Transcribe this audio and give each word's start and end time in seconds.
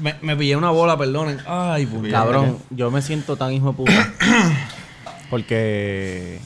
Me, 0.00 0.14
me 0.22 0.36
pillé 0.36 0.56
una 0.56 0.70
bola, 0.70 0.96
perdonen. 0.96 1.38
Ay, 1.46 1.86
puñeta. 1.86 2.18
Cabrón, 2.18 2.58
yo 2.70 2.90
me 2.90 3.02
siento 3.02 3.36
tan 3.36 3.52
hijo 3.52 3.68
de 3.68 3.72
puta. 3.74 4.12
Porque. 5.30 6.40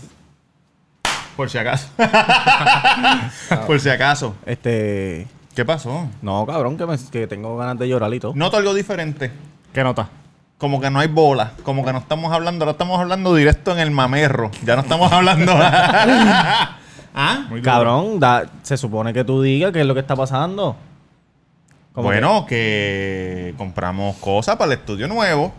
Por 1.37 1.51
si 1.51 1.59
acaso. 1.59 1.89
Por 3.67 3.81
si 3.81 3.89
acaso. 3.89 4.35
Este. 4.47 5.27
¿Qué 5.55 5.65
pasó? 5.65 6.09
No, 6.21 6.45
cabrón, 6.47 6.77
que, 6.77 6.85
me- 6.87 6.99
que 7.13 7.27
tengo 7.29 7.57
ganas 7.57 7.79
de 7.79 7.89
llorar 7.89 8.13
y 8.13 8.19
todo. 8.21 8.33
Noto 8.35 8.57
algo 8.57 8.75
diferente. 8.75 9.31
¿Qué 9.73 9.85
nota? 9.85 10.09
Como 10.59 10.81
que 10.81 10.91
no 10.91 10.99
hay 11.01 11.09
bola. 11.09 11.53
Como 11.63 11.85
que 11.85 11.93
no 11.93 11.99
estamos 11.99 12.33
hablando. 12.33 12.65
Ahora 12.65 12.73
estamos 12.73 13.01
hablando 13.01 13.35
directo 13.35 13.73
en 13.73 13.79
el 13.79 13.91
mamerro. 13.91 14.51
Ya 14.65 14.75
no 14.77 14.83
estamos 14.83 15.13
hablando. 15.13 15.53
¿Ah? 17.17 17.47
Cabrón, 17.63 18.19
da- 18.19 18.47
se 18.63 18.77
supone 18.77 19.13
que 19.13 19.23
tú 19.25 19.43
digas 19.43 19.73
qué 19.73 19.81
es 19.81 19.87
lo 19.87 19.95
que 19.95 20.01
está 20.01 20.17
pasando. 20.17 20.77
Como 21.95 22.09
Bueno, 22.09 22.45
que 22.45 23.55
compramos 23.57 24.17
cosas 24.17 24.57
para 24.57 24.73
el 24.73 24.81
estudio 24.81 25.07
nuevo. 25.07 25.55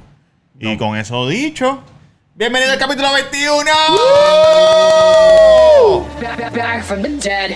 Y 0.60 0.76
con 0.76 0.98
eso 0.98 1.30
dicho, 1.30 1.82
bienvenido 2.34 2.74
al 2.74 2.78
capítulo 2.78 3.14
21. 3.14 3.72
back, 6.20 6.38
back, 6.38 6.54
back 6.54 6.84
from 6.84 7.02
the 7.04 7.10
dead. 7.10 7.56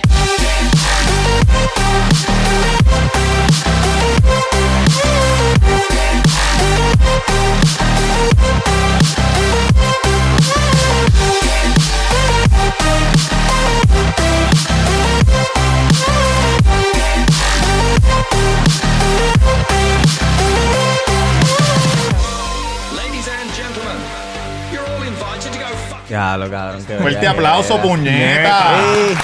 Ya, 26.08 26.36
lo 26.36 26.50
cabrón. 26.50 26.84
que 26.84 26.96
Fuerte 26.96 27.18
vaya 27.18 27.30
aplauso, 27.30 27.78
mierda. 27.78 27.88
puñeta. 27.88 28.76
Sí. 28.96 29.16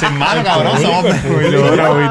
Sin 0.00 0.18
mano, 0.18 0.42
cabrón. 0.42 0.80
Somos, 0.80 1.04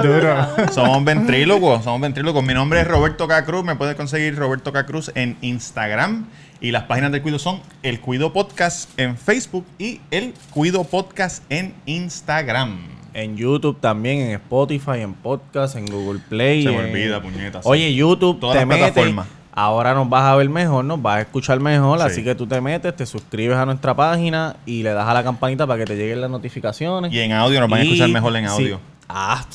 duro. 0.04 0.48
somos 0.72 1.04
ventrílocos. 1.04 1.84
Somos 1.84 2.02
ventrílocos. 2.02 2.44
Mi 2.44 2.54
nombre 2.54 2.82
es 2.82 2.88
Roberto 2.88 3.28
K. 3.28 3.44
Cruz. 3.46 3.64
Me 3.64 3.76
puedes 3.76 3.96
conseguir 3.96 4.36
Roberto 4.38 4.72
K. 4.72 4.86
Cruz 4.86 5.12
en 5.16 5.38
Instagram. 5.42 6.28
Y 6.62 6.72
las 6.72 6.84
páginas 6.84 7.12
del 7.12 7.22
Cuido 7.22 7.38
son 7.40 7.62
El 7.84 8.00
Cuido 8.00 8.32
Podcast 8.34 8.90
en 9.00 9.18
Facebook 9.18 9.66
y 9.78 10.00
El 10.12 10.34
Cuido 10.52 10.84
Podcast 10.84 11.44
en 11.52 11.74
Instagram. 11.86 12.78
En 13.14 13.38
YouTube 13.38 13.80
también, 13.80 14.20
en 14.22 14.32
Spotify, 14.32 15.00
en 15.02 15.14
podcast, 15.14 15.76
en 15.76 15.86
Google 15.86 16.20
Play. 16.28 16.64
Se 16.64 16.70
me 16.70 16.76
en- 16.80 16.90
olvida, 16.92 17.22
puñeta, 17.22 17.62
sí. 17.62 17.70
Oye, 17.70 17.94
YouTube, 17.94 18.40
Todas 18.40 18.56
te 18.56 18.60
las 18.60 18.68
metes. 18.68 18.92
plataformas. 18.92 19.28
Ahora 19.54 19.94
nos 19.94 20.10
vas 20.10 20.24
a 20.24 20.36
ver 20.36 20.50
mejor, 20.50 20.84
nos 20.84 21.02
vas 21.02 21.18
a 21.18 21.22
escuchar 21.22 21.60
mejor. 21.62 22.00
Sí. 22.00 22.06
Así 22.06 22.24
que 22.26 22.36
tú 22.36 22.46
te 22.46 22.60
metes, 22.60 22.94
te 22.96 23.06
suscribes 23.06 23.56
a 23.58 23.66
nuestra 23.66 23.96
página 23.96 24.58
y 24.66 24.84
le 24.84 24.92
das 24.92 25.08
a 25.08 25.14
la 25.14 25.24
campanita 25.24 25.66
para 25.66 25.80
que 25.80 25.86
te 25.86 25.96
lleguen 25.96 26.20
las 26.20 26.30
notificaciones. 26.30 27.14
Y 27.14 27.20
en 27.20 27.32
audio 27.32 27.62
nos 27.62 27.70
van 27.70 27.80
a 27.80 27.84
escuchar 27.84 28.10
mejor 28.10 28.36
en 28.36 28.50
sí. 28.50 28.52
audio. 28.64 28.80
Ah, 29.08 29.46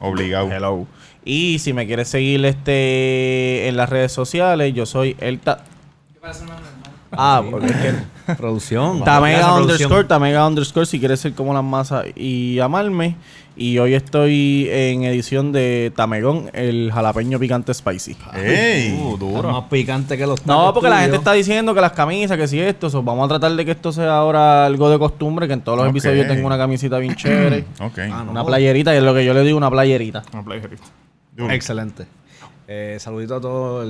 Obligado. 0.00 0.48
Hello. 0.52 0.86
Y 1.24 1.58
si 1.58 1.72
me 1.72 1.86
quieres 1.86 2.08
seguir 2.08 2.44
este 2.44 3.66
en 3.68 3.76
las 3.76 3.88
redes 3.88 4.12
sociales, 4.12 4.74
yo 4.74 4.86
soy 4.86 5.16
el 5.18 5.40
ta- 5.40 5.64
Ah, 7.12 7.42
porque 7.50 7.66
es 7.66 7.76
que 7.76 8.34
Producción. 8.34 9.04
Tamega 9.04 9.54
underscore. 9.54 10.04
Tamega 10.04 10.46
underscore 10.46 10.86
si 10.86 10.98
quieres 10.98 11.20
ser 11.20 11.34
como 11.34 11.52
las 11.52 11.64
masas 11.64 12.06
y 12.14 12.58
amarme. 12.60 13.16
Y 13.54 13.78
hoy 13.78 13.92
estoy 13.92 14.66
en 14.70 15.02
edición 15.02 15.52
de 15.52 15.92
Tamegón, 15.94 16.48
el 16.54 16.90
jalapeño 16.90 17.38
picante 17.38 17.74
spicy. 17.74 18.16
¡Ey! 18.34 18.98
Uh, 18.98 19.18
duro. 19.18 19.50
más 19.52 19.64
picante 19.64 20.16
que 20.16 20.26
los 20.26 20.46
No, 20.46 20.72
porque 20.72 20.88
la 20.88 21.00
gente 21.00 21.18
está 21.18 21.34
diciendo 21.34 21.74
que 21.74 21.82
las 21.82 21.92
camisas, 21.92 22.38
que 22.38 22.48
si 22.48 22.58
esto, 22.60 22.88
so, 22.88 23.02
vamos 23.02 23.26
a 23.26 23.28
tratar 23.28 23.52
de 23.52 23.64
que 23.66 23.72
esto 23.72 23.92
sea 23.92 24.16
ahora 24.16 24.64
algo 24.64 24.88
de 24.88 24.98
costumbre, 24.98 25.46
que 25.48 25.52
en 25.52 25.60
todos 25.60 25.76
los 25.76 25.88
episodios 25.88 26.26
tengo 26.28 26.46
una 26.46 26.56
camisita 26.56 26.96
bien 26.98 27.14
chévere. 27.16 27.66
Ok. 27.80 27.98
Ah, 28.10 28.22
no. 28.24 28.30
Una 28.30 28.44
playerita, 28.44 28.94
y 28.94 28.98
es 28.98 29.02
lo 29.02 29.12
que 29.12 29.24
yo 29.24 29.34
le 29.34 29.42
digo, 29.42 29.58
una 29.58 29.70
playerita. 29.70 30.22
Una 30.32 30.44
playerista. 30.44 30.86
Duro. 31.36 31.52
Excelente. 31.52 32.06
Eh, 32.68 32.96
saludito 33.00 33.36
a 33.36 33.40
toda 33.40 33.84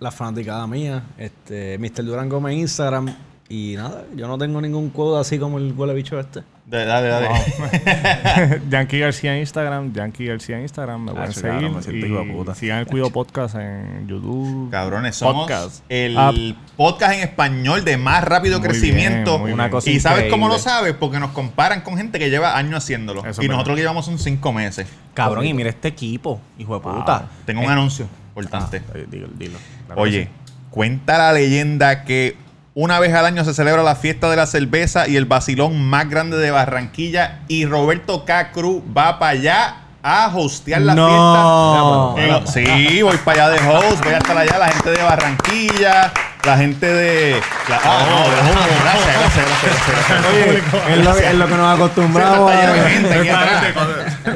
la 0.00 0.10
fanaticada 0.10 0.66
mía. 0.66 1.02
Este, 1.18 1.78
Mr. 1.78 2.04
Durán 2.04 2.28
Gómez 2.28 2.54
en 2.54 2.60
Instagram. 2.60 3.14
Y 3.50 3.76
nada, 3.76 4.04
yo 4.14 4.28
no 4.28 4.36
tengo 4.36 4.60
ningún 4.60 4.90
codo 4.90 5.18
así 5.18 5.38
como 5.38 5.56
el 5.56 5.72
huele 5.72 5.94
bicho 5.94 6.20
este. 6.20 6.42
Dale, 6.66 6.84
dale, 6.84 7.08
dale. 7.08 8.60
Yankee 8.70 8.98
García 8.98 9.32
en 9.34 9.40
Instagram, 9.40 9.90
Yankee 9.94 10.26
García 10.26 10.56
en 10.56 10.62
Instagram, 10.64 11.02
me 11.02 11.12
pueden 11.12 11.30
Ah, 11.30 11.32
claro, 11.32 11.58
seguir. 11.60 11.74
me 11.74 11.82
siento 11.82 12.06
hijo 12.06 12.18
de 12.18 12.24
puta. 12.32 12.52
y 12.52 12.54
sigan 12.56 12.78
el 12.80 12.86
Cuido 12.86 13.10
Podcast 13.10 13.54
en 13.54 14.06
YouTube. 14.06 14.70
Cabrones, 14.70 15.16
somos 15.16 15.44
Podcast. 15.46 15.82
el 15.88 16.14
Ah. 16.18 16.30
podcast 16.76 17.14
en 17.14 17.20
español 17.20 17.82
de 17.86 17.96
más 17.96 18.22
rápido 18.22 18.58
Muy 18.58 18.68
crecimiento. 18.68 19.30
bien, 19.32 19.40
muy 19.40 19.52
Una 19.52 19.64
bien. 19.64 19.70
cosa 19.70 19.90
y 19.90 19.98
sabes 19.98 20.30
cómo 20.30 20.48
lo 20.48 20.58
sabes? 20.58 20.92
Porque 20.92 21.18
nos 21.18 21.30
comparan 21.30 21.80
con 21.80 21.96
gente 21.96 22.18
que 22.18 22.28
lleva 22.28 22.54
años 22.58 22.84
haciéndolo. 22.84 23.24
Eso 23.24 23.42
y 23.42 23.48
nosotros 23.48 23.76
verdad. 23.76 23.84
llevamos 23.84 24.04
son 24.04 24.18
cinco 24.18 24.52
meses. 24.52 24.86
Cabrón, 25.14 25.46
y 25.46 25.54
mira 25.54 25.70
este 25.70 25.88
equipo, 25.88 26.38
hijo 26.58 26.74
de 26.74 26.80
puta. 26.80 27.30
Tengo 27.46 27.62
un 27.62 27.70
anuncio 27.70 28.06
importante. 28.42 28.82
Eh, 28.94 29.06
dilo, 29.10 29.28
dilo. 29.34 29.58
Oye, 29.96 30.28
cuenta 30.70 31.18
la 31.18 31.32
leyenda 31.32 32.04
que 32.04 32.36
una 32.74 33.00
vez 33.00 33.12
al 33.14 33.26
año 33.26 33.44
se 33.44 33.54
celebra 33.54 33.82
la 33.82 33.96
fiesta 33.96 34.30
de 34.30 34.36
la 34.36 34.46
cerveza 34.46 35.08
y 35.08 35.16
el 35.16 35.24
vacilón 35.24 35.82
más 35.84 36.08
grande 36.08 36.36
de 36.38 36.50
Barranquilla. 36.50 37.40
Y 37.48 37.66
Roberto 37.66 38.24
K. 38.24 38.52
Cruz 38.52 38.82
va 38.96 39.18
para 39.18 39.32
allá 39.32 39.76
a 40.02 40.30
hostear 40.32 40.80
la 40.82 40.94
No. 40.94 42.14
fiesta. 42.16 42.60
En- 42.60 42.86
sí, 42.86 43.02
voy 43.02 43.16
para 43.18 43.46
allá 43.46 43.60
de 43.60 43.68
host, 43.68 44.04
voy 44.04 44.14
a 44.14 44.18
estar 44.18 44.36
allá, 44.38 44.58
la 44.58 44.68
gente 44.68 44.90
de 44.90 45.02
Barranquilla, 45.02 46.12
la 46.44 46.56
gente 46.56 46.86
de. 46.86 47.40
la- 47.68 47.80
ah, 47.84 48.06
no, 48.08 48.30
gracias, 48.30 48.82
gracias, 48.84 49.44
gracias, 49.48 49.74
gracias. 49.88 50.88
Es 50.98 51.34
lo, 51.34 51.46
que- 51.48 51.54
nos 51.56 51.74
acostumbramos. 51.74 52.52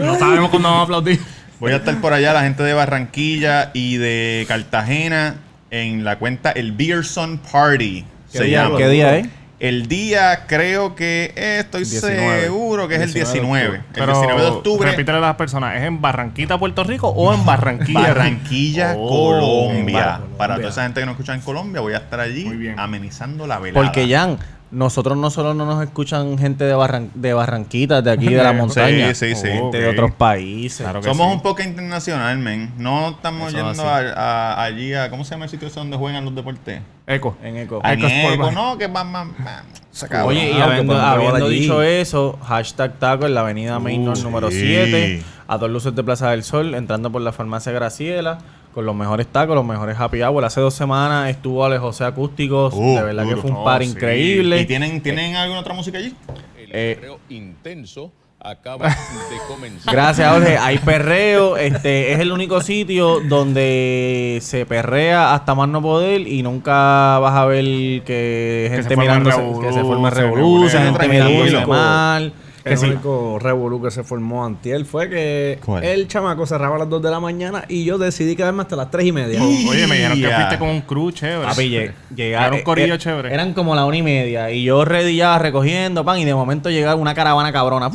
No 0.01 0.19
sabemos 0.19 0.51
cuándo 0.51 0.69
vamos 0.69 0.81
a 0.81 0.84
aplaudir. 0.84 1.21
Voy 1.62 1.71
a 1.71 1.77
estar 1.77 1.95
por 2.00 2.12
allá, 2.12 2.33
la 2.33 2.43
gente 2.43 2.65
de 2.65 2.75
Barranquilla 2.75 3.71
y 3.73 3.97
de 3.97 4.45
Cartagena, 4.49 5.37
en 5.71 6.03
la 6.03 6.19
cuenta 6.19 6.50
El 6.50 6.73
Beerson 6.73 7.39
Party. 7.39 8.05
¿Qué 8.33 8.39
se 8.39 8.45
día- 8.45 8.65
llama. 8.65 8.78
qué 8.78 8.89
día 8.89 9.17
es? 9.19 9.28
El 9.61 9.87
día 9.87 10.47
creo 10.49 10.97
que 10.97 11.33
eh, 11.37 11.59
estoy 11.61 11.84
19. 11.84 12.41
seguro 12.43 12.89
que 12.89 12.97
es 12.97 13.03
el 13.03 13.12
19. 13.12 13.77
El 13.77 13.83
Pero 13.93 14.06
19 14.06 14.41
de 14.43 14.47
octubre. 14.49 14.91
repítele 14.91 15.19
a 15.19 15.21
las 15.21 15.37
personas, 15.37 15.77
¿es 15.77 15.83
en 15.83 16.01
Barranquita, 16.01 16.59
Puerto 16.59 16.83
Rico 16.83 17.06
o 17.11 17.33
en 17.33 17.45
Barranquilla? 17.47 18.01
Barranquilla, 18.09 18.95
Oh, 18.99 19.09
Colombia. 19.09 19.99
Bar- 20.05 20.21
Para 20.37 20.55
Colombia. 20.55 20.56
toda 20.56 20.69
esa 20.71 20.83
gente 20.83 20.99
que 20.99 21.06
no 21.06 21.12
escucha 21.12 21.33
en 21.34 21.43
Colombia, 21.43 21.81
voy 21.81 21.93
a 21.95 21.99
estar 21.99 22.19
allí 22.19 22.72
amenizando 22.77 23.47
la 23.47 23.61
velada. 23.61 23.84
Porque, 23.87 24.09
Jan, 24.12 24.37
nosotros 24.72 25.16
no 25.16 25.31
solo 25.31 25.55
no 25.55 25.65
nos 25.66 25.84
escuchan 25.84 26.37
gente 26.38 26.65
de, 26.65 26.75
Barran 26.75 27.10
de 27.15 27.33
Barranquita, 27.34 28.03
de 28.03 28.10
aquí 28.10 28.27
de 28.28 28.43
la 28.43 28.50
Sí, 28.53 28.56
montaña. 28.56 29.15
sí, 29.15 29.34
sí. 29.37 29.47
Gente 29.47 29.78
de 29.78 29.87
Ok. 29.88 29.93
otros 29.93 30.10
países. 30.12 30.81
Claro 30.83 31.00
que 31.00 31.09
Somos 31.09 31.28
sí. 31.28 31.33
un 31.34 31.43
poco 31.43 31.62
internacional, 31.62 32.38
men. 32.38 32.72
No 32.78 33.10
estamos 33.10 33.49
Eso 33.55 33.59
yendo 33.65 33.83
a, 33.88 33.99
a- 33.99 34.65
allí 34.65 34.94
a. 34.94 35.10
¿Cómo 35.10 35.25
se 35.25 35.33
llama 35.33 35.44
el 35.44 35.50
sitio 35.50 35.69
ese 35.69 35.78
donde 35.78 35.97
juegan 35.97 36.25
los 36.25 36.34
deportes? 36.34 36.81
Eco. 37.06 37.37
En 37.43 37.56
eco. 37.59 37.81
A 37.84 37.93
Eco 37.93 38.50
no, 38.50 38.78
que 38.78 38.87
va 38.88 39.05
más. 39.05 39.27
más- 39.38 39.62
se 39.91 40.06
acabó. 40.06 40.31
Oye, 40.31 40.50
y 40.53 40.60
Ah, 40.60 40.65
habiendo, 40.65 41.49
dicho 41.49 41.83
eso, 41.83 42.39
hashtag 42.43 42.99
taco 42.99 43.27
en 43.27 43.34
la 43.34 43.41
avenida 43.43 43.78
Main 43.78 44.09
Uh, 44.09 44.15
número 44.22 44.50
sí. 44.50 44.59
7, 44.60 45.22
a 45.49 45.59
dos 45.59 45.69
luces 45.71 45.94
de 45.94 46.03
Plaza 46.03 46.31
del 46.31 46.44
Sol, 46.44 46.75
entrando 46.75 47.12
por 47.12 47.21
la 47.21 47.31
farmacia 47.33 47.72
Graciela, 47.72 48.39
con 48.72 48.87
los 48.87 48.94
mejores 48.94 49.27
tacos, 49.27 49.55
los 49.55 49.65
mejores 49.65 49.99
happy 49.99 50.22
hour. 50.22 50.44
Hace 50.44 50.60
dos 50.60 50.75
semanas 50.75 51.28
estuvo 51.31 51.65
Ale 51.65 51.78
José 51.78 52.05
Acústicos, 52.05 52.75
Uh, 52.75 52.97
de 52.97 53.03
verdad 53.03 53.25
duro. 53.25 53.37
que 53.37 53.43
fue 53.43 53.50
un 53.50 53.56
Oh, 53.59 53.65
par 53.65 53.83
sí. 53.83 53.91
increíble. 53.91 54.60
¿Y 54.60 54.66
tienen, 54.66 55.00
tienen 55.03 55.37
alguna 55.37 55.60
otra 55.60 55.75
música 55.75 55.99
allí? 55.99 56.15
El 56.56 56.71
Eh, 56.72 56.97
perreo 56.99 57.19
intenso 57.28 58.10
acaba 58.44 58.88
de 58.88 58.94
comenzar. 59.49 59.94
Gracias, 59.94 60.33
Jorge. 60.33 60.59
Hay 60.60 60.78
perreo. 60.78 61.56
Este 61.56 62.13
es 62.13 62.19
el 62.19 62.33
único 62.33 62.60
sitio 62.60 63.21
donde 63.21 64.39
se 64.42 64.66
perrea 64.66 65.34
hasta 65.34 65.54
más 65.54 65.69
no 65.69 65.80
poder 65.83 66.22
y 66.27 66.42
nunca 66.42 67.19
vas 67.21 67.34
a 67.34 67.45
ver 67.45 67.65
que 68.04 68.69
gente 68.72 68.97
revolú, 68.97 69.60
que 69.60 69.72
se 69.72 69.80
forme 69.83 70.09
se 70.10 70.15
revolución, 70.16 70.83
gente 70.84 71.09
mirándose 71.09 71.66
mal. 71.66 72.33
Que 72.62 72.70
El 72.74 72.78
sí. 72.78 72.86
único 72.86 73.38
revolú 73.41 73.82
que 73.82 73.91
se 73.91 74.04
formó 74.04 74.44
antier 74.44 74.84
fue 74.84 75.09
que 75.10 75.59
¿Cuál? 75.64 75.82
el 75.84 76.06
chamaco 76.09 76.47
cerraba 76.47 76.76
a 76.76 76.78
las 76.80 76.88
2 76.88 77.03
de 77.03 77.10
la 77.10 77.18
mañana 77.20 77.64
y 77.68 77.84
yo 77.84 77.98
decidí 77.98 78.36
quedarme 78.36 78.62
hasta 78.62 78.76
las 78.76 78.91
3 78.91 79.06
y 79.06 79.12
media. 79.12 79.42
Oye, 79.42 79.86
me 79.86 79.97
dijeron 79.97 80.20
que 80.20 80.28
fuiste 80.30 80.59
con 80.59 80.68
un 80.68 80.80
crew 80.82 81.10
chévere. 81.10 81.48
Papi, 81.48 81.62
lle- 81.70 81.92
llega- 82.14 82.47
Era 82.47 82.56
un 82.56 82.62
corillo 82.62 82.94
eh, 82.94 82.98
chévere. 82.98 83.34
Eran 83.34 83.53
como 83.54 83.74
la 83.74 83.84
una 83.84 83.97
y 83.97 84.03
media. 84.03 84.50
Y 84.50 84.62
yo 84.64 84.84
ya 84.84 85.38
recogiendo 85.38 86.04
pan. 86.04 86.18
Y 86.18 86.24
de 86.24 86.34
momento 86.34 86.70
llega 86.70 86.94
una 86.94 87.14
caravana 87.14 87.53
cabrona. 87.53 87.91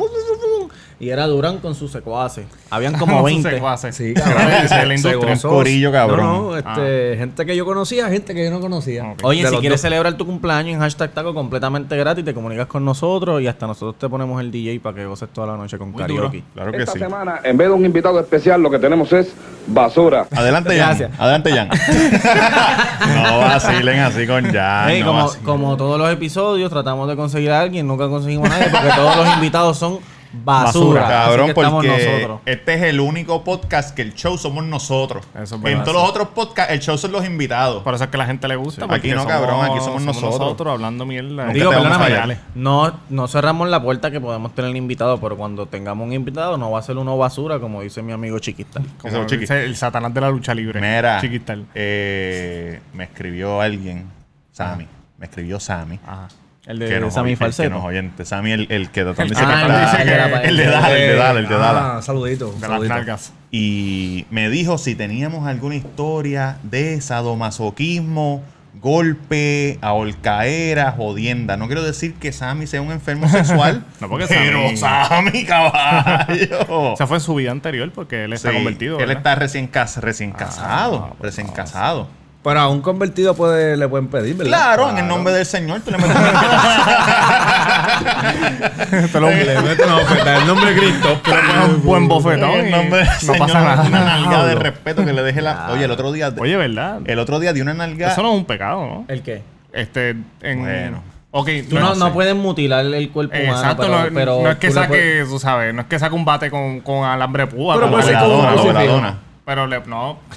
Y 0.99 1.09
era 1.09 1.27
Durán 1.27 1.57
con 1.59 1.75
sus 1.75 1.91
secuaces. 1.91 2.45
Habían 2.69 2.94
como 2.97 3.21
20. 3.23 3.49
Sí, 3.49 3.55
Ese 3.88 4.13
cabrón. 4.13 4.47
es 4.63 4.71
la 4.71 4.83
industria. 4.95 5.15
gozó. 5.35 5.49
corillo, 5.49 5.91
cabrón. 5.91 6.19
No, 6.19 6.41
no, 6.51 6.57
este, 6.57 7.15
gente 7.17 7.45
que 7.45 7.55
yo 7.55 7.65
conocía, 7.65 8.07
gente 8.09 8.33
que 8.33 8.44
yo 8.45 8.51
no 8.51 8.59
conocía. 8.59 9.15
Oye, 9.23 9.44
De 9.44 9.49
si 9.49 9.55
quieres 9.57 9.79
dos. 9.79 9.81
celebrar 9.81 10.13
tu 10.17 10.25
cumpleaños 10.25 10.73
en 10.73 10.79
hashtag 10.79 11.11
taco 11.11 11.33
completamente 11.33 11.95
gratis, 11.95 12.25
te 12.25 12.33
comunicas 12.33 12.65
con 12.67 12.83
nosotros 12.83 13.41
y 13.41 13.47
hasta 13.47 13.67
nosotros 13.67 13.95
te 13.99 14.09
ponemos 14.09 14.41
el 14.41 14.49
DJ 14.51 14.79
para 14.79 14.95
que 14.95 15.05
goces 15.05 15.29
toda 15.29 15.47
la 15.47 15.57
noche 15.57 15.77
con 15.77 15.91
Muy 15.91 16.01
karaoke. 16.01 16.44
Claro 16.53 16.71
que 16.71 16.77
Esta 16.79 16.94
sí. 16.94 17.00
semana, 17.00 17.41
en 17.43 17.57
vez 17.57 17.67
de 17.67 17.73
un 17.73 17.85
invitado 17.85 18.19
especial, 18.19 18.61
lo 18.61 18.69
que 18.71 18.79
tenemos 18.79 19.11
es 19.13 19.31
basura. 19.67 20.25
Adelante, 20.35 20.69
Jan. 20.77 20.97
Gracias. 20.97 21.11
Adelante, 21.19 21.51
Jan. 21.51 21.69
no 23.23 23.39
vacilen 23.39 24.00
así 24.00 24.25
con 24.27 24.51
Jan. 24.51 24.89
Hey, 24.89 25.01
no 25.01 25.07
como, 25.07 25.23
vacilen. 25.25 25.45
como 25.45 25.77
todos 25.77 26.00
los 26.00 26.11
episodios, 26.11 26.69
tratamos 26.71 27.07
de 27.07 27.15
conseguir 27.15 27.51
a 27.51 27.61
alguien, 27.61 27.88
nunca 27.88 28.07
conseguimos 28.07 28.47
a 28.50 28.57
nadie 28.57 28.69
porque 28.71 28.89
todos 28.95 29.15
los 29.17 29.33
invitados 29.35 29.77
son 29.77 30.00
basura. 30.33 31.01
Basura, 31.01 31.01
Así 31.07 31.27
Cabrón, 31.29 31.51
porque 31.56 31.88
nosotros. 31.88 32.39
este 32.45 32.74
es 32.74 32.81
el 32.83 33.00
único 33.00 33.44
podcast 33.44 33.95
que 33.95 34.01
el 34.01 34.13
show 34.13 34.38
somos 34.38 34.63
nosotros. 34.65 35.25
Eso 35.41 35.56
es 35.56 35.65
en 35.65 35.83
todos 35.83 35.94
los 35.94 36.09
otros 36.09 36.29
podcasts, 36.29 36.74
el 36.74 36.79
show 36.79 36.97
son 36.97 37.12
los 37.12 37.25
invitados. 37.25 37.83
Por 37.83 37.94
eso 37.94 38.03
es 38.03 38.09
que 38.09 38.18
a 38.18 38.19
la 38.19 38.25
gente 38.25 38.47
le 38.47 38.56
gusta. 38.56 38.85
Sí. 38.85 38.94
Aquí 38.94 39.12
no, 39.12 39.25
cabrón, 39.25 39.65
aquí 39.65 39.79
somos 39.79 40.03
nosotros. 40.03 40.74
hablando 40.74 41.06
mierda. 41.06 41.47
Digo, 41.47 41.69
perdóname, 41.71 42.38
no, 42.56 42.94
no 43.09 43.27
cerramos 43.27 43.69
la 43.69 43.81
puerta 43.81 44.12
que 44.12 44.19
podemos 44.21 44.53
tener 44.53 44.75
invitado, 44.75 45.19
pero 45.19 45.38
cuando 45.38 45.65
tengamos 45.65 46.06
un 46.07 46.13
invitado 46.13 46.57
no 46.57 46.71
va 46.71 46.79
a 46.79 46.81
ser 46.81 46.97
uno 46.97 47.18
basura, 47.18 47.59
como 47.59 47.81
dice 47.81 48.01
mi 48.01 48.12
amigo 48.12 48.39
Chiquista. 48.39 48.81
Como 49.01 49.13
Eso, 49.13 49.25
chiqui. 49.25 49.41
dice 49.41 49.63
el 49.63 49.75
satanás 49.75 50.13
de 50.13 50.21
la 50.21 50.29
lucha 50.29 50.53
libre. 50.53 50.79
Mira, 50.81 51.19
Chiquital. 51.21 51.65
eh, 51.74 52.79
me 52.94 53.06
escribió 53.06 53.62
alguien, 53.62 54.06
Sammy. 54.51 54.88
Me 55.18 55.25
escribió 55.25 55.59
Sammy. 55.59 56.00
Ajá. 56.06 56.27
El 56.67 56.79
que 56.79 56.85
de 56.85 56.99
nos 56.99 57.13
Sammy 57.13 57.31
el 57.39 57.55
que 57.55 57.69
nos 57.69 57.83
oyente. 57.83 58.25
Sammy, 58.25 58.51
el, 58.51 58.67
el 58.69 58.89
que 58.91 59.03
también 59.05 59.29
que 59.29 59.35
que 59.35 59.41
ah, 59.41 59.61
está- 59.61 59.91
dice 59.91 60.03
que 60.03 60.13
era 60.13 60.29
para- 60.31 60.43
El 60.43 60.57
de 60.57 60.65
Dala, 60.65 60.89
el 60.97 61.07
de 61.07 61.15
Dala, 61.15 61.39
el 61.39 61.47
de 61.47 61.55
Dala. 61.55 61.97
Ah, 61.97 62.01
saludito. 62.01 62.53
De 62.59 62.67
las 62.67 62.81
nalgas. 62.81 63.33
Y 63.51 64.25
me 64.29 64.49
dijo 64.49 64.77
si 64.77 64.93
teníamos 64.95 65.47
alguna 65.47 65.75
historia 65.75 66.57
de 66.63 66.99
sadomasoquismo, 66.99 68.43
golpe, 68.81 69.79
ahorcaera, 69.81 70.91
jodienda. 70.91 71.57
No 71.57 71.67
quiero 71.67 71.83
decir 71.83 72.13
que 72.15 72.31
Sammy 72.31 72.67
sea 72.67 72.81
un 72.81 72.91
enfermo 72.91 73.27
sexual, 73.29 73.83
No, 73.99 74.09
porque 74.09 74.25
pero 74.27 74.59
Sammy- 74.69 74.77
Sammy, 74.77 75.45
caballo. 75.45 76.65
O 76.69 76.95
sea, 76.97 77.07
fue 77.07 77.17
en 77.17 77.21
su 77.21 77.33
vida 77.35 77.51
anterior 77.51 77.91
porque 77.93 78.25
él 78.25 78.33
está 78.33 78.49
Sí, 78.49 78.55
convertido. 78.55 78.99
Él 78.99 79.11
está 79.11 79.35
recién, 79.35 79.67
cas- 79.67 79.97
recién 79.97 80.31
casado. 80.31 81.07
Ah, 81.11 81.13
pues, 81.17 81.31
recién 81.31 81.47
no, 81.47 81.53
casado. 81.53 82.07
Pero 82.44 82.60
a 82.62 82.68
un 82.69 82.81
convertido 82.81 83.36
puede, 83.36 83.75
le 83.75 83.88
pueden 83.89 84.07
pedir, 84.07 84.36
¿verdad? 84.36 84.51
Claro, 84.51 84.89
en 84.92 85.00
el 85.00 85.07
nombre 85.07 85.34
del 85.34 85.45
Señor 85.45 85.81
tú 85.81 85.92
le 85.92 85.98
metes 85.98 86.16
Te 89.12 89.19
lo- 89.19 89.30
Le 89.30 89.62
meten 89.62 89.86
una 89.88 89.98
oferta. 89.98 90.38
El 90.38 90.48
nombre 90.48 90.74
de 90.74 90.80
Cristo. 90.80 91.19
te 91.24 91.31
le 91.36 91.42
pones 91.42 91.68
un 91.69 91.84
buen 91.84 92.07
bofetón. 92.07 92.50
en 92.51 92.66
el 92.68 92.72
nombre 92.72 93.00
del 93.00 93.07
no 93.07 93.13
Señor. 93.19 93.38
pasa 93.39 93.62
nada. 93.62 93.84
Una 93.84 94.04
nalgada 94.06 94.45
de 94.48 94.56
respeto 94.56 95.06
que 95.06 95.13
le 95.13 95.24
deje 95.24 95.42
la. 95.42 95.69
Oye, 95.72 95.86
el 95.86 95.92
otro 95.92 96.12
día. 96.12 96.31
Oye, 96.38 96.56
¿verdad? 96.56 97.00
El 97.06 97.19
otro 97.19 97.39
día 97.39 97.54
di 97.54 97.62
una 97.62 97.74
nalgada. 97.74 98.13
Eso 98.13 98.22
no 98.24 98.31
es 98.31 98.38
un 98.38 98.45
pecado, 98.45 98.86
¿no? 98.86 99.06
¿El 99.07 99.22
qué? 99.24 99.42
Este, 99.74 100.16
en... 100.42 100.60
Bueno. 100.60 101.04
Ok, 101.31 101.50
Tú 101.69 101.78
no, 101.78 101.94
no 101.95 102.13
puedes 102.13 102.36
mutilar 102.36 102.86
el 102.86 103.10
cuerpo 103.12 103.36
humano, 103.38 103.57
Exacto, 103.57 103.84
pero, 103.84 104.00
no, 104.00 104.06
pero 104.13 104.42
no 104.44 104.50
es 104.51 104.57
que 104.57 104.72
saque, 104.72 104.88
puedes- 104.88 105.30
tú 105.30 105.39
sabes, 105.39 105.74
no 105.74 105.81
es 105.81 105.88
que 105.88 106.00
saque 106.00 106.16
un 106.16 106.24
bate 106.25 106.50
con, 106.50 106.80
con 106.80 107.04
alambre 107.04 107.45
púa. 107.48 107.75
Pero 107.75 107.92
puede 107.92 108.04
ser 108.04 108.18
con 108.19 108.31
un 108.31 108.38
dona, 108.38 108.50
crucifijo. 108.54 108.74
la 108.80 108.86
dona. 108.86 109.18
Pero 109.45 109.68
le, 109.68 109.81
no, 109.81 110.19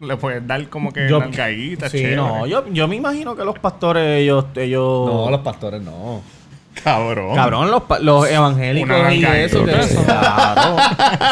le 0.00 0.16
puedes 0.16 0.46
dar 0.46 0.66
como 0.68 0.92
que 0.92 1.08
Yo- 1.08 1.20
Sí, 1.90 1.98
chévere. 1.98 2.16
no, 2.16 2.46
yo, 2.46 2.64
yo 2.68 2.88
me 2.88 2.96
imagino 2.96 3.36
que 3.36 3.44
los 3.44 3.58
pastores, 3.58 4.20
ellos... 4.20 4.46
ellos 4.56 5.06
No, 5.06 5.30
los 5.30 5.40
pastores 5.40 5.82
no. 5.82 6.22
Cabrón. 6.82 7.34
Cabrón, 7.34 7.70
los, 7.70 7.82
los 8.00 8.30
evangélicos 8.30 8.88
Una 8.98 9.12
y 9.14 9.22
eso, 9.24 9.64
que 9.64 9.72
Eso. 9.78 10.02
claro. 10.04 10.76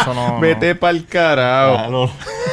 Eso 0.02 0.14
no, 0.14 0.28
no. 0.32 0.40
Vete 0.40 0.74
pa'l 0.74 1.06
carajo. 1.06 2.10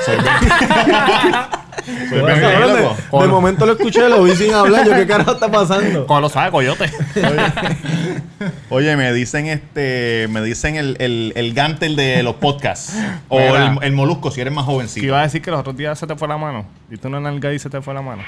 Evangélico. 0.08 1.58
de, 1.86 3.22
de 3.22 3.28
momento 3.28 3.66
lo 3.66 3.74
escuché, 3.74 4.08
lo 4.10 4.24
vi 4.24 4.36
sin 4.36 4.54
hablar. 4.54 4.86
Yo, 4.86 4.94
¿qué 4.96 5.08
carajo 5.08 5.34
está 5.34 5.50
pasando? 5.52 6.06
Como 6.08 6.22
lo 6.22 6.30
sabe, 6.30 6.52
coyote. 6.52 6.92
Oye, 8.70 8.96
me 8.98 9.14
dicen 9.14 9.48
este, 9.48 10.28
me 10.30 10.42
dicen 10.42 10.76
el, 10.76 10.98
el, 11.00 11.34
el 11.36 11.54
Gantel 11.54 11.96
de 11.96 12.24
los 12.24 12.36
podcasts. 12.36 12.96
o 13.30 13.40
el, 13.40 13.78
el 13.82 13.92
molusco 13.94 14.32
si 14.32 14.42
eres 14.42 14.54
más 14.54 14.66
Que 14.66 14.72
jovencito. 14.72 15.06
iba 15.06 15.20
a 15.20 15.24
decir 15.24 15.42
que 15.42 15.52
los 15.52 15.60
otros 15.60 15.78
días 15.78 15.98
se 15.98 16.08
te 16.08 16.16
fue 16.16 16.28
la 16.28 16.38
mano. 16.38 16.66
Diste 16.90 17.08
una 17.08 17.20
nalga 17.20 17.54
y 17.54 17.60
se 17.60 17.70
te 17.70 17.82
fue 17.82 17.94
la 17.94 18.02
mano. 18.02 18.24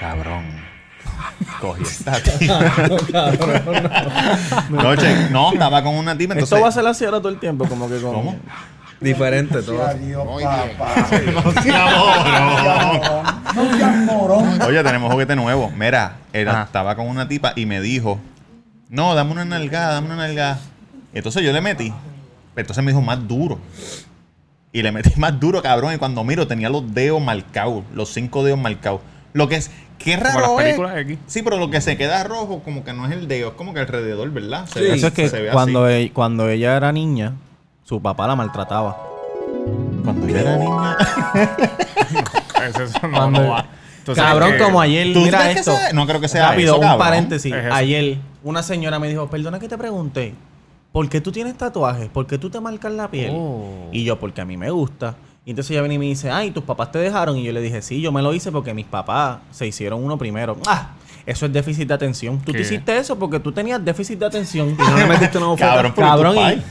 Cabrón. 0.00 0.44
Cogí 1.60 1.82
esta 1.82 2.12
tipa. 2.22 2.60
no, 4.70 4.96
che, 4.96 5.30
no, 5.30 5.52
estaba 5.52 5.82
con 5.82 5.94
una 5.94 6.16
tipa, 6.16 6.34
entonces. 6.34 6.52
Esto 6.56 6.62
va 6.62 6.68
a 6.68 6.72
ser 6.72 6.86
así 6.86 7.04
ahora 7.04 7.18
todo 7.18 7.30
el 7.30 7.38
tiempo, 7.38 7.66
como 7.68 7.88
que 7.88 8.00
con... 8.00 8.12
¿Cómo? 8.12 8.36
Diferente 9.00 9.62
todo. 9.62 9.80
Oye, 14.66 14.82
tenemos 14.82 15.12
juguete 15.12 15.36
nuevo. 15.36 15.70
Mira, 15.76 16.16
él 16.32 16.48
Ajá. 16.48 16.62
estaba 16.64 16.94
con 16.96 17.06
una 17.06 17.28
tipa 17.28 17.52
y 17.56 17.66
me 17.66 17.80
dijo, 17.80 18.18
no, 18.88 19.14
dame 19.14 19.32
una 19.32 19.44
nalgada, 19.44 19.94
dame 19.94 20.06
una 20.08 20.16
nalgada. 20.16 20.58
Entonces 21.14 21.42
yo 21.42 21.52
le 21.52 21.60
metí. 21.60 21.92
Entonces 22.56 22.84
me 22.84 22.90
dijo 22.90 23.00
más 23.02 23.26
duro. 23.26 23.58
Y 24.72 24.82
le 24.82 24.92
metí 24.92 25.10
más 25.16 25.38
duro, 25.38 25.62
cabrón. 25.62 25.94
Y 25.94 25.98
cuando 25.98 26.22
miro 26.24 26.46
tenía 26.46 26.68
los 26.68 26.92
dedos 26.94 27.22
marcados, 27.22 27.84
los 27.94 28.12
cinco 28.12 28.44
dedos 28.44 28.58
marcados. 28.58 29.00
Lo 29.32 29.48
que 29.48 29.56
es, 29.56 29.70
qué 29.98 30.16
Como 30.16 30.24
raro 30.24 30.40
las 30.40 30.50
es. 30.50 30.56
películas 30.64 30.94
de 30.94 31.00
aquí. 31.00 31.18
Sí, 31.26 31.42
pero 31.42 31.56
lo 31.58 31.70
que 31.70 31.80
se 31.80 31.96
queda 31.96 32.24
rojo 32.24 32.60
como 32.64 32.84
que 32.84 32.92
no 32.92 33.06
es 33.06 33.12
el 33.12 33.28
dedo, 33.28 33.48
es 33.48 33.54
como 33.54 33.72
que 33.74 33.80
alrededor, 33.80 34.30
¿verdad? 34.30 34.66
Se 34.66 34.80
Sí. 34.80 34.84
ve- 34.86 34.94
Eso 34.94 35.06
es 35.08 35.12
que 35.12 35.28
se 35.28 35.40
ve 35.42 35.50
cuando, 35.50 35.84
así. 35.84 35.94
e- 35.94 36.10
cuando 36.12 36.48
ella 36.48 36.76
era 36.76 36.92
niña, 36.92 37.32
su 37.88 38.00
papá 38.02 38.26
la 38.26 38.36
maltrataba. 38.36 38.96
Cuando 40.04 40.26
yo 40.28 40.36
era 40.36 40.56
niña. 40.56 40.96
Eso, 42.68 42.82
eso 42.84 42.98
no, 43.08 43.10
Cuando- 43.16 43.40
no 43.42 43.48
va. 43.50 43.66
Tú 44.04 44.14
sabes 44.14 44.30
Cabrón, 44.32 44.52
que- 44.52 44.58
como 44.64 44.80
ayer, 44.80 45.12
¿Tú 45.12 45.20
mira 45.20 45.38
crees 45.40 45.54
que 45.54 45.60
esto. 45.60 45.76
sea- 45.76 45.92
no 45.92 46.06
creo 46.06 46.20
que 46.20 46.28
sea 46.28 46.50
Rápido, 46.50 46.72
eso, 46.72 46.76
un 46.76 46.82
cabrón. 46.86 46.98
paréntesis. 46.98 47.52
Es 47.52 47.64
eso. 47.66 47.74
Ayer, 47.74 48.18
una 48.42 48.62
señora 48.62 48.98
me 48.98 49.08
dijo, 49.08 49.28
perdona 49.28 49.58
que 49.58 49.68
te 49.68 49.76
pregunte, 49.76 50.34
¿por 50.92 51.08
qué 51.10 51.20
tú 51.20 51.30
tienes 51.32 51.56
tatuajes? 51.58 52.08
¿Por 52.08 52.26
qué 52.26 52.38
tú 52.38 52.48
te 52.48 52.58
marcas 52.60 52.92
la 52.92 53.10
piel? 53.10 53.32
Oh. 53.34 53.88
Y 53.92 54.04
yo, 54.04 54.18
porque 54.18 54.40
a 54.40 54.44
mí 54.46 54.56
me 54.56 54.70
gusta. 54.70 55.14
Y 55.44 55.50
entonces 55.50 55.70
ella 55.72 55.80
viene 55.82 55.94
y 55.94 55.98
me 55.98 56.04
dice, 56.06 56.30
ay, 56.30 56.50
tus 56.50 56.64
papás 56.64 56.90
te 56.92 56.98
dejaron. 56.98 57.36
Y 57.38 57.44
yo 57.44 57.52
le 57.52 57.60
dije, 57.62 57.80
sí, 57.82 58.00
yo 58.00 58.12
me 58.12 58.22
lo 58.22 58.32
hice 58.34 58.50
porque 58.52 58.72
mis 58.74 58.86
papás 58.86 59.38
se 59.50 59.66
hicieron 59.66 60.02
uno 60.04 60.16
primero. 60.16 60.56
Ah, 60.66 60.90
eso 61.26 61.44
es 61.46 61.52
déficit 61.52 61.88
de 61.88 61.94
atención. 61.94 62.38
Tú 62.40 62.52
te 62.52 62.60
hiciste 62.60 62.96
eso 62.96 63.18
porque 63.18 63.40
tú 63.40 63.52
tenías 63.52 63.82
déficit 63.84 64.18
de 64.18 64.26
atención. 64.26 64.70
Y 64.70 64.90
no 64.90 64.96
le 64.96 65.06
metiste 65.06 65.36
una 65.38 65.46
bofeta. 65.48 65.68
Cabrón, 65.74 65.92
pero 65.94 66.06
Cabrón, 66.06 66.36
y-. 66.36 66.62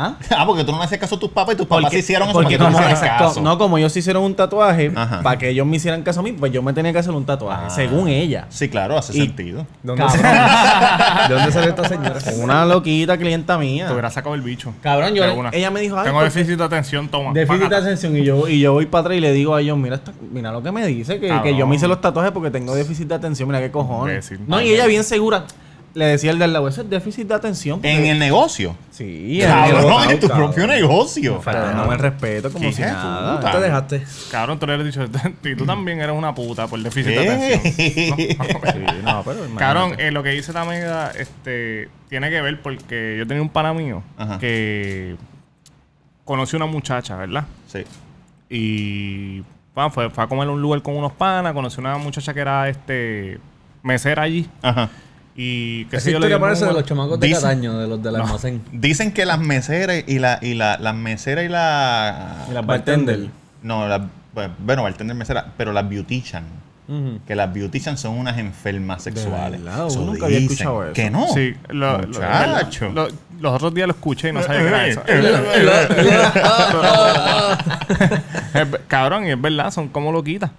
¿Ah? 0.00 0.16
Ah, 0.30 0.46
porque 0.46 0.64
tú 0.64 0.72
no 0.72 0.78
le 0.78 0.84
hacías 0.84 1.00
caso 1.00 1.16
a 1.16 1.18
tus 1.18 1.30
papás 1.30 1.54
y 1.54 1.58
tus 1.58 1.66
papás 1.66 1.82
Porque, 1.84 1.96
se 1.96 2.00
hicieron 2.00 2.28
eso 2.28 2.32
porque 2.38 2.56
para 2.58 2.70
que 2.70 2.76
tú 2.76 2.90
exacto, 2.90 3.24
caso. 3.28 3.40
no, 3.42 3.58
como 3.58 3.76
ellos 3.78 3.92
se 3.92 3.98
hicieron 3.98 4.22
un 4.22 4.34
tatuaje, 4.34 4.90
Ajá. 4.94 5.22
para 5.22 5.38
que 5.38 5.48
ellos 5.50 5.66
me 5.66 5.76
hicieran 5.76 6.02
caso 6.02 6.20
a 6.20 6.22
mí, 6.22 6.32
pues 6.32 6.52
yo 6.52 6.62
me 6.62 6.72
tenía 6.72 6.92
que 6.92 6.98
hacer 6.98 7.12
un 7.12 7.24
tatuaje, 7.26 7.64
Ah. 7.66 7.70
según 7.70 8.08
ella. 8.08 8.46
Sí, 8.48 8.68
claro, 8.68 8.96
hace 8.96 9.12
Y- 9.16 9.22
sentido. 9.26 9.66
¿Dónde. 9.82 10.04
¿De 10.04 10.10
dónde 11.34 11.52
salió 11.52 11.70
esta 11.70 11.88
señora? 11.88 12.16
Una 12.42 12.64
loquita 12.64 13.16
clienta 13.18 13.58
mía. 13.58 13.86
Te 13.86 13.92
hubiera 13.92 14.10
sacado 14.10 14.34
el 14.34 14.40
bicho. 14.42 14.72
Cabrón, 14.82 15.14
yo 15.14 15.24
le- 15.26 15.58
ella 15.58 15.70
me 15.70 15.80
dijo, 15.80 15.96
ay, 15.98 16.04
Tengo 16.04 16.18
¿por 16.18 16.24
déficit 16.24 16.56
de 16.58 16.64
atención, 16.64 17.08
toma. 17.08 17.32
Déficit 17.32 17.68
de 17.68 17.76
atención 17.76 18.16
y 18.16 18.24
yo, 18.24 18.48
y 18.48 18.60
yo 18.60 18.72
voy 18.72 18.86
para 18.86 19.00
atrás 19.02 19.16
y 19.18 19.20
le 19.20 19.32
digo 19.32 19.54
a 19.54 19.60
ellos, 19.60 19.76
mira, 19.76 19.96
esta- 19.96 20.12
mira 20.32 20.52
lo 20.52 20.62
que 20.62 20.72
me 20.72 20.86
dice, 20.86 21.20
que, 21.20 21.40
que 21.42 21.56
yo 21.56 21.66
me 21.66 21.76
hice 21.76 21.88
los 21.88 22.00
tatuajes 22.00 22.32
porque 22.32 22.50
tengo 22.50 22.74
déficit 22.74 23.08
de 23.08 23.14
atención, 23.14 23.48
mira 23.48 23.60
qué 23.60 23.70
cojones. 23.70 24.30
No, 24.46 24.60
y 24.60 24.70
ella 24.70 24.86
bien 24.86 25.04
segura, 25.04 25.44
le 25.92 26.04
decía 26.04 26.30
el 26.30 26.38
del 26.38 26.52
lado, 26.52 26.68
eso 26.68 26.82
es 26.82 26.90
déficit 26.90 27.26
de 27.28 27.34
atención. 27.34 27.78
porque- 27.78 27.92
En 27.96 28.06
el 28.06 28.18
negocio. 28.18 28.76
Sí, 28.90 29.40
en 29.42 29.48
el 29.48 29.54
Cabrón, 29.54 29.80
negocio. 29.86 30.10
en 30.10 30.20
tu 30.20 30.28
cabrón. 30.28 30.46
propio 30.52 30.66
negocio. 30.68 31.40
Faltándome 31.40 31.94
el 31.94 31.98
respeto 32.00 32.52
como 32.52 32.64
¿Qué 32.68 32.72
si 32.74 32.82
es 32.82 32.92
nada. 32.92 33.36
puta? 33.40 33.52
te 33.52 33.60
dejaste? 33.60 34.02
Cabrón, 34.30 34.58
tú 34.58 34.66
le 34.66 34.74
has 34.74 34.84
dicho, 34.84 35.04
y 35.44 35.56
tú 35.56 35.66
también 35.66 36.00
eres 36.00 36.14
una 36.16 36.34
puta 36.34 36.66
por 36.68 36.78
déficit 36.80 37.12
de 37.12 37.18
atención. 37.28 37.60
¿Qué? 37.76 38.36
Sí, 38.72 38.80
no, 39.02 39.22
pero 39.24 39.38
imagínate. 39.38 39.56
Cabrón, 39.58 39.94
eh, 39.98 40.10
lo 40.12 40.22
que 40.22 40.30
dice 40.30 40.52
la 40.52 40.62
amiga 40.62 41.10
este, 41.18 41.88
tiene 42.08 42.30
que 42.30 42.40
ver 42.40 42.60
porque 42.62 43.16
yo 43.18 43.26
tenía 43.26 43.42
un 43.42 43.48
pana 43.48 43.72
mío 43.72 44.02
Ajá. 44.16 44.38
que 44.38 45.16
conoció 46.24 46.56
una 46.58 46.66
muchacha, 46.66 47.16
¿verdad? 47.16 47.44
Sí. 47.66 47.84
Y 48.48 49.42
bueno, 49.74 49.90
fue, 49.90 50.10
fue 50.10 50.24
a 50.24 50.26
comer 50.26 50.48
a 50.48 50.50
un 50.50 50.60
lugar 50.60 50.82
con 50.82 50.96
unos 50.96 51.12
panas, 51.12 51.52
conoció 51.52 51.80
una 51.80 51.96
muchacha 51.98 52.34
que 52.34 52.40
era 52.40 52.68
este 52.68 53.38
mesera 53.82 54.22
allí. 54.22 54.48
Ajá. 54.62 54.88
Y 55.36 55.84
que 55.86 55.96
Esa 55.96 56.10
yo 56.10 56.18
le 56.18 56.36
parece 56.38 56.66
de 56.66 56.72
los 56.72 56.84
chamacos 56.84 57.18
de 57.20 57.28
Dice- 57.28 57.40
Cataño, 57.40 57.78
de 57.78 57.86
los 57.86 58.02
del 58.02 58.16
almacén. 58.16 58.62
Dicen 58.72 59.12
que 59.12 59.24
las 59.24 59.38
meseras 59.38 60.02
y 60.06 60.18
la, 60.18 60.38
y 60.42 60.54
la, 60.54 60.76
las 60.78 60.94
meseras 60.94 61.44
y 61.44 61.48
la. 61.48 62.46
Y 62.50 62.52
las 62.52 62.66
bartender. 62.66 63.28
No, 63.62 63.86
la, 63.88 64.06
bueno, 64.34 64.82
bartender 64.82 65.16
mesera, 65.16 65.52
pero 65.56 65.72
las 65.72 65.88
beautician. 65.88 66.44
Que 67.24 67.36
las 67.36 67.52
beautician 67.54 67.96
son 67.96 68.18
unas 68.18 68.36
enfermas 68.38 69.04
sexuales. 69.04 69.62
verdad? 69.62 69.86
Eso 69.86 70.00
Nunca 70.04 70.24
había 70.26 70.38
dicen. 70.40 70.52
escuchado 70.54 70.84
eso. 70.86 70.92
Que 70.92 71.08
no. 71.08 71.28
Sí, 71.32 71.54
lo- 71.68 71.98
lo- 71.98 72.06
Muchacho. 72.08 72.88
lo- 72.88 73.06
los 73.40 73.52
otros 73.54 73.72
días 73.72 73.86
lo 73.86 73.94
escuché 73.94 74.30
y 74.30 74.32
no 74.32 74.42
sabía 74.42 74.60
qué 74.60 74.66
era 74.66 74.86
eso. 74.88 75.02
Cabrón, 78.88 79.26
y 79.26 79.30
es 79.30 79.40
verdad, 79.40 79.70
son 79.70 79.88
como 79.88 80.10
loquitas. 80.10 80.50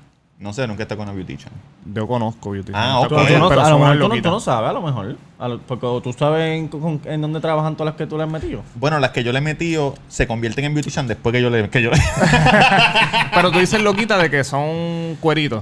No 0.41 0.53
sé, 0.53 0.65
nunca 0.65 0.81
está 0.81 0.95
con 0.95 1.03
una 1.07 1.13
beautician. 1.13 1.53
Yo 1.93 2.07
conozco 2.07 2.49
beauty. 2.49 2.71
Ah, 2.75 2.99
ok. 3.01 3.09
Tú, 3.09 3.15
no- 3.37 3.47
pero 3.49 3.61
a 3.61 3.69
lo 3.69 3.77
mejor 3.77 3.93
tú 3.93 3.99
no, 3.99 4.05
tú 4.05 4.09
loquitas. 4.09 4.31
no 4.31 4.39
sabes, 4.39 4.69
a 4.71 4.73
lo 4.73 4.81
mejor. 4.81 5.15
A 5.37 5.47
lo- 5.47 5.59
porque 5.59 5.87
tú 6.03 6.13
sabes 6.13 6.57
en, 6.57 6.67
con- 6.67 6.99
en 7.05 7.21
dónde 7.21 7.39
trabajan 7.39 7.75
todas 7.75 7.93
las 7.93 7.95
que 7.95 8.07
tú 8.07 8.17
le 8.17 8.23
has 8.23 8.29
metido. 8.29 8.63
Bueno, 8.75 8.97
las 8.99 9.11
que 9.11 9.23
yo 9.23 9.31
le 9.31 9.37
he 9.37 9.41
metido 9.41 9.93
se 10.07 10.25
convierten 10.25 10.65
en 10.65 10.73
beautician 10.73 11.05
después 11.07 11.31
que 11.31 11.43
yo 11.43 11.51
le... 11.51 11.69
Que 11.69 11.83
yo 11.83 11.91
le... 11.91 11.97
Pero 13.35 13.51
tú 13.51 13.59
dices 13.59 13.81
loquita 13.83 14.17
de 14.17 14.31
que 14.31 14.43
son 14.43 15.15
cueritos. 15.19 15.61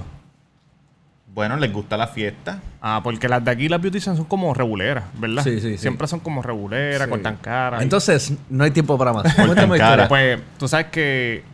bueno, 1.34 1.56
les 1.58 1.70
gusta 1.72 1.96
la 1.98 2.06
fiesta. 2.08 2.60
Ah, 2.80 3.00
porque 3.04 3.28
las 3.28 3.44
de 3.44 3.50
aquí, 3.50 3.68
las 3.68 3.82
beauticians 3.82 4.16
son 4.16 4.24
como 4.26 4.54
reguleras, 4.54 5.04
¿verdad? 5.18 5.44
Sí, 5.44 5.60
sí, 5.60 5.72
sí. 5.72 5.78
Siempre 5.78 6.06
son 6.06 6.20
como 6.20 6.40
reguleras, 6.42 7.04
Sí. 7.04 7.10
cortan 7.10 7.36
caras. 7.36 7.82
Entonces, 7.82 8.32
no 8.48 8.64
hay 8.64 8.70
tiempo 8.70 8.96
para 8.96 9.12
más. 9.12 9.34
Cuéntame 9.34 9.76
cara. 9.76 10.04
historia. 10.04 10.08
Pues 10.08 10.40
tú 10.58 10.66
sabes 10.68 10.86
que 10.86 11.44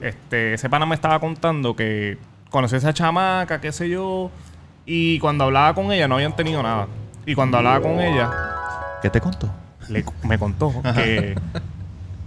este, 0.00 0.54
ese 0.54 0.68
pana 0.68 0.84
me 0.86 0.96
estaba 0.96 1.20
contando 1.20 1.76
que 1.76 2.18
conocí 2.54 2.76
a 2.76 2.78
esa 2.78 2.94
chamaca, 2.94 3.60
qué 3.60 3.72
sé 3.72 3.88
yo, 3.88 4.30
y 4.86 5.18
cuando 5.18 5.42
hablaba 5.44 5.74
con 5.74 5.90
ella 5.90 6.06
no 6.06 6.14
habían 6.14 6.36
tenido 6.36 6.62
nada. 6.62 6.86
Y 7.26 7.34
cuando 7.34 7.56
hablaba 7.58 7.80
con 7.80 7.98
ella, 8.00 8.30
¿Qué 9.02 9.10
te 9.10 9.20
contó? 9.20 9.50
le- 9.88 10.04
me 10.22 10.38
contó 10.38 10.72
que 10.94 11.34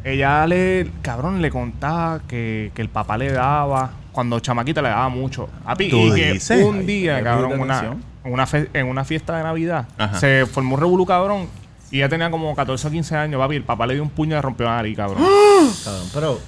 ella 0.04 0.46
le, 0.48 0.92
cabrón, 1.02 1.42
le 1.42 1.50
contaba 1.50 2.20
que, 2.28 2.72
que 2.76 2.82
el 2.82 2.90
papá 2.90 3.18
le 3.18 3.32
daba, 3.32 3.92
cuando 4.12 4.40
chamaquita 4.42 4.82
le 4.82 4.90
daba 4.90 5.08
mucho. 5.08 5.48
Papi, 5.64 5.90
¿Tú 5.90 6.08
y 6.08 6.16
que 6.20 6.34
dices? 6.34 6.62
un 6.62 6.86
día, 6.86 7.16
Ay, 7.18 7.24
cabrón, 7.24 7.60
una, 7.60 7.96
una, 8.26 8.46
fe- 8.46 8.70
en 8.74 8.88
una 8.88 9.06
fiesta 9.06 9.38
de 9.38 9.44
Navidad, 9.44 9.88
Ajá. 9.98 10.20
se 10.20 10.46
formó 10.46 10.76
un 10.76 10.82
revolú, 10.82 11.06
cabrón. 11.06 11.48
Y 11.90 12.00
ella 12.00 12.10
tenía 12.10 12.30
como 12.30 12.54
14 12.54 12.86
o 12.88 12.92
15 12.92 13.16
años, 13.16 13.40
papi. 13.40 13.56
El 13.56 13.64
papá 13.64 13.88
le 13.88 13.94
dio 13.94 14.04
un 14.04 14.10
puño 14.10 14.32
y 14.32 14.36
le 14.36 14.42
rompió 14.42 14.66
la 14.66 14.76
nariz, 14.76 14.98
cabrón. 14.98 15.24
Cabrón, 15.86 16.08
Pero, 16.14 16.40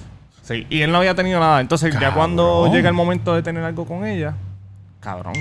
Sí, 0.50 0.66
y 0.68 0.82
él 0.82 0.90
no 0.90 0.98
había 0.98 1.14
tenido 1.14 1.38
nada. 1.38 1.60
Entonces, 1.60 1.96
ya 2.00 2.12
cuando 2.12 2.70
llega 2.72 2.88
el 2.88 2.94
momento 2.94 3.34
de 3.34 3.42
tener 3.42 3.62
algo 3.62 3.84
con 3.86 4.04
ella, 4.04 4.34
cabrón. 4.98 5.34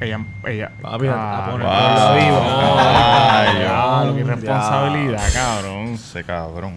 Ella, 0.00 0.18
ella. 0.48 0.72
Papi, 0.82 1.06
a 1.08 1.46
poner 1.48 1.64
Wow. 1.64 1.76
Ay, 1.76 2.22
Ay, 3.46 3.58
diablo, 3.60 4.14
qué 4.14 4.20
irresponsabilidad, 4.20 5.22
cabrón. 5.32 5.86
Ese 5.94 6.24
cabrón. 6.24 6.72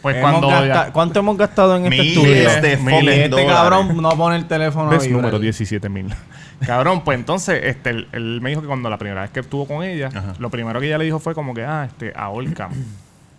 Pues 0.00 0.16
Hemos 0.16 0.30
cuando. 0.30 0.48
gasta- 0.48 0.86
ya- 0.86 0.92
¿Cuánto 0.92 1.18
hemos 1.20 1.36
gastado 1.36 1.76
en 1.76 1.84
este 1.84 1.90
Miles 1.98 2.16
estudio? 2.16 2.32
de 2.62 2.74
este 2.74 3.28
dólares. 3.28 3.52
cabrón 3.52 3.96
no 4.00 4.08
pone 4.16 4.36
el 4.36 4.46
teléfono 4.46 4.88
vibrar. 4.88 5.10
número 5.10 5.38
17 5.38 5.88
mil. 5.90 6.14
Cabrón, 6.66 7.02
pues 7.04 7.18
entonces, 7.18 7.60
este, 7.64 7.90
él, 7.90 8.08
él 8.12 8.40
me 8.42 8.48
dijo 8.50 8.60
que 8.62 8.66
cuando 8.66 8.88
la 8.90 8.96
primera 8.98 9.22
vez 9.22 9.30
que 9.30 9.40
estuvo 9.40 9.66
con 9.66 9.82
ella, 9.82 10.08
Ajá. 10.14 10.34
lo 10.38 10.48
primero 10.50 10.78
que 10.80 10.86
ella 10.86 10.96
le 10.98 11.04
dijo 11.04 11.18
fue 11.18 11.34
como 11.34 11.52
que, 11.54 11.64
ah, 11.64 11.84
este, 11.86 12.12
ahorcame. 12.16 12.76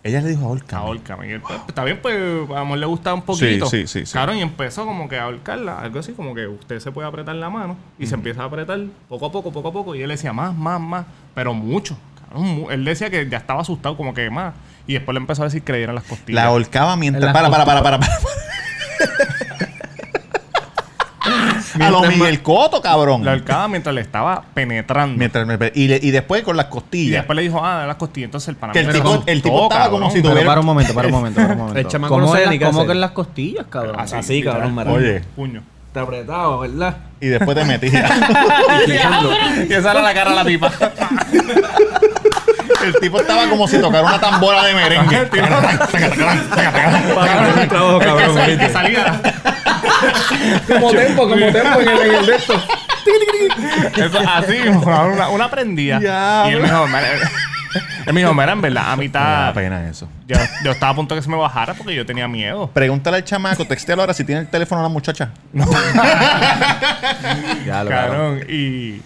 Ella 0.04 0.20
le 0.20 0.30
dijo 0.30 0.44
a 0.44 0.48
Olca. 0.48 0.78
Ahorcame. 0.78 1.28
Y 1.28 1.32
él, 1.32 1.40
pues, 1.40 1.60
está 1.68 1.84
bien, 1.84 1.98
pues, 2.02 2.16
a 2.16 2.54
lo 2.54 2.64
mejor 2.64 2.78
le 2.78 2.86
gusta 2.86 3.14
un 3.14 3.22
poquito. 3.22 3.66
sí, 3.66 3.86
sí, 3.86 4.04
sí. 4.04 4.12
Cabrón, 4.12 4.36
y 4.38 4.42
empezó 4.42 4.84
como 4.84 5.08
que 5.08 5.16
a 5.18 5.24
ahorcarla, 5.24 5.78
algo 5.80 6.00
así, 6.00 6.12
como 6.12 6.34
que 6.34 6.46
usted 6.48 6.80
se 6.80 6.90
puede 6.90 7.06
apretar 7.06 7.36
la 7.36 7.50
mano 7.50 7.76
y 7.98 8.06
se 8.08 8.14
empieza 8.16 8.42
a 8.42 8.46
apretar 8.46 8.80
poco 9.08 9.26
a 9.26 9.32
poco, 9.32 9.52
poco 9.52 9.68
a 9.68 9.72
poco. 9.72 9.94
Y 9.94 10.02
él 10.02 10.08
decía 10.08 10.32
más, 10.32 10.54
más, 10.56 10.80
más, 10.80 11.06
pero 11.34 11.54
mucho. 11.54 11.96
Cabrón, 12.28 12.46
mu- 12.48 12.70
él 12.70 12.84
decía 12.84 13.10
que 13.10 13.28
ya 13.28 13.38
estaba 13.38 13.60
asustado, 13.60 13.96
como 13.96 14.12
que 14.12 14.28
más. 14.28 14.54
Y 14.88 14.94
después 14.94 15.14
le 15.14 15.20
empezó 15.20 15.42
a 15.42 15.44
decir 15.44 15.62
que 15.62 15.70
le 15.70 15.78
dieran 15.78 15.94
las 15.94 16.04
costillas. 16.04 16.42
La 16.42 16.48
ahorcaba 16.48 16.94
En 16.94 17.00
mientras... 17.00 17.32
Para, 17.32 17.48
para, 17.48 17.64
para, 17.64 17.82
para, 17.84 18.00
para. 18.00 18.12
A 21.80 21.90
lo 21.90 22.02
Miguel 22.02 22.42
Coto, 22.42 22.80
cabrón. 22.82 23.24
La 23.24 23.32
ahorcaba 23.32 23.68
mientras 23.68 23.94
le 23.94 24.00
estaba 24.00 24.42
penetrando. 24.54 25.16
Mientras 25.18 25.46
me- 25.46 25.72
y, 25.74 25.88
le- 25.88 26.00
y 26.02 26.10
después 26.10 26.42
con 26.42 26.56
las 26.56 26.66
y 26.66 26.70
costillas. 26.70 27.20
después 27.22 27.36
le 27.36 27.42
dijo, 27.42 27.64
ah, 27.64 27.84
las 27.86 27.96
costillas. 27.96 28.26
Entonces 28.26 28.48
el 28.48 28.56
pana 28.56 28.72
Que 28.72 28.80
el 28.80 28.88
tipo- 28.92 29.22
el 29.26 29.42
tipo 29.42 29.62
estaba 29.64 29.90
como 29.90 30.10
si 30.10 30.16
Pero 30.20 30.30
tuviera- 30.30 30.48
para 30.48 30.60
un 30.60 30.66
momento, 30.66 30.94
para 30.94 31.08
un 31.08 31.14
momento, 31.14 31.40
para 31.40 31.52
un 31.52 31.58
momento. 31.58 31.78
El 31.80 31.86
chamaco 31.88 32.14
¿Cómo, 32.14 32.26
no 32.26 32.32
cómo 32.66 32.86
que 32.86 32.92
en 32.92 33.00
las 33.00 33.10
costillas, 33.12 33.66
cabrón? 33.68 33.96
Así, 33.98 34.14
así, 34.16 34.42
cabrón, 34.42 34.74
mira. 34.74 34.90
Oye, 34.90 35.20
Puño. 35.36 35.62
Está 35.88 36.00
apretado, 36.02 36.58
¿verdad? 36.60 36.96
y 37.20 37.26
después 37.26 37.54
te 37.56 37.64
metía. 37.66 38.08
y 38.88 39.72
esa 39.72 39.90
era 39.92 40.00
la 40.02 40.14
cara 40.14 40.30
de 40.30 40.36
la 40.36 40.44
tipa. 40.46 40.72
el 42.84 42.94
tipo 43.00 43.20
estaba 43.20 43.46
como 43.48 43.68
si 43.68 43.78
tocara 43.78 44.02
una 44.06 44.18
tambora 44.18 44.64
de 44.64 44.74
merengue. 44.74 45.16
el 45.18 45.28
que, 45.30 45.40
el 48.52 48.58
que 48.58 48.68
salía. 48.70 49.20
Como 50.68 50.90
tempo, 50.92 51.28
como 51.28 51.46
tempo 51.52 51.80
en 51.80 51.88
el, 51.88 51.98
en 52.02 52.14
el 52.14 52.26
de 52.26 52.36
esto. 52.36 52.54
Eso, 53.96 54.18
así, 54.28 54.58
una, 54.68 55.28
una 55.28 55.50
prendía. 55.50 55.98
Ya, 56.00 56.44
y 56.48 56.52
él 56.54 56.60
me 56.60 56.68
dijo, 56.68 56.86
él 58.06 58.12
me 58.14 58.20
dijo, 58.20 58.34
mira, 58.34 58.52
en 58.52 58.60
verdad, 58.60 58.92
a 58.92 58.96
Me 58.96 59.08
da 59.08 59.20
mitad. 59.46 59.54
pena 59.54 59.88
eso. 59.88 60.08
Yo, 60.26 60.36
yo 60.64 60.72
estaba 60.72 60.92
a 60.92 60.94
punto 60.94 61.14
de 61.14 61.20
que 61.20 61.24
se 61.24 61.30
me 61.30 61.36
bajara 61.36 61.74
porque 61.74 61.94
yo 61.94 62.04
tenía 62.06 62.28
miedo. 62.28 62.68
Pregúntale 62.72 63.16
al 63.18 63.24
chamaco, 63.24 63.64
textéalo 63.66 64.02
ahora 64.02 64.14
si 64.14 64.24
tiene 64.24 64.42
el 64.42 64.48
teléfono 64.48 64.80
a 64.80 64.84
la 64.84 64.88
muchacha. 64.90 65.30
Ya 67.66 67.84
lo. 67.84 67.90
Cabrón, 67.90 68.40
y. 68.48 69.00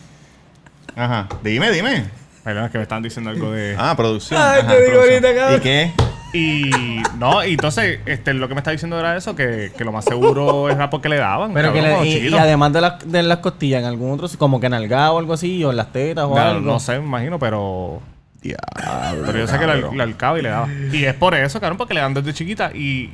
Ajá. 0.96 1.28
Dime, 1.42 1.70
dime. 1.70 2.04
Perdón, 2.42 2.64
es 2.66 2.70
que 2.70 2.78
me 2.78 2.82
estaban 2.82 3.02
diciendo 3.02 3.30
algo 3.30 3.50
de. 3.52 3.76
Ah, 3.78 3.94
producción. 3.96 4.40
Ay, 4.40 4.60
Ajá, 4.60 4.68
te 4.68 4.80
digo 4.82 4.92
producción. 5.00 5.24
ahorita, 5.24 5.40
cabrón. 5.40 5.56
¿Y 5.58 5.62
qué? 5.62 5.92
Y. 6.36 7.02
No, 7.18 7.44
y 7.44 7.52
entonces, 7.52 8.00
este, 8.06 8.34
lo 8.34 8.48
que 8.48 8.54
me 8.54 8.60
está 8.60 8.70
diciendo 8.70 8.98
era 8.98 9.16
eso, 9.16 9.34
que, 9.34 9.72
que 9.76 9.84
lo 9.84 9.92
más 9.92 10.04
seguro 10.04 10.68
era 10.70 10.90
porque 10.90 11.08
le 11.08 11.16
daban. 11.16 11.52
Pero 11.54 11.72
que 11.72 11.82
le- 11.82 12.06
y, 12.06 12.28
y 12.28 12.34
además 12.34 12.72
de, 12.72 12.80
las 12.80 12.94
de 13.10 13.22
las 13.22 13.38
costillas, 13.38 13.80
en 13.80 13.86
algún 13.86 14.12
otro, 14.12 14.28
como 14.38 14.60
que 14.60 14.66
en 14.66 14.74
el 14.74 14.92
o 14.92 15.18
algo 15.18 15.32
así, 15.32 15.64
o 15.64 15.70
en 15.70 15.76
las 15.76 15.92
tetas 15.92 16.24
o 16.26 16.34
No, 16.34 16.40
algo. 16.40 16.60
no 16.72 16.80
sé, 16.80 16.98
me 16.98 17.04
imagino, 17.06 17.38
pero. 17.38 18.00
Diablo, 18.42 19.22
Pero 19.26 19.38
yo 19.38 19.46
sé 19.48 19.58
que 19.58 19.66
la, 19.66 19.76
la 19.76 20.04
alcaba 20.04 20.38
y 20.38 20.42
le 20.42 20.50
daba. 20.50 20.68
Y 20.92 21.04
es 21.04 21.14
por 21.14 21.34
eso, 21.34 21.58
cabrón, 21.60 21.78
porque 21.78 21.94
le 21.94 22.00
dan 22.00 22.14
desde 22.14 22.32
chiquita 22.34 22.70
y. 22.74 23.12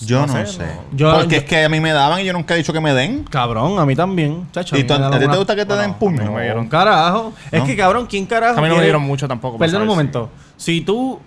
Yo 0.00 0.26
no 0.26 0.26
no, 0.26 0.32
sé, 0.32 0.46
sé. 0.46 0.58
no. 0.66 0.96
Yo- 0.96 1.12
Porque 1.14 1.36
yo- 1.36 1.40
es 1.40 1.44
que 1.44 1.64
a 1.64 1.68
mí 1.68 1.78
me 1.80 1.92
daban 1.92 2.20
y 2.20 2.24
yo 2.24 2.32
nunca 2.32 2.54
he 2.54 2.56
dicho 2.58 2.72
que 2.72 2.80
me 2.80 2.92
den. 2.92 3.22
Cabrón, 3.24 3.78
a 3.78 3.86
mí 3.86 3.94
también. 3.94 4.46
Chacho, 4.52 4.76
¿Y 4.76 4.82
mí 4.84 4.90
a 4.92 5.10
ti 5.18 5.26
te 5.28 5.36
gusta 5.36 5.54
que 5.56 5.64
te 5.64 5.76
den 5.76 5.94
puño? 5.94 6.18
a 6.18 6.20
mí 6.24 6.26
no 6.26 6.32
me 6.32 6.42
dieron. 6.42 6.60
Un 6.64 6.68
carajo. 6.68 7.32
Es 7.50 7.62
que 7.62 7.76
cabrón, 7.76 8.06
¿quién 8.06 8.26
carajo? 8.26 8.58
A 8.58 8.62
mí 8.62 8.68
no 8.68 8.76
me 8.76 8.82
dieron 8.82 9.02
mucho 9.02 9.26
tampoco. 9.28 9.56
Perdón 9.56 9.82
un 9.82 9.86
saber 9.88 9.88
momento. 9.88 10.30
Si 10.56 10.80
tú 10.80 11.20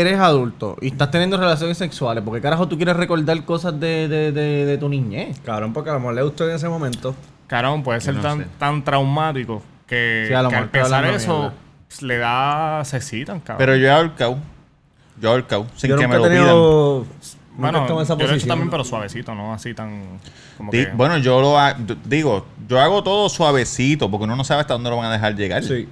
eres 0.00 0.18
adulto 0.18 0.76
y 0.80 0.88
estás 0.88 1.10
teniendo 1.10 1.36
relaciones 1.36 1.78
sexuales, 1.78 2.22
¿por 2.24 2.34
qué 2.34 2.40
carajo 2.40 2.66
tú 2.68 2.76
quieres 2.76 2.96
recordar 2.96 3.44
cosas 3.44 3.78
de, 3.78 4.08
de, 4.08 4.32
de, 4.32 4.64
de 4.66 4.78
tu 4.78 4.88
niñez? 4.88 5.38
Cabrón, 5.44 5.72
porque 5.72 5.90
a 5.90 5.94
lo 5.94 6.00
mejor 6.00 6.14
le 6.14 6.22
gustó 6.22 6.48
en 6.48 6.56
ese 6.56 6.68
momento. 6.68 7.14
Cabrón, 7.46 7.82
puede 7.82 8.00
ser 8.00 8.14
no 8.14 8.22
tan, 8.22 8.38
sé. 8.38 8.46
tan 8.58 8.82
traumático 8.84 9.62
que, 9.86 10.24
Sí, 10.28 10.34
a 10.34 10.42
lo 10.42 10.48
que 10.48 10.56
al 10.56 10.68
pensar 10.70 11.04
eso 11.06 11.38
mierda. 11.38 11.54
pues, 11.88 12.02
le 12.02 12.18
da. 12.18 12.82
Se 12.84 12.96
excitan, 12.96 13.40
cabrón. 13.40 13.58
Pero 13.58 13.76
yo 13.76 13.86
he 13.86 13.90
ahorcado. 13.90 14.38
Yo 15.20 15.28
he 15.28 15.32
ahorcado. 15.32 15.66
Sin 15.76 15.90
yo 15.90 15.96
que 15.98 16.08
me 16.08 16.16
lo 16.16 16.22
pidan. 16.22 16.36
tenido... 16.38 17.06
Nunca 17.54 17.70
bueno, 17.70 17.86
yo 17.86 17.94
lo 17.94 18.00
he 18.00 18.04
hecho 18.04 18.16
posición. 18.18 18.48
también, 18.48 18.70
pero 18.70 18.82
suavecito, 18.82 19.34
¿no? 19.34 19.52
Así 19.52 19.74
tan. 19.74 20.18
Como 20.56 20.72
Di- 20.72 20.86
que, 20.86 20.92
Bueno, 20.92 21.18
yo 21.18 21.38
lo 21.42 21.58
ha- 21.58 21.76
digo, 22.06 22.46
yo 22.66 22.80
hago 22.80 23.02
todo 23.02 23.28
suavecito 23.28 24.10
porque 24.10 24.24
uno 24.24 24.36
no 24.36 24.42
sabe 24.44 24.62
hasta 24.62 24.72
dónde 24.72 24.88
lo 24.88 24.96
van 24.96 25.06
a 25.06 25.12
dejar 25.12 25.36
llegar. 25.36 25.62
Sí. 25.62 25.86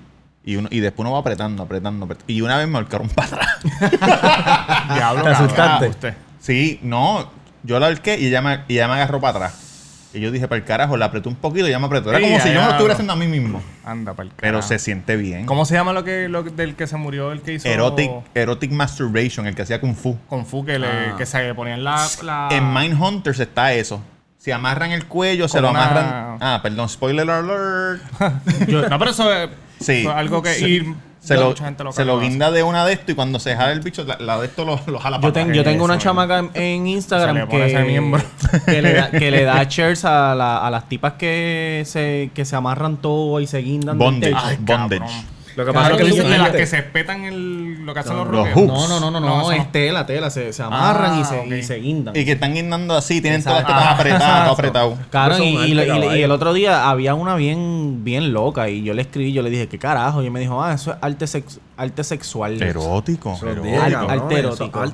Y, 0.44 0.56
uno, 0.56 0.68
y 0.70 0.80
después 0.80 1.00
uno 1.04 1.12
va 1.12 1.18
apretando, 1.20 1.62
apretando, 1.62 2.04
apretando. 2.06 2.32
Y 2.32 2.40
una 2.40 2.56
vez 2.56 2.66
me 2.66 2.78
ahorcaron 2.78 3.08
para 3.08 3.28
atrás. 3.28 3.58
Diablo, 4.94 5.22
¿Te 5.24 5.28
asustaste? 5.30 5.88
usted. 5.88 6.14
sí, 6.40 6.80
no. 6.82 7.30
Yo 7.62 7.78
la 7.78 7.88
ahorqué 7.88 8.18
y 8.18 8.26
ella, 8.26 8.40
me, 8.40 8.60
y 8.68 8.74
ella 8.74 8.88
me 8.88 8.94
agarró 8.94 9.20
para 9.20 9.36
atrás. 9.36 9.66
Y 10.14 10.20
yo 10.20 10.30
dije, 10.32 10.48
para 10.48 10.58
el 10.58 10.64
carajo, 10.64 10.96
la 10.96 11.04
apreté 11.06 11.28
un 11.28 11.36
poquito 11.36 11.66
y 11.66 11.68
ella 11.68 11.78
me 11.78 11.86
apretó. 11.86 12.10
Era 12.10 12.20
como 12.20 12.40
si 12.40 12.48
yo 12.48 12.58
me 12.60 12.64
lo 12.64 12.70
estuviera 12.70 12.94
haciendo 12.94 13.12
a 13.12 13.16
mí 13.16 13.28
mismo. 13.28 13.62
Anda, 13.84 14.14
para 14.14 14.28
el 14.28 14.34
Pero 14.34 14.60
se 14.62 14.78
siente 14.78 15.16
bien. 15.16 15.46
¿Cómo 15.46 15.64
se 15.66 15.74
llama 15.74 15.92
lo 15.92 16.02
que, 16.02 16.28
lo 16.28 16.42
del 16.42 16.74
que 16.74 16.86
se 16.86 16.96
murió, 16.96 17.30
el 17.32 17.42
que 17.42 17.52
hizo. 17.52 17.68
Erotic, 17.68 18.10
erotic 18.34 18.72
masturbation, 18.72 19.46
el 19.46 19.54
que 19.54 19.62
hacía 19.62 19.80
Kung 19.80 19.94
Fu. 19.94 20.18
Kung 20.26 20.44
Fu 20.46 20.64
que, 20.64 20.78
le, 20.78 20.88
que 21.16 21.26
se 21.26 21.54
ponían 21.54 21.84
la. 21.84 22.08
la 22.22 22.48
En 22.50 22.72
Mindhunters 22.72 23.38
está 23.38 23.72
eso. 23.74 24.02
Se 24.38 24.52
amarran 24.54 24.90
el 24.90 25.04
cuello, 25.06 25.46
se 25.46 25.60
lo 25.60 25.70
una- 25.70 25.84
amarran. 25.84 26.38
Ah, 26.40 26.60
perdón, 26.62 26.88
spoiler 26.88 27.28
alert. 27.30 28.02
no, 28.90 28.98
pero 28.98 29.10
eso 29.10 29.30
es 29.32 29.50
Sí. 29.80 30.00
eso 30.00 30.10
es 30.10 30.16
algo 30.16 30.42
que. 30.42 30.58
y 30.60 30.94
Se 31.20 31.34
lo, 31.36 31.54
se 31.92 32.04
lo 32.06 32.18
guinda 32.18 32.50
de 32.50 32.62
una 32.62 32.86
de 32.86 32.94
esto 32.94 33.12
y 33.12 33.14
cuando 33.14 33.38
se 33.38 33.54
jala 33.54 33.72
el 33.72 33.80
bicho, 33.80 34.04
la, 34.04 34.16
la 34.20 34.38
de 34.38 34.46
esto 34.46 34.64
lo, 34.64 34.80
lo 34.86 34.98
jala 34.98 35.16
Yo, 35.18 35.20
para 35.20 35.32
ten- 35.34 35.42
atrás. 35.44 35.56
yo 35.56 35.64
tengo 35.64 35.84
una 35.84 35.98
chamaca 35.98 36.38
en, 36.38 36.50
en 36.54 36.84
Se 36.84 36.88
Instagram 36.90 37.36
le 37.36 37.46
pone 37.46 37.66
ese 37.66 37.76
que, 37.76 37.82
miembro. 37.84 38.22
que, 38.66 38.80
le 38.82 38.92
da, 38.94 39.10
que 39.10 39.30
le 39.30 39.44
da 39.44 39.62
shares 39.68 40.04
a, 40.06 40.34
la- 40.34 40.66
a 40.66 40.70
las 40.70 40.88
tipas 40.88 41.14
que 41.14 41.82
se, 41.86 42.30
que 42.34 42.44
se 42.46 42.56
amarran 42.56 42.96
todo 42.96 43.38
y 43.40 43.46
se 43.46 43.58
guindan. 43.58 43.98
del 43.98 44.06
Bondage. 44.06 44.32
techo. 44.32 44.46
Ay, 44.46 44.56
bondage. 44.60 44.98
cabrón. 45.00 45.24
Lo 45.56 45.64
que 45.66 45.72
Claro, 45.72 45.96
pasa 45.96 46.02
es 46.08 46.14
que 46.14 46.22
tú 46.22 46.28
de 46.28 46.38
las 46.38 46.50
que 46.50 46.66
se 46.66 46.78
espetan 46.78 47.24
el, 47.24 47.84
lo 47.84 47.92
que 47.94 48.00
hacen 48.00 48.16
los, 48.16 48.26
Los 48.28 48.36
rockeros. 48.52 48.66
No, 48.66 49.00
no, 49.00 49.10
no, 49.10 49.20
no, 49.20 49.20
No, 49.20 49.52
es 49.52 49.70
tela, 49.72 50.06
tela. 50.06 50.30
Se, 50.30 50.52
se 50.52 50.62
amarran 50.62 51.20
y, 51.20 51.24
se, 51.24 51.38
ok. 51.40 51.46
y 51.52 51.62
se 51.62 51.76
guindan. 51.76 52.16
Y 52.16 52.24
que 52.24 52.32
están 52.32 52.54
guindando 52.54 52.96
así, 52.96 53.20
tienen 53.20 53.40
Exacto. 53.40 53.66
todas 53.66 53.76
las 53.76 53.88
tetas 53.88 54.00
apretadas, 54.00 54.42
todo 54.44 54.52
apretado. 54.52 54.98
Claro, 55.10 55.38
y, 55.42 55.72
y 55.72 56.22
el 56.22 56.30
otro 56.30 56.52
día 56.52 56.88
había 56.88 57.14
una 57.14 57.34
bien, 57.34 58.04
bien 58.04 58.32
loca 58.32 58.68
y 58.68 58.82
yo 58.82 58.94
le 58.94 59.02
escribí, 59.02 59.32
yo 59.32 59.42
le 59.42 59.50
dije, 59.50 59.68
¿qué 59.68 59.78
carajo? 59.78 60.22
Y 60.22 60.30
me 60.30 60.40
dijo, 60.40 60.62
ah, 60.62 60.72
eso 60.74 60.92
es 60.92 60.98
arte, 61.00 61.26
sex- 61.26 61.58
arte 61.80 62.04
sexual. 62.04 62.60
Erótico. 62.60 63.38
Arte, 63.42 63.94
arte 63.96 64.38
erótico. 64.38 64.84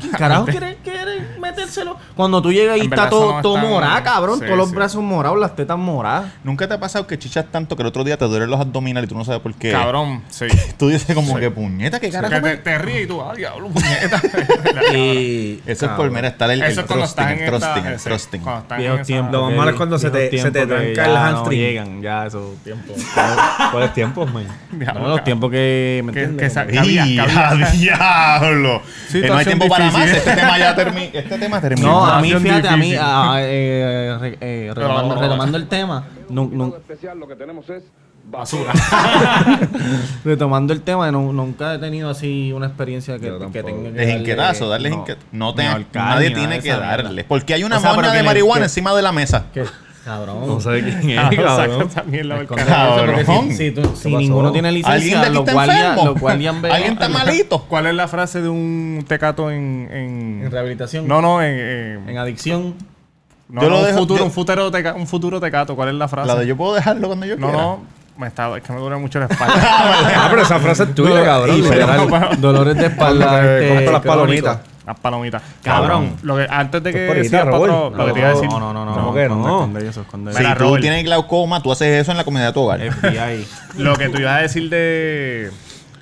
¿Quién 0.00 0.12
carajo 0.12 0.44
quiere, 0.44 0.76
quiere 0.84 1.38
metérselo? 1.40 1.96
Cuando 2.14 2.42
tú 2.42 2.52
llegas 2.52 2.76
y 2.78 2.82
está 2.82 3.08
todo, 3.08 3.40
no 3.42 3.56
morado, 3.68 4.02
cabrón. 4.04 4.38
Sí, 4.38 4.44
todos 4.44 4.58
los 4.58 4.68
sí. 4.68 4.74
brazos 4.74 5.02
morados, 5.02 5.38
las 5.38 5.56
tetas 5.56 5.78
moradas. 5.78 6.32
¿Nunca 6.44 6.68
te 6.68 6.74
ha 6.74 6.80
pasado 6.80 7.06
que 7.06 7.18
chichas 7.18 7.46
tanto 7.50 7.76
que 7.76 7.82
el 7.82 7.88
otro 7.88 8.04
día 8.04 8.16
te 8.18 8.26
duelen 8.26 8.50
los 8.50 8.60
abdominales 8.60 9.08
y 9.08 9.12
tú 9.12 9.16
no 9.16 9.24
sabes 9.24 9.40
por 9.40 9.54
qué? 9.54 9.72
Cabrón, 9.72 10.22
sí. 10.28 10.46
Tú 10.78 10.88
dices 10.88 11.14
como 11.14 11.36
que 11.36 11.50
puñeta, 11.50 11.98
¿qué 11.98 12.10
carajo? 12.10 12.34
Que 12.34 12.40
te, 12.40 12.46
me-?" 12.46 12.56
te 12.56 12.78
ríes 12.78 13.04
y 13.04 13.06
tú, 13.06 13.20
ah, 13.22 13.34
diablo, 13.34 13.68
puñeta. 13.68 14.20
Y 14.94 15.60
Eso 15.66 15.86
es 15.86 15.92
por, 15.92 16.10
mira, 16.10 16.28
estar 16.28 16.50
el, 16.50 16.62
el 16.62 16.72
Eso 16.72 16.84
thrusting, 16.84 17.24
el 17.28 17.46
thrusting, 17.46 17.86
el 17.86 17.98
thrusting. 17.98 18.42
tiempos. 19.06 19.32
Lo 19.32 19.46
más 19.46 19.56
malo 19.56 19.70
es 19.70 19.76
cuando 19.76 19.98
se 19.98 20.10
te- 20.10 20.28
que 20.30 20.50
tranca 20.50 21.04
el 21.06 21.16
hamstring. 21.16 21.60
Llegan, 21.60 22.02
ya 22.02 22.26
esos 22.26 22.56
tiempos. 22.58 22.96
¿Cuáles 23.70 23.94
tiempos, 23.94 24.32
man? 24.32 24.46
Los 25.02 25.24
tiempos 25.24 25.50
que, 25.50 26.01
¿me 26.02 26.12
Que- 26.12 26.24
entiendes? 26.24 26.52
que 26.52 26.60
Como- 26.60 26.76
Cabía, 26.76 27.06
¡Y 27.06 27.16
cabía. 27.16 27.48
a 27.50 27.54
diablo! 27.72 28.82
Eh, 29.14 29.24
no 29.28 29.36
hay 29.36 29.44
tiempo 29.44 29.68
para 29.68 29.84
más. 29.90 29.94
difícil. 29.94 30.16
Este 30.18 30.34
tema 30.34 30.58
ya 30.58 30.74
terminó. 30.76 31.10
Este 31.12 31.38
tema 31.38 31.60
terminó. 31.60 31.88
No, 31.88 32.06
a 32.06 32.20
mí, 32.20 32.32
fíjate, 32.34 32.68
a 32.68 32.76
mí, 32.76 32.82
difícil. 32.86 32.98
ah, 33.02 33.36
eh, 33.40 34.36
eh, 34.40 34.72
retomando, 34.74 35.14
No. 35.14 35.20
retomando 35.20 35.56
el 35.58 35.66
tema, 35.68 36.04
nu- 36.28 36.50
nu- 36.52 36.74
especial 36.76 37.18
lo 37.18 37.26
que 37.28 37.36
tenemos 37.36 37.68
es 37.70 37.82
Basura. 38.24 38.72
retomando 40.24 40.72
el 40.72 40.82
tema, 40.82 41.10
nu- 41.10 41.32
nunca 41.32 41.74
he 41.74 41.78
tenido 41.78 42.08
así 42.10 42.52
una 42.52 42.66
experiencia 42.66 43.18
que, 43.18 43.32
que 43.52 43.62
tenga 43.62 43.92
que 43.92 44.02
Es 44.04 44.16
inquietazo, 44.20 44.68
darle 44.68 44.90
no, 44.90 45.04
inquiet- 45.04 45.16
No, 45.32 45.54
te, 45.54 45.66
ahorcar, 45.66 46.04
nadie 46.14 46.30
tiene 46.30 46.60
que 46.60 46.68
esa 46.68 46.78
mierda. 46.78 47.02
darle. 47.04 47.24
Porque 47.24 47.54
hay 47.54 47.64
una 47.64 47.78
O 47.78 47.80
sea, 47.80 47.90
moña 47.90 48.02
pero 48.02 48.12
de 48.12 48.18
que 48.18 48.24
marihuana 48.24 48.60
que- 48.60 48.64
encima 48.66 48.94
de 48.94 49.02
la 49.02 49.12
mesa. 49.12 49.46
¿Qué? 49.52 49.64
Cabrón. 50.04 50.46
No 50.48 50.60
sé 50.60 50.82
quién 51.00 51.10
es, 51.20 51.36
cabrón. 51.38 51.88
eso, 51.92 52.46
porque 52.48 52.64
Cabrón. 52.64 53.50
si, 53.50 53.56
si 53.56 53.70
tú- 53.70 53.82
si 53.94 54.08
pasó? 54.10 54.18
ninguno 54.18 54.50
tiene 54.52 54.68
¿Alguien 54.68 54.84
de 54.90 54.98
licencia, 54.98 55.20
aquí 55.20 55.38
enfermo? 55.38 56.04
los 56.06 56.20
guardias 56.20 56.60
ven- 56.62 56.72
¿Alguien 56.72 56.92
está 56.94 57.08
malito? 57.08 57.64
¿Cuál 57.68 57.86
es 57.86 57.94
la 57.94 58.08
frase 58.08 58.42
de 58.42 58.48
un 58.48 59.04
tecato 59.06 59.50
en. 59.50 59.88
En, 59.92 60.42
En 60.44 60.50
rehabilitación. 60.50 61.06
No, 61.06 61.22
no, 61.22 61.40
en. 61.40 61.52
en- 61.58 62.08
En 62.08 62.18
adicción. 62.18 62.74
no, 63.48 63.62
Yo 63.62 63.68
no, 63.68 63.74
lo 63.76 63.80
un, 63.82 63.86
dejo- 63.86 63.98
futuro, 63.98 64.18
yo- 64.18 64.24
un, 64.24 64.32
futuro 64.32 64.70
teca- 64.72 64.94
un 64.96 65.06
futuro 65.06 65.40
tecato. 65.40 65.76
¿Cuál 65.76 65.90
es 65.90 65.94
la 65.94 66.08
frase? 66.08 66.26
La 66.26 66.34
de 66.34 66.46
yo 66.48 66.56
puedo 66.56 66.74
dejarlo 66.74 67.06
cuando 67.06 67.26
yo 67.26 67.36
No, 67.36 67.46
quiera. 67.48 67.62
no. 67.62 67.80
Me 68.18 68.26
está, 68.26 68.54
es 68.56 68.62
que 68.62 68.72
me 68.72 68.78
duele 68.80 68.96
mucho 68.96 69.18
la 69.20 69.24
espalda. 69.30 69.54
Ah, 69.56 70.26
pero 70.30 70.42
esa 70.42 70.58
frase 70.58 70.82
es 70.82 70.94
tuya, 70.94 71.24
cabrón. 71.24 72.40
Dolores 72.40 72.76
de 72.76 72.86
espalda. 72.86 73.58
Este, 73.58 73.84
con 73.84 73.92
las 73.94 74.02
palomitas. 74.02 74.58
Las 74.92 75.00
palomitas. 75.00 75.42
Cabrón. 75.62 76.16
Lo 76.22 76.36
que, 76.36 76.46
antes 76.50 76.82
de 76.82 76.92
que 76.92 77.06
por 77.06 77.16
sigas 77.24 77.44
para 77.44 77.56
otro, 77.58 77.90
lo 77.96 78.06
que 78.06 78.12
te 78.12 78.18
iba 78.18 78.28
a 78.28 78.32
decir. 78.32 78.48
No, 78.48 78.60
no, 78.60 78.72
no, 78.74 78.84
no. 78.84 78.94
¿Cómo 78.94 79.14
que 79.14 79.28
no? 79.28 79.60
esconde 79.60 79.88
eso, 79.88 80.00
esconde 80.02 80.32
Si 80.34 80.42
tú 80.42 80.54
Robert. 80.54 80.82
tienes 80.82 81.04
glaucoma, 81.04 81.62
tú 81.62 81.72
haces 81.72 82.00
eso 82.02 82.10
en 82.10 82.16
la 82.18 82.24
comida 82.24 82.46
de 82.46 82.52
tu 82.52 82.60
hogar. 82.60 82.80
FBI. 82.92 83.46
Lo 83.78 83.96
que 83.96 84.08
tú 84.08 84.18
ibas 84.18 84.38
a 84.38 84.42
decir 84.42 84.68
de 84.68 85.50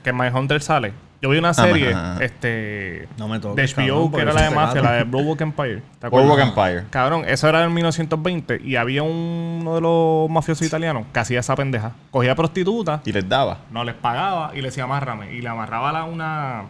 que 0.02 0.12
My 0.12 0.28
Hunter 0.28 0.60
sale. 0.62 0.92
Yo 1.22 1.28
vi 1.28 1.36
una 1.36 1.52
serie 1.52 1.92
ajá, 1.92 2.12
ajá. 2.14 2.24
este, 2.24 3.06
No 3.18 3.28
me 3.28 3.38
toques, 3.38 3.76
de 3.76 3.82
HBO 3.82 4.10
cabrón, 4.10 4.12
que 4.12 4.20
era 4.22 4.32
la 4.32 4.42
de 4.42 4.50
mafia, 4.56 4.80
la 4.82 4.92
de 4.92 5.04
Boardwalk 5.04 5.40
Empire. 5.42 5.82
¿Te 5.98 6.06
acuerdas? 6.06 6.28
Boardwalk 6.30 6.48
Empire. 6.58 6.84
Cabrón, 6.88 7.24
eso 7.28 7.46
era 7.46 7.62
en 7.62 7.74
1920 7.74 8.62
y 8.64 8.76
había 8.76 9.02
uno 9.02 9.74
de 9.74 9.80
los 9.82 10.30
mafiosos 10.30 10.66
italianos 10.66 11.04
que 11.12 11.20
hacía 11.20 11.40
esa 11.40 11.54
pendeja. 11.56 11.92
Cogía 12.10 12.34
prostitutas, 12.34 13.02
Y 13.04 13.12
les 13.12 13.28
daba. 13.28 13.58
no 13.70 13.84
les 13.84 13.94
pagaba 13.96 14.52
y 14.54 14.62
le 14.62 14.68
decía 14.68 14.84
amárrame. 14.84 15.34
Y 15.34 15.42
le 15.42 15.48
amarraba 15.50 15.92
la- 15.92 16.04
una, 16.04 16.62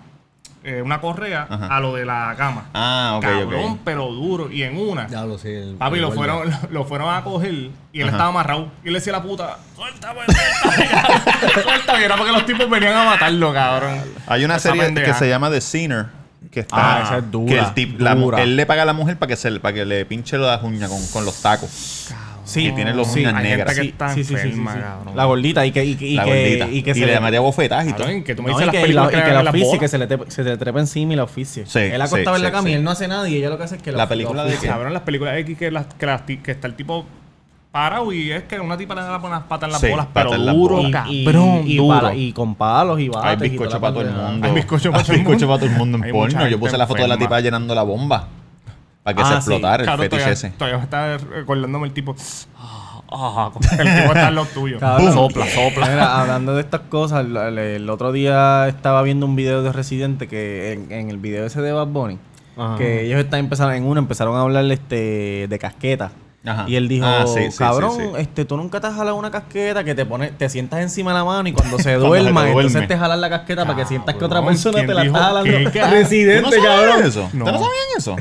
eh, 0.63 0.83
una 0.83 1.01
correa 1.01 1.47
Ajá. 1.49 1.77
a 1.77 1.81
lo 1.81 1.95
de 1.95 2.05
la 2.05 2.35
cama. 2.37 2.67
Ah, 2.75 3.15
ok, 3.17 3.23
Cabrón, 3.25 3.81
pero 3.85 4.07
duro. 4.13 4.51
Y 4.51 4.63
en 4.63 4.77
una, 4.77 5.07
Diablo, 5.07 5.39
sí. 5.39 5.49
el- 5.49 5.77
Papi, 5.77 5.97
el 5.97 6.03
lo 6.03 6.13
guardia. 6.13 6.35
fueron, 6.35 6.59
lo 6.71 6.85
fueron 6.85 7.15
a 7.15 7.23
coger 7.25 7.53
y 7.53 8.01
él 8.01 8.03
Ajá. 8.03 8.11
estaba 8.11 8.29
amarrado. 8.29 8.69
Y 8.85 8.89
él 8.89 8.93
le 8.93 8.99
decía 8.99 9.15
a 9.15 9.17
la 9.19 9.23
puta, 9.23 9.59
suéltame, 9.77 10.21
suéltame. 10.27 11.63
suéltame. 11.63 12.01
Y 12.01 12.05
era 12.05 12.17
porque 12.17 12.33
los 12.33 12.47
tipos 12.47 12.69
venían 12.69 12.95
a 12.95 13.05
matarlo, 13.05 13.53
cabrón. 13.55 14.01
Hay 14.27 14.45
una 14.45 14.57
Esa 14.57 14.69
serie 14.71 14.85
pendeja. 14.85 15.07
que 15.13 15.15
se 15.19 15.29
llama 15.29 15.51
The 15.51 15.61
Sinner. 15.61 16.07
Que 16.51 16.61
está. 16.61 16.77
Ah, 16.99 17.03
esa 17.05 17.19
es 17.19 17.31
dura, 17.31 17.47
Que 17.53 17.59
el 17.59 17.67
tip- 17.75 18.01
la 18.01 18.15
dura. 18.15 18.43
él 18.43 18.57
le 18.57 18.67
paga 18.67 18.83
a 18.83 18.85
la 18.87 18.93
mujer 18.93 19.17
para 19.19 19.29
que, 19.29 19.37
se, 19.37 19.61
para 19.61 19.75
que 19.75 19.85
le 19.85 20.05
pinche 20.05 20.37
las 20.37 20.63
uñas 20.63 20.89
con, 20.91 21.07
con 21.09 21.25
los 21.25 21.41
tacos. 21.43 22.13
Sí, 22.51 22.67
Y 22.67 22.73
tiene 22.73 22.93
los 22.95 23.07
sí. 23.13 23.21
uñas 23.21 23.35
negras. 23.43 23.75
que 23.75 23.81
Sí, 23.83 23.89
está 23.89 24.09
Sí, 24.09 24.25
sí, 24.25 24.35
sí, 24.35 24.41
sí, 24.43 24.49
enferma, 24.49 24.75
sí. 24.75 24.81
cabrón. 24.81 25.17
La 25.17 25.25
gordita 25.25 25.65
y 25.67 25.71
que, 25.71 25.85
y, 25.85 25.95
que- 25.95 26.07
y 26.07 26.15
la 26.17 26.25
que, 26.25 26.31
gordita. 26.31 26.67
y 26.67 26.83
que 26.83 26.91
y 26.91 26.95
se 26.95 27.07
le 27.07 27.31
le 27.31 27.39
bofetadas 27.39 27.87
y 27.89 27.93
todo. 27.93 28.07
Que 28.25 28.35
tú 28.35 28.43
me 28.43 28.51
No, 28.51 28.59
dices 28.59 28.75
y 28.75 28.77
que, 28.77 28.89
y 28.89 28.93
la, 28.93 29.05
que 29.09 29.23
que 29.23 29.33
la 29.33 29.53
que 29.79 29.89
se 29.89 29.99
le, 29.99 30.07
te- 30.07 30.31
se 30.31 30.43
le 30.43 30.57
trepa 30.57 30.81
encima 30.81 31.13
y 31.13 31.17
la 31.17 31.25
oficie. 31.25 31.65
Sí, 31.67 31.79
él 31.79 32.03
acostaba 32.03 32.37
sí, 32.37 32.41
en 32.41 32.43
la 32.43 32.49
sí, 32.49 32.53
cama 32.57 32.71
y 32.71 32.73
él 32.75 32.83
no 32.85 32.91
hace 32.91 33.07
nada 33.09 33.29
y 33.29 33.37
ella 33.37 33.51
lo 33.51 33.57
que 33.59 33.65
hace 33.65 33.77
es 33.77 33.83
que 33.83 33.93
La 33.93 34.09
película 34.09 34.43
de 34.45 34.51
oficia. 34.51 34.71
Cabrón, 34.71 34.93
las 34.93 35.03
películas 35.03 35.37
X 35.39 35.57
que, 35.57 35.71
las, 35.71 35.87
que, 35.87 36.07
las 36.07 36.23
que 36.23 36.41
está 36.51 36.67
el 36.67 36.75
tipo 36.75 37.07
parado 37.71 38.13
y 38.13 38.33
es 38.33 38.43
que 38.45 38.59
una 38.59 38.77
tipa 38.77 38.97
le 38.97 39.03
da 39.03 39.19
las 39.21 39.43
patas 39.45 39.69
en 39.69 39.73
las 39.73 39.81
Sí, 39.81 39.89
bolas, 39.91 40.07
patas 40.07 40.25
pero 40.25 40.35
en 40.35 40.47
las 40.47 40.55
duro, 40.57 40.83
cabrón, 40.91 41.63
y, 41.65 41.77
duro. 41.77 42.13
y 42.13 42.33
con 42.33 42.57
palos 42.57 42.99
y 42.99 43.09
bates. 43.09 43.43
Hay 43.43 43.49
bizcocho 43.51 43.81
para 43.81 43.93
todo 43.93 44.03
el 44.03 44.11
mundo. 44.11 44.47
Hay 44.49 44.55
bizcocho 44.55 44.91
para 44.91 45.05
todo 45.05 45.67
el 45.67 45.71
mundo. 45.77 45.99
en 46.05 46.11
porno. 46.13 46.49
Yo 46.49 46.59
puse 46.59 46.77
la 46.77 46.87
foto 46.89 47.03
de 47.03 47.09
la 47.09 47.17
tipa 47.17 47.41
llenando 47.41 47.75
la 47.75 47.83
bomba. 47.85 48.27
Para 49.03 49.17
que 49.17 49.23
se 49.23 49.29
Ah, 49.29 49.31
sí. 49.31 49.37
explotara 49.53 49.83
el 49.85 49.89
fetiche 49.91 50.09
todavía, 50.09 50.33
ese. 50.33 50.51
todavía 50.51 50.83
está 50.83 51.17
recordándome 51.19 51.87
el 51.87 51.93
tipo. 51.95 52.15
Ah, 52.59 53.01
ah, 53.11 53.51
el 53.73 53.79
tipo 53.95 54.13
está 54.13 54.29
en 54.29 54.35
lo 54.35 54.45
tuyo. 54.47 54.79
Cabrón. 54.79 55.13
Sopla, 55.13 55.47
sopla. 55.47 55.89
Mira, 55.89 56.21
hablando 56.21 56.55
de 56.55 56.61
estas 56.61 56.83
cosas, 56.83 57.25
el, 57.27 57.89
otro 57.91 58.13
día 58.13 58.69
estaba 58.69 59.03
viendo 59.03 59.27
un 59.27 59.37
video 59.37 59.63
de 59.63 59.73
Residente 59.73 60.29
que 60.29 60.73
en, 60.73 60.93
en 60.93 61.11
el 61.11 61.17
video 61.17 61.47
ese 61.47 61.61
de 61.63 61.73
Bad 61.73 61.87
Bunny, 61.89 62.19
Ajá. 62.57 62.77
que 62.77 63.07
ellos 63.07 63.19
están 63.19 63.41
empezaron 63.41 63.75
en 63.75 63.85
uno, 63.85 63.99
empezaron 64.01 64.37
a 64.37 64.43
hablar 64.43 64.65
este, 64.71 65.47
de 65.49 65.59
casqueta. 65.59 66.13
Ajá. 66.45 66.65
Y 66.69 66.77
él 66.77 66.89
dijo, 66.89 67.05
Ah, 67.07 67.25
sí, 67.27 67.51
sí, 67.51 67.59
cabrón, 67.59 67.93
sí, 67.97 68.03
sí. 68.03 68.11
este, 68.19 68.45
tú 68.47 68.57
nunca 68.57 68.81
te 68.81 68.87
has 68.87 68.95
jalado 68.95 69.17
una 69.17 69.31
casqueta 69.31 69.83
que 69.85 69.95
te 69.95 70.07
pone, 70.07 70.29
te 70.31 70.49
sientas 70.49 70.81
encima 70.81 71.11
de 71.13 71.19
la 71.19 71.25
mano 71.25 71.47
y 71.49 71.53
cuando 71.53 71.77
se 71.79 71.91
Cuando 71.99 72.09
duerma, 72.09 72.49
entonces 72.49 72.73
duerme. 72.73 72.87
te 72.89 72.97
jalas 72.99 73.19
la 73.19 73.29
casqueta 73.29 73.65
para 73.67 73.77
que 73.77 73.85
sientas 73.87 74.15
que 74.15 74.25
otra 74.25 74.43
persona 74.45 74.77
¿quién 74.77 74.87
te 74.87 74.95
la 74.95 75.03
está 75.05 75.19
jalando. 75.19 75.51
qué, 75.51 75.65
cabrón? 75.65 75.91
¿Tú 75.91 75.97
Residente, 75.97 76.57
no 76.57 76.63
cabrón. 76.63 77.03
eso? 77.05 77.29
¿Tú 77.31 77.37
no 77.39 77.45
No. 77.47 77.53
sabías 77.53 77.69
eso? 77.99 78.17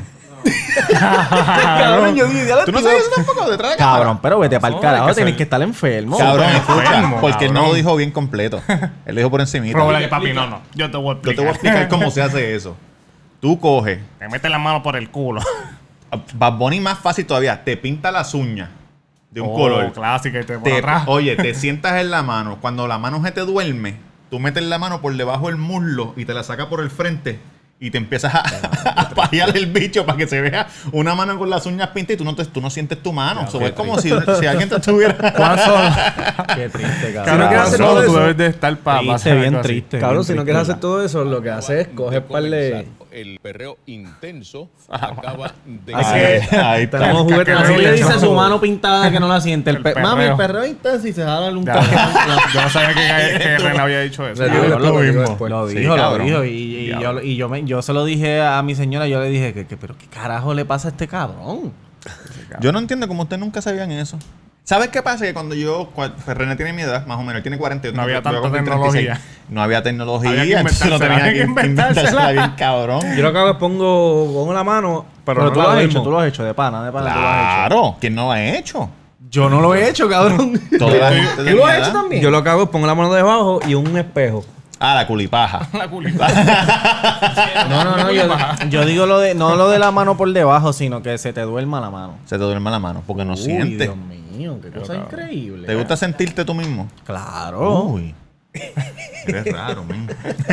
Cabrón, 0.98 2.14
yo 2.16 2.26
dije, 2.26 2.44
"Diablo, 2.46 2.64
¿Tú 2.64 2.72
no 2.72 2.78
tío". 2.78 2.86
sabías 2.88 3.04
eso 3.04 3.14
tampoco? 3.16 3.50
Detrás 3.50 3.72
de 3.72 3.76
Cabrón, 3.78 4.00
cámara. 4.02 4.18
pero 4.22 4.38
vete 4.38 4.60
para 4.60 4.74
el 4.74 4.80
carajo, 4.80 5.06
que 5.08 5.14
tienes 5.14 5.36
que 5.36 5.42
estar 5.44 5.62
enfermo. 5.62 6.18
Cabrón, 6.18 6.48
escucha. 6.50 7.14
Porque 7.20 7.46
él 7.46 7.52
no 7.52 7.66
lo 7.66 7.74
dijo 7.74 7.96
bien 7.96 8.10
completo. 8.10 8.62
Él 8.68 9.14
lo 9.14 9.14
dijo 9.16 9.30
por 9.30 9.40
encima. 9.40 9.66
Roble, 9.72 10.08
papi, 10.08 10.32
no, 10.32 10.46
no. 10.46 10.60
Yo 10.74 10.90
te 10.90 10.96
voy 10.96 11.10
a 11.16 11.20
Yo 11.22 11.30
explicar. 11.30 11.34
te 11.36 11.40
voy 11.40 11.48
a 11.48 11.52
explicar 11.52 11.88
cómo 11.88 12.10
se 12.10 12.22
hace 12.22 12.54
eso. 12.54 12.76
Tú 13.40 13.58
coges. 13.58 13.98
Te 14.18 14.28
metes 14.28 14.50
la 14.50 14.58
mano 14.58 14.82
por 14.82 14.96
el 14.96 15.10
culo. 15.10 15.40
Bad 16.34 16.54
Bunny 16.54 16.80
más 16.80 16.98
fácil 16.98 17.26
todavía. 17.26 17.62
Te 17.64 17.76
pinta 17.76 18.10
las 18.10 18.34
uñas 18.34 18.68
de 19.30 19.40
un 19.40 19.48
Oh, 19.50 19.54
color. 19.54 19.92
clásica 19.92 20.40
y 20.40 20.44
te 20.44 20.58
Te- 20.58 20.78
atrás. 20.78 21.04
oye, 21.06 21.36
te 21.36 21.54
sientas 21.54 22.00
en 22.00 22.10
la 22.10 22.22
mano. 22.22 22.58
Cuando 22.60 22.86
la 22.88 22.98
mano 22.98 23.22
se 23.24 23.30
te 23.32 23.40
duerme, 23.42 23.96
tú 24.30 24.38
metes 24.40 24.62
la 24.64 24.78
mano 24.78 25.00
por 25.00 25.14
debajo 25.16 25.46
del 25.46 25.56
muslo 25.56 26.12
y 26.16 26.24
te 26.24 26.34
la 26.34 26.42
sacas 26.42 26.66
por 26.66 26.80
el 26.80 26.90
frente. 26.90 27.38
Y 27.82 27.90
te 27.90 27.96
empiezas 27.96 28.34
a, 28.34 28.40
a 29.00 29.08
pajear 29.08 29.56
el 29.56 29.64
bicho 29.66 30.04
para 30.04 30.18
que 30.18 30.26
se 30.26 30.38
vea 30.42 30.68
una 30.92 31.14
mano 31.14 31.38
con 31.38 31.48
las 31.48 31.64
uñas 31.64 31.88
pintadas 31.88 32.16
y 32.16 32.18
tú 32.18 32.24
no, 32.24 32.34
te, 32.34 32.44
tú 32.44 32.60
no 32.60 32.68
sientes 32.68 33.02
tu 33.02 33.10
mano. 33.10 33.50
So, 33.50 33.58
es 33.62 33.72
como 33.72 33.98
si, 33.98 34.10
si 34.38 34.46
alguien 34.46 34.68
te 34.68 34.76
estuviera. 34.76 35.16
Qué 36.54 36.68
triste, 36.68 37.14
cabrón. 37.14 37.34
Si 37.34 37.38
no 37.38 37.48
quieres 37.48 37.66
hacer 37.66 37.78
todo 37.78 37.94
tú 37.96 38.02
eso- 38.10 38.20
debes 38.20 38.36
de 38.36 38.46
estar 38.48 38.76
para 38.76 39.00
bien 39.00 39.60
triste. 39.62 39.98
Cabrón, 39.98 40.24
si 40.24 40.34
no 40.34 40.44
quieres 40.44 40.62
hacer 40.62 40.78
todo 40.78 41.02
eso, 41.02 41.24
lo 41.24 41.40
que 41.40 41.50
haces 41.50 41.86
es 41.86 41.88
coger 41.94 42.24
par 42.24 42.42
de. 42.42 42.86
El 43.12 43.38
perreo 43.40 43.76
intenso 43.86 44.68
acaba 44.88 45.52
de 45.64 45.94
Ahí, 45.94 46.40
ahí 46.52 46.82
está. 46.84 46.98
Tenemos 46.98 47.22
juguetes 47.22 47.56
Así 47.56 47.76
le 47.76 47.92
dice 47.92 48.18
su 48.20 48.32
mano 48.32 48.60
pintada 48.60 49.10
que 49.10 49.18
no 49.20 49.26
la 49.28 49.40
siente. 49.40 49.70
El 49.70 49.76
El 49.76 49.82
pe- 49.82 49.92
perreo. 49.94 50.08
Mami, 50.08 50.24
el 50.24 50.36
perreo 50.36 50.66
intenso 50.66 51.06
y 51.08 51.12
se 51.12 51.24
jala 51.24 51.48
un 51.50 51.64
Ya. 51.64 51.80
Yo 52.54 52.62
no 52.62 52.68
sabía 52.70 52.88
que, 52.94 53.38
que 53.38 53.58
René 53.58 53.78
había 53.78 54.00
dicho 54.00 54.26
eso. 54.26 54.42
Le 54.44 54.50
digo 54.50 54.62
Cabrón, 54.62 54.82
lo 54.82 54.88
lo 54.88 55.00
mismo. 55.00 55.20
dijo, 55.22 55.48
Lo 55.48 55.68
Sí, 55.68 55.76
dijo, 55.76 55.96
lo 55.96 56.02
cabrón. 56.02 56.26
dijo. 56.26 56.44
Y, 56.44 56.48
y 56.50 56.86
yo, 57.00 57.20
y 57.20 57.36
yo, 57.36 57.48
me- 57.48 57.64
yo 57.64 57.82
se 57.82 57.92
lo 57.92 58.04
dije 58.04 58.40
a 58.42 58.62
mi 58.62 58.74
señora, 58.74 59.06
yo 59.08 59.20
le 59.20 59.28
dije 59.28 59.52
que, 59.52 59.66
que, 59.66 59.76
pero 59.76 59.96
qué 59.98 60.06
carajo 60.06 60.54
le 60.54 60.64
pasa 60.64 60.88
a 60.88 60.90
este 60.92 61.06
cabrón. 61.08 61.72
Yo 62.60 62.72
no 62.72 62.78
entiendo 62.78 63.06
cómo 63.08 63.22
ustedes 63.24 63.40
nunca 63.40 63.60
sabían 63.60 63.90
eso. 63.92 64.18
¿Sabes 64.64 64.88
qué 64.88 65.02
pasa? 65.02 65.24
Que 65.24 65.32
cuando 65.34 65.54
yo, 65.56 65.90
cua- 65.96 66.12
pues 66.24 66.36
René 66.36 66.54
tiene 66.54 66.72
mi 66.72 66.82
edad, 66.82 67.04
más 67.06 67.18
o 67.18 67.22
menos, 67.22 67.36
él 67.36 67.42
tiene 67.42 67.58
40. 67.58 67.88
yo 67.88 67.92
No 67.92 67.96
tengo- 67.96 68.04
había 68.04 68.22
tanta 68.22 68.40
tecnología. 68.52 68.90
36. 69.14 69.46
No 69.48 69.62
había 69.62 69.82
tecnología, 69.82 70.30
Había 70.30 70.44
que 70.44 70.52
entonces 70.60 70.90
no 70.90 70.98
tenía 71.00 71.16
había 71.16 71.32
que 71.32 71.38
que 71.38 71.44
inventársela. 71.44 72.30
bien 72.30 72.52
cabrón. 72.56 73.00
Yo 73.16 73.22
lo 73.22 73.32
que 73.32 73.38
hago 73.38 73.50
es 73.50 73.56
pongo, 73.56 74.30
pongo 74.32 74.52
la 74.54 74.62
mano, 74.62 75.06
pero, 75.24 75.40
Pero, 75.40 75.44
no 75.46 75.52
tú 75.52 75.60
lo 75.60 75.68
has 75.70 75.80
hecho, 75.82 76.02
tú 76.02 76.10
lo 76.12 76.20
has 76.20 76.28
hecho 76.28 76.44
de 76.44 76.54
pana, 76.54 76.84
de 76.84 76.92
pana. 76.92 77.12
Claro, 77.12 77.96
¿quién 78.00 78.14
no 78.14 78.26
lo 78.26 78.32
ha 78.32 78.42
hecho? 78.42 78.88
Yo 79.28 79.48
no 79.50 79.60
lo 79.60 79.74
he 79.74 79.88
hecho, 79.88 80.08
cabrón. 80.08 80.60
¿Tú 80.78 80.88
lo 80.88 81.04
has 81.04 81.78
hecho 81.78 81.92
también? 81.92 82.22
Yo 82.22 82.30
lo 82.30 82.42
que 82.44 82.50
hago 82.50 82.62
es 82.64 82.68
pongo 82.68 82.86
la 82.86 82.94
mano 82.94 83.12
debajo 83.12 83.60
y 83.66 83.74
un 83.74 83.96
espejo. 83.96 84.44
Ah, 84.82 84.94
la 84.94 85.06
culipaja. 85.06 85.68
La 85.78 85.88
culita. 85.88 86.26
No, 87.68 87.84
no, 87.84 87.96
no. 87.96 88.10
Yo, 88.10 88.24
yo 88.70 88.84
digo 88.86 89.06
lo 89.06 89.18
de, 89.18 89.34
no 89.34 89.54
lo 89.54 89.68
de 89.68 89.78
la 89.78 89.90
mano 89.90 90.16
por 90.16 90.32
debajo, 90.32 90.72
sino 90.72 91.02
que 91.02 91.18
se 91.18 91.32
te 91.32 91.42
duerma 91.42 91.80
la 91.80 91.90
mano. 91.90 92.14
Se 92.24 92.38
te 92.38 92.44
duerme 92.44 92.70
la 92.70 92.78
mano 92.78 93.02
porque 93.06 93.24
no 93.24 93.32
Uy, 93.34 93.38
siente. 93.38 93.84
Dios 93.84 93.96
mío, 93.96 94.58
qué 94.60 94.70
cosa 94.70 94.96
increíble. 94.96 95.66
¿Te 95.66 95.74
gusta 95.74 95.96
sentirte 95.96 96.44
tú 96.44 96.54
mismo? 96.54 96.88
Claro. 97.04 97.82
Uy. 97.84 98.14
Eres 98.52 99.52
raro, 99.52 99.84
men. 99.84 100.08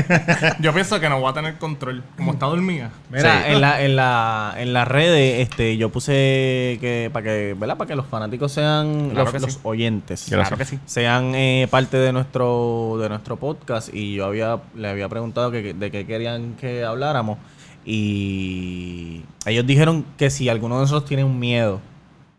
Yo 0.60 0.72
pienso 0.74 1.00
que 1.00 1.10
no 1.10 1.20
voy 1.20 1.32
a 1.32 1.34
tener 1.34 1.58
control. 1.58 2.04
Como 2.16 2.34
está 2.34 2.46
dormida. 2.46 2.92
Mira, 3.10 3.44
Sí. 3.46 3.52
en, 3.54 3.62
la, 3.62 3.82
en, 3.84 3.96
la, 3.96 4.54
en 4.58 4.74
las 4.74 4.88
redes, 4.88 5.40
este, 5.48 5.78
yo 5.78 5.90
puse 5.90 6.78
que 6.80 7.10
para 7.12 7.24
que, 7.24 7.56
¿verdad? 7.58 7.78
Para 7.78 7.88
que 7.88 7.96
los 7.96 8.06
fanáticos 8.06 8.52
sean 8.52 9.10
Claro 9.12 9.24
los, 9.26 9.34
que 9.34 9.40
sí. 9.40 9.46
los 9.46 9.60
oyentes. 9.64 10.26
Claro 10.30 10.58
que 10.58 10.66
sí. 10.66 10.80
Sean 10.86 11.34
eh, 11.34 11.68
parte 11.72 11.98
de 11.98 12.12
nuestro, 12.14 12.98
de 13.02 13.10
nuestro 13.10 13.38
podcast. 13.38 13.90
Y 13.94 14.16
yo 14.16 14.26
había, 14.26 14.60
le 14.76 14.90
había 14.90 15.10
preguntado 15.10 15.50
que, 15.50 15.74
de 15.74 15.90
qué 15.92 16.06
querían 16.06 16.54
que 16.56 16.84
habláramos. 16.84 17.40
Y 17.86 19.24
ellos 19.46 19.66
dijeron 19.66 20.06
que 20.18 20.30
si 20.30 20.50
alguno 20.50 20.76
de 20.76 20.82
nosotros 20.82 21.06
tiene 21.08 21.24
un 21.24 21.40
miedo, 21.40 21.80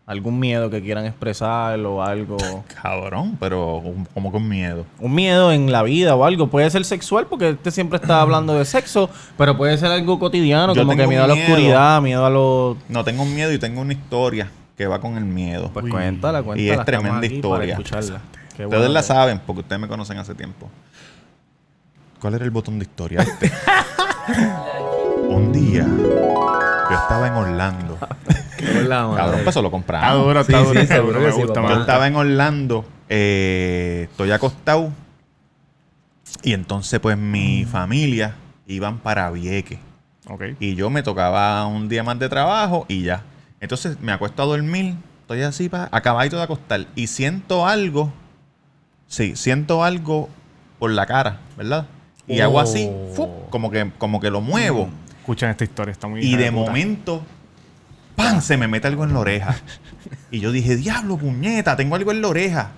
algún 0.09 0.39
miedo 0.39 0.71
que 0.71 0.81
quieran 0.81 1.05
expresar 1.05 1.79
o 1.81 2.01
algo. 2.03 2.35
Cabrón, 2.81 3.37
pero 3.39 3.83
como 4.11 4.31
con 4.31 4.49
miedo. 4.49 4.83
un 4.99 5.13
miedo 5.13 5.51
en 5.51 5.71
la 5.71 5.83
vida 5.83 6.15
o 6.15 6.25
algo. 6.25 6.47
Puede 6.47 6.67
ser 6.71 6.83
sexual, 6.83 7.27
porque 7.27 7.49
este 7.49 7.69
siempre 7.69 7.97
está 7.97 8.19
hablando 8.21 8.55
de 8.55 8.65
sexo, 8.65 9.11
pero 9.37 9.55
puede 9.55 9.77
ser 9.77 9.91
algo 9.91 10.17
cotidiano, 10.17 10.73
Yo 10.73 10.81
como 10.81 10.97
que 10.97 11.05
miedo 11.05 11.23
a 11.23 11.27
la 11.27 11.35
oscuridad, 11.35 12.01
miedo 12.01 12.25
a 12.25 12.29
lo. 12.31 12.75
No 12.89 13.03
tengo 13.03 13.21
un 13.21 13.35
miedo 13.35 13.53
y 13.53 13.59
tengo 13.59 13.81
una 13.81 13.93
historia 13.93 14.49
que 14.75 14.87
va 14.87 14.99
con 14.99 15.15
el 15.15 15.25
miedo. 15.25 15.69
Pues 15.71 15.85
cuéntala, 15.91 16.41
cuéntala. 16.41 16.67
Y 16.67 16.71
es 16.71 16.85
tremenda 16.85 17.25
historia. 17.27 17.73
escucharla. 17.73 18.21
Qué 18.57 18.65
ustedes 18.65 18.81
bueno 18.81 18.93
la 18.93 19.01
que- 19.01 19.07
saben 19.07 19.39
porque 19.45 19.61
ustedes 19.61 19.79
me 19.79 19.87
conocen 19.87 20.17
hace 20.17 20.33
tiempo. 20.33 20.71
¿Cuál 22.19 22.33
era 22.33 22.45
el 22.45 22.51
botón 22.51 22.79
de 22.79 22.85
historia? 22.85 23.21
Este. 23.21 23.51
un 25.29 25.51
día 25.53 25.85
yo 25.87 26.95
estaba 26.95 27.27
en 27.27 27.33
Orlando. 27.33 27.97
Cabrón, 28.63 29.39
pues 29.43 29.47
eso 29.47 29.61
lo 29.61 29.71
compramos. 29.71 30.09
Está 30.09 30.23
duro, 30.23 30.39
está 30.41 30.51
Sí, 30.59 30.63
duro. 30.63 30.73
sí, 30.73 30.77
está 30.83 30.95
seguro 30.95 31.19
duro. 31.19 31.31
que 31.31 31.37
Me 31.37 31.45
gusta, 31.45 31.61
Yo 31.73 31.79
estaba 31.81 32.07
en 32.07 32.15
Orlando, 32.15 32.85
eh, 33.09 34.07
estoy 34.11 34.31
acostado 34.31 34.91
y 36.43 36.53
entonces 36.53 36.99
pues 36.99 37.17
mi 37.17 37.65
familia 37.65 38.35
iban 38.67 38.99
para 38.99 39.29
Vieques 39.31 39.79
Ok. 40.27 40.43
y 40.59 40.75
yo 40.75 40.89
me 40.89 41.01
tocaba 41.03 41.65
un 41.65 41.89
día 41.89 42.03
más 42.03 42.19
de 42.19 42.29
trabajo 42.29 42.85
y 42.87 43.03
ya. 43.03 43.23
Entonces 43.59 43.99
me 43.99 44.11
acuesto 44.11 44.41
a 44.43 44.45
dormir, 44.45 44.95
estoy 45.21 45.41
así 45.41 45.67
pa, 45.69 45.89
acabadito 45.91 46.37
de 46.37 46.43
acostar 46.43 46.85
y 46.95 47.07
siento 47.07 47.65
algo, 47.67 48.11
sí, 49.07 49.35
siento 49.35 49.83
algo 49.83 50.29
por 50.77 50.91
la 50.91 51.05
cara, 51.05 51.39
¿verdad? 51.57 51.87
Y 52.27 52.39
hago 52.41 52.59
así, 52.59 52.89
¡fup! 53.15 53.49
como 53.49 53.71
que, 53.71 53.91
como 53.97 54.19
que 54.19 54.29
lo 54.29 54.39
muevo. 54.39 54.87
Escuchen 55.19 55.49
esta 55.49 55.63
historia, 55.63 55.91
está 55.91 56.07
muy 56.07 56.21
Y 56.21 56.35
de 56.37 56.51
puta. 56.51 56.65
momento, 56.67 57.23
¡pam! 58.23 58.41
Se 58.41 58.57
me 58.57 58.67
mete 58.67 58.87
algo 58.87 59.03
en 59.03 59.13
la 59.13 59.19
oreja. 59.19 59.55
Y 60.31 60.39
yo 60.39 60.51
dije, 60.51 60.75
diablo, 60.75 61.17
puñeta, 61.17 61.75
tengo 61.75 61.95
algo 61.95 62.11
en 62.11 62.21
la 62.21 62.27
oreja. 62.27 62.71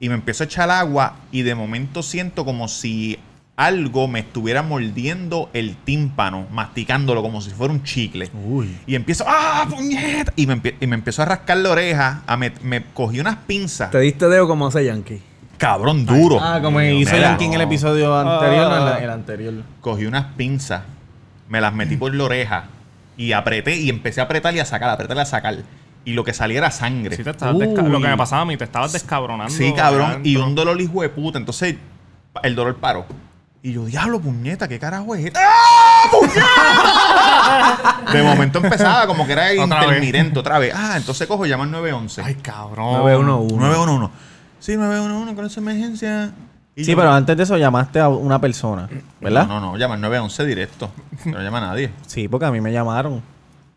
Y 0.00 0.08
me 0.08 0.14
empiezo 0.14 0.44
a 0.44 0.46
echar 0.46 0.70
agua 0.70 1.16
y 1.32 1.42
de 1.42 1.54
momento 1.54 2.02
siento 2.02 2.44
como 2.44 2.68
si 2.68 3.18
algo 3.56 4.08
me 4.08 4.18
estuviera 4.20 4.62
mordiendo 4.62 5.48
el 5.52 5.76
tímpano, 5.76 6.46
masticándolo 6.50 7.22
como 7.22 7.40
si 7.40 7.50
fuera 7.50 7.72
un 7.72 7.82
chicle. 7.84 8.28
Y 8.86 8.94
empiezo, 8.96 9.24
¡ah, 9.26 9.66
puñeta! 9.70 10.32
Y 10.36 10.46
me, 10.46 10.56
empie- 10.60 10.74
y 10.80 10.86
me 10.86 10.96
empiezo 10.96 11.22
a 11.22 11.24
rascar 11.26 11.58
la 11.58 11.70
oreja, 11.70 12.22
a 12.26 12.36
me, 12.36 12.52
me 12.62 12.82
cogí 12.92 13.20
unas 13.20 13.36
pinzas. 13.46 13.90
Te 13.92 14.00
diste 14.00 14.28
dedo 14.28 14.46
como 14.48 14.66
hace 14.66 14.84
Yankee. 14.84 15.22
Cabrón, 15.56 16.04
duro. 16.04 16.38
Ah, 16.42 16.58
como 16.60 16.80
hizo 16.82 17.12
Mira, 17.14 17.28
Yankee 17.30 17.44
en 17.44 17.52
el 17.54 17.60
episodio 17.60 18.14
anterior, 18.18 18.68
no, 18.68 18.76
en 18.78 18.84
la- 18.84 18.98
el 18.98 19.10
anterior. 19.10 19.54
cogí 19.80 20.04
unas 20.06 20.26
pinzas, 20.36 20.82
me 21.48 21.60
las 21.60 21.72
metí 21.72 21.96
por 21.96 22.12
la 22.14 22.24
oreja 22.24 22.64
y 23.16 23.32
apreté 23.32 23.76
y 23.76 23.88
empecé 23.90 24.20
a 24.20 24.24
apretar 24.24 24.54
y 24.54 24.60
a 24.60 24.64
sacar, 24.64 24.90
a 24.90 24.92
apretar 24.94 25.16
y 25.16 25.20
a 25.20 25.24
sacar. 25.26 25.56
Y 26.04 26.12
lo 26.12 26.22
que 26.24 26.32
salía 26.34 26.58
era 26.58 26.70
sangre. 26.70 27.16
Sí, 27.16 27.24
te 27.24 27.30
estabas 27.30 27.56
desca- 27.56 27.82
lo 27.88 28.00
que 28.00 28.08
me 28.08 28.16
pasaba 28.16 28.42
a 28.42 28.44
mí, 28.44 28.56
te 28.56 28.64
estabas 28.64 28.92
descabronando. 28.92 29.52
Sí, 29.52 29.72
cabrón. 29.74 30.20
Y 30.24 30.36
un 30.36 30.54
dolor 30.54 30.80
hijo 30.80 31.02
de 31.02 31.08
puta. 31.08 31.38
Entonces, 31.38 31.76
el 32.42 32.54
dolor 32.54 32.76
paró. 32.76 33.06
Y 33.62 33.72
yo, 33.72 33.86
diablo, 33.86 34.20
puñeta, 34.20 34.68
¿qué 34.68 34.78
carajo 34.78 35.14
es 35.14 35.24
esto? 35.26 35.40
¡Ah, 35.42 36.10
puñeta! 36.10 38.12
De 38.12 38.22
momento 38.22 38.58
empezaba 38.58 39.06
como 39.06 39.26
que 39.26 39.32
era 39.32 39.44
Otra 39.62 39.80
vez. 39.80 39.86
intermitente 39.88 40.38
otra 40.38 40.58
vez. 40.58 40.74
Ah, 40.76 40.94
entonces 40.98 41.26
cojo, 41.26 41.46
llamo 41.46 41.62
al 41.62 41.70
911. 41.70 42.22
Ay, 42.22 42.34
cabrón. 42.36 42.98
911. 42.98 43.56
911. 43.56 44.12
Sí, 44.60 44.76
911 44.76 45.34
con 45.34 45.46
esa 45.46 45.60
emergencia. 45.60 46.32
Y 46.76 46.84
Sí, 46.84 46.90
yo- 46.92 46.96
pero 46.96 47.12
antes 47.12 47.36
de 47.36 47.42
eso 47.44 47.56
llamaste 47.56 48.00
a 48.00 48.08
una 48.08 48.40
persona, 48.40 48.88
¿verdad? 49.20 49.46
No, 49.46 49.60
no, 49.60 49.72
no, 49.72 49.76
llama 49.76 49.94
al 49.94 50.00
911 50.00 50.44
directo. 50.44 50.90
No 51.24 51.40
llama 51.40 51.58
a 51.58 51.68
nadie. 51.68 51.90
Sí, 52.06 52.26
porque 52.28 52.46
a 52.46 52.50
mí 52.50 52.60
me 52.60 52.72
llamaron. 52.72 53.22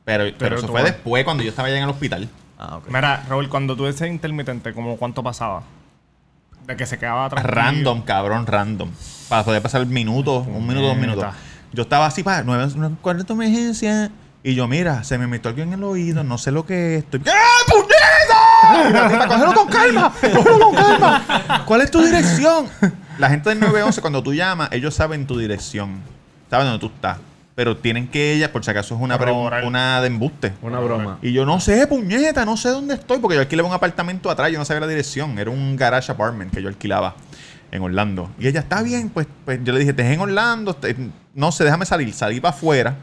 Pero, 0.03 0.23
pero, 0.37 0.57
eso 0.57 0.67
fue 0.67 0.81
vas- 0.81 0.91
después, 0.93 1.23
cuando 1.23 1.43
yo 1.43 1.49
estaba 1.49 1.69
ya 1.69 1.77
en 1.77 1.83
el 1.83 1.89
hospital. 1.89 2.27
Ah, 2.57 2.77
ok. 2.77 2.87
Mira, 2.89 3.23
Raúl, 3.29 3.49
cuando 3.49 3.75
tú 3.75 3.85
ese 3.85 4.07
intermitente, 4.07 4.73
como 4.73 4.97
¿cuánto 4.97 5.21
pasaba? 5.21 5.61
De 6.65 6.75
que 6.75 6.85
se 6.85 6.97
quedaba 6.97 7.25
atrás. 7.25 7.45
Random, 7.45 8.01
cabrón, 8.01 8.47
random. 8.47 8.89
Para 9.29 9.43
poder 9.43 9.61
pasar 9.61 9.85
minutos, 9.85 10.47
un 10.47 10.65
minuto, 10.65 10.87
dos 10.87 10.97
minutos. 10.97 11.25
Yo 11.73 11.83
estaba 11.83 12.05
así 12.07 12.23
para 12.23 12.43
nueve, 12.43 12.67
nueve, 12.75 12.95
¿cuál 13.01 13.19
es 13.19 13.25
tu 13.25 13.33
emergencia? 13.33 14.09
Y 14.43 14.55
yo, 14.55 14.67
mira, 14.67 15.03
se 15.03 15.17
me 15.17 15.27
metió 15.27 15.49
algo 15.49 15.61
en 15.61 15.73
el 15.73 15.83
oído, 15.83 16.23
no 16.23 16.37
sé 16.37 16.51
lo 16.51 16.65
que 16.65 16.95
es. 16.97 17.03
Estoy. 17.03 17.21
¡Ah, 17.27 17.71
puñeta! 17.71 18.46
Cógelo 19.27 19.53
con 19.53 19.67
calma, 19.67 20.13
cógelo 20.33 20.59
con 20.59 20.75
calma. 20.75 21.63
¿Cuál 21.65 21.81
es 21.81 21.91
tu 21.91 22.01
dirección? 22.01 22.67
La 23.17 23.29
gente 23.29 23.49
del 23.49 23.59
911, 23.59 24.01
cuando 24.01 24.21
tú 24.23 24.33
llamas, 24.33 24.69
ellos 24.71 24.93
saben 24.93 25.25
tu 25.27 25.37
dirección. 25.37 25.99
Saben 26.49 26.67
dónde 26.67 26.79
tú 26.79 26.87
estás. 26.93 27.17
Pero 27.55 27.75
tienen 27.77 28.07
que 28.07 28.33
ella, 28.33 28.51
por 28.51 28.63
si 28.63 28.69
acaso 28.69 28.93
es 28.95 29.01
una, 29.01 29.15
una 29.65 29.99
de 30.01 30.07
embuste. 30.07 30.53
Una 30.61 30.79
broma. 30.79 31.17
Y 31.23 31.33
yo 31.33 31.43
no 31.45 31.59
sé, 31.59 31.87
puñeta, 31.87 32.45
no 32.45 32.55
sé 32.55 32.69
dónde 32.69 32.93
estoy, 32.93 33.17
porque 33.17 33.35
yo 33.35 33.41
alquilaba 33.41 33.67
un 33.67 33.73
apartamento 33.73 34.29
atrás, 34.29 34.51
yo 34.51 34.59
no 34.59 34.65
sabía 34.65 34.81
la 34.81 34.87
dirección. 34.87 35.39
Era 35.39 35.49
un 35.49 35.75
garage 35.75 36.11
apartment 36.11 36.53
que 36.53 36.61
yo 36.61 36.67
alquilaba 36.67 37.15
en 37.71 37.81
Orlando. 37.81 38.29
Y 38.39 38.47
ella, 38.47 38.59
está 38.59 38.83
bien, 38.83 39.09
pues, 39.09 39.27
pues 39.43 39.59
yo 39.63 39.73
le 39.73 39.79
dije, 39.79 39.91
te 39.93 40.03
dejé 40.03 40.13
en 40.13 40.21
Orlando, 40.21 40.75
te- 40.75 40.95
no 41.33 41.51
sé, 41.51 41.63
déjame 41.63 41.85
salir. 41.87 42.13
Salí 42.13 42.39
para 42.39 42.53
afuera, 42.55 42.95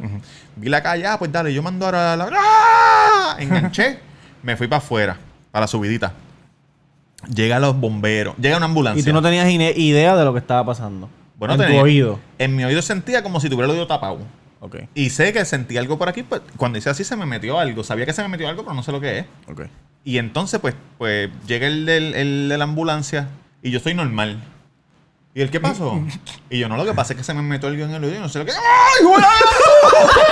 vi 0.54 0.68
la 0.68 0.82
calle, 0.82 1.04
ah, 1.06 1.18
pues 1.18 1.32
dale, 1.32 1.52
yo 1.52 1.60
mando 1.62 1.84
ahora 1.86 2.16
la... 2.16 2.30
¡Ah! 2.32 3.36
Enganché, 3.40 3.98
me 4.42 4.56
fui 4.56 4.68
para 4.68 4.78
afuera, 4.78 5.16
para 5.54 5.62
la 5.62 5.68
subidita. 5.68 6.12
Llega 7.32 7.60
los 7.60 7.78
bomberos, 7.78 8.34
llega 8.38 8.56
una 8.56 8.66
ambulancia. 8.66 9.00
Y 9.00 9.04
tú 9.04 9.12
no 9.12 9.22
tenías 9.22 9.48
idea 9.48 10.16
de 10.16 10.24
lo 10.24 10.32
que 10.32 10.40
estaba 10.40 10.66
pasando. 10.66 11.08
Bueno, 11.38 11.54
en 11.54 11.60
tenía- 11.60 11.78
tu 11.78 11.84
oído. 11.84 12.18
En 12.38 12.56
mi 12.56 12.64
oído 12.64 12.82
sentía 12.82 13.22
como 13.22 13.38
si 13.38 13.48
tuviera 13.48 13.66
el 13.66 13.70
oído 13.70 13.86
tapado. 13.86 14.18
Ok, 14.58 14.76
Y 14.94 15.10
sé 15.10 15.32
que 15.32 15.44
sentí 15.44 15.76
algo 15.76 15.96
por 15.96 16.08
aquí, 16.08 16.24
pues 16.24 16.42
cuando 16.56 16.76
hice 16.78 16.90
así 16.90 17.04
se 17.04 17.14
me 17.16 17.24
metió 17.24 17.58
algo. 17.60 17.84
Sabía 17.84 18.04
que 18.04 18.12
se 18.12 18.22
me 18.22 18.28
metió 18.28 18.48
algo, 18.48 18.62
pero 18.64 18.74
no 18.74 18.82
sé 18.82 18.90
lo 18.90 19.00
que 19.00 19.20
es. 19.20 19.26
ok. 19.48 19.62
Y 20.04 20.18
entonces, 20.18 20.58
pues, 20.58 20.74
pues 20.98 21.30
llega 21.46 21.68
el, 21.68 21.86
del- 21.86 22.14
el 22.14 22.48
de 22.48 22.58
la 22.58 22.64
ambulancia 22.64 23.28
y 23.62 23.70
yo 23.70 23.78
estoy 23.78 23.94
normal. 23.94 24.42
¿Y 25.34 25.40
el 25.42 25.50
qué 25.50 25.58
pasó? 25.60 26.00
Y 26.50 26.58
yo, 26.60 26.68
no, 26.68 26.76
lo 26.76 26.84
que 26.84 26.92
pasa 26.94 27.14
es 27.14 27.16
que 27.18 27.24
se 27.24 27.34
me 27.34 27.42
metió 27.42 27.68
algo 27.68 27.84
en 27.84 27.90
el 27.94 28.04
oído 28.04 28.16
y 28.16 28.20
no 28.20 28.28
sé 28.28 28.38
lo 28.38 28.44
que. 28.44 28.52
¡Ay, 28.52 29.04
güey! 29.04 29.20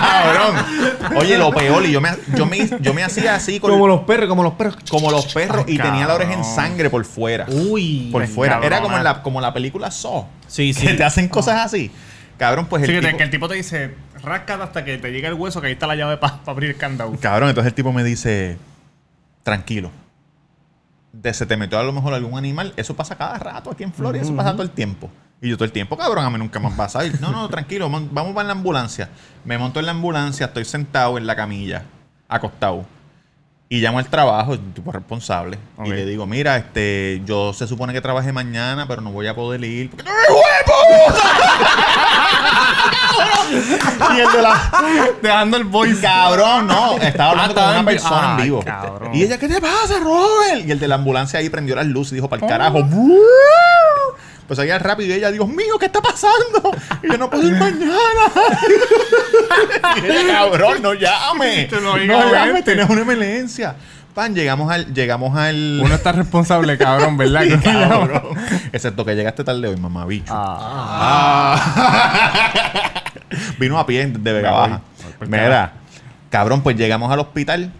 Cabrón. 0.00 1.16
Oye, 1.16 1.38
lo 1.38 1.52
peor, 1.52 1.84
y 1.84 1.90
yo 1.92 2.00
me, 2.00 2.10
yo 2.36 2.46
me, 2.46 2.68
yo 2.80 2.94
me 2.94 3.02
hacía 3.02 3.34
así 3.34 3.58
con- 3.58 3.70
Como 3.72 3.88
los 3.88 4.02
perros, 4.02 4.28
como 4.28 4.42
los 4.44 4.52
perros. 4.54 4.76
como 4.88 5.10
los 5.10 5.26
perros 5.32 5.64
Ay, 5.66 5.74
y 5.74 5.78
tenía 5.78 6.06
la 6.06 6.14
oreja 6.14 6.32
en 6.34 6.40
cabrón. 6.40 6.54
sangre 6.54 6.90
por 6.90 7.04
fuera. 7.04 7.46
Uy. 7.48 8.10
por 8.12 8.24
fuera. 8.28 8.58
Era 8.58 8.76
cabrona. 8.76 8.82
como 8.82 8.96
en 8.98 9.04
la, 9.04 9.22
como 9.22 9.40
la 9.40 9.52
película 9.52 9.90
Saw. 9.90 10.26
Sí, 10.46 10.72
Que 10.74 10.90
sí. 10.90 10.96
te 10.96 11.02
hacen 11.04 11.28
cosas 11.28 11.64
así. 11.64 11.90
Cabrón, 12.38 12.66
pues 12.66 12.86
Sí, 12.86 12.92
el 12.92 13.00
que, 13.00 13.02
te- 13.02 13.08
tipo- 13.08 13.18
que 13.18 13.24
el 13.24 13.30
tipo 13.30 13.48
te 13.48 13.54
dice, 13.56 13.94
ráscate 14.22 14.62
hasta 14.62 14.84
que 14.84 14.98
te 14.98 15.10
llegue 15.10 15.26
el 15.26 15.34
hueso, 15.34 15.60
que 15.60 15.66
ahí 15.68 15.72
está 15.72 15.86
la 15.88 15.96
llave 15.96 16.16
para 16.16 16.38
abrir 16.46 16.70
el 16.70 16.76
candado. 16.76 17.12
Cabrón, 17.20 17.48
entonces 17.48 17.68
el 17.70 17.74
tipo 17.74 17.92
me 17.92 18.04
dice, 18.04 18.56
tranquilo. 19.42 19.90
De 21.12 21.34
se 21.34 21.46
te 21.46 21.56
metió 21.56 21.78
a 21.78 21.82
lo 21.82 21.92
mejor 21.92 22.14
algún 22.14 22.38
animal. 22.38 22.72
Eso 22.76 22.94
pasa 22.94 23.16
cada 23.16 23.38
rato 23.38 23.70
aquí 23.70 23.82
en 23.82 23.92
Florida. 23.92 24.22
Eso 24.22 24.34
pasa 24.36 24.52
todo 24.52 24.62
el 24.62 24.70
tiempo. 24.70 25.10
Y 25.42 25.48
yo 25.48 25.56
todo 25.56 25.64
el 25.64 25.72
tiempo, 25.72 25.96
cabrón, 25.96 26.24
a 26.24 26.30
mí 26.30 26.38
nunca 26.38 26.60
me 26.60 26.68
ha 26.68 26.76
pasado. 26.76 27.06
Y, 27.06 27.12
No, 27.20 27.32
no, 27.32 27.48
tranquilo, 27.48 27.88
vamos 27.88 28.34
para 28.34 28.46
la 28.46 28.52
ambulancia. 28.52 29.08
Me 29.44 29.56
monto 29.56 29.80
en 29.80 29.86
la 29.86 29.92
ambulancia, 29.92 30.46
estoy 30.46 30.66
sentado 30.66 31.16
en 31.16 31.26
la 31.26 31.34
camilla, 31.34 31.84
acostado. 32.28 32.84
Y 33.72 33.80
llamo 33.80 34.00
al 34.00 34.06
trabajo, 34.08 34.54
el 34.54 34.72
tipo 34.74 34.90
responsable. 34.90 35.56
Y 35.84 35.90
le 35.90 36.04
digo, 36.04 36.26
mira, 36.26 36.56
este, 36.56 37.22
yo 37.24 37.52
se 37.52 37.68
supone 37.68 37.92
que 37.92 38.00
trabajé 38.00 38.32
mañana, 38.32 38.88
pero 38.88 39.00
no 39.00 39.12
voy 39.12 39.28
a 39.28 39.34
poder 39.36 39.62
ir. 39.62 39.90
Porque 39.90 40.02
¡No, 40.02 40.10
y 44.16 44.20
el 44.20 44.32
de 44.32 44.42
la, 44.42 44.72
Dejando 45.22 45.56
el 45.56 45.64
voice. 45.64 46.00
Cabrón, 46.00 46.66
no. 46.66 46.96
Estaba 46.98 47.30
hablando 47.30 47.52
Ah, 47.52 47.54
con 47.54 47.62
estaba 47.62 47.70
una 47.80 47.84
persona 47.84 48.20
Ay, 48.34 48.38
en 48.38 48.44
vivo. 48.44 48.62
cabrón. 48.64 49.14
Y 49.14 49.22
ella, 49.22 49.38
¿qué 49.38 49.46
te 49.48 49.60
pasa, 49.60 50.00
Robert? 50.02 50.66
Y 50.66 50.70
el 50.72 50.80
de 50.80 50.88
la 50.88 50.96
ambulancia 50.96 51.38
ahí 51.38 51.48
prendió 51.48 51.76
las 51.76 51.86
luces 51.86 52.12
y 52.12 52.14
dijo, 52.16 52.28
para 52.28 52.42
el 52.44 52.48
carajo. 52.48 52.82
Pues 54.50 54.58
allá 54.58 54.80
rápido 54.80 55.10
y 55.10 55.12
ella, 55.12 55.30
Dios 55.30 55.46
mío, 55.46 55.78
¿qué 55.78 55.86
está 55.86 56.02
pasando? 56.02 56.72
Y 57.04 57.06
yo 57.06 57.16
no 57.16 57.30
puedo 57.30 57.46
ir 57.46 57.54
mañana. 57.54 57.86
y 60.02 60.06
ella, 60.06 60.26
cabrón, 60.26 60.82
no 60.82 60.92
llame. 60.92 61.68
No 61.80 61.96
llame, 61.96 62.54
vete. 62.54 62.74
tienes 62.74 62.90
una 62.90 63.02
emergencia. 63.02 63.76
Pan, 64.12 64.34
llegamos 64.34 64.68
al, 64.72 64.92
llegamos 64.92 65.38
al. 65.38 65.80
Uno 65.84 65.94
está 65.94 66.10
responsable, 66.10 66.76
cabrón, 66.76 67.16
¿verdad? 67.16 67.42
Sí, 67.48 67.58
cabrón. 67.62 68.36
Excepto 68.72 69.04
que 69.04 69.14
llegaste 69.14 69.44
tarde 69.44 69.68
hoy, 69.68 69.76
mamá, 69.76 70.04
bicho. 70.04 70.34
Vino 73.60 73.78
a 73.78 73.86
pie 73.86 74.08
de 74.08 74.32
Vega. 74.32 74.50
Baja. 74.50 74.80
Mira, 75.28 75.74
cabrón, 76.28 76.64
pues 76.64 76.76
llegamos 76.76 77.12
al 77.12 77.20
hospital. 77.20 77.70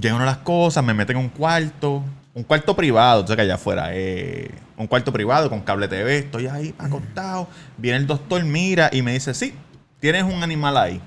Llegan 0.00 0.24
las 0.24 0.36
cosas, 0.36 0.84
me 0.84 0.94
meten 0.94 1.16
en 1.16 1.24
un 1.24 1.28
cuarto. 1.28 2.04
Un 2.36 2.42
cuarto 2.42 2.76
privado, 2.76 3.22
tú 3.22 3.28
sabes 3.28 3.36
que 3.38 3.42
allá 3.44 3.54
afuera, 3.54 3.88
eh, 3.92 4.50
un 4.76 4.86
cuarto 4.86 5.10
privado 5.10 5.48
con 5.48 5.62
cable 5.62 5.88
TV, 5.88 6.18
estoy 6.18 6.46
ahí 6.46 6.74
acostado, 6.76 7.48
viene 7.78 7.96
el 7.96 8.06
doctor, 8.06 8.44
mira 8.44 8.90
y 8.92 9.00
me 9.00 9.14
dice, 9.14 9.32
sí, 9.32 9.54
tienes 10.00 10.22
un 10.22 10.42
animal 10.42 10.76
ahí, 10.76 11.00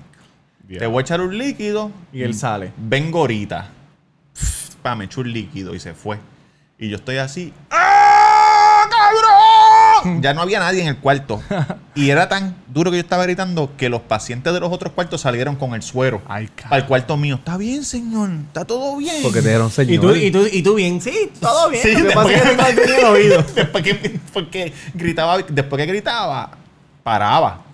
te 0.66 0.84
voy 0.86 0.98
a 0.98 1.02
echar 1.02 1.20
un 1.20 1.38
líquido 1.38 1.92
Y 2.12 2.22
él 2.22 2.34
sale. 2.34 2.72
vengo 2.76 3.20
ahorita. 3.20 3.68
Pff, 4.34 4.74
Pa, 4.82 4.96
me 4.96 5.04
echó 5.04 5.20
un 5.20 5.32
líquido 5.32 5.72
y 5.74 5.78
se 5.78 5.94
fue. 5.94 6.18
Y 6.78 6.88
yo 6.88 6.96
estoy 6.96 7.18
así. 7.18 7.52
¡Ah! 7.70 7.99
Ya 10.20 10.34
no 10.34 10.42
había 10.42 10.58
nadie 10.58 10.82
en 10.82 10.88
el 10.88 10.96
cuarto. 10.98 11.42
Y 11.94 12.10
era 12.10 12.28
tan 12.28 12.56
duro 12.68 12.90
que 12.90 12.98
yo 12.98 13.02
estaba 13.02 13.24
gritando 13.24 13.72
que 13.76 13.88
los 13.88 14.00
pacientes 14.02 14.52
de 14.52 14.60
los 14.60 14.72
otros 14.72 14.92
cuartos 14.92 15.20
salieron 15.20 15.56
con 15.56 15.74
el 15.74 15.82
suero. 15.82 16.22
Ay. 16.28 16.48
Al 16.68 16.86
cuarto 16.86 17.16
mío. 17.16 17.36
Está 17.36 17.56
bien, 17.56 17.84
señor. 17.84 18.30
Está 18.46 18.64
todo 18.64 18.96
bien. 18.96 19.16
Porque 19.22 19.42
te 19.42 19.48
dieron 19.48 19.70
señor. 19.70 19.94
Y 19.94 19.98
tú, 19.98 20.14
y, 20.14 20.30
tú, 20.30 20.46
y 20.50 20.62
tú 20.62 20.74
bien, 20.74 21.00
sí, 21.00 21.30
todo 21.40 21.70
bien. 21.70 21.82
Sí, 21.90 21.96
que 21.96 22.02
después, 22.02 22.28
es 22.28 22.42
que 22.42 23.94
después 23.94 24.20
porque 24.32 24.72
gritaba, 24.94 25.38
después 25.38 25.80
que 25.80 25.86
gritaba, 25.86 26.50
paraba. 27.02 27.69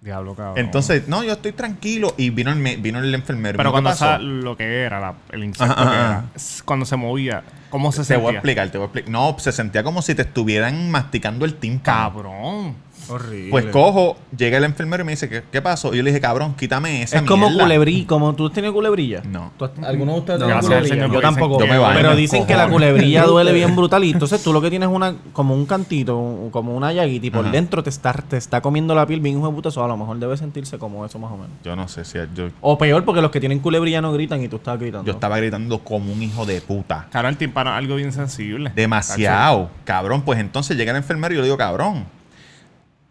Diablo, 0.00 0.34
cabrón. 0.34 0.58
Entonces, 0.58 1.08
no, 1.08 1.22
yo 1.22 1.32
estoy 1.34 1.52
tranquilo. 1.52 2.14
Y 2.16 2.30
vino 2.30 2.50
el, 2.50 2.76
vino 2.78 3.00
el 3.00 3.14
enfermero. 3.14 3.58
Pero 3.58 3.68
¿Qué 3.68 3.72
cuando 3.72 3.90
pasó? 3.90 4.18
lo 4.18 4.56
que 4.56 4.82
era, 4.82 4.98
la- 4.98 5.14
el 5.30 5.44
insecto 5.44 5.72
Ajá, 5.72 5.82
que 5.82 5.88
ajá, 5.88 5.94
era, 5.94 6.10
ajá. 6.20 6.24
s- 6.34 6.62
cuando 6.64 6.86
se 6.86 6.96
movía, 6.96 7.42
¿cómo 7.68 7.92
se 7.92 8.02
Te 8.04 8.16
voy 8.16 8.22
a 8.22 8.26
sentía? 8.26 8.38
explicar, 8.38 8.70
te 8.70 8.78
voy 8.78 8.84
a 8.84 8.86
explicar. 8.86 9.10
No, 9.10 9.36
se 9.38 9.52
sentía 9.52 9.82
como 9.82 10.00
si 10.00 10.14
te 10.14 10.22
estuvieran 10.22 10.90
masticando 10.90 11.44
el 11.44 11.54
tímpano. 11.56 11.98
Cabrón. 12.12 12.74
Horrible. 13.10 13.50
Pues 13.50 13.66
cojo, 13.66 14.16
llega 14.36 14.58
el 14.58 14.64
enfermero 14.64 15.02
y 15.02 15.06
me 15.06 15.12
dice, 15.12 15.28
¿qué, 15.28 15.42
qué 15.50 15.60
pasó? 15.62 15.92
Y 15.92 15.98
yo 15.98 16.02
le 16.02 16.10
dije, 16.10 16.20
cabrón, 16.20 16.54
quítame 16.54 17.02
esa 17.02 17.18
es 17.18 17.22
como 17.24 17.52
culebrí, 17.52 18.04
como 18.04 18.34
tú 18.34 18.46
has 18.46 18.52
tenido 18.52 18.72
culebrilla. 18.72 19.22
No. 19.26 19.52
¿Tú 19.58 19.64
has- 19.64 19.70
¿Alguno 19.84 20.12
de 20.14 20.18
ustedes 20.20 20.40
No, 20.40 20.46
tiene 20.46 20.52
gracias 20.60 20.72
al 20.72 20.78
culebrilla? 20.82 20.94
Señor, 21.06 21.14
Yo 21.14 21.20
tampoco. 21.20 21.54
dicen- 21.54 21.66
Yo 21.68 21.72
me 21.74 21.78
baño 21.78 21.96
pero 21.96 22.10
en 22.12 22.16
dicen 22.16 22.46
que 22.46 22.54
la 22.54 22.64
cojones. 22.66 22.88
culebrilla 22.92 23.22
duele 23.26 23.52
bien 23.52 23.76
brutal. 23.76 24.04
Y 24.04 24.10
entonces 24.10 24.42
tú 24.42 24.52
lo 24.52 24.60
que 24.60 24.70
tienes 24.70 24.88
es 24.88 24.94
una, 24.94 25.14
como 25.32 25.54
un 25.54 25.66
cantito, 25.66 26.16
un- 26.18 26.50
como 26.50 26.76
una 26.76 26.92
llaguita, 26.92 27.26
y 27.26 27.30
por 27.30 27.44
Ajá. 27.44 27.52
dentro 27.52 27.82
te 27.82 27.90
está, 27.90 28.12
te 28.12 28.36
está 28.36 28.60
comiendo 28.60 28.94
la 28.94 29.06
piel 29.06 29.20
bien 29.20 29.36
hijo 29.38 29.46
de 29.48 29.54
puta. 29.54 29.68
Eso 29.70 29.84
a 29.84 29.88
lo 29.88 29.96
mejor 29.96 30.18
debe 30.18 30.36
sentirse 30.36 30.78
como 30.78 31.04
eso 31.04 31.18
más 31.18 31.30
o 31.32 31.36
menos. 31.36 31.50
Yo 31.64 31.74
no 31.76 31.88
sé 31.88 32.04
si 32.04 32.18
yo, 32.34 32.48
O 32.60 32.78
peor, 32.78 33.04
porque 33.04 33.20
los 33.22 33.30
que 33.30 33.40
tienen 33.40 33.58
culebrilla 33.60 34.00
no 34.00 34.12
gritan 34.12 34.42
y 34.42 34.48
tú 34.48 34.56
estás 34.56 34.78
gritando. 34.78 35.06
yo 35.06 35.12
estaba 35.12 35.36
gritando 35.38 35.78
como 35.80 36.12
un 36.12 36.22
hijo 36.22 36.46
de 36.46 36.60
puta. 36.60 37.08
Claro, 37.10 37.28
el 37.28 37.36
tímpano 37.36 37.70
es 37.70 37.76
algo 37.76 37.96
bien 37.96 38.12
sensible. 38.12 38.72
Demasiado. 38.74 39.70
Cabrón, 39.84 40.22
pues 40.22 40.38
entonces 40.40 40.76
llega 40.76 40.90
el 40.92 40.96
enfermero 40.98 41.34
y 41.34 41.36
yo 41.36 41.40
le 41.42 41.46
digo, 41.46 41.56
cabrón, 41.56 42.04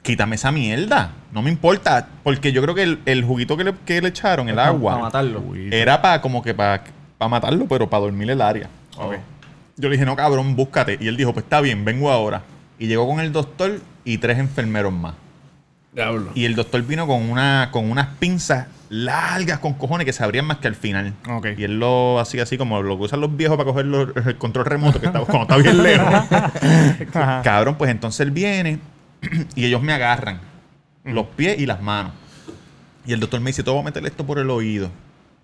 quítame 0.02 0.36
esa 0.36 0.52
mierda. 0.52 1.12
No 1.32 1.42
me 1.42 1.50
importa. 1.50 2.08
Porque 2.24 2.52
yo 2.52 2.62
creo 2.62 2.76
que 2.76 2.84
el, 2.84 3.00
el 3.06 3.24
juguito 3.24 3.56
que 3.58 3.64
le, 3.64 3.74
que 3.86 4.02
le 4.02 4.10
echaron, 4.10 4.50
el 4.50 4.60
agua, 4.60 4.94
Para 4.94 5.04
matarlo. 5.06 5.44
Era 5.72 6.02
para 6.02 6.22
como 6.22 6.42
que 6.42 6.54
para 6.54 6.82
matarlo, 7.30 7.66
pero 7.68 7.90
para 7.90 8.02
dormir 8.02 8.30
el 8.32 8.42
área. 8.42 8.68
Ok. 8.98 9.16
Yo 9.78 9.88
le 9.90 9.96
dije, 9.96 10.06
no, 10.06 10.16
cabrón, 10.16 10.56
búscate. 10.56 10.98
Y 11.00 11.08
él 11.08 11.16
dijo, 11.18 11.34
pues 11.34 11.44
está 11.46 11.62
bien, 11.62 11.86
vengo 11.86 12.12
ahora. 12.12 12.42
Y 12.78 12.88
llegó 12.88 13.08
con 13.08 13.20
el 13.20 13.32
doctor 13.32 13.80
y 14.04 14.18
tres 14.18 14.38
enfermeros 14.40 14.92
más. 14.92 15.14
Diablo. 15.94 16.32
Y 16.36 16.46
el 16.46 16.56
doctor 16.56 16.82
vino 16.84 17.08
con, 17.08 17.30
una, 17.30 17.70
con 17.72 17.90
unas 17.90 18.08
pinzas 18.20 18.68
largas 18.90 19.60
con 19.60 19.74
cojones 19.74 20.06
que 20.06 20.14
se 20.14 20.24
abrían 20.24 20.46
más 20.46 20.58
que 20.58 20.68
al 20.68 20.76
final. 20.76 21.14
Ok. 21.30 21.48
Y 21.58 21.64
él 21.64 21.80
lo 21.80 22.20
hacía 22.20 22.44
así 22.44 22.58
como 22.58 22.82
lo 22.82 22.98
que 22.98 23.04
usan 23.04 23.22
los 23.22 23.36
viejos 23.36 23.58
para 23.58 23.70
coger 23.70 23.86
los- 23.86 24.10
el 24.16 24.36
control 24.38 24.66
remoto 24.66 25.00
que 25.00 25.08
está, 25.08 25.20
cuando 25.22 25.42
está 25.44 25.58
bien 25.58 25.82
lejos. 25.84 26.14
Cabrón, 27.44 27.76
pues 27.76 27.92
entonces 27.92 28.20
él 28.22 28.32
viene 28.32 28.80
y 29.56 29.66
ellos 29.66 29.82
me 29.82 29.94
agarran 29.94 30.40
los 31.04 31.28
pies 31.28 31.60
y 31.60 31.66
las 31.66 31.82
manos. 31.82 32.14
Y 33.06 33.14
el 33.14 33.20
doctor 33.20 33.40
me 33.40 33.50
dice, 33.50 33.64
te 33.64 33.70
voy 33.72 33.80
a 33.80 33.84
meter 33.84 34.06
esto 34.06 34.26
por 34.26 34.38
el 34.40 34.50
oído, 34.50 34.92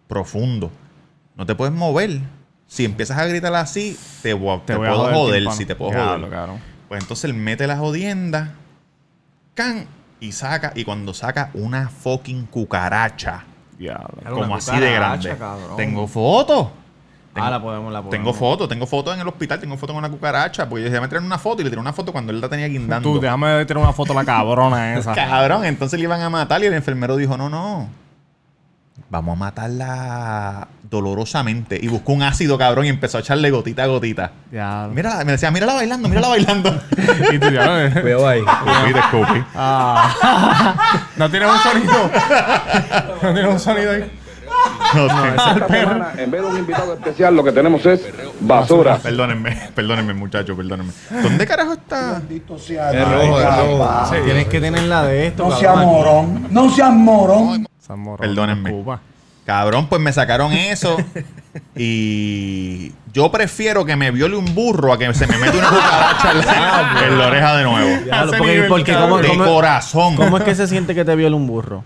profundo. 0.08 0.72
No 1.36 1.46
te 1.46 1.56
puedes 1.56 1.74
mover. 1.74 2.20
Si 2.68 2.86
empiezas 2.86 3.18
a 3.18 3.26
gritar 3.26 3.54
así, 3.56 3.98
te, 4.22 4.34
voy 4.34 4.58
a- 4.58 4.66
te 4.66 4.76
voy 4.76 4.88
a 4.88 4.92
puedo 4.92 5.14
joder. 5.14 5.52
Si 5.52 5.66
te 5.66 5.76
puedo 5.76 5.92
joder. 5.92 6.30
cabrón. 6.30 6.60
Pues 6.88 7.02
entonces 7.02 7.26
él 7.26 7.34
mete 7.34 7.66
la 7.68 7.78
jodienda, 7.78 8.54
can, 9.54 9.88
y 10.20 10.32
saca, 10.32 10.72
y 10.76 10.84
cuando 10.84 11.14
saca 11.14 11.50
una 11.54 11.90
fucking 11.90 12.46
cucaracha. 12.46 13.44
Claro, 13.78 14.10
como 14.34 14.56
así 14.56 14.78
de 14.80 14.92
grande. 14.94 15.36
cabrón. 15.38 15.76
Tengo 15.78 16.08
fotos. 16.08 16.68
Ah, 17.36 17.50
la 17.52 17.62
podemos, 17.62 17.92
la 17.92 18.00
podemos. 18.02 18.12
Tengo 18.12 18.34
fotos, 18.34 18.70
tengo 18.70 18.88
fotos 18.88 19.14
en 19.14 19.20
el 19.22 19.28
hospital, 19.28 19.60
tengo 19.60 19.76
fotos 19.78 19.94
con 19.94 20.04
una 20.04 20.10
cucaracha. 20.10 20.68
Porque 20.70 20.84
yo 20.84 20.90
dije, 20.90 21.02
me 21.02 21.08
traer 21.08 21.24
una 21.24 21.38
foto 21.38 21.62
y 21.62 21.66
le 21.66 21.70
tiré 21.70 21.80
una 21.82 21.94
foto 21.94 22.12
cuando 22.12 22.32
él 22.32 22.40
la 22.42 22.48
tenía 22.50 22.68
guindando. 22.68 23.14
Tú, 23.14 23.20
déjame 23.20 23.66
tener 23.66 23.84
una 23.84 23.94
foto 23.94 24.14
de 24.14 24.20
la 24.20 24.26
cabrona 24.26 24.94
esa. 24.98 25.14
Cabrón, 25.14 25.66
entonces 25.66 26.00
le 26.00 26.06
iban 26.06 26.22
a 26.22 26.30
matar 26.30 26.62
y 26.64 26.68
el 26.68 26.74
enfermero 26.74 27.16
dijo, 27.18 27.38
no, 27.38 27.50
no. 27.50 27.90
Vamos 29.10 29.34
a 29.34 29.36
matarla 29.40 30.68
dolorosamente. 30.90 31.78
Y 31.82 31.88
buscó 31.90 32.14
un 32.14 32.24
ácido, 32.24 32.58
cabrón, 32.58 32.86
y 32.86 32.90
empezó 32.90 33.18
a 33.18 33.22
echarle 33.22 33.52
gotita 33.52 33.84
a 33.84 33.88
gotita. 33.88 34.32
Diablo. 34.50 34.94
Mira, 34.96 35.24
me 35.26 35.34
decía, 35.34 35.52
mírala 35.52 35.74
bailando, 35.74 36.08
mírala 36.08 36.30
bailando. 36.30 36.82
Y 37.34 37.38
tú 37.40 37.50
ya 37.50 37.66
no- 37.90 38.02
Cuidado 38.02 38.28
ahí. 38.28 38.40
Escupí, 38.40 38.94
te 38.94 39.00
escupí. 39.00 39.44
Ah. 39.56 41.08
no 41.18 41.30
tiene 41.30 41.46
un 41.46 41.58
sonido. 41.60 42.12
no 43.22 43.34
tiene 43.34 43.48
un 43.50 43.60
sonido 43.60 43.92
ahí. 43.92 44.12
No, 44.96 45.10
sé. 45.10 45.28
Esta 45.30 45.68
semana, 45.68 46.14
en 46.18 46.32
vez 46.32 46.42
de 46.42 46.48
un 46.48 46.58
invitado 46.58 46.94
especial, 46.94 47.36
lo 47.36 47.44
que 47.44 47.52
tenemos 47.52 47.86
es 47.86 48.02
basura. 48.40 48.98
Perdónenme, 48.98 49.70
perdónenme, 49.76 50.14
muchachos, 50.14 50.56
perdónenme. 50.56 50.92
¿Dónde 51.22 51.46
carajo 51.46 51.74
está? 51.74 52.22
Rojo. 52.22 54.06
Sí, 54.10 54.16
tienes 54.24 54.48
que 54.48 54.62
tener 54.62 54.84
la 54.84 55.04
de 55.04 55.28
esto. 55.28 55.50
No 55.50 55.56
seas 55.58 55.78
morón, 55.78 56.48
no 56.52 56.70
seas 56.70 56.92
morón. 56.94 57.68
San 57.86 58.00
Morón, 58.00 58.18
Perdónenme. 58.28 58.72
Cuba. 58.72 59.00
Cabrón, 59.46 59.88
pues 59.88 60.02
me 60.02 60.12
sacaron 60.12 60.52
eso. 60.54 60.98
y 61.76 62.92
yo 63.14 63.32
prefiero 63.32 63.86
que 63.86 63.96
me 63.96 64.10
viole 64.10 64.36
un 64.36 64.56
burro 64.56 64.92
a 64.92 64.98
que 64.98 65.14
se 65.14 65.28
me 65.28 65.38
mete 65.38 65.58
una 65.60 65.70
cucaracha 65.70 66.32
en 66.32 66.38
la, 66.40 66.96
en 67.08 67.18
la 67.20 67.28
oreja 67.28 67.58
de 67.58 67.64
nuevo. 67.64 67.90
Porque, 68.38 68.52
nivel, 68.54 68.68
porque 68.68 68.92
cabrón. 68.94 69.10
¿cómo, 69.10 69.22
De 69.22 69.28
cómo- 69.28 69.46
corazón. 69.46 70.16
cómo 70.16 70.38
es 70.38 70.44
que 70.44 70.56
se 70.56 70.68
siente 70.68 70.96
que 70.96 71.06
te 71.06 71.16
viola 71.16 71.36
un 71.36 71.46
burro? 71.46 71.84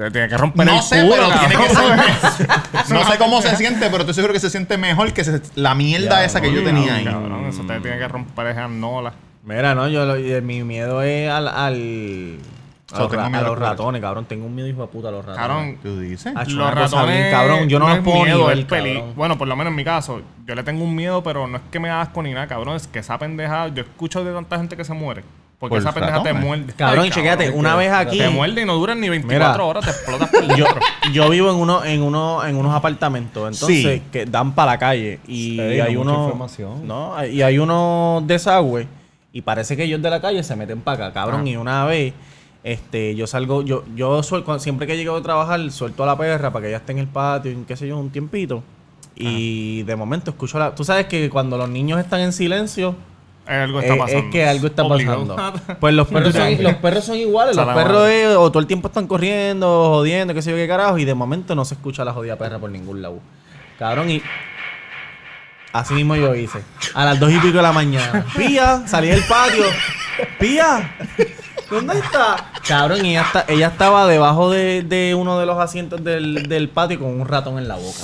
Te 0.00 0.10
tiene 0.10 0.28
que 0.28 0.36
romper 0.38 0.64
No 0.66 0.76
el 0.76 0.82
sé, 0.82 1.02
culo, 1.02 1.14
pero 1.14 1.38
tiene 1.40 1.56
que 1.56 1.74
ser. 1.74 2.48
No 2.94 3.04
sé 3.04 3.18
cómo 3.18 3.42
se 3.42 3.54
siente, 3.56 3.86
pero 3.90 3.98
estoy 3.98 4.14
seguro 4.14 4.32
que 4.32 4.40
se 4.40 4.48
siente 4.48 4.78
mejor 4.78 5.12
que 5.12 5.24
se- 5.24 5.42
la 5.56 5.74
mierda 5.74 6.24
esa 6.24 6.40
que 6.40 6.50
yo 6.52 6.64
tenía 6.64 6.94
ahí. 6.94 7.04
Cabrón, 7.04 7.44
eso 7.46 7.62
te 7.66 7.78
tiene 7.80 7.98
que 7.98 8.08
romper 8.08 8.46
esa 8.46 8.66
nola. 8.66 9.12
Mira, 9.44 9.74
no, 9.74 9.88
yo 9.88 10.06
lo- 10.06 10.42
mi 10.42 10.64
miedo 10.64 11.02
es 11.02 11.30
al, 11.30 11.48
al 11.48 12.38
a, 12.92 12.96
So, 12.96 13.02
los, 13.02 13.10
tengo 13.10 13.22
ra- 13.24 13.28
miedo 13.28 13.42
a 13.42 13.46
a 13.46 13.50
los 13.50 13.58
la 13.60 13.70
ratones, 13.70 14.00
cabrón. 14.00 14.24
Tengo 14.24 14.46
un 14.46 14.54
miedo 14.54 14.68
hijo 14.68 14.80
de 14.82 14.88
puta 14.88 15.08
a 15.08 15.10
los 15.12 15.24
ratones. 15.24 15.46
Cabrón, 15.46 15.78
¿Tú 15.82 16.00
dices? 16.00 16.32
Ah, 16.34 16.44
los 16.44 16.54
una 16.54 16.70
cosa 16.72 16.96
ratones. 16.96 17.16
bien, 17.18 17.30
cabrón, 17.30 17.68
yo 17.68 17.78
no 17.78 17.86
los 17.88 17.98
es 17.98 18.02
puedo 18.02 18.16
ni 18.18 18.24
miedo, 18.24 18.46
ver, 18.46 18.58
es 18.58 18.64
peli- 18.64 18.94
cabrón. 18.94 19.14
Bueno, 19.16 19.38
por 19.38 19.48
lo 19.48 19.54
menos 19.56 19.70
en 19.70 19.76
mi 19.76 19.84
caso, 19.84 20.22
yo 20.46 20.54
le 20.54 20.62
tengo 20.64 20.82
un 20.82 20.94
miedo, 20.96 21.22
pero 21.22 21.46
no 21.46 21.58
es 21.58 21.62
que 21.70 21.78
me 21.78 21.88
da 21.88 22.00
asco 22.00 22.22
ni 22.22 22.32
nada, 22.32 22.46
cabrón. 22.48 22.74
Es 22.76 22.86
que 22.88 22.98
esa 23.00 23.18
pendeja, 23.18 23.68
yo 23.68 23.82
escucho 23.82 24.24
de 24.24 24.32
tanta 24.32 24.56
gente 24.56 24.76
que 24.76 24.84
se 24.84 24.92
muere. 24.94 25.22
Porque 25.60 25.74
Por 25.74 25.78
esa 25.82 25.92
pendeja 25.92 26.22
te 26.22 26.32
muerde. 26.32 26.72
Cabrón, 26.74 27.04
Ay, 27.04 27.10
chequéate, 27.10 27.50
una 27.50 27.76
vez 27.76 27.92
aquí. 27.92 28.16
Te 28.16 28.30
muerde 28.30 28.62
y 28.62 28.64
no 28.64 28.74
duran 28.76 28.98
ni 28.98 29.10
24 29.10 29.52
Mira. 29.52 29.62
horas, 29.64 29.84
te 29.84 29.90
explotas 29.90 30.30
por 30.30 30.42
yo, 31.12 31.28
vivo 31.28 31.50
en 31.50 31.56
uno, 31.56 31.84
en 31.84 32.02
uno, 32.02 32.42
en 32.46 32.56
unos 32.56 32.74
apartamentos, 32.74 33.42
entonces 33.52 34.00
Sí. 34.00 34.02
que 34.10 34.24
dan 34.24 34.52
para 34.54 34.72
la 34.72 34.78
calle 34.78 35.20
y 35.28 35.56
Sí, 35.56 35.60
hay 35.60 35.94
mucha 35.96 36.00
unos, 36.10 36.24
información. 36.24 36.86
no, 36.88 37.26
y 37.26 37.42
hay 37.42 37.58
unos 37.58 38.26
desagües 38.26 38.86
y 39.34 39.42
parece 39.42 39.76
que 39.76 39.84
ellos 39.84 40.00
de 40.00 40.08
la 40.08 40.20
calle 40.22 40.42
se 40.42 40.56
meten 40.56 40.80
para 40.80 41.08
acá, 41.08 41.12
cabrón. 41.14 41.42
Ah. 41.44 41.48
Y 41.50 41.56
una 41.56 41.84
vez, 41.84 42.14
este, 42.64 43.14
yo 43.14 43.26
salgo, 43.26 43.60
yo, 43.62 43.84
yo 43.94 44.22
suel- 44.22 44.44
cuando- 44.44 44.62
siempre 44.62 44.86
que 44.86 44.96
llego 44.96 45.14
a 45.14 45.22
trabajar 45.22 45.70
suelto 45.70 46.04
a 46.04 46.06
la 46.06 46.16
perra 46.16 46.50
para 46.50 46.62
que 46.62 46.68
ella 46.68 46.78
esté 46.78 46.92
en 46.92 46.98
el 47.00 47.06
patio, 47.06 47.52
en 47.52 47.66
qué 47.66 47.76
sé 47.76 47.86
yo, 47.86 47.98
un 47.98 48.08
tiempito. 48.08 48.62
Y 49.14 49.82
de 49.82 49.94
momento 49.96 50.30
escucho 50.30 50.58
la, 50.58 50.74
tú 50.74 50.84
sabes 50.84 51.04
que 51.06 51.28
cuando 51.28 51.58
los 51.58 51.68
niños 51.68 52.00
están 52.00 52.20
en 52.20 52.32
silencio 52.32 52.94
Algo 53.46 53.80
está 53.80 53.96
pasando. 53.96 54.24
Es 54.26 54.30
que 54.32 54.46
algo 54.46 54.66
está 54.68 54.82
Obligado. 54.84 55.26
pasando. 55.36 55.60
Pues 55.80 55.94
los 55.94 56.06
perros, 56.08 56.34
son, 56.34 56.62
los 56.62 56.74
perros 56.74 57.04
son 57.04 57.16
iguales. 57.16 57.56
Los 57.56 57.66
perros 57.74 58.08
eh, 58.08 58.26
o 58.36 58.50
todo 58.50 58.60
el 58.60 58.66
tiempo 58.66 58.88
están 58.88 59.06
corriendo, 59.06 59.66
jodiendo, 59.90 60.34
qué 60.34 60.42
sé 60.42 60.50
yo 60.50 60.56
qué 60.56 60.68
carajo. 60.68 60.98
Y 60.98 61.04
de 61.04 61.14
momento 61.14 61.54
no 61.54 61.64
se 61.64 61.74
escucha 61.74 62.04
la 62.04 62.12
jodida 62.12 62.36
perra 62.36 62.58
por 62.58 62.70
ningún 62.70 63.02
lado. 63.02 63.18
Cabrón, 63.78 64.10
y... 64.10 64.22
Así 65.72 65.94
mismo 65.94 66.16
yo 66.16 66.34
hice. 66.34 66.62
A 66.94 67.04
las 67.04 67.20
dos 67.20 67.30
y 67.30 67.38
pico 67.38 67.56
de 67.58 67.62
la 67.62 67.72
mañana. 67.72 68.24
Pía, 68.36 68.82
salí 68.86 69.08
del 69.08 69.22
patio. 69.22 69.62
Pía, 70.38 70.96
¿dónde 71.70 71.96
está? 71.98 72.50
Cabrón, 72.66 73.06
y 73.06 73.10
ella, 73.10 73.22
está- 73.22 73.44
ella 73.48 73.68
estaba 73.68 74.06
debajo 74.08 74.50
de, 74.50 74.82
de 74.82 75.14
uno 75.14 75.38
de 75.38 75.46
los 75.46 75.58
asientos 75.58 76.02
del, 76.02 76.48
del 76.48 76.68
patio 76.68 76.98
con 76.98 77.20
un 77.20 77.26
ratón 77.26 77.56
en 77.58 77.68
la 77.68 77.76
boca. 77.76 77.98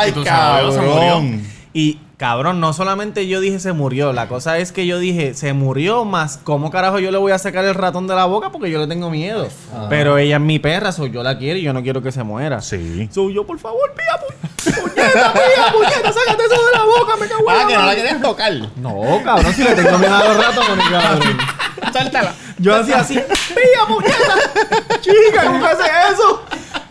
¡Ay, 0.00 0.08
Y 0.10 0.12
tú 0.12 0.24
sabes, 0.24 0.74
se 0.74 0.80
cabrón! 0.80 1.42
Y 1.74 1.98
cabrón, 2.16 2.60
no 2.60 2.72
solamente 2.72 3.26
yo 3.28 3.40
dije 3.40 3.58
se 3.60 3.72
murió, 3.72 4.12
la 4.12 4.26
cosa 4.28 4.56
es 4.58 4.72
que 4.72 4.86
yo 4.86 4.98
dije 4.98 5.34
se 5.34 5.52
murió 5.52 6.04
más, 6.04 6.38
¿cómo 6.44 6.70
carajo 6.70 6.98
yo 6.98 7.10
le 7.10 7.18
voy 7.18 7.32
a 7.32 7.38
sacar 7.38 7.64
el 7.66 7.74
ratón 7.74 8.06
de 8.06 8.14
la 8.14 8.24
boca? 8.24 8.50
Porque 8.50 8.70
yo 8.70 8.78
le 8.78 8.86
tengo 8.86 9.10
miedo. 9.10 9.48
Pero 9.90 10.16
ella 10.18 10.36
es 10.36 10.42
mi 10.42 10.58
perra, 10.58 10.92
so 10.92 11.06
yo 11.06 11.22
la 11.22 11.36
quiero 11.38 11.58
y 11.58 11.62
yo 11.62 11.72
no 11.72 11.82
quiero 11.82 12.02
que 12.02 12.12
se 12.12 12.22
muera. 12.22 12.60
Sí. 12.62 13.08
So 13.12 13.28
yo, 13.30 13.44
por 13.46 13.58
favor, 13.58 13.92
pía, 13.94 14.16
pu- 14.16 14.80
puñeta, 14.82 15.32
pía, 15.32 15.72
puñeta, 15.72 16.12
sácate 16.12 16.44
eso 16.44 16.66
de 16.66 16.72
la 16.72 16.84
boca, 16.84 17.16
me 17.20 17.26
cago 17.28 17.42
en 17.50 17.56
Ah, 17.56 17.60
la 17.62 17.66
que 17.68 17.74
no 17.76 17.86
la 17.86 17.94
querías 17.94 18.22
tocar. 18.22 18.52
No, 18.76 19.20
cabrón, 19.24 19.52
si 19.52 19.62
le 19.62 19.74
tengo 19.74 19.98
miedo 19.98 20.14
a 20.14 20.24
los 20.24 20.36
ratones, 20.44 20.88
cabrón. 20.90 21.38
Sáltala. 21.92 22.34
Yo 22.58 22.74
hacía 22.74 23.00
así, 23.00 23.14
pía, 23.14 23.86
puñeta. 23.86 25.00
Chica, 25.00 25.44
¿cómo 25.44 25.64
haces 25.66 25.86
eso? 26.14 26.42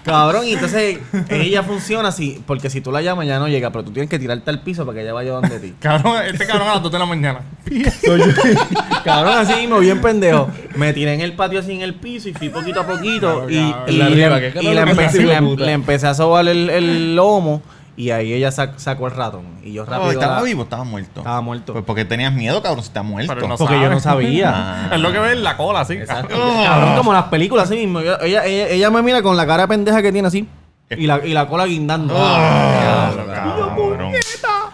Cabrón, 0.06 0.46
y 0.46 0.54
entonces 0.54 1.00
ella 1.30 1.64
funciona 1.64 2.10
así, 2.10 2.40
porque 2.46 2.70
si 2.70 2.80
tú 2.80 2.92
la 2.92 3.02
llamas 3.02 3.26
ya 3.26 3.40
no 3.40 3.48
llega, 3.48 3.72
pero 3.72 3.84
tú 3.84 3.92
tienes 3.92 4.08
que 4.08 4.20
tirarte 4.20 4.52
al 4.52 4.62
piso 4.62 4.86
para 4.86 4.96
que 4.96 5.02
ella 5.02 5.14
vaya 5.14 5.32
donde 5.32 5.60
ti. 5.60 5.74
Cabrón, 5.80 6.24
este 6.28 6.46
cabrón 6.46 6.68
a 6.68 6.74
las 6.76 6.84
2 6.84 6.92
de 6.92 7.00
la 7.00 7.06
mañana. 7.08 7.40
Cabrón, 9.04 9.34
así 9.40 9.62
mismo, 9.62 9.80
bien 9.80 10.00
pendejo. 10.02 10.48
Me 10.76 10.94
tiré 10.94 11.16
en 11.16 11.22
el 11.22 11.34
patio 11.34 11.60
así 11.60 11.72
en 11.72 11.82
el 11.82 11.96
piso 11.96 12.30
y 12.30 12.34
fui 12.34 12.50
poquito 12.50 12.82
a 12.82 12.88
poquito. 12.88 13.50
y, 13.50 13.72
cabrón. 13.72 13.84
y 13.88 13.98
La 13.98 14.06
arriba, 14.06 14.40
le, 14.40 14.54
¿qué 14.54 14.64
y 14.64 14.68
empecé, 14.78 15.24
le 15.24 15.72
empecé 15.72 16.08
a 16.08 16.14
sobar 16.14 16.48
el, 16.48 16.70
el 16.70 17.16
lomo 17.16 17.64
y 17.98 18.10
ahí 18.12 18.34
ella 18.34 18.50
sac- 18.50 18.78
sacó 18.78 19.08
el 19.08 19.14
ratón. 19.14 19.44
Y 19.64 19.74
yo 19.74 19.84
Oh, 19.84 19.86
rápido. 19.86 20.12
¿Estaba 20.12 20.36
la- 20.38 20.42
vivo 20.44 20.64
estaba 20.64 20.84
muerto? 20.84 21.20
Estaba 21.22 21.42
muerto. 21.42 21.74
Pues 21.74 21.86
porque 21.86 22.06
tenías 22.06 22.34
miedo, 22.34 22.62
cabrón, 22.62 22.82
si 22.84 22.88
está 22.90 23.04
muerto. 23.04 23.34
Pero 23.34 23.48
no 23.48 23.58
porque 23.58 23.80
yo 23.80 23.90
no 23.90 24.00
sabía. 24.00 24.52
Ah. 24.54 24.90
Es 24.96 25.00
lo 25.00 25.12
que 25.12 25.20
ve 25.20 25.32
en 25.34 25.44
la 25.44 25.56
cola, 25.58 25.82
así. 25.82 25.94
Exacto. 25.94 26.36
Cabrón, 26.64 26.96
como 26.98 27.14
las 27.14 27.26
películas 27.26 27.66
así 27.70 27.78
mismo. 27.78 28.02
Yo- 28.02 28.20
ella, 28.22 28.46
ella, 28.46 28.68
ella 28.70 28.90
me 28.92 29.02
mira 29.02 29.22
con 29.22 29.38
la 29.38 29.46
cara 29.48 29.68
pendeja 29.68 30.02
que 30.02 30.12
tiene 30.12 30.28
así. 30.28 30.48
Y 30.90 31.08
la, 31.08 31.26
y 31.26 31.34
la 31.34 31.48
cola 31.48 31.66
guindando. 31.66 32.14
Ah, 32.16 33.12
cabrón. 33.34 34.12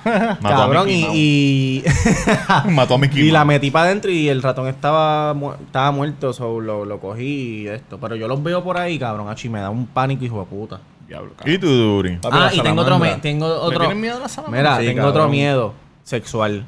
Mató 0.03 0.41
Cabrón, 0.41 0.87
Mickey 0.87 1.07
y, 1.13 1.83
Mató 2.71 2.95
a 2.95 2.97
Mickey 2.97 3.27
y 3.27 3.31
la 3.31 3.45
metí 3.45 3.69
para 3.71 3.85
adentro 3.85 4.09
y 4.11 4.27
el 4.29 4.41
ratón 4.41 4.67
estaba, 4.67 5.33
mu- 5.33 5.53
estaba 5.53 5.91
muerto, 5.91 6.33
so, 6.33 6.59
lo, 6.59 6.85
lo 6.85 6.99
cogí 6.99 7.61
y 7.63 7.67
esto. 7.67 7.99
Pero 7.99 8.15
yo 8.15 8.27
los 8.27 8.41
veo 8.41 8.63
por 8.63 8.77
ahí, 8.77 8.97
cabrón, 8.97 9.29
achi, 9.29 9.47
me 9.47 9.59
da 9.61 9.69
un 9.69 9.85
pánico, 9.85 10.25
hijo 10.25 10.39
de 10.39 10.45
puta. 10.45 10.79
Diablo, 11.11 11.33
cabrón. 11.35 11.55
¿Y 11.55 11.57
tú, 11.57 11.67
Duri? 11.67 12.17
Papi, 12.17 12.37
ah, 12.39 12.49
y 12.53 12.59
tengo 12.61 12.81
otro, 12.81 12.97
me- 12.99 13.15
tengo 13.15 13.47
¿Le 13.47 13.53
otro. 13.53 13.79
tienes 13.79 13.97
miedo 13.97 14.17
a 14.17 14.19
la 14.21 14.27
salamandra? 14.29 14.61
Mira, 14.61 14.79
Sí, 14.81 14.85
tengo 14.95 15.07
otro 15.07 15.13
cabrón. 15.23 15.31
miedo 15.31 15.73
sexual. 16.03 16.65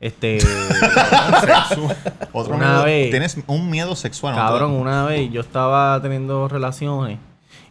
Este, 0.00 0.38
Otro 2.32 2.56
Una 2.56 2.68
miedo- 2.68 2.84
vez- 2.84 3.10
Tienes 3.10 3.36
un 3.46 3.70
miedo 3.70 3.94
sexual. 3.96 4.34
¿no? 4.34 4.40
cabrón, 4.42 4.72
una 4.72 5.04
vez 5.04 5.30
yo 5.30 5.40
estaba 5.40 6.00
teniendo 6.02 6.48
relaciones 6.48 7.18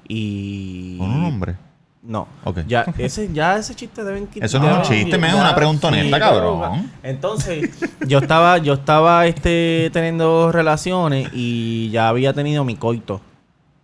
y. 0.07 0.97
¿Con 0.97 1.09
un 1.11 1.25
hombre? 1.25 1.55
No. 2.01 2.27
Ok. 2.43 2.59
Ya 2.67 2.85
ese, 2.97 3.29
ya 3.33 3.57
ese 3.57 3.75
chiste 3.75 4.03
deben 4.03 4.27
quitar. 4.27 4.45
Eso 4.45 4.59
no 4.59 4.69
es 4.69 4.77
un 4.77 4.81
chiste, 4.83 5.17
me 5.17 5.27
es 5.29 5.33
una 5.33 5.55
pregunta 5.55 5.87
honesta, 5.87 6.19
cabrón. 6.19 6.91
Entonces, 7.03 7.69
yo 8.07 8.19
estaba, 8.19 8.57
yo 8.57 8.73
estaba 8.73 9.25
este 9.25 9.89
teniendo 9.93 10.51
relaciones 10.51 11.29
y 11.33 11.89
ya 11.91 12.09
había 12.09 12.33
tenido 12.33 12.63
mi 12.65 12.75
coito. 12.75 13.21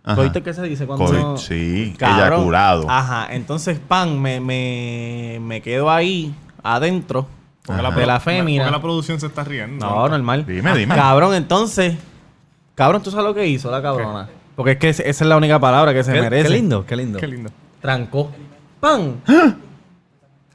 Ajá. 0.02 0.16
¿Coito 0.16 0.42
qué 0.42 0.54
se 0.54 0.62
dice 0.62 0.86
cuando 0.86 1.04
uno- 1.10 1.36
sí, 1.36 1.94
Cabrón. 1.98 2.32
eyaculado. 2.40 2.86
Ajá, 2.90 3.28
entonces 3.30 3.78
pan, 3.78 4.20
me, 4.20 4.40
me, 4.40 5.38
me 5.42 5.60
quedo 5.60 5.90
ahí 5.90 6.34
adentro 6.62 7.26
de 7.66 8.06
la 8.06 8.18
fémina. 8.20 8.64
Porque 8.64 8.76
la 8.76 8.82
producción 8.82 9.20
se 9.20 9.26
está 9.26 9.44
riendo. 9.44 9.84
No, 9.86 10.08
normal. 10.08 10.44
Dime, 10.46 10.74
dime. 10.76 10.94
Cabrón, 10.94 11.34
entonces, 11.34 11.96
cabrón, 12.74 13.02
¿tú 13.02 13.10
sabes 13.10 13.26
lo 13.26 13.34
que 13.34 13.46
hizo 13.46 13.70
la 13.70 13.82
cabrona? 13.82 14.28
Porque 14.56 14.72
es 14.72 14.78
que 14.78 14.88
esa 14.88 15.02
es 15.04 15.20
la 15.22 15.36
única 15.36 15.58
palabra 15.58 15.92
que 15.94 16.02
se 16.02 16.12
Qué, 16.12 16.20
merece. 16.20 16.48
qué 16.48 16.54
lindo, 16.54 16.84
qué 16.86 16.96
lindo. 16.96 17.18
Qué 17.18 17.26
lindo. 17.26 17.50
Trancó. 17.80 18.30
¡Pan! 18.80 19.16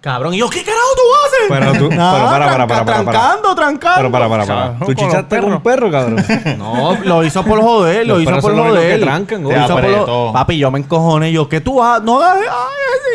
Cabrón, 0.06 0.36
y 0.36 0.38
yo, 0.38 0.48
¿qué 0.52 0.64
carajo 0.64 0.88
tú 0.96 1.02
haces? 1.26 1.40
Pero 1.50 1.72
tú- 1.80 1.90
pero 1.90 2.00
Nada, 2.00 2.14
para, 2.14 2.28
para, 2.30 2.46
tranca- 2.46 2.68
para, 2.68 2.68
para, 2.68 2.86
para. 2.86 3.04
Trancando, 3.20 3.56
trancando. 3.56 3.96
Pero 3.98 4.12
para, 4.12 4.30
para, 4.30 4.46
para. 4.46 4.86
¿Tú 4.86 4.94
chichaste 4.94 5.40
con 5.42 5.54
un 5.54 5.62
perro, 5.64 5.90
cabrón? 5.90 6.24
No, 6.60 6.96
lo 7.04 7.24
hizo 7.24 7.44
por 7.44 7.60
joder, 7.60 8.06
lo 8.06 8.14
Los 8.20 8.22
hizo 8.24 8.40
por 8.40 8.56
joder. 8.56 9.00
que 9.00 9.04
trancan, 9.04 9.42
Lo 9.42 9.50
hizo 9.52 9.80
por. 9.80 10.32
Papi, 10.34 10.60
yo 10.60 10.70
me 10.70 10.78
encojoné. 10.78 11.32
Yo, 11.32 11.50
¿qué 11.50 11.60
tú 11.60 11.82
haces? 11.84 12.04
No 12.06 12.22
hagas. 12.22 12.38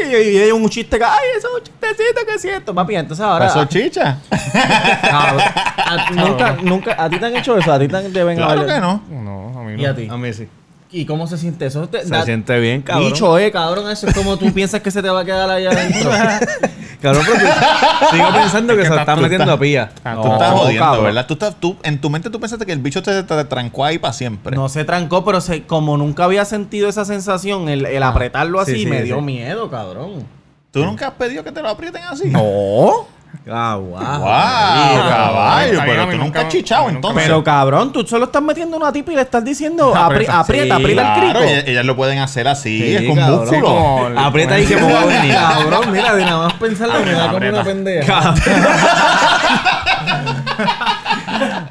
Ay. 0.02 0.48
Y 0.48 0.50
un 0.50 0.68
chiste 0.68 0.98
que, 0.98 1.04
ay, 1.04 1.26
eso 1.38 1.46
es 1.46 1.54
un 1.58 1.62
chistecito 1.62 2.26
que 2.26 2.38
siento. 2.40 2.74
Papi, 2.74 2.96
entonces 2.96 3.24
ahora. 3.24 3.46
¿Eso 3.46 3.62
es 3.62 3.68
chicha? 3.68 4.18
Cabrón, 5.02 5.40
a- 5.76 6.10
nunca, 6.10 6.56
nunca, 6.60 6.96
¿A 7.04 7.08
ti 7.08 7.20
te 7.20 7.26
han 7.26 7.36
hecho 7.36 7.56
eso? 7.56 7.72
¿A 7.72 7.78
ti 7.78 7.86
te 7.86 8.02
deben 8.10 8.36
Claro 8.36 8.66
que 8.66 8.80
no. 8.80 9.00
No, 9.10 9.60
a 9.60 9.62
mí 9.62 9.74
no. 9.76 9.80
¿Y 9.80 9.86
a 9.86 9.94
ti? 9.94 10.08
A 10.10 10.16
mí 10.16 10.32
sí. 10.32 10.48
¿Y 10.92 11.06
cómo 11.06 11.28
se 11.28 11.38
siente 11.38 11.66
eso? 11.66 11.88
Te- 11.88 12.04
Se 12.04 12.22
siente 12.24 12.58
bien, 12.58 12.82
cabrón. 12.82 13.12
Bicho, 13.12 13.38
eh, 13.38 13.52
cabrón, 13.52 13.88
eso 13.92 14.08
es 14.08 14.14
como 14.14 14.36
tú 14.36 14.52
piensas 14.52 14.80
que 14.80 14.90
se 14.90 15.00
te 15.00 15.08
va 15.08 15.20
a 15.20 15.24
quedar 15.24 15.48
allá 15.48 15.70
adentro. 15.70 16.10
Cabrón, 17.00 17.24
pero 17.26 17.38
tú- 17.38 17.46
sigo 18.16 18.32
pensando 18.32 18.74
que, 18.74 18.82
Es 18.82 18.88
que 18.88 18.94
se 18.94 19.00
estás- 19.00 19.00
está 19.00 19.14
tú 19.14 19.20
metiendo 19.22 19.44
estás- 19.44 19.56
a 19.56 19.60
pilla. 19.60 19.88
Tú 19.94 20.28
No, 20.28 20.32
estás 20.34 20.52
jodiendo, 20.52 20.84
cabrón. 20.84 21.04
¿verdad? 21.04 21.26
Tú 21.26 21.34
estás, 21.34 21.54
tú, 21.58 21.76
en 21.82 22.00
tu 22.00 22.10
mente 22.10 22.30
tú 22.30 22.40
pensaste 22.40 22.66
que 22.66 22.72
el 22.72 22.78
bicho 22.80 23.02
te, 23.02 23.22
te 23.22 23.44
trancó 23.44 23.84
ahí 23.84 23.98
para 23.98 24.12
siempre. 24.12 24.54
No 24.56 24.68
se 24.68 24.84
trancó, 24.84 25.24
pero 25.24 25.40
se, 25.40 25.62
como 25.64 25.96
nunca 25.96 26.24
había 26.24 26.44
sentido 26.44 26.88
esa 26.88 27.04
sensación, 27.04 27.68
el, 27.68 27.86
el 27.86 28.02
apretarlo 28.02 28.60
así 28.60 28.72
sí, 28.72 28.80
sí, 28.80 28.86
me 28.86 29.02
dio 29.02 29.20
miedo, 29.20 29.70
cabrón. 29.70 30.26
¿Tú 30.70 30.84
nunca 30.84 31.08
has 31.08 31.14
pedido 31.14 31.42
que 31.42 31.50
te 31.52 31.62
lo 31.62 31.68
aprieten 31.68 32.02
así? 32.04 32.28
No. 32.28 33.06
Ah, 33.52 33.76
wow. 33.76 33.90
¡Wow! 33.90 34.00
Ah, 34.28 35.06
caballo, 35.08 35.80
pero 35.84 36.06
mí 36.06 36.12
tú 36.12 36.18
nunca 36.18 36.24
nunca 36.24 36.40
has 36.42 36.48
chichado 36.48 36.88
entonces. 36.88 37.22
Pero 37.24 37.42
cabrón, 37.42 37.92
tú 37.92 38.06
solo 38.06 38.26
estás 38.26 38.42
metiendo 38.42 38.76
una 38.76 38.92
tipa 38.92 39.12
y 39.12 39.16
le 39.16 39.22
estás 39.22 39.44
diciendo 39.44 39.92
apri- 39.94 40.04
Aprieta. 40.28 40.38
aprieta, 40.40 40.76
Sí, 40.76 40.82
aprieta 40.82 41.02
el 41.02 41.20
Claro, 41.20 41.38
crico. 41.40 41.52
ellas, 41.52 41.64
ellas 41.66 41.84
lo 41.84 41.96
pueden 41.96 42.18
hacer 42.18 42.46
así, 42.48 42.78
Sí, 42.80 42.96
es 42.96 43.02
con 43.08 43.16
cabrón. 43.16 43.40
músculo. 43.48 44.20
Aprieta 44.20 44.54
ahí 44.54 44.66
que 44.66 44.76
me 44.76 44.92
va 44.92 45.00
a 45.02 45.06
venir. 45.06 45.34
Cabrón, 45.34 45.92
mira, 45.92 46.14
de 46.14 46.24
nada 46.24 46.44
más 46.44 46.52
pensarlo 46.54 46.94
me 47.04 47.12
da 47.12 47.30
como 47.32 47.48
una 47.48 47.64
pendeja. 47.64 48.18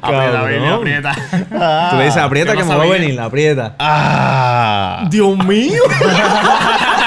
Cabrón. 0.00 0.42
baby, 0.42 0.66
aprieta. 0.66 1.12
Tú 1.90 1.96
le 1.96 2.04
dices, 2.04 2.22
aprieta 2.22 2.52
que 2.52 2.60
no 2.60 2.66
me 2.66 2.76
va 2.76 2.84
a 2.84 2.86
venir, 2.88 3.20
aprieta. 3.20 3.74
Ah. 3.78 5.04
Dios 5.08 5.36
mío. 5.44 5.82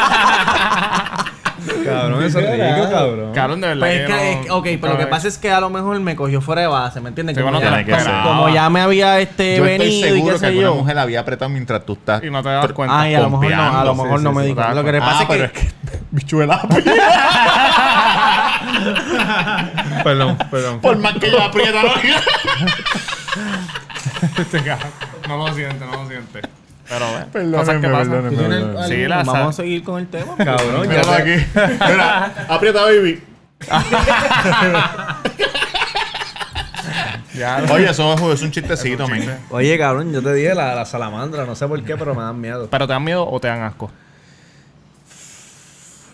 Cabrón, 2.24 2.28
eso 2.28 2.40
es 2.40 2.76
rico, 2.78 2.90
cabrón. 2.92 3.32
Cabrón, 3.34 3.62
de 3.62 3.68
verdad. 3.68 3.80
Pues 3.82 3.94
es 3.94 4.00
que 4.02 4.08
que, 4.08 4.14
no- 4.14 4.20
es- 4.42 4.50
ok, 4.52 4.68
pero 4.82 4.94
lo 4.94 5.00
que 5.00 5.08
pasa 5.08 5.28
es 5.28 5.38
que 5.38 5.52
a 5.52 5.60
lo 5.60 5.70
mejor 5.70 6.00
me 6.00 6.16
cogió 6.16 6.42
fuera 6.42 6.62
de 6.62 6.68
base, 6.68 7.02
¿me 7.02 7.10
entiendes? 7.10 7.36
Sí, 7.36 7.42
Como, 7.42 7.54
bueno, 7.60 7.70
ya, 7.72 7.84
te 7.86 7.92
la 7.92 8.24
como- 8.24 8.42
como 8.42 8.50
ya 8.50 8.70
me 8.70 8.82
había 8.82 9.20
este 9.20 9.58
Yo 9.58 9.66
estoy 9.66 9.78
venido 9.80 10.08
y 10.08 10.10
seguro 10.10 10.26
qué 10.28 10.34
que 10.34 10.40
sé 10.40 10.46
alguna 10.48 10.68
yo. 10.68 10.76
mujer 10.76 10.96
la 10.96 11.02
había 11.04 11.20
apretado 11.20 11.50
mientras 11.50 11.86
tú 11.86 11.94
estás. 11.94 12.24
Y 12.24 12.30
no 12.30 12.42
te 12.44 12.50
das 12.50 12.72
cuenta. 12.74 13.00
Ay, 13.02 13.16
a 13.16 13.20
lo 13.22 13.30
mejor 13.30 13.52
no, 13.52 13.62
a 13.62 13.84
lo 13.84 13.96
pompeando, 13.96 14.04
mejor 14.04 14.20
sí, 14.20 14.24
no 14.24 14.30
sí, 14.32 14.36
me 14.38 14.42
sí, 14.44 14.48
di 14.50 14.54
cuenta. 14.56 14.74
Lo 14.74 14.84
que 14.84 14.98
Ah, 14.98 15.00
pasa 15.00 15.28
pero 15.28 15.44
es 15.46 15.52
es 15.52 15.58
que 15.60 15.68
que 15.68 15.74
bichuela. 16.12 16.62
Perdón, 20.04 20.38
perdón. 20.52 20.82
Por 20.82 20.98
más 20.98 21.14
que 21.16 21.28
ella 21.28 21.46
aprieta, 21.46 21.82
¿no? 21.84 21.90
Este 24.42 24.64
cabrón. 24.64 24.90
No 25.28 25.38
lo 25.38 25.54
siente, 25.54 25.86
no 25.86 26.04
lo 26.04 26.08
siente. 26.08 26.42
Pero, 26.90 27.10
bueno, 27.10 27.26
Perdónenme, 27.32 27.58
cosas 27.58 27.82
que 27.82 27.88
pasan. 27.88 28.10
perdónenme. 28.10 28.30
¿Tú 28.30 28.36
tienes 28.38 28.64
Perdón. 28.64 28.88
Sí, 28.88 28.94
algún- 28.94 29.10
la 29.10 29.24
Vamos 29.24 29.48
a 29.48 29.54
seguir 29.54 29.84
con 29.84 30.00
el 30.00 30.08
tema. 30.08 30.36
Cabrón, 30.38 30.90
ya 30.90 31.16
aquí. 31.16 31.46
Mira, 31.56 32.46
aprieta, 32.50 32.82
baby. 32.84 33.24
Ya, 37.36 37.64
Oye, 37.72 37.90
eso 37.90 38.14
es- 38.14 38.22
es 38.22 38.42
un 38.44 38.52
chistecito, 38.52 39.08
men. 39.08 39.28
Oye, 39.50 39.76
cabrón, 39.80 40.14
yo 40.14 40.22
te 40.22 40.34
dije 40.36 40.54
la, 40.54 40.76
la 40.76 40.86
salamandra, 40.86 41.46
no 41.46 41.56
sé 41.56 41.68
por 41.68 41.82
qué, 41.84 41.98
pero 41.98 42.14
me 42.14 42.22
dan 42.22 42.40
miedo. 42.40 42.68
¿Pero 42.70 42.86
te 42.86 42.94
dan 42.94 43.04
miedo 43.04 43.28
o 43.28 43.40
te 43.40 43.48
dan 43.48 43.62
asco? 43.64 43.90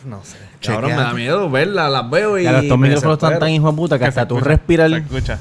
No 0.05 0.23
sé. 0.23 0.37
Cabrón, 0.65 0.91
me 0.91 0.97
da 1.01 1.13
miedo 1.13 1.49
verla, 1.49 1.89
las 1.89 2.09
veo 2.09 2.37
y. 2.39 2.43
Ya 2.43 2.53
me 2.53 2.61
micrófonos 2.61 2.95
están 2.95 3.09
desespero. 3.31 3.39
tan 3.39 3.49
hijo 3.49 3.69
de 3.71 3.77
puta 3.77 3.99
que 3.99 4.05
hasta 4.05 4.25
tú 4.27 4.35
escucha, 4.37 4.49
respiras 4.49 4.89
se 4.91 4.97
escucha. 4.97 5.39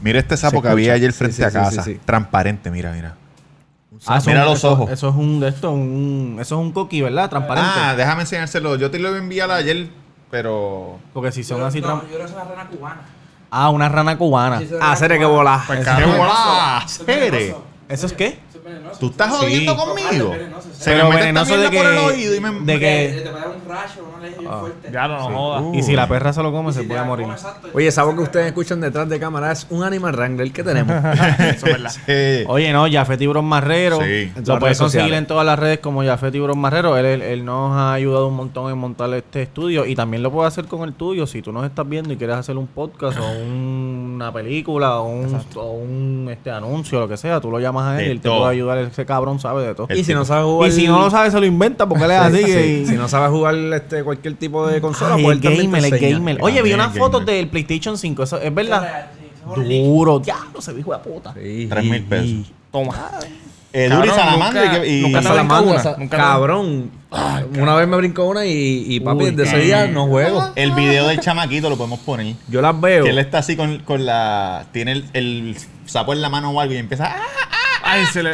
Mira 0.00 0.18
este 0.20 0.36
sapo 0.36 0.62
que 0.62 0.68
había 0.68 0.92
ayer 0.92 1.12
frente 1.12 1.34
Sí, 1.36 1.42
sí, 1.42 1.44
a 1.44 1.50
sí, 1.50 1.54
casa. 1.56 1.82
sí, 1.82 1.94
sí. 1.94 2.00
Transparente, 2.04 2.70
mira, 2.70 2.92
mira. 2.92 3.14
Ah, 4.06 4.18
eso 4.18 4.30
Mira 4.30 4.40
es 4.42 4.46
un- 4.46 4.50
los 4.50 4.58
eso- 4.58 4.72
ojos. 4.72 4.90
Eso 4.90 5.08
es 5.08 5.14
un 5.16 5.40
de 5.40 5.48
esto, 5.48 5.70
un, 5.72 6.38
eso 6.40 6.54
es 6.54 6.60
un 6.60 6.72
coqui, 6.72 7.00
¿verdad? 7.02 7.28
Transparente. 7.28 7.70
Ah, 7.74 7.94
déjame 7.96 8.22
enseñárselo. 8.22 8.76
Yo 8.76 8.90
te 8.90 8.98
lo 8.98 9.14
enviar 9.16 9.50
ayer, 9.50 9.88
pero. 10.30 10.98
Porque 11.12 11.32
si 11.32 11.42
son 11.44 11.62
así... 11.62 11.80
tran- 11.80 12.02
Ah, 13.50 13.70
una 13.70 13.88
rana 13.88 14.18
cubana. 14.18 14.60
Ah, 14.80 14.96
serio 14.96 15.18
que 15.18 15.24
bola. 15.24 15.62
Pues, 15.66 15.78
¡Qué 15.78 15.84
cabrón. 15.84 16.16
volada! 16.18 16.86
¿Seres? 16.88 17.54
¿Eso 17.88 18.06
es 18.06 18.12
qué? 18.12 18.38
¿Tú 18.98 19.06
estás 19.10 19.30
jodiendo 19.30 19.76
conmigo? 19.76 20.34
Se 20.78 20.90
Pero 20.92 21.04
me 21.04 21.10
mete 21.10 21.20
venenoso 21.22 21.54
esta 21.54 21.64
de 21.64 21.70
mierda 21.70 21.90
por 21.90 21.98
el 21.98 22.08
que... 22.10 22.14
oído 22.20 22.34
y 22.34 22.40
me... 22.40 22.50
De 22.72 22.78
que... 22.78 23.22
Te 23.24 23.30
puede 23.30 23.34
dar 23.44 23.48
un 23.48 23.68
rayo, 23.68 24.04
una 24.08 24.18
alergia 24.18 24.40
bien 24.40 24.52
fuerte. 24.60 24.90
Ya 24.92 25.08
no, 25.08 25.30
no 25.30 25.36
jodas. 25.38 25.64
Y 25.74 25.82
si 25.82 25.92
la 25.94 26.06
perra 26.08 26.32
se 26.32 26.42
lo 26.42 26.52
come, 26.52 26.72
se 26.72 26.82
puede 26.84 27.02
morir. 27.02 27.26
Oye, 27.72 27.86
esa 27.86 28.04
voz 28.04 28.14
que 28.14 28.20
ustedes 28.20 28.46
escuchan 28.46 28.80
detrás 28.80 29.08
de 29.08 29.18
cámara 29.18 29.52
es 29.52 29.66
un 29.70 29.82
Animal 29.82 30.12
Wrangler 30.14 30.52
que 30.52 30.62
tenemos. 30.62 30.94
Eso 31.38 31.66
es 31.66 31.72
verdad. 31.72 31.90
Sí. 31.90 32.44
Oye, 32.48 32.72
no, 32.72 32.86
Jafet 32.90 33.18
Tiburón 33.18 33.46
Marrero. 33.46 34.00
Sí. 34.02 34.30
Lo 34.46 34.58
puedes 34.58 34.78
conseguir 34.78 35.14
en 35.14 35.26
todas 35.26 35.46
las 35.46 35.58
redes 35.58 35.78
como 35.78 36.04
Jafet 36.04 36.32
Tiburón 36.32 36.58
Marrero. 36.58 36.96
Él, 36.96 37.06
él, 37.06 37.22
él 37.22 37.44
nos 37.44 37.72
ha 37.74 37.92
ayudado 37.94 38.28
un 38.28 38.36
montón 38.36 38.70
en 38.70 38.78
montar 38.78 39.12
este 39.14 39.42
estudio 39.42 39.86
y 39.86 39.94
también 39.94 40.22
lo 40.22 40.30
puede 40.30 40.46
hacer 40.48 40.66
con 40.66 40.82
el 40.86 40.92
tuyo. 40.94 41.26
Si 41.26 41.40
tú 41.42 41.52
nos 41.52 41.64
estás 41.64 41.88
viendo 41.88 42.12
y 42.12 42.16
quieres 42.16 42.36
hacer 42.36 42.56
un 42.58 42.66
podcast 42.66 43.18
o 43.18 43.24
un- 43.30 44.12
una 44.16 44.32
película 44.32 45.00
o 45.00 45.08
un, 45.08 45.40
o 45.56 45.70
un 45.72 46.28
este 46.30 46.50
anuncio, 46.50 47.00
lo 47.00 47.08
que 47.08 47.16
sea, 47.16 47.40
tú 47.40 47.50
lo 47.50 47.58
llamas 47.60 47.84
a 47.86 47.92
él 47.92 47.98
De 47.98 48.06
y 48.06 48.10
él 48.12 48.20
te 48.20 48.28
puede 48.30 48.50
ayudar. 48.50 48.78
Ese 48.78 49.04
cabrón 49.06 49.38
sabe 49.40 49.66
de 49.66 49.74
todo. 49.74 49.88
y 49.94 50.04
si 50.04 50.14
no 50.14 50.24
sabes 50.24 50.44
jugar. 50.44 50.65
Y 50.66 50.72
si 50.72 50.86
no 50.86 51.00
lo 51.00 51.10
sabe, 51.10 51.30
se 51.30 51.38
lo 51.40 51.46
inventa 51.46 51.88
porque 51.88 52.04
él 52.04 52.10
es 52.10 52.18
así. 52.20 52.44
Sí, 52.44 52.86
Si 52.86 52.94
no 52.94 53.08
sabes 53.08 53.30
jugar 53.30 53.54
este, 53.54 54.02
cualquier 54.04 54.34
tipo 54.34 54.66
de 54.66 54.80
consola, 54.80 55.14
Ay, 55.16 55.22
pues 55.24 55.38
el 55.40 55.46
él 55.46 55.62
gamer, 55.62 55.84
el 55.84 55.98
gamer. 55.98 56.38
Oye, 56.40 56.62
vi 56.62 56.72
unas 56.72 56.96
fotos 56.96 57.24
del 57.26 57.48
PlayStation 57.48 57.96
5. 57.98 58.22
Eso 58.22 58.40
es 58.40 58.54
verdad. 58.54 59.06
Duro. 59.54 60.18
Diablo, 60.18 60.60
se 60.60 60.74
dijo 60.74 60.92
de 60.92 60.98
puta. 60.98 61.32
Sí. 61.34 61.66
Tres 61.70 61.84
mil 61.84 62.02
pesos. 62.02 62.52
Toma. 62.72 63.10
Eh, 63.72 63.90
Duri 63.90 64.08
Salamandra 64.08 64.64
y 64.86 65.02
nunca- 65.02 65.20
y... 65.20 65.22
nunca 65.98 66.16
Cabrón. 66.16 66.90
una 67.58 67.74
vez 67.74 67.86
me 67.86 67.96
brincó 67.98 68.24
una 68.24 68.46
y, 68.46 68.86
y 68.88 69.00
papi, 69.00 69.24
Uy, 69.24 69.30
desde 69.32 69.42
ese 69.56 69.66
día 69.66 69.86
no 69.86 70.06
juego. 70.06 70.50
El 70.56 70.72
video 70.72 71.06
del 71.08 71.20
chamaquito 71.20 71.68
lo 71.68 71.76
podemos 71.76 71.98
poner. 72.00 72.34
Yo 72.48 72.62
las 72.62 72.80
veo. 72.80 73.04
Que 73.04 73.10
él 73.10 73.18
está 73.18 73.38
así 73.38 73.54
con, 73.54 73.80
con 73.80 74.06
la... 74.06 74.64
Tiene 74.72 74.92
el, 74.92 75.04
el 75.12 75.56
sapo 75.84 76.14
en 76.14 76.22
la 76.22 76.30
mano 76.30 76.50
o 76.52 76.60
algo 76.60 76.72
y 76.74 76.78
empieza... 76.78 77.06
¡Ah! 77.16 77.22
Ay, 77.86 78.04
se 78.06 78.22
le. 78.22 78.32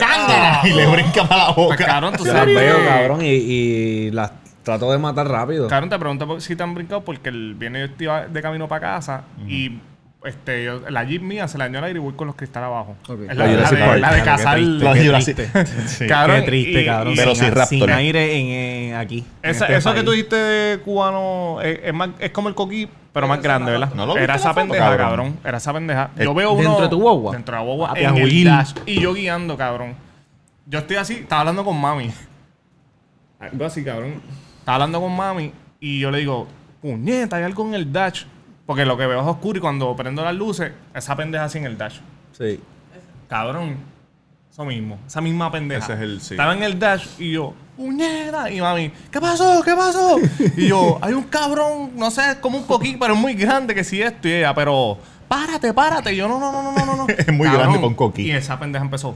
y 0.65 0.73
le 0.73 0.87
brinca 0.87 1.25
para 1.25 1.49
la 1.49 1.55
Pues, 1.55 1.69
boca. 1.69 1.85
cabrón, 1.85 2.15
tú 2.17 2.25
Yo 2.25 2.33
las 2.33 2.41
sabes. 2.43 2.55
veo, 2.55 2.77
cabrón, 2.87 3.23
y, 3.23 3.27
y 3.29 4.11
las 4.11 4.33
trato 4.63 4.91
de 4.93 4.99
matar 4.99 5.29
rápido. 5.29 5.69
Cabrón, 5.69 5.91
te 5.91 5.99
pregunto 5.99 6.27
por- 6.27 6.41
si 6.41 6.55
te 6.57 6.63
han 6.63 6.75
brincado 6.75 7.03
porque 7.03 7.29
el 7.29 7.55
viene 7.55 7.81
yo 7.99 8.13
de 8.29 8.43
camino 8.43 8.69
para 8.69 8.81
casa 8.81 9.25
y 9.49 9.79
este, 10.25 10.65
yo- 10.65 10.89
la 10.91 11.05
Jeep 11.05 11.23
mía 11.23 11.49
se 11.49 11.59
la 11.59 11.65
dañó 11.65 11.79
el 11.79 11.85
aire 11.85 11.99
y 11.99 12.03
voy 12.03 12.13
con 12.15 12.27
los 12.27 12.37
cristales 12.37 12.67
abajo. 12.69 12.97
Es 13.03 13.09
la, 13.09 13.35
La 13.35 13.45
la 13.47 13.53
Jurassic 13.53 13.79
de, 13.79 13.85
Park. 13.85 14.01
la 14.01 14.15
de 14.15 14.23
cazar. 14.23 14.55
triste, 14.57 14.85
La 14.85 14.95
Jurassic- 14.95 15.35
triste. 15.53 15.89
Sí. 15.89 16.07
Cabrón, 16.07 16.37
Qué 16.41 16.47
triste, 16.47 16.83
y- 16.83 16.85
cabrón. 16.87 17.13
y- 17.13 17.17
sin, 17.17 17.25
Velociraptor. 17.25 17.67
sin 17.69 17.91
aire 17.91 18.39
en, 18.39 18.47
en- 18.93 18.95
aquí. 18.97 19.25
en 19.43 19.51
Esa, 19.51 19.65
este 19.67 19.77
eso 19.79 19.95
que 19.95 20.03
tú 20.03 20.11
dijiste 20.13 20.37
de 20.37 20.79
cubano 20.81 21.61
es, 21.63 21.81
es 21.85 21.95
más, 21.95 22.11
es 22.19 22.31
como 22.31 22.49
el 22.49 22.55
coquí, 22.55 22.89
pero 23.13 23.27
más 23.29 23.43
grande, 23.43 23.73
¿verdad? 23.73 23.93
¿No 23.95 24.07
lo 24.07 24.17
Era 24.17 24.35
en 24.35 24.41
esa 24.41 24.55
pendeja, 24.55 24.85
cabrón? 24.85 25.07
cabrón? 25.09 25.39
Era 25.45 25.59
esa 25.59 25.73
pendeja. 25.73 26.11
Eh, 26.17 26.25
Yo 26.25 26.35
veo 26.35 26.53
uno... 26.53 26.63
¿dentro 26.63 26.83
de 26.85 26.89
tu 26.89 27.01
guagua? 27.01 27.33
Dentro 27.33 27.55
de 27.55 27.61
la 27.61 27.65
guagua, 27.67 27.93
Ah, 27.95 28.01
en 28.01 28.17
el 28.17 28.45
dash. 28.45 28.73
Y 28.87 29.01
yo 29.01 29.13
guiando, 29.15 29.57
cabrón. 29.57 29.95
Yo 30.67 30.79
estoy 30.79 30.97
así, 30.97 31.15
estaba 31.15 31.41
hablando 31.41 31.65
con 31.65 31.79
mami. 31.81 32.11
Algo 33.41 33.65
así, 33.67 33.83
cabrón. 33.85 34.23
Estaba 34.61 34.77
hablando 34.77 35.01
con 35.01 35.15
mami 35.17 35.53
y 35.81 35.99
yo 35.99 36.11
le 36.11 36.19
digo, 36.19 36.47
puñeta, 36.81 37.37
hay 37.37 37.43
algo 37.45 37.67
en 37.67 37.75
el 37.75 37.93
dash. 37.93 38.23
Porque 38.67 38.85
lo 38.85 38.97
que 38.97 39.07
veo 39.07 39.21
es 39.21 39.27
oscuro 39.27 39.59
y 39.59 39.61
cuando 39.61 39.95
prendo 39.97 40.23
las 40.25 40.35
luces, 40.35 40.73
esa 40.95 41.17
pendeja 41.17 41.45
así 41.45 41.59
en 41.59 41.65
el 41.65 41.77
dash. 41.77 41.99
Sí. 42.39 42.61
Cabrón. 43.29 43.77
Eso 44.51 44.65
mismo. 44.67 44.99
Esa 45.07 45.21
misma 45.21 45.51
pendeja. 45.51 45.85
Ese 45.85 45.95
es 45.95 46.01
el- 46.01 46.21
sí. 46.21 46.35
Estaba 46.35 46.53
en 46.53 46.63
el 46.63 46.79
dash 46.79 47.07
y 47.19 47.33
yo, 47.33 47.55
puñeta. 47.77 48.51
Y 48.51 48.61
mami, 48.61 48.93
¿qué 49.11 49.21
pasó? 49.21 49.63
¿Qué 49.65 49.75
pasó? 49.75 50.19
y 50.57 50.69
yo, 50.69 50.99
hay 51.01 51.15
un 51.15 51.23
cabrón, 51.25 51.93
no 51.97 52.11
sé, 52.11 52.33
es 52.33 52.37
como 52.37 52.59
un 52.59 52.65
coquí, 52.65 52.97
pero 53.01 53.15
es 53.15 53.21
muy 53.21 53.35
grande 53.35 53.75
que 53.75 53.83
sí 53.83 54.03
esto. 54.03 54.29
Y 54.29 54.33
ella, 54.35 54.55
pero, 54.55 54.99
párate, 55.27 55.73
párate. 55.73 56.13
Y 56.13 56.17
yo, 56.17 56.29
no, 56.29 56.39
no, 56.39 56.53
no, 56.53 56.63
no, 56.63 56.73
no, 56.73 56.85
no, 56.87 56.97
no. 56.97 57.07
Es 57.17 57.33
muy 57.33 57.49
grande 57.49 57.79
un 57.79 57.95
coquí. 57.95 58.23
Y 58.27 58.31
esa 58.33 58.59
pendeja 58.61 58.85
empezó 58.85 59.15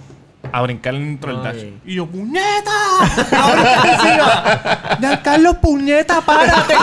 a 0.52 0.62
brincar 0.62 0.94
dentro 0.94 1.32
del 1.34 1.42
dash. 1.42 1.64
Y 1.84 1.96
yo, 1.96 2.06
puñeta. 2.06 2.70
A 3.32 3.52
brincar 3.52 3.86
encima. 3.86 4.96
Giancarlo, 5.00 5.60
puñeta, 5.60 6.20
párate. 6.22 6.74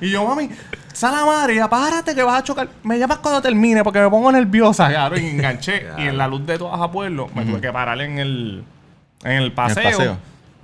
y 0.00 0.10
yo, 0.10 0.26
mami. 0.26 0.50
Sal 0.92 1.12
la 1.12 1.24
madre, 1.24 1.54
ya 1.56 1.68
párate 1.68 2.14
que 2.14 2.22
vas 2.22 2.40
a 2.40 2.44
chocar. 2.44 2.68
Me 2.82 2.98
llamas 2.98 3.18
cuando 3.18 3.40
termine 3.40 3.82
porque 3.84 4.00
me 4.00 4.10
pongo 4.10 4.30
nerviosa, 4.32 4.92
cabrón. 4.92 5.22
Y 5.24 5.28
enganché. 5.28 5.86
y 5.98 6.02
en 6.02 6.18
la 6.18 6.26
luz 6.28 6.44
de 6.46 6.58
todas 6.58 6.80
a 6.80 6.90
pueblo 6.90 7.28
me 7.34 7.44
tuve 7.44 7.60
que 7.60 7.72
parar 7.72 8.00
en 8.00 8.18
el, 8.18 8.64
en 9.24 9.32
el 9.32 9.52
paseo. 9.52 9.84
paseo. 9.84 10.16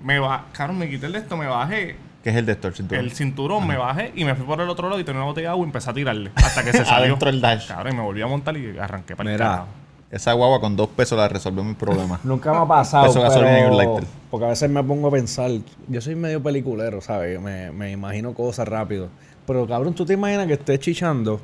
Me 0.02 0.18
ba 0.18 0.46
cabrón, 0.52 0.78
me 0.78 0.88
quité 0.90 1.06
el 1.06 1.12
de 1.12 1.18
esto, 1.20 1.36
me 1.38 1.46
bajé 1.46 1.96
Que 2.22 2.30
es 2.30 2.36
el 2.36 2.44
de 2.44 2.52
esto, 2.52 2.68
el 2.68 2.74
cinturón. 2.74 3.04
el 3.04 3.12
cinturón, 3.12 3.66
me 3.66 3.76
bajé 3.76 4.12
y 4.14 4.24
me 4.24 4.34
fui 4.34 4.44
por 4.44 4.60
el 4.60 4.68
otro 4.68 4.88
lado 4.88 5.00
y 5.00 5.04
tenía 5.04 5.20
una 5.20 5.26
botella 5.26 5.48
de 5.48 5.52
agua 5.52 5.64
y 5.64 5.68
empecé 5.68 5.90
a 5.90 5.94
tirarle. 5.94 6.30
Hasta 6.34 6.62
que 6.64 6.72
se 6.72 6.84
salió. 6.84 7.06
Adentro 7.06 7.30
del 7.30 7.40
dash. 7.40 7.68
Cabrón, 7.68 7.94
y 7.94 7.96
me 7.96 8.02
volví 8.02 8.20
a 8.20 8.26
montar 8.26 8.56
y 8.56 8.78
arranqué 8.78 9.16
para 9.16 9.32
el 9.32 9.38
carajo. 9.38 9.66
Esa 10.10 10.32
guagua 10.34 10.60
con 10.60 10.76
dos 10.76 10.88
pesos 10.90 11.18
la 11.18 11.28
resolvió 11.28 11.64
mi 11.64 11.74
problema. 11.74 12.20
Nunca 12.24 12.52
me 12.52 12.58
ha 12.58 12.66
pasado, 12.66 13.06
Eso 13.06 13.20
gasolina 13.22 13.58
y 13.60 13.62
un 13.64 13.76
pero... 13.76 13.94
lighter. 13.94 14.08
Porque 14.30 14.46
a 14.46 14.48
veces 14.50 14.70
me 14.70 14.82
pongo 14.84 15.08
a 15.08 15.10
pensar... 15.10 15.50
Yo 15.88 16.00
soy 16.00 16.14
medio 16.14 16.42
peliculero, 16.42 17.00
¿sabes? 17.00 17.40
Me, 17.40 17.70
me 17.72 17.90
imagino 17.90 18.32
cosas 18.34 18.68
rápido. 18.68 19.08
Pero, 19.46 19.66
cabrón, 19.66 19.94
¿tú 19.94 20.04
te 20.04 20.14
imaginas 20.14 20.46
que 20.46 20.54
estés 20.54 20.80
chichando? 20.80 21.40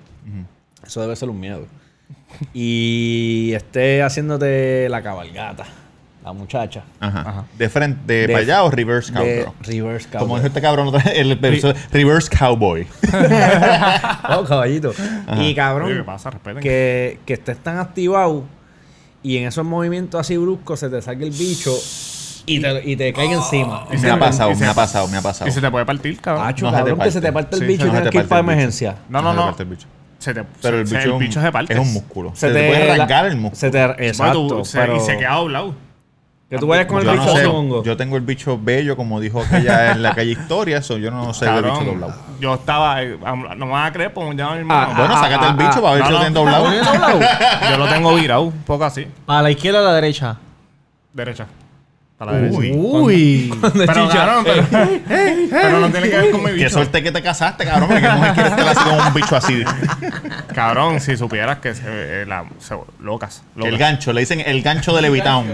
Eso 0.84 1.00
debe 1.00 1.14
ser 1.16 1.28
un 1.28 1.38
miedo. 1.40 1.66
y 2.52 3.52
esté 3.54 4.02
haciéndote 4.02 4.88
la 4.88 5.02
cabalgata. 5.02 5.64
La 6.24 6.32
muchacha. 6.32 6.84
Ajá. 7.00 7.46
¿De 7.58 7.68
frente, 7.68 8.00
de, 8.06 8.20
De- 8.28 8.32
para 8.32 8.38
allá 8.44 8.62
o 8.62 8.70
reverse 8.70 9.12
de 9.12 9.44
cowgirl? 9.44 9.52
reverse 9.64 10.08
Como 10.08 10.20
cowboy. 10.20 10.36
dijo 10.38 10.46
este 10.46 10.60
cabrón, 10.60 10.86
otra 10.88 11.02
vez, 11.02 11.12
el, 11.18 11.32
el- 11.32 11.74
reverse 11.90 12.30
cowboy. 12.38 12.86
Oh, 14.30 14.44
caballito. 14.44 14.92
Y 15.40 15.52
cabrón, 15.54 15.88
Oye, 15.88 15.96
¿qué 15.98 16.04
pasa? 16.04 16.30
Respeten. 16.30 16.62
que, 16.62 17.18
que 17.26 17.32
estés 17.34 17.58
tan 17.58 17.78
activado 17.78 18.44
y 19.22 19.36
en 19.38 19.48
esos 19.48 19.64
movimientos 19.64 20.20
así 20.20 20.36
bruscos 20.36 20.78
se 20.80 20.88
te 20.88 21.02
saque 21.02 21.24
el 21.24 21.30
bicho 21.30 21.72
y 22.46 22.60
te, 22.60 22.90
y 22.90 22.96
te 22.96 23.12
caiga 23.12 23.34
encima. 23.34 23.84
me 23.90 24.10
ha 24.10 24.18
pasado, 24.18 24.54
me 24.54 24.66
ha 24.66 24.74
pasado, 24.74 25.08
me 25.08 25.16
ha 25.18 25.22
pasado. 25.22 25.48
Y 25.48 25.52
se 25.52 25.60
te 25.60 25.70
puede 25.70 25.84
partir, 25.86 26.20
cabrón. 26.20 26.46
Acho, 26.46 26.64
No 26.66 26.70
se 26.70 26.76
te 26.76 26.80
cabrón, 26.90 27.00
que 27.04 27.10
se 27.10 27.20
te 27.20 27.32
parte. 27.32 27.56
el 27.56 27.60
Sí, 27.62 27.66
bicho 27.66 27.82
y 27.84 27.86
no 27.86 27.92
tienes 27.94 28.10
que 28.10 28.18
ir 28.18 28.28
para 28.28 28.40
el 28.40 28.46
emergencia. 28.46 28.96
No, 29.08 29.22
no, 29.22 29.30
Se 29.30 29.36
no. 29.36 29.44
parte 29.46 29.62
el 29.62 29.68
bicho. 29.68 29.86
Se 30.18 30.32
te, 30.34 30.44
Pero 30.62 30.78
el 30.80 30.86
se- 30.86 30.96
bicho, 30.98 31.12
el 31.14 31.18
bicho 31.18 31.40
se 31.42 31.50
parte. 31.52 31.72
es 31.72 31.78
un 31.78 31.92
músculo. 31.92 32.30
Se, 32.34 32.46
Se 32.46 32.48
te 32.48 32.60
te- 32.60 32.68
puede 32.68 32.90
arrancar 32.92 33.24
la- 33.24 33.30
el 33.30 33.36
músculo. 33.36 33.60
Se 33.60 33.70
te, 33.70 34.06
exacto. 34.08 34.46
tú- 34.46 34.64
se- 34.64 34.78
pero 34.78 34.96
y 34.96 35.00
se 35.00 35.16
queda 35.18 35.34
doblado. 35.34 35.74
que 36.48 36.58
tú 36.58 36.66
vayas 36.66 36.84
con 36.86 36.98
el 37.00 37.08
bicho 37.08 37.24
no 37.24 37.34
sé, 37.36 37.44
chongo. 37.44 37.82
yo 37.82 37.96
tengo 37.96 38.14
el 38.18 38.22
bicho 38.22 38.58
bello, 38.62 38.94
como 38.94 39.18
dijo 39.20 39.40
aquella 39.42 39.92
en 39.92 40.02
la 40.02 40.14
calle 40.14 40.32
Historia, 40.32 40.76
eso 40.76 40.98
yo 40.98 41.10
no 41.10 41.32
sé 41.32 41.46
de 41.46 41.50
Cabrón, 41.50 41.78
bicho 41.78 41.90
doblado. 41.92 42.14
Yo 42.40 42.54
estaba, 42.54 43.02
eh, 43.02 43.16
no 43.56 43.64
me 43.66 43.72
vas 43.72 43.88
a 43.88 43.92
creer, 43.92 44.12
pues 44.12 44.36
llama 44.36 44.50
a 44.50 44.54
mi 44.56 44.60
hermano. 44.60 44.88
Ah, 44.92 44.98
Bueno, 44.98 45.14
sácate 45.18 45.46
el 45.46 45.54
bicho 45.54 45.80
para 45.82 45.94
ver 45.94 46.00
no, 46.00 46.06
si 46.06 46.12
lo 46.12 46.18
no. 46.18 46.24
tienen 46.24 46.34
doblado. 46.34 46.66
Yo 47.70 47.78
lo 47.78 47.88
tengo 47.88 48.14
virado, 48.14 48.42
un 48.42 48.52
poco 48.64 48.84
así. 48.84 49.06
¿A 49.26 49.40
la 49.40 49.50
izquierda 49.50 49.78
o 49.80 49.82
a 49.82 49.88
la 49.88 49.94
derecha? 49.94 50.36
Derecha. 51.14 51.46
A 52.22 52.24
la 52.24 52.32
derecha. 52.34 52.56
Uy. 52.76 53.52
Pero, 53.74 54.08
cabrón, 54.08 54.44
pero, 54.44 54.66
pero 55.50 55.80
no 55.80 55.88
tiene 55.90 56.08
que 56.08 56.16
ver 56.18 56.30
con 56.30 56.40
mi 56.40 56.46
Qué 56.50 56.52
bicho. 56.52 56.70
suerte 56.70 57.02
que 57.02 57.10
te 57.10 57.20
casaste, 57.20 57.64
cabrón. 57.64 57.88
porque 57.88 58.02
¿Qué 58.02 58.08
mujer 58.12 58.32
quiere 58.34 58.48
estar 58.48 58.68
así 58.68 58.84
con 58.88 59.06
un 59.08 59.14
bicho 59.14 59.36
así? 59.36 59.64
Cabrón, 60.54 61.00
si 61.00 61.16
supieras 61.16 61.58
que 61.58 61.74
se, 61.74 61.82
eh, 61.84 62.24
la, 62.26 62.44
se- 62.60 62.76
locas. 63.00 63.42
El 63.56 63.76
gancho, 63.76 64.12
le 64.12 64.20
dicen 64.20 64.40
el 64.46 64.62
gancho 64.62 64.94
de 64.94 65.02
Levitown. 65.02 65.46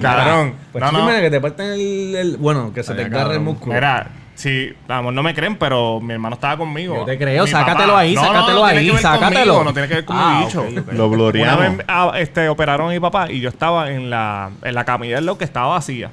Cabrón. 0.00 0.54
Pues 0.72 0.82
no, 0.92 0.92
no. 0.92 1.20
que 1.20 1.30
te 1.30 1.40
parten 1.40 1.66
el, 1.72 2.16
el- 2.16 2.36
Bueno, 2.38 2.72
que 2.72 2.82
se 2.82 2.94
te 2.94 3.04
agarre 3.04 3.34
el 3.34 3.40
músculo. 3.40 3.74
Mira, 3.74 4.08
si, 4.38 4.72
vamos, 4.86 5.12
no 5.12 5.22
me 5.24 5.34
creen, 5.34 5.56
pero 5.56 6.00
mi 6.00 6.12
hermano 6.12 6.34
estaba 6.34 6.56
conmigo. 6.56 6.94
Yo 6.94 7.04
te 7.04 7.18
creo, 7.18 7.42
Mi 7.44 7.50
sácatelo 7.50 7.88
papá. 7.88 7.98
ahí, 7.98 8.14
No, 8.14 8.20
no, 8.22 8.28
sácatelo 8.28 8.60
no 8.60 8.64
tiene 8.66 8.78
ahí, 8.78 8.86
que 8.86 8.92
ver 8.92 9.00
sácatelo. 9.02 9.34
conmigo, 9.54 9.64
no 9.64 9.72
tiene 9.72 9.88
que 9.88 9.94
ver 9.94 10.04
con 10.04 10.16
Ah, 10.16 10.38
mi 10.38 10.44
bicho. 10.46 10.64
Lo 10.92 11.06
Una 11.08 11.16
gloriamos. 11.16 11.58
vez 11.76 11.84
ah, 11.88 12.12
este, 12.18 12.48
operaron 12.48 12.88
a 12.88 12.92
mi 12.92 13.00
papá 13.00 13.30
y 13.32 13.40
yo 13.40 13.48
estaba 13.48 13.90
en 13.90 14.10
la, 14.10 14.50
en 14.62 14.74
la 14.76 14.84
camilla 14.84 15.16
del 15.16 15.26
lado 15.26 15.38
que 15.38 15.44
estaba 15.44 15.66
vacía. 15.74 16.10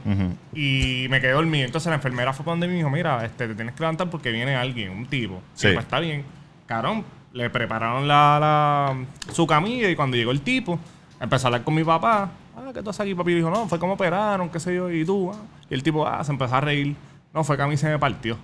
Y 0.54 1.06
me 1.10 1.22
quedé 1.22 1.34
dormido. 1.34 1.66
Entonces 1.66 1.88
la 1.90 1.96
enfermera 1.96 2.34
fue 2.34 2.44
para 2.44 2.54
donde 2.54 2.68
mí 2.68 2.74
y 2.74 2.76
me 2.78 2.80
dijo, 2.80 2.90
mira, 2.90 3.24
este, 3.26 3.48
te 3.48 3.56
tienes 3.56 3.76
que 3.76 3.82
levantar 3.82 4.10
porque 4.10 4.32
viene 4.32 4.56
alguien, 4.56 4.90
un 4.92 5.06
tipo. 5.06 5.36
Sí. 5.54 5.68
Sí. 5.68 5.74
pues 5.74 5.86
está 5.86 6.00
bien. 6.00 6.24
Cabrón, 6.66 7.04
le 7.34 7.50
prepararon 7.50 8.08
la, 8.08 8.38
la- 8.40 9.32
su 9.34 9.46
camilla 9.46 9.90
y 9.90 9.96
cuando 9.96 10.18
llegó 10.18 10.32
el 10.32 10.42
tipo, 10.42 10.80
empezó 11.20 11.46
a 11.46 11.50
hablar 11.50 11.64
con 11.64 11.76
mi 11.76 11.84
papá. 11.84 12.32
Ah, 12.58 12.72
¿qué 12.74 12.82
tú 12.82 12.90
haces 12.90 13.02
aquí, 13.02 13.14
papi? 13.14 13.34
Y 13.34 13.36
dijo, 13.36 13.50
no, 13.52 13.68
fue 13.68 13.78
como 13.78 13.94
operaron, 13.94 14.50
qué 14.50 14.60
sé 14.60 14.74
yo, 14.74 14.90
y 14.90 15.06
tú. 15.06 15.32
ah. 15.32 15.38
Y 15.70 15.74
el 15.74 15.84
tipo, 15.84 16.08
ah, 16.08 16.24
se 16.24 16.32
empezó 16.32 16.56
a 16.56 16.62
reír. 16.62 16.96
No, 17.36 17.44
fue 17.44 17.58
que 17.58 17.64
a 17.64 17.68
mí 17.68 17.76
se 17.78 17.90
me 17.90 18.00
partió. 18.00 18.38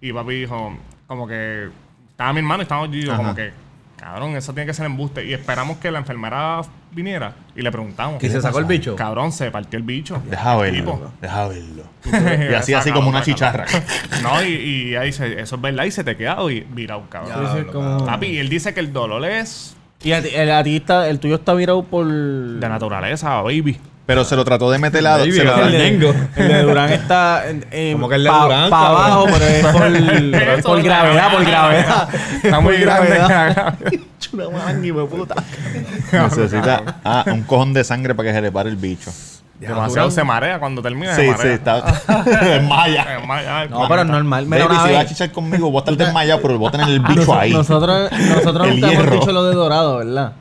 Y 0.00 0.12
papi 0.12 0.32
dijo, 0.34 0.74
como 1.06 1.28
que 1.28 1.68
estaba 2.10 2.32
mi 2.32 2.38
hermano 2.40 2.62
y 2.62 2.64
estábamos 2.64 2.90
yo, 2.90 2.96
y 2.96 3.02
yo 3.04 3.12
Ajá. 3.12 3.22
como 3.22 3.34
que, 3.34 3.52
cabrón, 3.96 4.34
eso 4.36 4.52
tiene 4.54 4.66
que 4.66 4.74
ser 4.74 4.86
embuste. 4.86 5.24
Y 5.26 5.34
esperamos 5.34 5.76
que 5.76 5.90
la 5.90 5.98
enfermera 5.98 6.62
viniera 6.90 7.34
y 7.54 7.60
le 7.62 7.70
preguntamos. 7.70 8.22
¿Y 8.24 8.28
se 8.30 8.40
sacó 8.40 8.58
el 8.58 8.64
bicho? 8.64 8.96
Cabrón, 8.96 9.32
se 9.32 9.50
partió 9.50 9.76
el 9.76 9.82
bicho. 9.84 10.20
Deja 10.28 10.54
El 10.54 10.60
verlo. 10.72 10.92
tipo. 10.94 11.12
Deja 11.20 11.48
verlo. 11.48 11.82
Y 12.50 12.54
así, 12.54 12.72
así 12.74 12.90
como 12.90 13.10
una 13.10 13.22
chicharra. 13.22 13.66
No, 14.22 14.42
y, 14.42 14.48
y 14.54 14.96
ahí 14.96 15.06
dice, 15.08 15.38
eso 15.40 15.56
es 15.56 15.60
verdad, 15.62 15.84
y 15.84 15.90
se 15.90 16.02
te 16.02 16.16
queda 16.16 16.38
y 16.50 16.60
virado, 16.60 17.04
cabrón. 17.10 17.66
Como- 17.70 18.06
Papi, 18.06 18.26
y 18.28 18.38
él 18.38 18.48
dice 18.48 18.72
que 18.72 18.80
el 18.80 18.92
dolor 18.94 19.24
es 19.26 19.76
Y 20.02 20.12
a 20.12 20.22
ti, 20.22 20.30
el, 20.34 20.48
está, 20.74 21.08
el 21.08 21.20
tuyo 21.20 21.34
está 21.36 21.52
virado 21.54 21.82
por... 21.84 22.06
de 22.06 22.68
naturaleza, 22.68 23.42
baby. 23.42 23.78
Pero 24.04 24.24
se 24.24 24.34
lo 24.34 24.44
trató 24.44 24.70
de 24.70 24.78
meter 24.78 25.02
la. 25.02 25.16
Baby, 25.16 25.32
se 25.32 25.44
lo 25.44 25.54
trató- 25.54 25.70
Ñengo. 25.70 26.12
El 26.36 26.48
de 26.48 26.62
Durán 26.62 26.92
está 26.92 27.44
eh, 27.70 27.90
Como 27.92 28.08
que 28.08 28.16
el 28.16 28.24
de 28.24 28.30
pa- 28.30 28.42
Durán, 28.42 28.70
pa' 28.70 28.86
abajo, 28.88 29.26
pero 29.26 29.44
es 29.44 29.66
por, 29.66 29.72
por 30.62 30.78
Eso, 30.78 30.82
gravedad, 30.82 31.32
por 31.32 31.44
gravedad. 31.44 32.08
Está 32.42 32.60
muy 32.60 32.74
Por 32.74 32.82
grande. 32.82 33.08
gravedad. 33.16 33.74
Una 34.32 35.06
puta. 35.06 35.34
Necesita 36.10 37.00
ah, 37.04 37.24
un 37.26 37.42
cojón 37.42 37.72
de 37.74 37.84
sangre 37.84 38.14
para 38.14 38.28
que 38.30 38.34
se 38.34 38.40
le 38.40 38.50
pare 38.52 38.70
el 38.70 38.76
bicho. 38.76 39.10
Demasiado 39.60 40.10
se 40.10 40.24
marea 40.24 40.58
cuando 40.58 40.82
termina. 40.82 41.14
Sí, 41.14 41.26
se 41.36 41.42
sí, 41.42 41.48
está. 41.48 41.80
Desmaya. 42.42 43.20
Ma- 43.26 43.36
ay, 43.60 43.68
No, 43.68 43.86
pero 43.88 44.02
es 44.02 44.08
normal. 44.08 44.46
Mira, 44.46 44.64
Baby, 44.64 44.74
una 44.74 44.82
si 44.82 44.88
vez- 44.88 44.96
vas 44.96 45.04
a 45.04 45.08
chichar 45.08 45.30
conmigo, 45.30 45.70
voy 45.70 45.78
a 45.78 45.80
estar 45.90 45.96
desmayado, 45.96 46.42
pero 46.42 46.58
voy 46.58 46.68
a 46.68 46.72
tener 46.72 46.88
el 46.88 47.00
bicho 47.00 47.32
ahí. 47.38 47.52
Nosotros, 47.52 48.10
nosotros 48.10 48.66
El 48.68 48.80
nunca 48.80 48.92
hemos 48.92 49.10
dicho 49.12 49.32
lo 49.32 49.44
de 49.44 49.54
dorado, 49.54 49.98
¿verdad? 49.98 50.32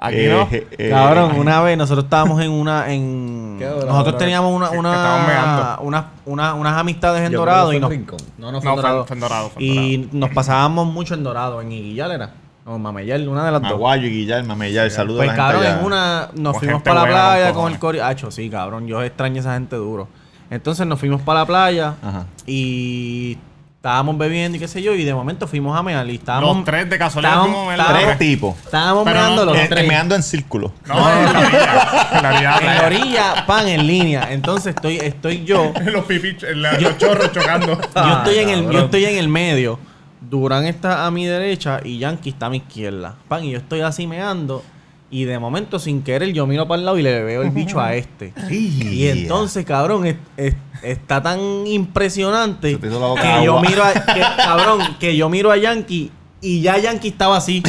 Aquí 0.00 0.16
Eh, 0.16 0.28
no. 0.30 0.42
eh, 0.52 0.66
eh, 0.78 0.90
Cabrón, 0.90 1.32
una 1.38 1.60
vez 1.60 1.76
nosotros 1.76 2.04
estábamos 2.04 2.40
en 2.40 2.50
una. 2.52 2.92
En, 2.92 3.56
¿Qué 3.58 3.64
dorado, 3.64 3.86
nosotros 3.88 4.16
teníamos 4.18 4.52
una, 4.54 4.70
una, 4.70 5.78
una- 6.24 6.54
unas 6.54 6.74
amistades 6.78 7.26
en 7.26 7.32
Yo 7.32 7.40
Dorado 7.40 7.70
creo 7.70 7.78
y 7.92 7.98
que 7.98 7.98
nos, 8.12 8.22
no, 8.38 8.52
no, 8.52 8.52
No, 8.52 8.60
fue 8.62 8.70
en 8.70 8.76
Dorado. 8.76 9.04
fue 9.06 9.14
en 9.16 9.20
Dorado, 9.20 9.50
fue 9.50 9.62
en 9.64 9.68
y 9.68 10.08
nos 10.12 10.30
pasábamos 10.30 10.86
mucho 10.86 11.14
en 11.14 11.24
Dorado, 11.24 11.60
en 11.60 11.72
Iguillal 11.72 12.12
era. 12.12 12.30
O 12.64 12.78
Mameyal, 12.78 13.26
una 13.28 13.46
de 13.46 13.50
las 13.52 13.62
dos. 13.62 13.70
Maguayo 13.72 14.06
y 14.06 14.10
Guillermo, 14.10 14.48
Mameyal, 14.48 14.90
saludos 14.90 15.20
Pues 15.24 15.30
a 15.30 15.32
la 15.32 15.36
cabrón, 15.36 15.62
gente 15.62 15.78
en 15.80 15.84
una 15.86 16.28
nos 16.34 16.52
Con 16.52 16.60
fuimos 16.60 16.82
para 16.82 17.00
la 17.00 17.06
playa 17.06 17.52
con 17.54 17.72
el 17.72 17.78
cori. 17.80 17.98
Acho, 17.98 18.30
sí, 18.30 18.48
cabrón, 18.50 18.86
yo 18.86 19.02
extraño 19.02 19.36
a 19.36 19.40
esa 19.40 19.54
gente 19.54 19.74
duro. 19.76 20.06
Entonces 20.50 20.86
nos 20.86 21.00
fuimos 21.00 21.22
para 21.22 21.40
la 21.40 21.46
playa 21.46 21.94
Ajá. 22.02 22.26
y 22.46 23.36
estábamos 23.78 24.18
bebiendo 24.18 24.56
y 24.56 24.60
qué 24.60 24.66
sé 24.66 24.82
yo, 24.82 24.92
y 24.94 25.04
de 25.04 25.14
momento 25.14 25.46
fuimos 25.46 25.78
a 25.78 25.82
mear 25.84 26.04
y 26.10 26.16
estábamos 26.16 26.56
Los 26.56 26.64
tres 26.64 26.90
de 26.90 26.98
casualidad 26.98 27.34
estábamos- 27.34 27.56
fuimos 27.56 27.62
a 27.62 27.76
mear 27.76 27.80
estábamos- 27.80 28.06
Tres 28.06 28.18
tipos. 28.18 28.56
Estábamos 28.64 29.04
Pero 29.04 29.16
meando 29.20 29.44
no, 29.44 29.52
los 29.52 29.62
Eh, 29.62 29.66
tres. 29.70 29.88
meando 29.88 30.14
en 30.16 30.22
círculo. 30.24 30.72
No, 30.86 30.94
en 30.96 31.24
la 31.24 31.30
orilla. 31.30 32.08
En 32.12 32.22
la 32.22 32.28
orilla. 32.28 32.58
en 32.58 32.66
la 32.66 32.86
orilla, 32.86 33.46
pan 33.46 33.68
en 33.68 33.86
línea. 33.86 34.28
Entonces 34.32 34.74
estoy, 34.74 34.96
estoy 34.96 35.44
yo. 35.44 35.72
los 35.92 36.04
pipis, 36.06 36.36
la- 36.56 36.72
los 36.80 36.98
chorros 36.98 37.30
chocando. 37.32 37.80
yo 37.94 38.12
estoy 38.18 38.38
en 38.38 38.48
el, 38.50 38.70
yo 38.70 38.80
estoy 38.80 39.04
en 39.04 39.16
el 39.16 39.28
medio. 39.28 39.78
Durán 40.20 40.66
está 40.66 41.06
a 41.06 41.10
mi 41.12 41.24
derecha 41.26 41.80
y 41.84 41.98
Yankee 41.98 42.30
está 42.30 42.46
a 42.46 42.50
mi 42.50 42.56
izquierda. 42.58 43.14
Pan, 43.28 43.44
y 43.44 43.52
yo 43.52 43.58
estoy 43.58 43.80
así 43.82 44.06
meando. 44.08 44.64
Y 45.10 45.24
de 45.24 45.38
momento, 45.38 45.78
sin 45.78 46.02
querer, 46.02 46.32
yo 46.34 46.46
miro 46.46 46.68
para 46.68 46.78
el 46.80 46.84
lado 46.84 46.98
y 46.98 47.02
le 47.02 47.22
veo 47.24 47.40
el 47.42 47.50
bicho 47.50 47.80
a 47.80 47.94
este. 47.94 48.34
Y 48.50 49.08
entonces, 49.08 49.64
cabrón, 49.64 50.06
es- 50.06 50.16
es- 50.36 50.54
está 50.82 51.22
tan 51.22 51.66
impresionante 51.66 52.78
que 52.78 53.44
yo 53.44 53.58
miro 53.60 53.82
a, 53.84 53.92
que, 53.94 54.20
cabrón, 54.36 54.96
que 55.00 55.16
yo 55.16 55.28
miro 55.30 55.50
a 55.50 55.56
Yankee 55.56 56.10
y 56.42 56.60
ya 56.60 56.76
Yankee 56.78 57.08
estaba 57.08 57.38
así. 57.38 57.62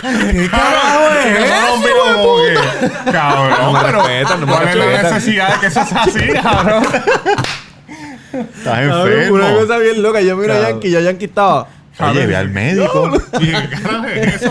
¿Qué 0.00 0.48
carajo 0.50 1.10
es 1.10 1.20
Cabrón, 3.12 3.48
que- 3.50 3.62
No 3.62 3.72
me 3.72 3.80
pero 3.80 3.98
respetan, 4.02 4.40
no 4.40 4.46
me 4.46 4.52
¿cuál 4.52 4.68
es 4.68 4.74
la 4.76 5.02
necesidad 5.02 5.54
de 5.54 5.60
que 5.60 5.66
eso 5.66 5.84
sea 5.84 6.02
así, 6.02 6.28
cabrón? 6.42 6.82
Estás 8.32 8.64
Cabrón, 8.64 9.08
enfermo. 9.12 9.34
Una 9.34 9.52
cosa 9.54 9.76
bien 9.78 10.02
loca. 10.02 10.20
Yo 10.22 10.36
miro 10.36 10.52
a 10.52 10.56
Cabrón. 10.56 10.72
Yankee 10.72 10.88
y 10.88 10.90
ya 10.92 11.00
Yankee 11.00 11.24
estaba. 11.26 11.68
Oye, 12.02 12.26
ve 12.26 12.36
al 12.36 12.48
médico. 12.50 13.10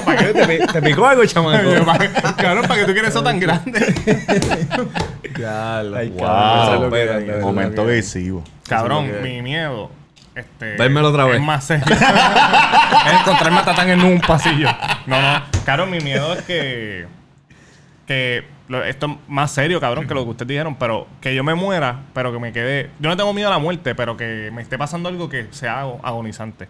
¿Para 0.06 0.18
qué? 0.18 0.34
¿Te, 0.34 0.48
pi- 0.48 0.68
te 0.74 0.82
picó 0.82 1.06
algo, 1.06 1.26
chamaco? 1.26 1.70
Cabrón, 2.38 2.66
¿para 2.68 2.80
qué 2.82 2.86
tú 2.86 2.94
quieres 2.94 3.10
eso 3.12 3.24
tan 3.24 3.40
grande? 3.40 3.80
Ay, 5.48 6.10
Wow. 6.10 6.20
cabrón, 6.20 7.42
Momento 7.42 7.82
agresivo. 7.84 8.44
Cabrón, 8.68 9.10
mi 9.24 9.42
miedo. 9.42 9.92
Este, 10.36 10.76
Dármelo 10.78 11.10
otra 11.10 11.26
vez. 11.26 11.36
Es 11.38 11.42
más 11.42 11.64
serio. 11.66 11.86
es 11.90 13.20
encontrarme 13.22 13.60
a 13.60 13.66
Tatán 13.66 13.90
en 13.90 14.02
un 14.04 14.22
pasillo. 14.22 14.70
No, 15.06 15.22
no. 15.22 15.42
Cabrón, 15.66 15.90
mi 15.92 16.00
miedo 16.00 16.34
es 16.34 16.42
que. 16.44 17.08
Que. 18.06 18.44
lo- 18.70 18.84
esto 18.84 19.08
es 19.08 19.12
más 19.28 19.52
serio, 19.52 19.80
cabrón, 19.82 20.08
que 20.08 20.14
lo 20.14 20.24
que 20.24 20.30
ustedes 20.32 20.48
dijeron. 20.50 20.76
Pero 20.76 21.08
que 21.20 21.36
yo 21.36 21.44
me 21.44 21.56
muera, 21.56 22.02
pero 22.14 22.32
que 22.32 22.40
me 22.40 22.54
quede. 22.54 22.90
Yo 23.00 23.10
no 23.10 23.18
tengo 23.18 23.34
miedo 23.34 23.50
a 23.50 23.52
la 23.52 23.60
muerte, 23.60 23.96
pero 23.96 24.16
que 24.16 24.50
me 24.54 24.62
esté 24.62 24.78
pasando 24.78 25.10
algo 25.10 25.28
que 25.30 25.48
sea 25.52 25.82
ago- 25.82 26.00
agonizante. 26.04 26.68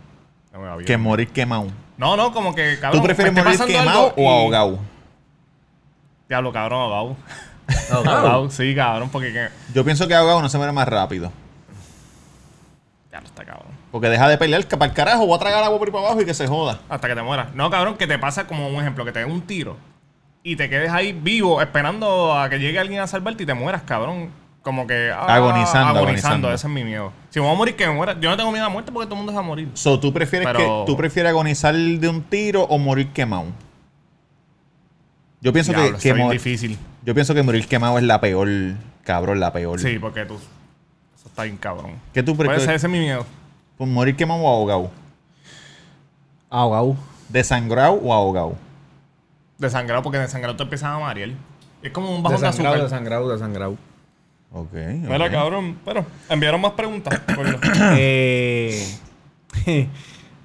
No. 0.52 0.78
Que 0.80 0.98
morir 0.98 1.28
quemado. 1.30 1.68
No, 1.98 2.16
no, 2.18 2.32
como 2.34 2.56
que, 2.56 2.80
cabrón. 2.80 3.02
¿Tú 3.02 3.06
prefieres 3.06 3.34
me 3.34 3.42
morir 3.44 3.58
pasando 3.60 3.80
quemado 3.80 4.00
algo 4.08 4.14
y- 4.18 4.26
o 4.26 4.30
ahogado? 4.30 4.80
Diablo, 6.28 6.52
cabrón, 6.54 6.82
ahogado. 6.82 7.16
Ahogado. 7.92 8.50
Sí, 8.50 8.74
cabrón, 8.76 9.10
porque. 9.10 9.32
Que, 9.32 9.50
Yo 9.74 9.84
pienso 9.86 10.08
que 10.08 10.16
ahogado 10.16 10.42
no 10.42 10.50
se 10.50 10.58
muere 10.58 10.74
más 10.74 10.88
rápido. 10.88 11.32
ya 13.12 13.20
está, 13.20 13.46
cabrón. 13.46 13.68
Porque 13.92 14.10
deja 14.10 14.28
de 14.28 14.38
pelear, 14.38 14.66
que 14.66 14.78
para 14.78 14.90
el 14.90 14.96
carajo, 14.96 15.26
voy 15.26 15.36
a 15.36 15.40
tragar 15.40 15.64
agua 15.64 15.78
por 15.78 15.88
ahí 15.88 15.92
para 15.92 16.06
abajo 16.06 16.22
y 16.22 16.26
que 16.26 16.34
se 16.34 16.48
joda. 16.48 16.80
Hasta 16.90 17.08
que 17.08 17.16
te 17.16 17.22
mueras. 17.22 17.54
No, 17.56 17.70
cabrón, 17.70 17.96
que 17.98 18.08
te 18.08 18.18
pasa 18.20 18.46
como 18.48 18.68
un 18.70 18.76
ejemplo, 18.76 19.06
que 19.06 19.12
te 19.12 19.20
den 19.20 19.32
un 19.32 19.42
tiro 19.42 19.78
y 20.44 20.56
te 20.56 20.70
quedes 20.70 20.92
ahí 20.92 21.12
vivo 21.14 21.62
esperando 21.62 22.34
a 22.38 22.50
que 22.50 22.60
llegue 22.60 22.80
alguien 22.80 23.02
a 23.02 23.08
salvarte 23.08 23.44
y 23.44 23.46
te 23.46 23.54
mueras, 23.54 23.82
cabrón. 23.84 24.30
Como 24.62 24.86
que... 24.86 25.12
ah, 25.14 25.36
Agonizando, 25.36 26.00
agonizando. 26.00 26.54
Ese 26.54 26.68
es 26.68 26.74
mi 26.74 26.84
miedo. 26.84 27.12
Si 27.30 27.40
me 27.40 27.46
voy 27.46 27.56
a 27.56 27.58
morir, 27.58 27.76
que 27.76 27.88
me 27.88 27.94
muera. 27.94 28.20
Yo 28.20 28.30
no 28.30 28.36
tengo 28.38 28.52
miedo 28.52 28.66
a 28.66 28.68
la 28.68 28.74
muerte 28.74 28.92
porque 28.92 29.06
todo 29.08 29.16
el 29.16 29.20
mundo 29.20 29.32
se 29.32 29.36
va 29.38 29.44
a 29.44 29.48
morir. 29.48 29.70
So, 29.74 30.00
¿tú 30.00 30.12
prefieres, 30.14 30.48
Pero- 30.48 30.60
que, 30.60 30.84
¿tú 30.92 30.98
prefieres 30.98 31.30
agonizar 31.32 31.74
de 31.76 32.08
un 32.10 32.22
tiro 32.24 32.64
o 32.64 32.78
morir 32.78 33.08
quemado? 33.14 33.46
Yo 35.42 35.54
pienso 35.54 35.72
Diablo, 35.72 35.88
que, 35.96 36.02
que 36.02 36.10
está 36.10 36.14
bien 36.16 36.26
mo- 36.28 36.32
difícil. 36.34 36.78
yo 37.06 37.14
pienso 37.14 37.34
que 37.34 37.42
morir 37.44 37.66
quemado 37.68 37.98
es 37.98 38.04
la 38.04 38.20
peor, 38.20 38.50
cabrón, 39.06 39.40
la 39.40 39.54
peor. 39.54 39.80
Sí, 39.80 39.98
porque 39.98 40.26
tú... 40.26 40.36
Eso 40.36 41.28
está 41.30 41.44
bien 41.44 41.56
cabrón. 41.58 41.94
¿Qué 42.14 42.22
tú 42.24 42.36
Puede 42.36 42.50
ser, 42.50 42.56
prefieres? 42.58 42.76
ese 42.82 42.88
es 42.88 42.92
mi 42.92 43.00
miedo. 43.00 43.26
Pues, 43.78 43.90
¿Morir 43.90 44.16
quemado 44.18 44.42
o 44.42 44.48
ahogado? 44.50 44.92
Ahogado. 46.50 46.96
¿Desangrado 47.30 47.94
o 47.94 48.14
ahogado? 48.14 48.56
Desangrado, 49.58 50.02
porque 50.04 50.18
desangrado 50.18 50.56
te 50.58 50.64
empiezas 50.64 50.90
a 50.90 51.00
marear. 51.00 51.30
Es 51.82 51.92
como 51.92 52.14
un 52.14 52.22
bajón 52.24 52.42
de 52.42 52.48
Desangrado, 52.48 52.76
azúcar. 52.76 52.90
desangrado, 52.90 53.30
desangrado. 53.30 53.78
Ok. 54.52 54.74
Mira, 54.74 55.30
cabrón. 55.30 55.78
Pero 55.86 56.06
enviaron 56.30 56.62
más 56.62 56.74
preguntas. 56.74 57.20
Eh, 57.98 58.86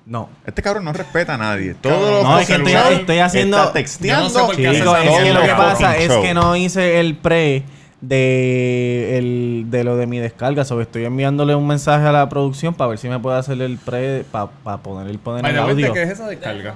no. 0.06 0.28
Este 0.46 0.62
cabrón 0.62 0.84
no 0.84 0.92
respeta 0.92 1.34
a 1.34 1.38
nadie. 1.38 1.74
Cabrón, 1.80 2.00
Todo 2.00 2.22
No, 2.22 2.38
es 2.38 2.46
que 2.46 2.54
estoy, 2.54 2.72
estoy 2.72 3.18
haciendo. 3.18 3.56
Está 3.56 3.72
texteando. 3.72 4.28
Yo 4.28 4.46
no 4.46 4.52
sé 4.54 4.62
esa 4.62 5.02
es 5.02 5.22
que 5.22 5.32
lo 5.32 5.42
que 5.42 5.48
pasa 5.48 5.96
es 5.96 6.08
Show. 6.08 6.22
que 6.22 6.34
no 6.34 6.56
hice 6.56 7.00
el 7.00 7.16
pre 7.16 7.64
de, 8.00 9.18
el, 9.18 9.66
de 9.68 9.84
lo 9.84 9.96
de 9.96 10.06
mi 10.06 10.18
descarga. 10.18 10.64
So, 10.64 10.80
estoy 10.80 11.04
enviándole 11.04 11.54
un 11.54 11.66
mensaje 11.66 12.06
a 12.06 12.12
la 12.12 12.28
producción 12.28 12.74
para 12.74 12.88
ver 12.88 12.98
si 12.98 13.08
me 13.08 13.18
puede 13.18 13.38
hacer 13.38 13.60
el 13.62 13.78
pre 13.78 14.24
para 14.30 14.78
poner 14.82 15.08
el 15.08 15.18
poner 15.18 15.42
By 15.42 15.52
el 15.52 15.58
audio. 15.58 15.92
¿qué 15.92 16.02
es 16.02 16.10
esa 16.10 16.28
descarga? 16.28 16.74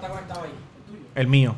El 1.14 1.26
mío. 1.26 1.54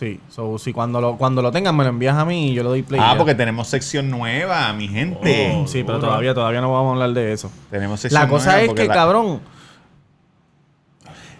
Sí. 0.00 0.18
So, 0.30 0.58
si 0.58 0.72
cuando 0.72 0.98
lo, 0.98 1.18
cuando 1.18 1.42
lo 1.42 1.52
tengan 1.52 1.76
me 1.76 1.84
lo 1.84 1.90
envías 1.90 2.16
a 2.16 2.24
mí 2.24 2.52
y 2.52 2.54
yo 2.54 2.62
le 2.62 2.70
doy 2.70 2.82
play. 2.82 2.98
Ah, 3.04 3.12
ya. 3.12 3.18
porque 3.18 3.34
tenemos 3.34 3.68
sección 3.68 4.08
nueva, 4.08 4.72
mi 4.72 4.88
gente. 4.88 5.52
Oh. 5.54 5.66
Sí, 5.66 5.84
pero 5.84 6.00
todavía, 6.00 6.32
todavía 6.32 6.62
no 6.62 6.72
vamos 6.72 6.92
a 6.92 6.92
hablar 6.94 7.10
de 7.12 7.34
eso. 7.34 7.52
Tenemos 7.70 8.00
sección 8.00 8.22
La 8.22 8.26
cosa 8.26 8.52
nueva 8.52 8.64
es 8.64 8.72
que, 8.72 8.86
la, 8.86 8.94
cabrón, 8.94 9.42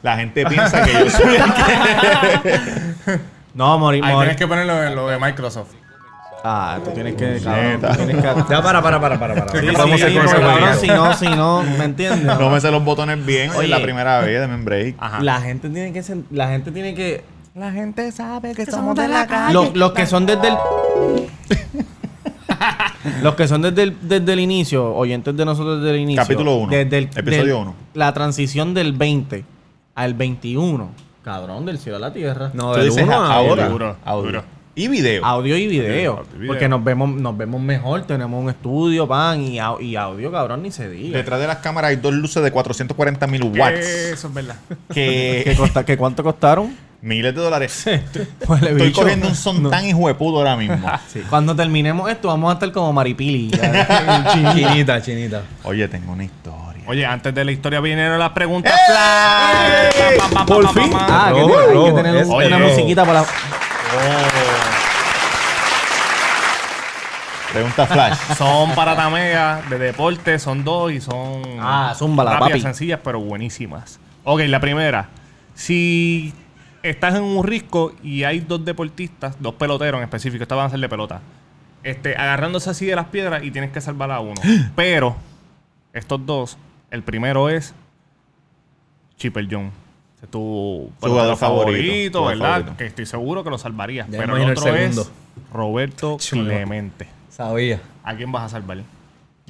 La 0.02 0.18
gente 0.18 0.44
piensa 0.44 0.84
que 0.84 0.92
yo 0.92 1.08
soy 1.08 1.36
el 1.36 1.42
que... 2.42 3.20
no, 3.54 3.78
morir, 3.78 4.04
Ahí 4.04 4.12
morir. 4.12 4.28
tienes 4.28 4.36
que 4.36 4.46
ponerlo 4.46 4.84
en 4.84 4.94
lo 4.94 5.08
de 5.08 5.18
Microsoft. 5.18 5.70
Ah, 6.44 6.80
tú 6.84 6.90
tienes 6.90 7.14
que, 7.14 7.40
cabrón, 7.42 7.64
Neta. 7.64 7.92
tú 7.92 7.96
tienes 7.96 8.16
que... 8.16 8.22
Ya, 8.22 8.62
para, 8.62 8.82
para, 8.82 9.00
para, 9.00 9.18
para. 9.18 9.34
para. 9.36 9.52
Sí, 9.52 9.58
¿Qué 9.58 9.70
sí, 9.70 9.74
podemos 9.74 10.02
hacer 10.02 10.10
sí, 10.10 10.16
con 10.18 10.26
ese 10.26 10.34
porque, 10.34 10.60
cabrón, 10.60 10.78
si 10.78 10.86
no, 10.88 11.14
si 11.14 11.28
no, 11.28 11.62
¿me 11.62 11.84
entiendes? 11.86 12.38
No 12.38 12.50
me 12.50 12.60
sé 12.60 12.70
los 12.70 12.84
botones 12.84 13.24
bien. 13.24 13.52
Oye, 13.52 13.68
la 13.68 13.80
primera 13.80 14.20
vez, 14.20 14.46
un 14.46 14.66
break. 14.66 14.96
Ajá. 14.98 15.22
La 15.22 15.40
gente 15.40 15.70
tiene 15.70 15.94
que 15.94 16.04
la 16.30 16.48
gente 16.48 16.72
tiene 16.72 16.94
que 16.94 17.24
La 17.54 17.72
gente 17.72 18.12
sabe 18.12 18.54
que 18.54 18.66
somos 18.66 18.94
de 18.96 19.08
la 19.08 19.26
calle. 19.26 19.52
los, 19.54 19.74
los 19.76 19.92
que 19.92 20.06
son 20.06 20.26
desde 20.26 20.48
el 20.48 20.54
los 23.22 23.34
que 23.34 23.48
son 23.48 23.62
desde 23.62 23.82
el, 23.84 23.96
desde 24.02 24.32
el 24.32 24.40
inicio, 24.40 24.94
oyentes 24.94 25.36
de 25.36 25.44
nosotros 25.44 25.82
desde 25.82 25.96
el 25.96 26.02
inicio. 26.02 26.22
Capítulo 26.22 26.56
uno. 26.56 26.70
Desde 26.70 26.98
el, 26.98 27.04
Episodio 27.04 27.44
del- 27.44 27.54
uno. 27.62 27.74
La 27.94 28.12
transición 28.14 28.74
del 28.74 28.92
20 28.92 29.44
al 29.94 30.14
21. 30.14 30.90
Cabrón, 31.24 31.66
del 31.66 31.78
cielo 31.78 31.96
a 31.96 32.00
la 32.00 32.12
tierra. 32.12 32.50
No, 32.54 32.74
del 32.74 32.86
dices 32.86 33.02
uno 33.04 33.12
a 33.14 33.34
audio, 33.34 33.50
ahora. 33.50 33.68
Duro, 33.68 33.96
audio. 34.04 34.26
duro. 34.30 34.44
Y 34.76 34.86
video. 34.88 35.24
Audio 35.24 35.56
y 35.56 35.66
video. 35.66 36.12
audio 36.18 36.24
y 36.34 36.38
video. 36.38 36.52
Porque 36.52 36.68
nos 36.68 36.82
vemos, 36.84 37.10
nos 37.10 37.36
vemos 37.36 37.60
mejor, 37.60 38.02
tenemos 38.06 38.40
un 38.42 38.48
estudio, 38.48 39.06
pan, 39.08 39.40
y, 39.42 39.58
au- 39.58 39.80
y 39.82 39.96
audio, 39.96 40.30
cabrón, 40.30 40.62
ni 40.62 40.70
se 40.70 40.88
diga. 40.88 41.18
Detrás 41.18 41.40
de 41.40 41.46
las 41.48 41.56
cámaras 41.58 41.90
hay 41.90 41.96
dos 41.96 42.14
luces 42.14 42.42
de 42.42 42.50
440 42.52 43.26
mil 43.26 43.42
watts. 43.58 43.80
Eso 43.80 44.28
es 44.28 44.34
verdad. 44.34 44.56
¿Qué, 44.94 45.42
Que 45.44 45.56
costa, 45.56 45.84
¿qué 45.84 45.96
cuánto 45.96 46.22
costaron? 46.22 46.74
Miles 47.02 47.34
de 47.34 47.40
dólares. 47.40 47.86
Estoy 47.86 48.26
bicho. 48.74 49.00
cogiendo 49.02 49.28
un 49.28 49.34
son 49.34 49.70
tan 49.70 49.84
hijo 49.86 50.06
de 50.08 50.14
puto 50.14 50.38
ahora 50.38 50.56
mismo. 50.56 50.86
Sí. 51.12 51.22
Cuando 51.28 51.54
terminemos 51.56 52.10
esto, 52.10 52.28
vamos 52.28 52.50
a 52.50 52.54
estar 52.54 52.70
como 52.72 52.92
Maripili. 52.92 53.50
Chinita, 54.32 55.00
chinita. 55.02 55.42
Oye, 55.64 55.88
tengo 55.88 56.12
una 56.12 56.24
historia. 56.24 56.84
Oye, 56.86 57.04
antes 57.06 57.34
de 57.34 57.44
la 57.44 57.52
historia 57.52 57.80
vinieron 57.80 58.18
las 58.18 58.30
preguntas 58.30 58.72
¡Ey! 58.72 58.78
flash. 58.94 60.18
Pa, 60.18 60.28
pa, 60.28 60.34
pa, 60.40 60.46
Por 60.46 60.68
fin. 60.72 60.90
ah, 60.94 61.30
que, 61.34 61.40
hay 61.40 61.84
que 61.86 61.92
tener 62.02 62.24
una 62.26 62.58
musiquita 62.58 63.04
para 63.04 63.20
la... 63.22 63.26
Pregunta 67.52 67.86
flash. 67.86 68.16
Son 68.38 68.74
para 68.74 68.94
Tamega 68.94 69.62
de 69.68 69.78
deporte, 69.78 70.38
son 70.38 70.62
dos 70.62 70.92
y 70.92 71.00
son 71.00 71.42
Ah, 71.60 71.92
zúmbala, 71.98 72.32
rápidas, 72.34 72.50
papi. 72.50 72.60
sencillas, 72.60 73.00
pero 73.02 73.20
buenísimas. 73.20 73.98
Ok, 74.24 74.42
la 74.46 74.60
primera. 74.60 75.08
Si 75.54 76.32
estás 76.82 77.14
en 77.14 77.22
un 77.22 77.44
risco 77.44 77.92
y 78.02 78.24
hay 78.24 78.40
dos 78.40 78.64
deportistas, 78.64 79.36
dos 79.40 79.54
peloteros 79.54 79.98
en 79.98 80.04
específico, 80.04 80.42
estas 80.42 80.56
van 80.56 80.66
a 80.66 80.70
ser 80.70 80.80
de 80.80 80.88
pelota, 80.88 81.20
este, 81.82 82.16
agarrándose 82.16 82.70
así 82.70 82.86
de 82.86 82.96
las 82.96 83.06
piedras 83.06 83.42
y 83.44 83.50
tienes 83.50 83.70
que 83.70 83.80
salvar 83.80 84.10
a 84.10 84.20
uno. 84.20 84.34
pero 84.76 85.16
estos 85.92 86.24
dos, 86.24 86.58
el 86.90 87.02
primero 87.02 87.48
es 87.48 87.74
Chipper 89.16 89.46
John. 89.50 89.70
Es 90.22 90.28
tu 90.30 90.90
jugador 91.00 91.36
favorito, 91.36 92.18
jugador 92.20 92.38
¿verdad? 92.38 92.52
favorito. 92.58 92.76
Que 92.76 92.86
estoy 92.86 93.06
seguro 93.06 93.42
que 93.42 93.50
lo 93.50 93.56
salvarías. 93.58 94.06
Ya 94.10 94.18
pero 94.18 94.36
el 94.36 94.42
el 94.42 94.50
otro 94.50 94.74
es. 94.74 95.10
Roberto. 95.52 96.18
Clemente. 96.30 97.08
Sabía. 97.30 97.80
¿A 98.04 98.14
quién 98.14 98.30
vas 98.30 98.44
a 98.44 98.48
salvar? 98.50 98.82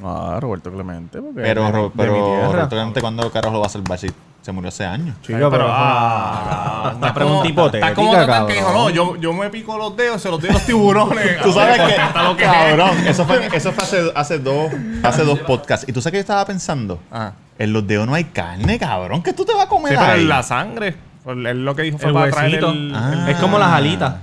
Ah, 0.03 0.39
Roberto 0.41 0.71
Clemente. 0.73 1.21
Porque 1.21 1.41
Pero, 1.41 1.65
de- 1.65 1.73
Ro- 1.73 1.89
de 1.89 1.93
pero 1.97 2.13
mi 2.13 2.19
tierra. 2.21 2.53
Roberto 2.53 2.69
Clemente, 2.69 3.01
¿cuándo 3.01 3.31
carajo 3.33 3.55
lo 3.55 3.61
va 3.61 3.67
a 3.67 3.71
salvar? 3.71 3.99
Si 3.99 4.09
se 4.43 4.53
murió 4.53 4.69
hace 4.69 4.85
años. 4.87 5.17
Chico, 5.23 5.51
pero... 5.51 5.67
ah, 5.69 6.95
una 6.97 7.13
pregunta 7.15 7.39
Estás 7.47 7.51
hipotética, 7.51 7.95
como 7.95 8.13
Tatán 8.13 8.47
que 8.47 8.55
dijo, 8.55 8.73
no, 8.73 8.91
yo, 8.91 9.17
yo 9.17 9.33
me 9.33 9.51
pico 9.51 9.77
los 9.77 9.97
dedos, 9.97 10.23
se 10.23 10.31
los 10.31 10.41
doy 10.41 10.51
a 10.51 10.53
los 10.55 10.65
tiburones. 10.67 11.39
Tú 11.43 11.53
sabes 11.53 11.79
que, 11.79 11.87
que 11.87 12.45
es. 12.45 12.51
cabrón, 12.51 13.07
eso 13.07 13.25
fue, 13.27 13.47
eso 13.53 13.73
fue 13.73 13.85
hace, 13.85 14.13
hace 14.15 14.39
dos, 14.39 14.73
hace 15.03 15.25
dos 15.25 15.39
podcasts. 15.41 15.87
¿Y 15.89 15.93
tú 15.93 16.01
sabes 16.01 16.13
qué 16.13 16.17
yo 16.19 16.21
estaba 16.23 16.45
pensando? 16.47 17.01
Ajá. 17.11 17.35
En 17.59 17.73
los 17.75 17.87
dedos 17.87 18.07
no 18.07 18.15
hay 18.15 18.25
carne, 18.25 18.79
cabrón. 18.79 19.23
¿Qué 19.23 19.33
tú 19.35 19.45
te 19.45 19.53
vas 19.53 19.65
a 19.67 19.69
comer 19.69 19.93
Sí, 19.93 19.99
pero 20.01 20.13
ahí? 20.13 20.23
en 20.23 20.29
la 20.29 20.43
sangre. 20.43 20.97
Él 21.27 21.65
lo 21.65 21.77
que 21.77 21.83
dijo 21.83 21.99
fue 21.99 22.09
El 22.09 22.15
para 22.15 22.31
traer 22.31 22.47
huesito. 22.65 22.71
el... 22.71 22.93
Ah. 22.97 23.27
Es 23.29 23.37
como 23.37 23.59
las 23.59 23.69
alitas. 23.73 24.15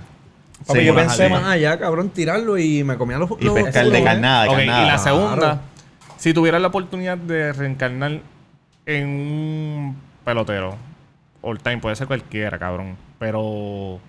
Papi, 0.66 0.80
Sí, 0.80 0.86
yo 0.86 0.96
pensé 0.96 1.26
alitas. 1.26 1.42
más 1.44 1.52
allá, 1.52 1.78
cabrón, 1.78 2.10
tirarlo 2.10 2.58
y 2.58 2.84
me 2.84 2.98
comía 2.98 3.20
los 3.20 3.30
Y 3.40 3.46
los- 3.46 3.54
pescar 3.54 3.86
de 3.86 4.04
carnada, 4.04 4.44
de 4.46 4.50
carnada. 4.50 4.84
y 4.84 4.88
la 4.88 4.98
segunda, 4.98 5.36
Claro. 5.36 5.60
si 6.18 6.34
tuvieras 6.34 6.60
la 6.60 6.70
oportunidad 6.70 7.18
de 7.20 7.54
reencarnar 7.54 8.20
en 8.88 9.08
un 9.08 9.96
pelotero, 10.26 10.76
all 11.42 11.60
time, 11.60 11.78
puede 11.78 11.96
ser 11.96 12.08
cualquiera, 12.08 12.58
cabrón, 12.58 12.96
pero 13.20 14.00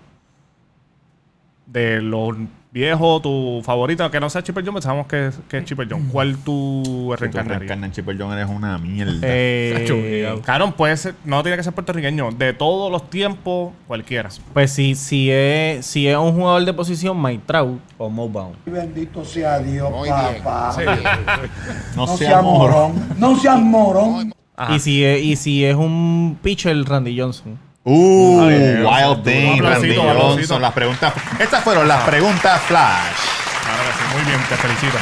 de 1.67 2.01
los 2.01 2.35
viejos, 2.71 3.21
tu 3.21 3.61
favorito, 3.63 4.09
que 4.09 4.19
no 4.19 4.29
sea 4.29 4.41
Chipper 4.43 4.63
John, 4.65 4.73
pensamos 4.75 5.05
que, 5.07 5.27
es- 5.27 5.39
que 5.47 5.57
es 5.59 5.65
Chipper 5.65 5.87
John. 5.89 6.07
¿Cuál 6.11 6.37
tú 6.37 6.81
Si 6.85 6.91
tú 6.91 7.15
reencarnarías? 7.15 7.59
reencarnas 7.59 7.87
en 7.89 7.91
Chipper 7.93 8.15
John 8.19 8.31
eres 8.33 8.47
una 8.49 8.77
mierda. 8.79 9.19
Eh, 9.23 10.39
claro, 10.45 10.71
puede 10.75 10.97
ser, 10.97 11.13
no 11.25 11.41
tiene 11.43 11.57
que 11.57 11.63
ser 11.63 11.73
puertorriqueño. 11.73 12.31
De 12.31 12.53
todos 12.53 12.91
los 12.91 13.09
tiempos, 13.09 13.71
cualquiera. 13.87 14.29
Pues 14.53 14.71
si, 14.71 14.95
si, 14.95 15.29
es, 15.31 15.85
si 15.85 16.07
es 16.07 16.17
un 16.17 16.33
jugador 16.33 16.63
de 16.65 16.73
posición, 16.73 17.21
Mike 17.21 17.43
Trout. 17.45 17.79
O 17.99 18.09
Mobile. 18.09 18.55
Bendito 18.65 19.23
sea 19.25 19.59
Dios, 19.59 19.91
Muy 19.91 20.09
bien. 20.09 20.43
papá. 20.43 20.75
no 21.95 22.05
No 22.07 22.17
seas 22.17 22.41
morón. 22.43 22.93
No 23.17 23.35
seas 23.37 23.59
morón. 23.59 24.31
Ajá. 24.59 24.75
Y 24.75 24.79
si, 24.81 25.05
es, 25.05 25.23
y 25.23 25.35
si 25.37 25.63
es 25.63 25.73
un 25.73 26.37
pitcher, 26.43 26.75
Randy 26.83 27.17
Johnson. 27.17 27.57
Uh, 27.85 28.45
bien. 28.47 28.85
Wild 28.85 29.23
Thing, 29.23 29.61
Randy. 29.61 29.95
Johnson. 29.95 30.61
Las 30.61 30.73
preguntas. 30.73 31.13
Estas 31.39 31.63
fueron 31.63 31.87
las 31.87 32.03
preguntas 32.03 32.61
flash. 32.63 33.15
Claro 33.63 33.83
que 33.83 33.93
sí, 33.93 34.15
muy 34.15 34.25
bien, 34.29 34.39
te 34.49 34.55
felicito. 34.55 34.97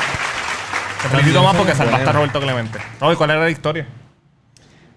Te 1.01 1.09
felicito 1.09 1.43
más 1.43 1.55
porque 1.55 1.73
salvaste 1.73 2.07
a 2.07 2.11
Roberto 2.11 2.39
Clemente. 2.39 2.79
¿cuál 2.99 3.29
era 3.31 3.39
la 3.39 3.49
historia? 3.49 3.87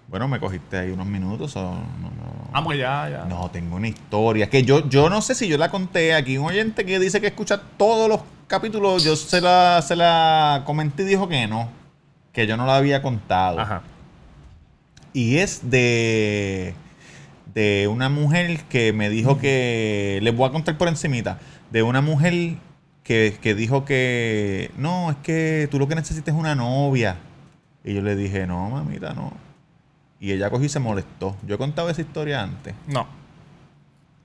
Bueno, 0.07 0.27
me 0.27 0.39
cogiste 0.39 0.77
ahí 0.77 0.91
unos 0.91 1.07
minutos. 1.07 1.55
o 1.55 1.61
no, 1.61 2.11
no. 2.11 2.49
Ah, 2.53 2.63
pues 2.63 2.77
ya, 2.77 3.09
ya. 3.09 3.25
No, 3.25 3.49
tengo 3.49 3.77
una 3.77 3.87
historia 3.87 4.47
que 4.47 4.61
yo, 4.61 4.87
yo 4.87 5.09
no 5.09 5.21
sé 5.21 5.33
si 5.33 5.47
yo 5.47 5.57
la 5.57 5.71
conté 5.71 6.13
aquí. 6.13 6.37
Un 6.37 6.47
oyente 6.47 6.85
que 6.85 6.99
dice 6.99 7.19
que 7.19 7.27
escucha 7.27 7.59
todos 7.77 8.07
los 8.07 8.19
capítulos, 8.45 9.03
yo 9.03 9.15
se 9.15 9.41
la, 9.41 9.81
se 9.81 9.95
la 9.95 10.61
comenté 10.65 11.01
y 11.01 11.05
dijo 11.07 11.27
que 11.27 11.47
no, 11.47 11.69
que 12.31 12.45
yo 12.45 12.57
no 12.57 12.67
la 12.67 12.75
había 12.75 13.01
contado. 13.01 13.59
Ajá. 13.59 13.81
Y 15.13 15.37
es 15.37 15.69
de, 15.69 16.73
de 17.53 17.87
una 17.91 18.09
mujer 18.09 18.63
que 18.69 18.93
me 18.93 19.09
dijo 19.09 19.39
que, 19.39 20.19
les 20.21 20.35
voy 20.35 20.47
a 20.47 20.51
contar 20.51 20.77
por 20.77 20.87
encimita, 20.87 21.39
de 21.71 21.83
una 21.83 22.01
mujer 22.01 22.55
que, 23.03 23.37
que 23.41 23.55
dijo 23.55 23.85
que, 23.85 24.71
no, 24.77 25.11
es 25.11 25.17
que 25.17 25.67
tú 25.69 25.79
lo 25.79 25.87
que 25.87 25.95
necesitas 25.95 26.33
es 26.33 26.39
una 26.39 26.55
novia. 26.55 27.17
Y 27.83 27.93
yo 27.93 28.01
le 28.01 28.15
dije, 28.15 28.47
no, 28.47 28.69
mamita, 28.69 29.13
no. 29.13 29.33
Y 30.19 30.31
ella 30.31 30.49
cogió 30.49 30.67
y 30.67 30.69
se 30.69 30.79
molestó. 30.79 31.35
Yo 31.47 31.55
he 31.55 31.57
contado 31.57 31.89
esa 31.89 32.01
historia 32.01 32.43
antes. 32.43 32.75
No. 32.87 33.07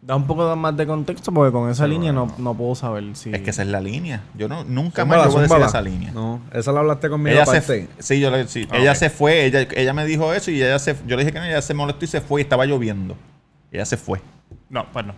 Da 0.06 0.14
un 0.14 0.24
poco 0.24 0.54
más 0.54 0.76
de 0.76 0.86
contexto 0.86 1.32
porque 1.32 1.50
con 1.50 1.68
esa 1.68 1.84
línea 1.84 2.12
no, 2.12 2.32
no 2.38 2.54
puedo 2.54 2.76
saber 2.76 3.16
si... 3.16 3.34
Es 3.34 3.40
que 3.40 3.50
esa 3.50 3.62
es 3.62 3.68
la 3.68 3.80
línea. 3.80 4.22
Yo 4.38 4.46
no, 4.46 4.62
nunca 4.62 5.02
Zúmbala, 5.02 5.24
más 5.24 5.32
yo 5.32 5.40
voy 5.40 5.40
a 5.40 5.48
decir 5.48 5.66
esa 5.66 5.82
línea. 5.82 6.12
No, 6.12 6.42
esa 6.52 6.70
la 6.70 6.78
hablaste 6.78 7.08
conmigo 7.08 7.34
Ella 7.34 7.44
se, 7.44 7.56
aparte. 7.56 7.88
sí, 7.98 8.20
yo 8.20 8.30
le, 8.30 8.46
sí. 8.46 8.68
Ah, 8.70 8.78
ella 8.78 8.94
se 8.94 9.10
fue, 9.10 9.46
ella, 9.46 9.66
ella 9.74 9.92
me 9.94 10.06
dijo 10.06 10.32
eso 10.32 10.52
y 10.52 10.62
ella 10.62 10.78
se, 10.78 10.94
yo 11.08 11.16
le 11.16 11.24
dije 11.24 11.32
que 11.32 11.40
no, 11.40 11.44
ella 11.44 11.60
se 11.60 11.74
molestó 11.74 12.04
y 12.04 12.08
se 12.08 12.20
fue 12.20 12.40
y 12.40 12.44
estaba 12.44 12.66
lloviendo. 12.66 13.16
Ella 13.72 13.84
se 13.84 13.96
fue. 13.96 14.20
No, 14.70 14.86
pues 14.92 15.06
no. 15.06 15.14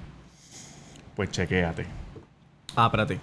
Pues 1.14 1.32
chequéate. 1.32 1.84
Ah, 2.74 2.86
espérate. 2.86 3.20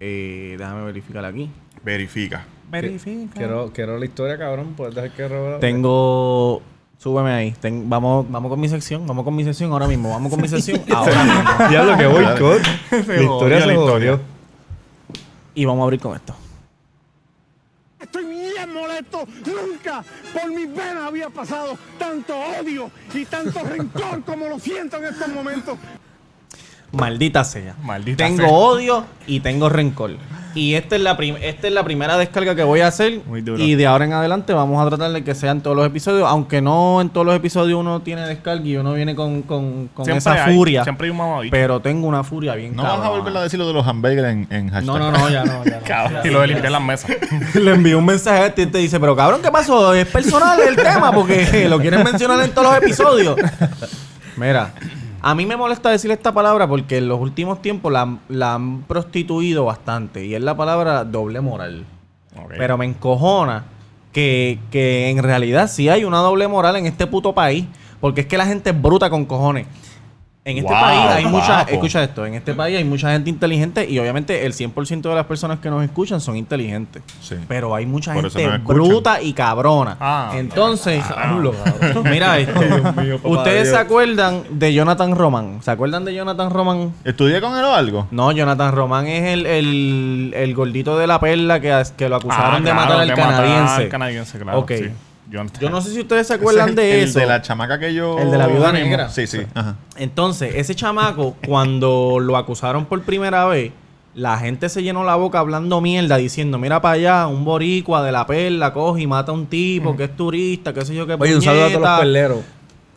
Eh, 0.00 0.56
déjame 0.58 0.84
verificar 0.84 1.24
aquí. 1.24 1.50
Verifica. 1.82 2.44
Verifica. 2.70 3.32
Quiero, 3.36 3.72
quiero 3.72 3.96
la 3.96 4.04
historia, 4.04 4.36
cabrón. 4.36 4.74
Puedes 4.76 4.94
dejar 4.94 5.12
que 5.12 5.56
Tengo... 5.60 6.60
Súbeme 7.02 7.32
ahí. 7.32 7.52
Ten- 7.52 7.88
vamos, 7.88 8.30
vamos 8.30 8.50
con 8.50 8.60
mi 8.60 8.68
sección. 8.68 9.06
Vamos 9.06 9.24
con 9.24 9.34
mi 9.34 9.42
sección 9.42 9.72
ahora 9.72 9.86
mismo. 9.88 10.10
Vamos 10.10 10.30
con 10.30 10.40
mi 10.42 10.48
sección 10.48 10.82
ahora 10.94 11.24
mismo. 11.24 11.68
Diablo, 11.70 11.96
que 11.96 12.06
boicot. 12.06 12.62
La 13.06 13.22
historia 13.22 13.60
se 13.60 13.66
la 13.66 13.72
historia. 13.74 14.20
Y 15.54 15.64
vamos 15.64 15.80
a 15.80 15.84
abrir 15.84 15.98
con 16.00 16.14
esto. 16.14 16.34
Estoy 17.98 18.24
bien 18.26 18.74
molesto. 18.74 19.26
Nunca 19.46 20.04
por 20.34 20.50
mis 20.52 20.68
venas 20.68 21.04
había 21.06 21.30
pasado 21.30 21.78
tanto 21.98 22.34
odio 22.60 22.90
y 23.14 23.24
tanto 23.24 23.60
rencor 23.62 24.22
como 24.24 24.48
lo 24.48 24.58
siento 24.58 24.98
en 24.98 25.04
estos 25.06 25.28
momentos. 25.28 25.78
Maldita 26.92 27.44
sea. 27.44 27.76
Maldita 27.82 28.24
tengo 28.26 28.42
sea. 28.42 28.48
odio 28.50 29.04
y 29.26 29.40
tengo 29.40 29.68
rencor. 29.70 30.16
Y 30.54 30.74
esta 30.74 30.96
es 30.96 31.02
la 31.02 31.12
esta 31.42 31.68
es 31.68 31.72
la 31.72 31.84
primera 31.84 32.18
descarga 32.18 32.54
que 32.56 32.64
voy 32.64 32.80
a 32.80 32.88
hacer. 32.88 33.20
Muy 33.26 33.40
duro. 33.40 33.62
Y 33.62 33.76
de 33.76 33.86
ahora 33.86 34.04
en 34.04 34.12
adelante 34.12 34.52
vamos 34.52 34.84
a 34.84 34.88
tratar 34.88 35.12
de 35.12 35.22
que 35.22 35.34
sean 35.34 35.60
todos 35.60 35.76
los 35.76 35.86
episodios. 35.86 36.26
Aunque 36.28 36.60
no 36.60 37.00
en 37.00 37.08
todos 37.10 37.24
los 37.24 37.36
episodios 37.36 37.78
uno 37.78 38.00
tiene 38.00 38.22
descarga 38.26 38.64
y 38.64 38.76
uno 38.76 38.92
viene 38.94 39.14
con, 39.14 39.42
con, 39.42 39.88
con 39.94 40.04
Siempre 40.04 40.18
esa 40.18 40.44
hay- 40.46 40.56
furia. 40.56 40.82
siempre 40.82 41.06
hay 41.06 41.10
un 41.12 41.18
mamabicho. 41.18 41.52
Pero 41.52 41.78
tengo 41.80 42.08
una 42.08 42.24
furia 42.24 42.54
bien 42.56 42.74
No 42.74 42.82
vas 42.82 43.00
a 43.00 43.08
volver 43.10 43.36
a 43.36 43.42
decir 43.42 43.58
lo 43.60 43.68
de 43.68 43.74
los 43.74 43.86
hamburgers 43.86 44.28
en, 44.28 44.46
en 44.50 44.70
hashtag. 44.70 44.84
No, 44.86 44.98
no, 44.98 45.12
no, 45.12 45.28
ya 45.30 45.44
no. 45.44 45.64
Ya 45.64 45.78
no. 45.78 45.82
Cabrón. 45.86 46.20
Y 46.24 46.30
lo 46.30 46.40
de 46.40 46.46
limpiar 46.48 46.72
las 46.72 46.82
mesas. 46.82 47.10
Le 47.54 47.70
envió 47.72 47.98
un 47.98 48.06
mensaje 48.06 48.38
a 48.42 48.46
este 48.46 48.62
y 48.62 48.66
te 48.66 48.78
dice, 48.78 48.98
pero 48.98 49.14
cabrón, 49.14 49.40
¿qué 49.42 49.50
pasó? 49.52 49.94
Es 49.94 50.06
personal 50.06 50.58
el 50.68 50.74
tema 50.76 51.12
porque 51.12 51.68
lo 51.70 51.78
quieren 51.78 52.02
mencionar 52.02 52.42
en 52.44 52.50
todos 52.50 52.68
los 52.74 52.76
episodios. 52.82 53.36
Mira, 54.36 54.72
a 55.22 55.34
mí 55.34 55.46
me 55.46 55.56
molesta 55.56 55.90
decir 55.90 56.10
esta 56.10 56.32
palabra 56.32 56.66
porque 56.66 56.98
en 56.98 57.08
los 57.08 57.20
últimos 57.20 57.60
tiempos 57.62 57.92
la, 57.92 58.18
la 58.28 58.54
han 58.54 58.82
prostituido 58.82 59.64
bastante 59.64 60.24
y 60.24 60.34
es 60.34 60.42
la 60.42 60.56
palabra 60.56 61.04
doble 61.04 61.40
moral. 61.40 61.84
Pero 62.56 62.78
me 62.78 62.86
encojona 62.86 63.64
que, 64.12 64.58
que 64.70 65.10
en 65.10 65.22
realidad 65.22 65.68
sí 65.68 65.88
hay 65.88 66.04
una 66.04 66.18
doble 66.18 66.48
moral 66.48 66.76
en 66.76 66.86
este 66.86 67.06
puto 67.06 67.34
país 67.34 67.66
porque 68.00 68.22
es 68.22 68.26
que 68.26 68.38
la 68.38 68.46
gente 68.46 68.70
es 68.70 68.80
bruta 68.80 69.10
con 69.10 69.26
cojones. 69.26 69.66
En 70.42 70.56
este 70.56 70.72
Wow, 70.72 70.80
país 70.80 71.00
hay 71.16 71.26
mucha, 71.26 71.58
papo. 71.58 71.70
escucha 71.72 72.02
esto, 72.02 72.24
en 72.24 72.32
este 72.34 72.54
país 72.54 72.78
hay 72.78 72.84
mucha 72.84 73.10
gente 73.12 73.28
inteligente 73.28 73.86
y 73.88 73.98
obviamente 73.98 74.46
el 74.46 74.54
100% 74.54 75.02
de 75.02 75.14
las 75.14 75.26
personas 75.26 75.58
que 75.60 75.68
nos 75.68 75.84
escuchan 75.84 76.18
son 76.18 76.34
inteligentes. 76.38 77.02
Sí. 77.20 77.34
Pero 77.46 77.74
hay 77.74 77.84
mucha 77.84 78.14
Por 78.14 78.30
gente 78.30 78.58
bruta 78.64 79.20
y 79.20 79.34
cabrona. 79.34 79.98
Ah, 80.00 80.32
Entonces, 80.36 81.04
mira 82.04 82.38
esto. 82.38 82.58
¿Ustedes 83.22 83.68
se 83.68 83.76
acuerdan 83.76 84.42
de 84.50 84.72
Jonathan 84.72 85.14
Roman? 85.14 85.62
¿Se 85.62 85.70
acuerdan 85.72 86.06
de 86.06 86.14
Jonathan 86.14 86.48
Roman? 86.50 86.94
¿Estudié 87.04 87.42
con 87.42 87.54
él 87.58 87.64
o 87.64 87.74
algo? 87.74 88.06
No, 88.10 88.32
Jonathan 88.32 88.74
Roman 88.74 89.06
es 89.08 89.24
el, 89.34 89.44
el, 89.44 90.32
el 90.34 90.54
gordito 90.54 90.96
de 90.98 91.06
la 91.06 91.20
perla 91.20 91.60
que, 91.60 91.82
que 91.98 92.08
lo 92.08 92.16
acusaron 92.16 92.54
Ah, 92.54 92.56
de 92.56 92.62
claro, 92.62 92.80
matar 92.80 93.00
al 93.02 93.08
de 93.08 93.14
matar 93.16 93.30
canadiense. 93.30 93.74
al 93.82 93.88
canadiense, 93.90 94.38
claro. 94.38 94.58
Ok. 94.60 94.72
sí. 94.74 94.90
Yo, 95.30 95.42
Yo 95.60 95.70
no 95.70 95.80
sé 95.80 95.92
si 95.92 96.00
ustedes 96.00 96.26
se 96.26 96.34
acuerdan 96.34 96.70
Ese 96.70 96.72
es 96.72 96.78
el- 96.78 96.90
de 96.90 97.02
el 97.02 97.08
eso. 97.08 97.18
de 97.20 97.26
la 97.26 97.40
chamaca 97.42 97.78
que 97.78 97.94
yo... 97.94 98.18
El 98.18 98.30
de 98.32 98.38
la 98.38 98.46
viuda 98.48 98.72
negra. 98.72 99.08
Sí, 99.10 99.26
sí. 99.26 99.40
Ajá. 99.54 99.76
Entonces, 99.96 100.54
ese 100.56 100.74
chamaco, 100.74 101.36
cuando 101.46 102.18
lo 102.20 102.36
acusaron 102.36 102.84
por 102.86 103.00
primera 103.02 103.46
vez, 103.46 103.72
la 104.14 104.36
gente 104.38 104.68
se 104.68 104.82
llenó 104.82 105.04
la 105.04 105.14
boca 105.14 105.38
hablando 105.38 105.80
mierda, 105.80 106.16
diciendo, 106.16 106.58
mira 106.58 106.80
para 106.82 106.94
allá, 106.94 107.26
un 107.28 107.44
boricua 107.44 108.02
de 108.02 108.10
la 108.10 108.26
perla 108.26 108.72
coge 108.72 109.02
y 109.02 109.06
mata 109.06 109.30
a 109.30 109.34
un 109.34 109.46
tipo 109.46 109.96
que 109.96 110.04
es 110.04 110.16
turista, 110.16 110.72
qué 110.74 110.84
sé 110.84 110.94
yo 110.96 111.06
qué 111.06 111.14
Oye, 111.18 111.36
un 111.36 111.42
saludo 111.42 111.64
a 111.64 111.68
todos 111.68 111.72
los 111.80 111.80
puñeta". 111.88 111.98
perleros. 112.00 112.38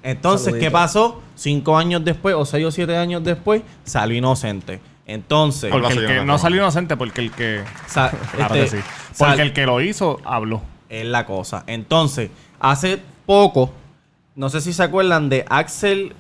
Entonces, 0.02 0.46
Saludito. 0.46 0.66
¿qué 0.66 0.72
pasó? 0.72 1.22
Cinco 1.36 1.78
años 1.78 2.04
después, 2.04 2.36
o 2.36 2.46
seis 2.46 2.66
o 2.66 2.72
siete 2.72 2.98
años 2.98 3.24
después, 3.24 3.62
salió 3.84 4.18
inocente. 4.18 4.82
Entonces, 5.06 5.70
Porque 5.72 5.94
el 5.94 6.08
que 6.08 6.26
no 6.26 6.38
salió 6.38 6.58
inocente, 6.62 6.98
porque 6.98 7.22
el 7.22 7.32
que. 7.32 7.62
sa- 7.88 8.10
Claro 8.36 8.56
este, 8.56 8.78
que 8.78 8.82
sí. 8.84 8.90
sal- 9.14 9.30
Porque 9.30 9.42
el 9.44 9.54
que 9.54 9.66
lo 9.66 9.82
hizo 9.82 10.20
habló. 10.26 10.62
Es 10.94 11.06
la 11.06 11.26
cosa. 11.26 11.64
Entonces, 11.68 12.30
hace 12.60 13.00
poco, 13.26 13.72
no 14.36 14.50
sé 14.50 14.62
si 14.62 14.74
se 14.74 14.84
acuerdan 14.84 15.30
de 15.30 15.46
Axel 15.50 16.14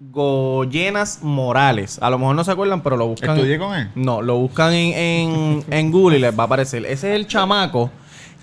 Goyenas 0.00 1.20
Morales. 1.22 1.98
A 2.02 2.10
lo 2.10 2.18
mejor 2.18 2.36
no 2.36 2.44
se 2.44 2.50
acuerdan, 2.50 2.82
pero 2.82 2.96
lo 2.96 3.06
buscan. 3.06 3.36
¿Estudié 3.36 3.58
con 3.58 3.74
él? 3.74 3.90
No, 3.94 4.22
lo 4.22 4.36
buscan 4.38 4.72
en, 4.72 4.94
en, 4.94 5.64
en 5.70 5.92
Google 5.92 6.18
y 6.18 6.20
les 6.20 6.36
va 6.36 6.44
a 6.44 6.46
aparecer. 6.46 6.84
Ese 6.86 7.10
es 7.10 7.16
el 7.16 7.26
chamaco 7.26 7.90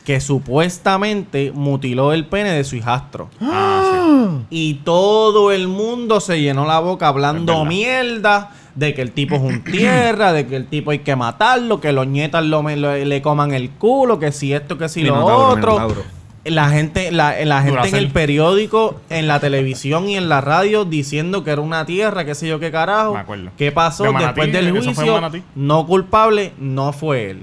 que 0.06 0.20
supuestamente 0.20 1.52
mutiló 1.54 2.14
el 2.14 2.26
pene 2.26 2.52
de 2.52 2.64
su 2.64 2.76
hijastro. 2.76 3.30
Y 4.50 4.76
todo 4.86 5.52
el 5.52 5.68
mundo 5.68 6.20
se 6.20 6.42
llenó 6.42 6.66
la 6.66 6.80
boca 6.80 7.08
hablando 7.08 7.66
mierda 7.66 8.52
de 8.76 8.94
que 8.94 9.02
el 9.02 9.12
tipo 9.12 9.36
es 9.36 9.42
un 9.42 9.64
tierra, 9.64 10.34
de 10.34 10.48
que 10.48 10.56
el 10.56 10.66
tipo 10.68 10.92
hay 10.92 11.00
que 11.00 11.16
matarlo, 11.16 11.80
que 11.80 11.92
los 11.92 12.08
nietas 12.08 12.44
lo, 12.46 12.62
le 12.64 13.22
coman 13.22 13.54
el 13.54 13.70
culo, 13.72 14.20
que 14.20 14.32
si 14.32 14.54
esto, 14.54 14.78
que 14.78 14.90
si 14.90 15.04
lo 15.04 15.24
otro. 15.26 15.74
Minotauro. 15.74 16.04
La 16.46 16.68
gente, 16.70 17.10
la, 17.14 17.36
la 17.46 17.62
gente 17.62 17.88
en 17.88 17.96
el 17.96 18.10
periódico, 18.12 19.00
en 19.10 19.28
la 19.30 19.40
televisión 19.40 20.10
y 20.10 20.18
en 20.18 20.28
la 20.28 20.42
radio 20.42 20.84
diciendo 20.84 21.46
que 21.46 21.52
era 21.52 21.62
una 21.62 21.86
tierra, 21.86 22.26
qué 22.26 22.36
sé 22.36 22.50
yo 22.50 22.60
qué 22.60 22.70
carajo. 22.70 23.14
Me 23.14 23.20
acuerdo. 23.22 23.52
¿Qué 23.58 23.72
pasó 23.72 24.04
De 24.04 24.12
Manatí, 24.12 24.42
después 24.42 24.52
del 24.52 24.72
juicio? 24.72 25.22
No 25.56 25.88
culpable, 25.88 26.52
no 26.60 26.92
fue 26.92 27.30
él. 27.30 27.38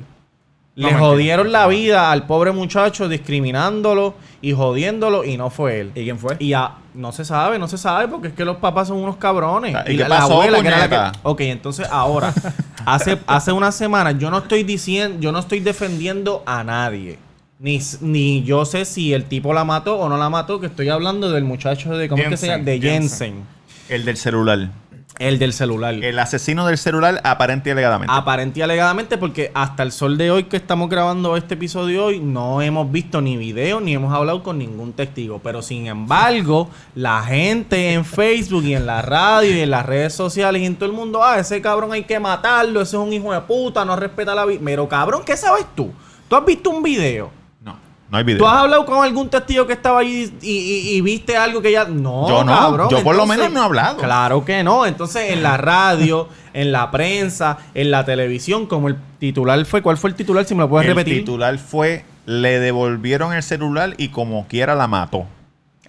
No, 0.77 0.83
Le 0.87 0.93
mentira. 0.93 0.99
jodieron 0.99 1.51
la 1.51 1.67
vida 1.67 2.13
al 2.13 2.27
pobre 2.27 2.53
muchacho 2.53 3.09
discriminándolo 3.09 4.15
y 4.43 4.53
jodiéndolo 4.53 5.25
y 5.25 5.39
no 5.39 5.49
fue 5.49 5.81
él. 5.81 5.93
¿Y 5.95 6.05
quién 6.05 6.19
fue? 6.19 6.37
Y 6.39 6.53
a- 6.53 6.73
no 6.95 7.13
se 7.13 7.25
sabe, 7.25 7.59
no 7.59 7.69
se 7.69 7.79
sabe 7.79 8.09
porque 8.09 8.29
es 8.29 8.35
que 8.35 8.45
los 8.45 8.57
papás 8.57 8.89
son 8.89 8.99
unos 8.99 9.17
cabrones. 9.17 9.77
¿Y 9.87 9.97
qué 9.97 10.05
pasó, 10.05 10.41
que 10.41 10.49
era 10.49 10.87
la 10.87 11.13
que... 11.13 11.19
Ok, 11.23 11.41
entonces 11.43 11.87
ahora, 11.91 12.33
hace, 12.85 13.19
hace 13.27 13.53
una 13.53 13.73
semana 13.73 14.13
yo 14.13 14.31
no 14.31 14.39
estoy 14.39 14.63
diciendo, 14.65 15.19
yo 15.21 15.33
no 15.33 15.39
estoy 15.39 15.61
defendiendo 15.61 16.43
a 16.47 16.65
nadie. 16.65 17.19
Ni, 17.59 17.79
ni 18.01 18.43
yo 18.43 18.65
sé 18.65 18.87
si 18.87 19.13
el 19.13 19.25
tipo 19.25 19.53
la 19.53 19.65
mató 19.65 19.99
o 19.99 20.09
no 20.09 20.17
la 20.17 20.31
mató, 20.31 20.61
que 20.61 20.67
estoy 20.67 20.89
hablando 20.89 21.31
del 21.31 21.45
muchacho 21.45 21.97
de, 21.97 22.09
¿cómo 22.09 22.23
es 22.23 22.29
que 22.31 22.37
se 22.37 22.47
llama? 22.47 22.65
De 22.65 22.81
Jensen. 22.81 23.01
Jensen. 23.01 23.45
El 23.89 24.05
del 24.05 24.17
celular. 24.17 24.71
El 25.19 25.39
del 25.39 25.53
celular. 25.53 25.93
El 25.95 26.19
asesino 26.19 26.67
del 26.67 26.79
celular 26.79 27.21
aparente 27.25 27.69
y 27.69 27.73
alegadamente. 27.73 28.13
Aparente 28.15 28.61
y 28.61 28.63
alegadamente, 28.63 29.19
porque 29.19 29.51
hasta 29.55 29.83
el 29.83 29.93
sol 29.93 30.17
de 30.17 30.31
hoy 30.31 30.45
que 30.45 30.57
estamos 30.57 30.89
grabando 30.89 31.37
este 31.37 31.55
episodio 31.55 32.07
hoy, 32.07 32.21
no 32.21 32.63
hemos 32.63 32.91
visto 32.91 33.21
ni 33.21 33.37
video 33.37 33.81
ni 33.81 33.95
hemos 33.95 34.15
hablado 34.15 34.43
con 34.43 34.59
ningún 34.59 34.93
testigo. 34.93 35.41
Pero 35.43 35.61
sin 35.61 35.87
embargo, 35.89 36.71
la 36.95 37.23
gente 37.23 37.93
en 37.93 38.05
Facebook 38.05 38.65
y 38.65 38.75
en 38.75 38.87
la 38.87 39.03
radio 39.03 39.57
y 39.57 39.61
en 39.61 39.71
las 39.71 39.85
redes 39.85 40.15
sociales 40.15 40.63
y 40.63 40.67
en 40.67 40.77
todo 40.77 40.89
el 40.89 40.95
mundo, 40.95 41.23
ah, 41.23 41.39
ese 41.39 41.61
cabrón 41.61 41.93
hay 41.93 42.05
que 42.05 42.19
matarlo, 42.19 42.81
ese 42.81 42.97
es 42.97 43.03
un 43.03 43.13
hijo 43.13 43.33
de 43.33 43.41
puta, 43.43 43.85
no 43.85 43.97
respeta 43.97 44.35
la 44.35 44.47
vida. 44.47 44.61
Pero 44.65 44.89
cabrón, 44.89 45.23
¿qué 45.27 45.37
sabes 45.37 45.67
tú? 45.75 45.93
¿Tú 46.29 46.37
has 46.37 46.45
visto 46.45 46.71
un 46.71 46.83
video? 46.83 47.40
No, 48.11 48.19
hay 48.19 48.25
video. 48.25 48.39
¿Tú 48.41 48.47
has 48.49 48.57
hablado 48.59 48.85
con 48.87 49.05
algún 49.05 49.29
testigo 49.29 49.67
que 49.67 49.73
estaba 49.75 50.01
allí 50.01 50.33
y, 50.43 50.51
y- 50.51 50.89
y 50.97 51.01
viste 51.01 51.37
algo 51.37 51.63
que 51.63 51.71
ya... 51.73 51.85
No, 51.85 52.29
Yo 52.29 52.43
no, 52.45 52.53
cabrón. 52.59 52.89
yo 52.91 53.03
por 53.05 53.15
lo 53.15 53.25
menos 53.27 53.51
no 53.53 53.61
he 53.61 53.65
hablado. 53.65 53.99
Claro 53.99 54.45
que 54.45 54.63
no. 54.65 54.85
Entonces, 54.87 55.31
en 55.33 55.43
la 55.43 55.57
radio, 55.57 56.29
en 56.53 56.73
la 56.73 56.91
prensa, 56.91 57.59
en 57.75 57.91
la 57.91 58.05
televisión, 58.05 58.67
como 58.67 58.89
el 58.89 58.97
titular 59.19 59.65
fue... 59.65 59.81
¿Cuál 59.83 59.97
fue 59.97 60.11
el 60.11 60.17
titular? 60.17 60.45
Si 60.45 60.55
me 60.55 60.63
lo 60.63 60.69
puedes 60.69 60.89
el 60.89 60.95
repetir. 60.97 61.21
titular 61.21 61.57
fue 61.59 62.05
le 62.27 62.61
devolvieron 62.61 63.33
el 63.33 63.43
celular 63.43 63.95
y 63.97 64.09
como 64.09 64.47
quiera 64.47 64.75
la 64.75 64.87
mató. 64.87 65.27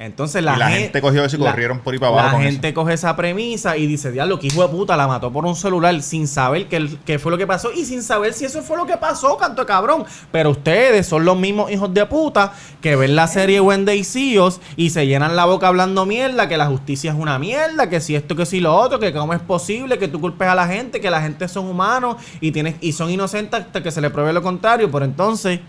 Entonces 0.06 0.44
la, 0.44 0.56
Y 0.56 0.60
la 0.60 0.70
gen- 0.70 0.80
gente 0.84 1.02
cogió 1.02 1.24
eso 1.24 1.36
y 1.36 1.40
la- 1.40 1.52
corrieron 1.52 1.80
por 1.80 1.94
ahí 1.94 2.00
para 2.00 2.12
abajo 2.12 2.26
La 2.28 2.32
con 2.34 2.42
gente 2.44 2.74
coge 2.74 2.94
esa 2.94 3.16
premisa 3.16 3.78
y 3.78 3.86
dice, 3.88 4.12
diablo, 4.12 4.40
que 4.40 4.48
hijo 4.48 4.62
de 4.64 4.70
puta, 4.70 4.98
la 4.98 5.08
mató 5.08 5.32
por 5.32 5.46
un 5.46 5.56
celular 5.56 6.02
sin 6.02 6.28
saber 6.28 6.68
qué, 6.68 6.88
qué 7.06 7.20
fue 7.20 7.32
lo 7.32 7.38
que 7.38 7.46
pasó 7.48 7.72
y 7.72 7.86
sin 7.86 8.02
saber 8.04 8.34
si 8.34 8.46
eso 8.46 8.62
fue 8.64 8.78
lo 8.78 8.86
que 8.86 8.98
pasó, 8.98 9.38
canto 9.38 9.62
de 9.62 9.68
cabrón. 9.68 10.04
Pero 10.32 10.50
ustedes 10.52 11.06
son 11.08 11.24
los 11.26 11.38
mismos 11.38 11.72
hijos 11.72 11.94
de 11.94 12.06
puta 12.06 12.54
que 12.82 12.96
ven 12.96 13.16
la 13.16 13.28
serie 13.28 13.62
Wendy 13.62 14.04
Seals 14.04 14.60
y 14.76 14.90
se 14.90 15.06
llenan 15.08 15.36
la 15.36 15.46
boca 15.46 15.68
hablando 15.68 16.06
mierda, 16.06 16.48
que 16.50 16.58
la 16.58 16.66
justicia 16.68 17.12
es 17.12 17.18
una 17.18 17.38
mierda, 17.38 17.90
que 17.90 18.02
si 18.02 18.16
esto, 18.16 18.36
que 18.36 18.46
si 18.46 18.60
lo 18.60 18.76
otro, 18.76 19.00
que 19.00 19.14
cómo 19.14 19.34
es 19.34 19.40
posible 19.40 19.98
que 20.00 20.08
tú 20.08 20.20
culpes 20.20 20.48
a 20.48 20.56
la 20.56 20.68
gente, 20.68 21.00
que 21.00 21.10
la 21.12 21.22
gente 21.22 21.48
son 21.48 21.68
humanos 21.68 22.16
y, 22.40 22.52
tienes, 22.52 22.76
y 22.82 22.92
son 22.94 23.10
inocentes 23.12 23.60
hasta 23.60 23.84
que 23.84 23.92
se 23.92 24.02
le 24.02 24.10
pruebe 24.10 24.34
lo 24.34 24.42
contrario. 24.42 24.90
Pero 24.92 25.06
entonces 25.06 25.60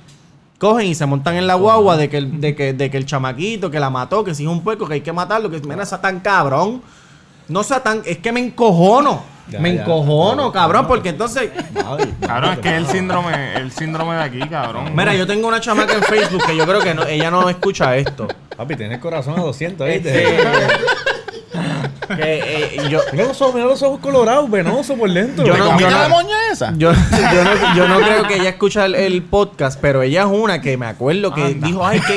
cogen 0.63 0.87
y 0.87 0.95
se 0.95 1.07
montan 1.07 1.35
en 1.35 1.49
la 1.49 1.55
guagua 1.55 1.97
de 1.97 2.09
que 2.09 2.19
el, 2.19 2.41
de 2.41 2.55
que, 2.55 2.73
de 2.73 2.89
que 2.89 2.97
el 2.97 3.05
chamaquito 3.05 3.69
que 3.69 3.81
la 3.81 3.91
mató, 3.91 4.23
que 4.23 4.33
si 4.33 4.45
es 4.45 4.49
un 4.49 4.63
puerco, 4.63 4.87
que 4.87 4.95
hay 4.95 5.01
que 5.01 5.13
matarlo, 5.13 5.51
que 5.51 5.59
mira, 5.59 5.85
sea 5.85 6.01
tan 6.01 6.21
cabrón. 6.21 6.81
No 7.49 7.65
sea 7.65 7.83
tan, 7.83 8.03
es 8.07 8.19
que 8.19 8.31
me 8.31 8.39
encojono. 8.39 9.25
Ya, 9.49 9.59
me 9.59 9.75
ya, 9.75 9.83
encojono, 9.83 10.53
cabrón, 10.53 10.87
porque 10.87 11.09
entonces. 11.09 11.51
Cabrón, 12.25 12.53
es 12.53 12.59
que 12.61 12.69
es 12.69 12.75
el 12.77 12.87
síndrome, 12.87 13.57
el 13.57 13.73
síndrome 13.73 14.15
de 14.15 14.23
aquí, 14.23 14.39
cabrón. 14.49 14.95
Mira, 14.95 15.17
yo 15.17 15.27
tengo 15.27 15.49
una 15.49 15.61
chamaca 15.61 15.95
en 15.95 16.03
Facebook 16.05 16.45
que 16.47 16.57
yo 16.57 16.65
creo 16.65 16.81
que 16.81 16.95
no, 16.95 17.05
ella 17.07 17.29
no 17.33 17.49
escucha 17.49 17.97
esto. 17.97 18.29
Papi, 18.57 18.77
tienes 18.77 18.95
el 18.95 19.01
corazón 19.01 19.35
a 19.37 19.43
200, 19.43 19.89
Este, 19.89 20.17
¿viste? 20.17 20.37
que, 20.37 21.12
eh, 22.19 22.77
yo, 22.91 23.01
Mira 23.13 23.25
los 23.27 23.41
ojos, 23.43 23.55
mira 23.55 23.67
los 23.67 23.83
ojos 23.83 24.01
colorados, 24.01 24.51
venosos 24.51 24.99
por 24.99 25.11
dentro. 25.13 25.45
Yo 25.45 25.53
¿Te 25.53 25.59
no- 25.59 25.79
yo 25.79 25.91
no- 25.91 25.99
la 25.99 26.09
moña 26.09 26.37
esa? 26.53 26.73
Yo, 26.77 26.93
yo 26.93 27.45
no, 27.45 27.75
yo 27.77 27.89
no 27.89 28.01
creo 28.01 28.23
que 28.29 28.37
ella 28.37 28.51
escucha 28.51 28.85
el, 28.87 28.95
el 28.95 29.23
podcast, 29.23 29.79
pero 29.81 30.03
ella 30.03 30.23
es 30.23 30.27
una 30.29 30.61
que 30.61 30.77
me 30.77 30.87
acuerdo 30.87 31.33
que 31.35 31.55
dijo, 31.55 31.85
ay, 31.87 32.01
qué... 32.07 32.17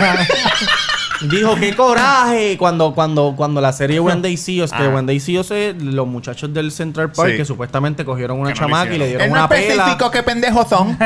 Dijo, 1.22 1.55
qué 1.55 1.76
coraje 1.76 2.57
cuando, 2.57 2.93
cuando, 2.93 3.34
cuando 3.38 3.61
la 3.61 3.72
serie 3.72 3.99
Wendy 3.99 4.36
Seals, 4.38 4.72
que 4.72 4.84
Ah. 4.84 4.89
Wendy 4.89 5.20
Seals 5.20 5.49
es 5.51 5.82
los 5.82 6.05
muchachos 6.07 6.53
del 6.53 6.72
Central 6.72 7.11
Park 7.11 7.32
Sí. 7.32 7.38
que 7.38 7.45
supuestamente 7.45 8.03
cogieron 8.03 8.39
una 8.39 8.53
Que 8.53 8.59
no 8.59 8.68
lo 8.68 8.74
chamaca 8.74 8.93
y 8.93 8.97
le 8.97 9.05
hicieron. 9.05 9.28
dieron 9.30 9.38
una 9.38 9.49
pela. 9.49 9.97
qué 10.11 10.24
pendejos 10.24 10.68
son. 10.68 10.97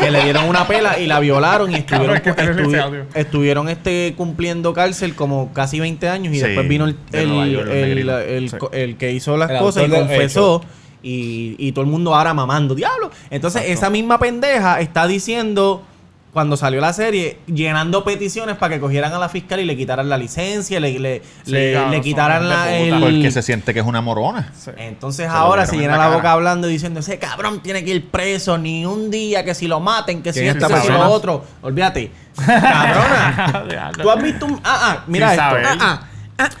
que 0.00 0.10
le 0.10 0.22
dieron 0.24 0.44
una 0.44 0.66
pela 0.68 0.98
y 0.98 1.06
la 1.06 1.20
violaron 1.20 1.70
y 1.70 1.76
estuvieron, 1.76 2.06
Cabrón, 2.08 2.16
hay 2.16 2.22
que 2.22 2.32
tener 2.32 2.56
estuvi- 2.56 2.68
ese 2.74 2.80
audio. 2.80 3.04
estuvieron 3.14 3.68
este 3.68 4.14
cumpliendo 4.16 4.72
cárcel 4.74 5.14
como 5.14 5.52
casi 5.52 5.80
20 5.80 6.08
años 6.08 6.32
y 6.34 6.36
Sí, 6.40 6.42
después 6.46 6.68
vino 6.68 6.84
el, 6.84 6.96
de 7.10 7.22
el, 7.22 7.28
Nueva 7.28 7.46
York, 7.46 7.66
los 7.66 7.74
el- 7.74 7.82
negritos. 7.82 8.22
el- 8.26 8.50
Sí. 8.50 8.56
co- 8.58 8.70
el 8.72 8.96
que 8.96 9.12
hizo 9.12 9.36
las 9.36 9.50
El 9.50 9.58
cosas 9.58 9.82
y 9.82 9.84
autor 9.86 9.98
del 10.00 10.08
confesó 10.08 10.64
y, 11.02 11.56
y 11.58 11.72
todo 11.72 11.84
el 11.84 11.90
mundo 11.90 12.14
ahora 12.14 12.34
mamando, 12.34 12.74
diablo. 12.74 13.10
Entonces 13.30 13.62
esa 13.68 13.88
misma 13.88 14.18
pendeja 14.18 14.80
está 14.80 15.06
diciendo 15.06 15.82
cuando 16.32 16.56
salió 16.56 16.80
la 16.80 16.92
serie, 16.92 17.38
llenando 17.46 18.04
peticiones 18.04 18.56
para 18.56 18.74
que 18.74 18.80
cogieran 18.80 19.12
a 19.12 19.18
la 19.18 19.28
fiscal 19.28 19.58
y 19.58 19.64
le 19.64 19.76
quitaran 19.76 20.08
la 20.08 20.16
licencia, 20.16 20.78
le, 20.78 20.96
le, 21.00 21.22
Sí, 21.44 21.50
le- 21.52 22.00
quitaran 22.00 22.48
la, 22.48 22.72
el, 22.76 23.00
Porque 23.00 23.30
se 23.32 23.42
siente 23.42 23.74
que 23.74 23.80
es 23.80 23.86
una 23.86 24.00
morona. 24.00 24.52
entonces 24.76 25.28
ahora 25.28 25.66
se 25.66 25.76
llena 25.76 25.96
la 25.96 26.04
cara. 26.04 26.16
boca 26.16 26.32
hablando 26.32 26.68
y 26.68 26.72
diciendo, 26.72 27.00
ese 27.00 27.18
cabrón 27.18 27.60
tiene 27.62 27.84
que 27.84 27.90
ir 27.90 28.08
preso 28.10 28.56
ni 28.58 28.86
un 28.86 29.10
día, 29.10 29.44
que 29.44 29.54
si 29.54 29.66
lo 29.66 29.80
maten, 29.80 30.22
que 30.22 30.32
si 30.32 30.40
¿Quién 30.40 30.56
es 30.56 30.62
esto, 30.62 30.72
que 30.72 30.80
si 30.82 30.88
lo 30.88 31.10
otro. 31.10 31.44
Olvídate. 31.62 32.12
Cabrona. 32.84 33.92
Tú 34.02 34.10
has 34.10 34.22
visto 34.22 34.46
un... 34.46 34.54
Ah, 34.64 34.78
ah, 34.82 35.04
mira 35.06 35.32
esto. 35.32 35.42
saber. 35.44 35.66
Ah, 35.80 36.02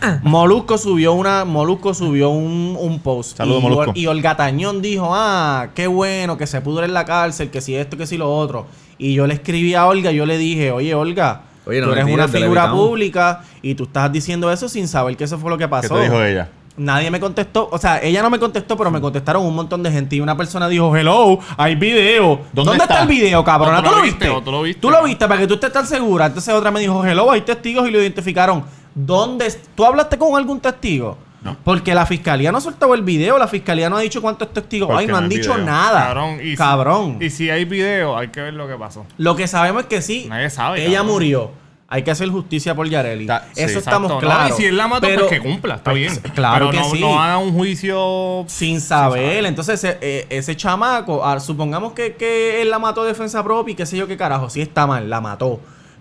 ah. 0.00 0.18
Molusco 0.22 0.78
subió 0.78 1.12
una 1.12 1.44
Molusco 1.44 1.94
subió 1.94 2.30
un, 2.30 2.76
un 2.78 2.98
post 3.00 3.36
Saludos, 3.36 3.60
y, 3.60 3.66
Molusco. 3.66 3.92
y 3.94 4.06
Olga 4.06 4.36
Tañón 4.36 4.82
dijo 4.82 5.10
ah 5.12 5.68
qué 5.74 5.86
bueno 5.86 6.36
que 6.36 6.46
se 6.46 6.60
pudre 6.60 6.86
en 6.86 6.94
la 6.94 7.04
cárcel 7.04 7.50
que 7.50 7.60
si 7.60 7.74
esto 7.74 7.96
que 7.96 8.06
si 8.06 8.16
lo 8.16 8.34
otro 8.34 8.66
y 8.98 9.14
yo 9.14 9.26
le 9.26 9.34
escribí 9.34 9.74
a 9.74 9.86
Olga 9.86 10.10
yo 10.10 10.26
le 10.26 10.38
dije 10.38 10.72
oye 10.72 10.94
Olga 10.94 11.42
Oye, 11.66 11.80
no 11.80 11.88
tú 11.88 11.92
eres 11.92 12.04
una 12.06 12.26
figura 12.26 12.70
pública 12.70 13.42
y 13.62 13.74
tú 13.74 13.84
estás 13.84 14.10
diciendo 14.10 14.50
eso 14.50 14.68
sin 14.68 14.88
saber 14.88 15.16
que 15.16 15.24
eso 15.24 15.38
fue 15.38 15.50
lo 15.50 15.58
que 15.58 15.64
¿Qué 15.64 15.68
pasó 15.68 15.94
te 15.94 16.02
dijo 16.02 16.22
ella? 16.22 16.48
Nadie 16.76 17.10
me 17.10 17.20
contestó, 17.20 17.68
o 17.70 17.76
sea, 17.76 18.00
ella 18.02 18.22
no 18.22 18.30
me 18.30 18.38
contestó, 18.38 18.74
pero 18.74 18.90
me 18.90 19.02
contestaron 19.02 19.44
un 19.44 19.54
montón 19.54 19.82
de 19.82 19.90
gente. 19.90 20.16
Y 20.16 20.20
una 20.20 20.34
persona 20.34 20.66
dijo, 20.66 20.96
hello, 20.96 21.38
hay 21.58 21.74
video. 21.74 22.40
¿Dónde 22.54 22.70
¿Dónde, 22.70 22.72
está? 22.72 22.84
está? 22.84 23.02
el 23.02 23.08
video, 23.08 23.44
cabrón? 23.44 23.76
Tú 23.84 23.90
¿Tú, 23.90 23.96
lo 23.96 24.02
viste, 24.02 24.28
tú 24.44 24.50
lo 24.50 24.62
viste. 24.62 24.80
Tú 24.80 24.90
lo 24.90 25.04
viste 25.04 25.28
para 25.28 25.40
que 25.40 25.46
tú 25.46 25.54
estés 25.54 25.72
tan 25.72 25.86
segura. 25.86 26.26
Entonces 26.26 26.54
otra 26.54 26.70
me 26.70 26.80
dijo, 26.80 27.04
hello, 27.04 27.30
hay 27.30 27.42
testigos 27.42 27.86
y 27.86 27.90
lo 27.90 28.00
identificaron. 28.00 28.64
¿Dónde? 28.94 29.52
¿Tú 29.74 29.84
hablaste 29.84 30.18
con 30.18 30.36
algún 30.36 30.60
testigo? 30.60 31.16
No. 31.42 31.56
Porque 31.64 31.94
la 31.94 32.04
fiscalía 32.04 32.52
no 32.52 32.58
ha 32.58 32.60
soltado 32.60 32.92
el 32.94 33.02
video, 33.02 33.38
la 33.38 33.48
fiscalía 33.48 33.88
no 33.88 33.96
ha 33.96 34.00
dicho 34.00 34.20
cuántos 34.20 34.52
testigos 34.52 34.88
Porque 34.88 35.00
hay, 35.02 35.06
no 35.06 35.12
no 35.12 35.18
han 35.18 35.28
dicho 35.30 35.54
video. 35.54 35.64
nada. 35.64 36.08
Cabrón. 36.56 37.18
Y 37.18 37.18
si- 37.18 37.24
y 37.24 37.30
si 37.30 37.50
hay 37.50 37.64
video, 37.64 38.16
hay 38.16 38.28
que 38.28 38.42
ver 38.42 38.52
lo 38.54 38.68
que 38.68 38.74
pasó. 38.74 39.06
Lo 39.16 39.34
que 39.36 39.48
sabemos 39.48 39.82
es 39.84 39.88
que 39.88 40.02
sí, 40.02 40.26
Nadie 40.28 40.50
sabe, 40.50 40.84
ella 40.84 40.98
cabrón. 40.98 41.12
murió. 41.14 41.50
Hay 41.92 42.04
que 42.04 42.10
hacer 42.12 42.28
justicia 42.28 42.72
por 42.76 42.88
Yareli. 42.88 43.26
Sí, 43.26 43.32
Eso 43.32 43.62
Exacto, 43.62 43.78
estamos 43.78 44.10
¿no? 44.12 44.18
claros. 44.18 44.50
Y 44.50 44.62
si 44.62 44.66
él 44.68 44.76
la 44.76 44.86
mató, 44.86 45.08
Pero- 45.08 45.26
pues 45.26 45.40
que 45.40 45.40
cumpla, 45.40 45.74
está 45.76 45.92
bien. 45.92 46.14
Claro 46.34 46.68
Pero 46.68 46.70
que 46.70 46.76
no, 46.88 46.90
sí. 46.94 47.00
no 47.00 47.20
haga 47.20 47.38
un 47.38 47.52
juicio. 47.52 48.44
sin 48.46 48.80
saber. 48.80 49.44
Entonces, 49.46 49.82
ese, 49.82 49.98
eh, 50.02 50.26
ese 50.30 50.54
chamaco, 50.56 51.24
ah, 51.24 51.40
supongamos 51.40 51.94
que, 51.94 52.14
que 52.14 52.60
él 52.62 52.70
la 52.70 52.78
mató 52.78 53.02
de 53.02 53.08
defensa 53.08 53.42
propia 53.42 53.72
y 53.72 53.74
qué 53.74 53.86
sé 53.86 53.96
yo 53.96 54.06
qué 54.06 54.16
carajo, 54.16 54.48
sí 54.50 54.60
está 54.60 54.86
mal, 54.86 55.08
la 55.10 55.20
mató. 55.20 55.58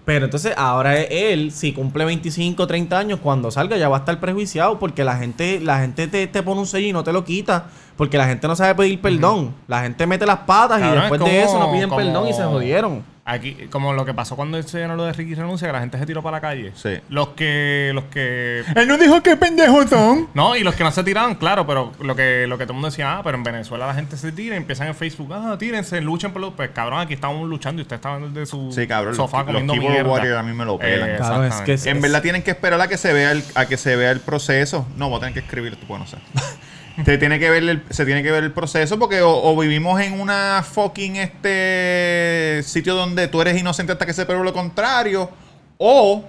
Pero 0.10 0.26
entonces 0.26 0.56
ahora 0.58 1.00
él, 1.00 1.52
si 1.52 1.72
cumple 1.72 2.04
25, 2.04 2.66
30 2.66 2.98
años, 2.98 3.20
cuando 3.22 3.52
salga 3.52 3.78
ya 3.78 3.90
va 3.90 3.98
a 3.98 4.00
estar 4.00 4.20
prejuiciado 4.20 4.80
porque 4.80 5.04
la 5.04 5.16
gente, 5.18 5.60
la 5.60 5.78
gente 5.82 6.08
te, 6.08 6.26
te 6.26 6.42
pone 6.42 6.62
un 6.62 6.66
sello 6.66 6.88
y 6.88 6.92
no 6.92 7.04
te 7.04 7.14
lo 7.14 7.24
quita. 7.24 7.66
Porque 7.96 8.18
la 8.18 8.26
gente 8.26 8.48
no 8.48 8.56
sabe 8.56 8.74
pedir 8.74 9.00
perdón. 9.02 9.54
La 9.68 9.84
gente 9.84 10.08
mete 10.08 10.26
las 10.26 10.40
patas 10.40 10.82
y 10.82 10.84
es 10.86 10.96
después 10.96 11.22
de 11.22 11.44
eso 11.44 11.60
no 11.60 11.72
piden 11.72 11.90
como- 11.90 12.02
perdón 12.02 12.28
y 12.28 12.34
se 12.34 12.42
jodieron. 12.44 13.04
Aquí, 13.32 13.54
como 13.70 13.94
lo 13.94 14.06
que 14.06 14.14
pasó 14.16 14.36
cuando 14.36 14.62
se 14.64 14.80
llenó 14.80 14.96
lo 14.96 15.06
de 15.06 15.14
Ricky 15.14 15.36
Renuncia, 15.36 15.68
que 15.68 15.72
la 15.72 15.82
gente 15.82 16.00
se 16.00 16.06
tiró 16.08 16.24
para 16.24 16.38
la 16.38 16.42
calle. 16.42 16.72
Sí. 16.76 16.98
Los 17.10 17.30
que. 17.30 17.92
Los 17.94 18.06
que. 18.06 18.64
Él 18.76 18.88
no 18.88 18.98
dijo 18.98 19.22
qué 19.22 19.38
pendejos 19.38 19.88
son. 19.88 20.28
No, 20.34 20.56
y 20.56 20.64
los 20.64 20.74
que 20.74 20.84
no 20.84 20.92
se 20.92 21.04
tiraban, 21.04 21.36
claro, 21.36 21.68
pero 21.68 21.92
lo 22.02 22.16
que, 22.16 22.48
lo 22.48 22.58
que 22.58 22.64
todo 22.64 22.74
el 22.74 22.78
mundo 22.78 22.90
decía, 22.90 23.18
ah, 23.18 23.22
pero 23.24 23.38
en 23.38 23.44
Venezuela 23.44 23.86
la 23.86 23.94
gente 23.94 24.18
se 24.18 24.32
tira 24.32 24.56
y 24.56 24.58
empiezan 24.58 24.88
en 24.88 24.96
Facebook, 24.96 25.32
ah, 25.34 25.56
tírense, 25.60 26.02
luchen 26.02 26.32
por 26.32 26.42
los. 26.42 26.54
Pues 26.56 26.72
cabrón, 26.72 27.02
aquí 27.02 27.14
estamos 27.14 27.48
luchando 27.48 27.82
y 27.82 27.84
usted 27.84 27.98
estaba 27.98 28.18
desde 28.20 28.48
su 28.48 28.72
Sí, 28.72 28.88
cabrón. 28.88 29.14
sofá 29.14 29.44
los, 29.44 29.54
los 29.54 29.62
comiendo 29.62 29.76
mierda. 29.76 30.10
warriors 30.10 30.38
a 30.40 30.44
mí 30.44 30.54
me 30.54 30.66
lo 30.66 30.80
pelan. 30.80 31.10
Eh, 31.12 31.16
Claro, 31.18 31.44
es 31.46 31.62
que. 31.84 31.90
En 31.90 32.02
verdad 32.02 32.24
tienen 32.24 32.42
que 32.42 32.50
esperar 32.52 32.82
a 32.82 32.88
que 32.88 32.98
se 32.98 33.14
vea 33.14 33.32
el, 33.34 33.44
a 33.54 33.68
que 33.68 33.78
se 33.78 33.96
vea 33.96 34.10
el 34.10 34.22
proceso. 34.22 34.88
No, 34.98 35.08
voy 35.10 35.18
a 35.18 35.20
tener 35.20 35.34
que 35.36 35.40
escribir 35.42 35.74
esto, 35.74 35.86
pues 35.88 36.00
no 36.00 36.08
sé. 36.08 36.18
se 37.06 37.18
tiene 37.18 37.40
que 37.40 37.50
ver 37.50 37.64
el, 37.64 37.84
se 37.90 38.06
tiene 38.06 38.24
que 38.24 38.32
ver 38.32 38.44
el 38.44 38.52
proceso 38.52 38.98
porque 39.00 39.22
o, 39.22 39.58
vivimos 39.58 40.00
en 40.02 40.20
una 40.20 40.64
fucking 40.64 41.18
este 41.18 42.62
sitio 42.64 42.96
donde 42.96 43.28
tú 43.28 43.42
eres 43.42 43.60
inocente 43.60 43.92
hasta 43.94 44.06
que 44.06 44.14
se 44.14 44.26
pruebe 44.26 44.44
lo 44.44 44.54
contrario. 44.54 45.30
O 45.78 46.24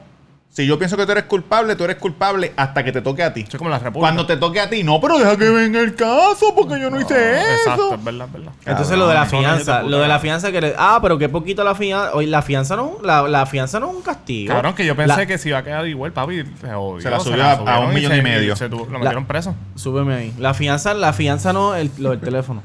si 0.53 0.67
yo 0.67 0.79
pienso 0.79 0.97
que 0.97 1.07
tú 1.07 1.13
eres 1.13 1.25
culpable, 1.25 1.77
tú 1.77 1.85
eres 1.85 1.97
culpable 1.97 2.53
hasta 2.57 2.83
que 2.85 2.91
te 2.91 3.01
toque 3.01 3.23
a 3.23 3.33
ti. 3.33 3.43
Eso 3.43 3.53
es 3.53 3.59
como 3.59 3.71
la 3.71 3.79
República. 3.79 4.01
Cuando 4.01 4.27
te 4.27 4.37
toque 4.37 4.59
a 4.61 4.69
ti, 4.69 4.83
no, 4.83 5.01
pero 5.01 5.17
deja 5.19 5.37
que 5.37 5.49
venga 5.49 5.79
el 5.81 5.95
caso 5.95 6.53
porque 6.57 6.81
yo 6.81 6.91
no 6.91 7.01
hice 7.01 7.39
eso. 7.39 7.51
Exacto, 7.53 7.95
es 7.95 8.05
verdad, 8.05 8.27
es 8.27 8.33
verdad. 8.33 8.53
Entonces 8.67 8.99
lo 8.99 9.07
de 9.07 9.15
la 9.15 9.27
fianza, 9.27 9.83
lo 9.83 9.99
de 10.01 10.09
la 10.09 10.19
fianza 10.19 10.51
que 10.51 10.61
le, 10.61 10.75
ah, 10.77 10.99
pero 11.01 11.19
qué 11.19 11.29
poquito 11.29 11.63
la 11.63 11.75
fianza, 11.77 12.15
oye, 12.15 12.27
la 12.27 12.43
fianza 12.43 12.75
no, 12.77 12.99
la, 13.03 13.23
la 13.29 13.47
fianza 13.47 13.79
no 13.79 13.91
es 13.91 13.97
un 13.97 14.03
castigo. 14.03 14.53
Cabrón, 14.53 14.75
que 14.75 14.85
yo 14.85 14.97
pensé 14.97 15.17
La- 15.17 15.27
que 15.27 15.39
se 15.39 15.49
iba 15.51 15.59
a 15.59 15.63
quedar 15.65 15.87
igual, 15.87 16.13
papi. 16.13 16.43
Se, 16.61 17.11
la 17.11 17.21
subió 17.21 17.45
a- 17.45 17.79
un 17.81 17.95
millón 17.95 18.17
y 18.17 18.23
medio. 18.23 18.57
se 18.57 18.69
lo 18.69 18.87
La- 18.91 18.99
metieron 18.99 19.27
preso. 19.27 19.55
Súbeme 19.77 20.15
ahí. 20.15 20.35
La 20.39 20.53
fianza, 20.53 20.95
la 20.95 21.13
fianza 21.13 21.53
no, 21.53 21.75
el- 21.77 21.91
lo 21.99 22.11
del 22.11 22.21
teléfono. 22.21 22.63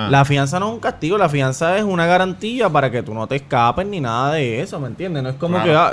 Ah. 0.00 0.06
La 0.10 0.24
fianza 0.24 0.60
no 0.60 0.68
es 0.68 0.74
un 0.74 0.78
castigo, 0.78 1.18
la 1.18 1.28
fianza 1.28 1.76
es 1.76 1.82
una 1.82 2.06
garantía 2.06 2.68
para 2.70 2.88
que 2.88 3.02
tú 3.02 3.14
no 3.14 3.26
te 3.26 3.34
escapes 3.34 3.84
ni 3.84 4.00
nada 4.00 4.34
de 4.34 4.60
eso, 4.62 4.78
¿me 4.78 4.86
entiendes? 4.86 5.24
No 5.24 5.30
es 5.30 5.34
como 5.34 5.60
que... 5.60 5.74
ah, 5.74 5.90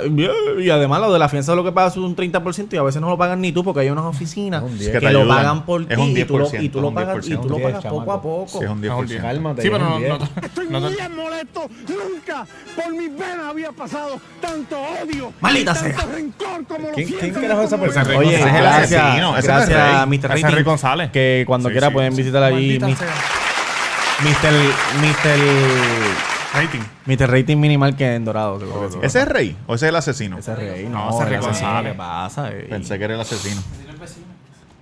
y 0.60 0.70
además 0.70 1.00
lo 1.00 1.12
de 1.12 1.18
la 1.18 1.28
fianza 1.28 1.56
lo 1.56 1.64
que 1.64 1.72
pagas 1.72 1.94
es 1.94 1.98
un 1.98 2.14
30% 2.14 2.68
y 2.74 2.76
a 2.76 2.82
veces 2.84 3.00
no 3.02 3.08
lo 3.08 3.18
pagan 3.18 3.40
ni 3.40 3.50
tú 3.50 3.64
porque 3.64 3.80
hay 3.80 3.90
unas 3.90 4.04
oficinas 4.04 4.62
un 4.62 4.74
que, 4.74 4.84
10. 4.84 4.90
Que 4.92 5.00
te 5.00 5.12
lo 5.12 5.26
pagan 5.26 5.64
por 5.64 5.82
Es 5.90 5.98
ti 5.98 6.20
y 6.20 6.24
tú 6.24 6.38
lo, 6.38 6.48
10%, 6.48 6.62
y 6.62 6.68
tú 6.68 6.80
lo 6.80 6.88
un 6.88 6.94
pagas, 6.94 7.26
y 7.26 7.32
10%. 7.32 7.40
tú 7.42 7.48
lo 7.48 7.56
pagas 7.56 7.82
10, 7.82 7.92
poco 7.92 8.12
a 8.12 8.22
poco. 8.22 8.58
Sí, 8.60 8.64
es 8.64 8.70
un 8.70 8.80
10%. 8.82 9.20
Cálmate. 9.20 9.62
Sí, 9.62 9.70
pero 9.72 9.84
no, 9.84 9.98
10. 9.98 10.08
no, 10.08 10.18
Estoy 10.40 10.66
no 10.68 10.80
bien 10.88 11.16
molesto. 11.16 11.68
Nunca 11.88 12.46
por 12.76 12.92
mis 12.92 13.10
venas 13.18 13.46
había 13.50 13.72
pasado 13.72 14.20
tanto 14.40 14.76
odio. 15.02 15.32
Maldita 15.40 15.72
y 15.72 15.74
tanto 15.74 16.00
sea. 16.00 16.06
rencor 16.14 16.64
como 16.68 16.88
lo 16.88 16.94
¿Quién- 16.94 17.08
siento 17.08 17.24
quién 17.24 17.34
carajo 17.34 17.62
esa 17.62 17.78
persona? 17.80 18.18
Oye, 18.18 18.34
Ese 18.36 18.40
es 18.40 18.54
el 18.54 18.62
gracias, 18.62 19.02
asesino, 19.02 19.36
ese 19.36 19.48
no 19.52 19.58
es 19.58 19.68
gracias. 19.68 20.06
Mr. 20.44 20.54
Rey 20.54 20.62
González. 20.62 21.10
Que 21.10 21.44
cuando 21.44 21.70
quiera 21.70 21.90
pueden 21.90 22.14
visitar 22.14 22.42
allí 22.44 22.78
sea. 22.78 22.96
Mr. 24.22 24.52
Mr. 25.00 25.38
Rating. 26.54 26.80
Mr. 27.06 27.30
Rating 27.30 27.56
minimal 27.60 27.94
que 27.96 28.14
en 28.14 28.24
Dorado. 28.24 28.58
seguro 28.58 28.86
que 28.86 28.92
sí. 28.94 28.98
¿Ese 29.02 29.20
es 29.22 29.28
Rey 29.28 29.56
o 29.66 29.74
ese 29.74 29.86
es 29.86 29.90
el 29.90 29.96
asesino? 29.96 30.38
Ese 30.38 30.54
rey, 30.56 30.88
No, 30.88 31.10
no, 31.10 31.22
ese 31.22 31.36
asesino, 31.36 31.42
González. 31.42 31.92
¿Qué 31.92 31.98
pasa? 31.98 32.50
ey? 32.52 32.66
Pensé 32.68 32.98
que 32.98 33.04
era 33.04 33.14
el 33.14 33.20
asesino. 33.20 33.60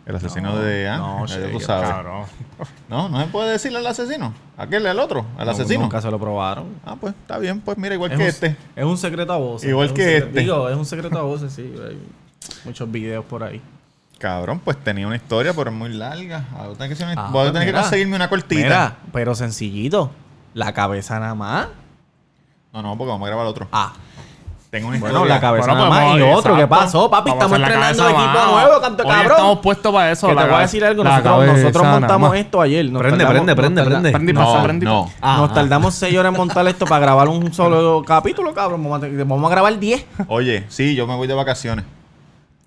El 0.07 0.17
asesino 0.17 0.59
de. 0.59 0.87
Ah, 0.89 0.99
no, 0.99 1.27
ya 1.27 1.51
tú 1.51 1.59
qué 1.59 1.65
sabes. 1.65 1.89
Cabrón. 1.89 2.27
No, 2.91 3.09
no 3.09 3.21
se 3.23 3.27
puede 3.29 3.53
decirle 3.53 3.79
al 3.79 3.87
asesino. 3.87 4.35
Aquel, 4.59 4.85
el 4.87 4.99
otro, 4.99 5.25
al 5.39 5.47
No, 5.47 5.53
asesino. 5.53 5.81
Nunca 5.81 6.01
se 6.03 6.11
lo 6.11 6.19
probaron. 6.21 6.67
Ah, 6.85 6.95
pues 7.01 7.15
está 7.15 7.39
bien, 7.39 7.61
pues 7.61 7.79
mira, 7.79 7.95
igual 7.95 8.13
Es 8.13 8.19
que 8.19 8.23
un, 8.25 8.29
este. 8.29 8.57
es 8.77 8.85
un 8.85 8.99
secreto 8.99 9.33
a 9.33 9.39
voces. 9.39 9.69
Igual 9.69 9.87
es 9.87 9.93
que 9.95 10.03
secreto- 10.05 10.27
este. 10.29 10.41
Digo, 10.41 10.69
es 10.69 10.77
un 10.77 10.85
secreto 10.85 11.19
a 11.19 11.23
voces, 11.23 11.53
sí. 11.55 11.73
Hay 11.89 11.99
muchos 12.67 12.93
videos 12.93 13.25
por 13.25 13.43
ahí. 13.43 13.63
Cabrón, 14.19 14.61
pues 14.65 14.77
tenía 14.83 15.07
una 15.07 15.17
historia, 15.17 15.53
pero 15.55 15.71
es 15.71 15.77
muy 15.77 15.91
larga. 15.91 16.45
Voy 16.57 16.75
a 16.75 16.79
tener 16.79 16.97
que, 16.97 17.05
una- 17.05 17.13
Ah, 17.17 17.29
voy 17.31 17.41
a 17.41 17.45
pues 17.45 17.53
tener 17.53 17.67
que 17.69 17.73
mira. 17.73 17.81
conseguirme 17.83 18.17
una 18.17 18.29
cortita. 18.29 18.63
Mira, 18.63 18.97
pero 19.13 19.35
sencillito. 19.35 20.11
La 20.55 20.73
cabeza 20.73 21.19
nada 21.19 21.35
más. 21.35 21.67
No, 22.73 22.83
no, 22.83 22.97
porque 22.97 23.11
vamos 23.11 23.27
a 23.27 23.29
grabar 23.29 23.47
otro. 23.47 23.69
Ah, 23.73 23.93
Tengo 24.71 24.89
una 24.89 24.99
bueno, 24.99 25.15
historia. 25.19 25.35
la 25.37 25.41
cabeza 25.41 25.67
Bueno, 25.67 25.89
nada 25.89 25.89
pues, 25.91 26.09
más. 26.11 26.17
Y 26.17 26.21
vamos, 26.23 26.39
otro, 26.39 26.55
¿qué 26.57 26.63
exacto. 26.63 26.85
pasó, 26.85 27.11
papi? 27.11 27.31
Vamos 27.31 27.43
a 27.43 27.47
Estamos 27.47 27.53
hacer 27.53 27.61
la 27.61 27.91
estrenando 27.91 28.03
cabeza 28.17 28.25
equipo 28.41 28.53
nuevo, 28.61 28.81
canto 28.81 29.03
Hoy 29.05 29.09
cabrón. 29.11 29.31
estamos 29.31 29.59
puestos 29.61 29.93
para 29.93 30.11
eso. 30.11 30.27
que 30.27 30.35
la 30.35 30.41
te 30.41 30.47
voy 30.47 30.51
a 30.55 30.57
cabeza- 30.57 30.67
decir 30.73 30.85
algo. 30.85 31.05
la 31.05 31.11
Nosotros, 31.11 31.35
cabeza 31.35 31.53
nosotros 31.53 31.83
nada 31.85 32.01
montamos 32.01 32.31
más. 32.31 32.39
esto 32.41 32.61
ayer. 32.61 32.85
Nos 32.91 33.03
Prende, 33.03 33.19
tardamos- 33.25 33.35
prende, 33.35 33.55
prende, 33.55 33.81
tarda- 33.83 33.91
prende. 33.91 34.11
Prendí, 34.11 34.33
No, 34.33 34.41
pasa, 34.45 34.63
prendí. 34.65 34.87
no. 34.87 35.11
Ah, 35.21 35.37
Nos 35.39 35.51
ah. 35.51 35.55
tardamos 35.55 35.95
6 35.95 36.17
horas 36.19 36.33
en 36.33 36.37
montar 36.39 36.67
esto 36.67 36.87
para 36.87 37.01
grabar 37.01 37.29
un 37.29 37.53
solo 37.55 38.03
capítulo, 38.05 38.53
cabrón. 38.53 38.83
Vamos 38.83 39.03
a, 39.05 39.07
vamos 39.25 39.47
a 39.47 39.51
grabar 39.55 39.79
10. 39.79 40.07
Oye, 40.27 40.65
sí, 40.69 40.97
yo 40.97 41.07
me 41.07 41.15
voy 41.15 41.29
de 41.29 41.35
vacaciones. 41.35 41.85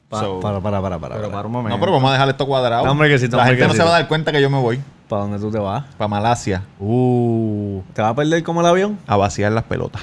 Pa- 0.09 0.19
So- 0.21 0.39
Para, 0.39 0.59
para, 0.61 0.81
para, 0.81 0.97
para. 0.99 1.15
Pero 1.15 1.27
para. 1.27 1.35
para 1.37 1.47
un 1.47 1.51
momento. 1.51 1.75
no, 1.75 1.79
pero 1.81 1.91
vamos 1.91 2.09
a 2.09 2.13
dejar 2.13 2.29
esto 2.29 2.45
cuadrado. 2.47 2.85
No, 2.85 2.91
hombre, 2.91 3.09
que 3.09 3.19
sí, 3.19 3.27
La 3.27 3.37
hombre, 3.39 3.55
gente 3.55 3.61
que 3.63 3.67
no 3.67 3.73
se 3.73 3.83
va 3.83 3.89
a 3.95 3.99
dar 3.99 4.07
cuenta 4.07 4.31
que 4.31 4.41
yo 4.41 4.49
me 4.49 4.57
voy 4.59 4.79
¿Para 5.09 5.23
dónde 5.23 5.39
tú 5.39 5.51
te 5.51 5.57
vas? 5.59 5.83
para 5.97 6.07
Malasia 6.07 6.63
Uh, 6.79 7.81
¿Te 7.93 8.01
vas 8.01 8.11
a 8.11 8.15
perder 8.15 8.43
como 8.43 8.61
el 8.61 8.67
avión? 8.67 8.97
a 9.07 9.17
vaciar 9.17 9.51
las 9.51 9.63
pelotas. 9.65 10.01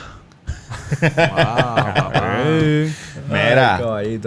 Ah, 1.36 2.10
Mira, 3.30 3.80
Ay, 3.96 4.20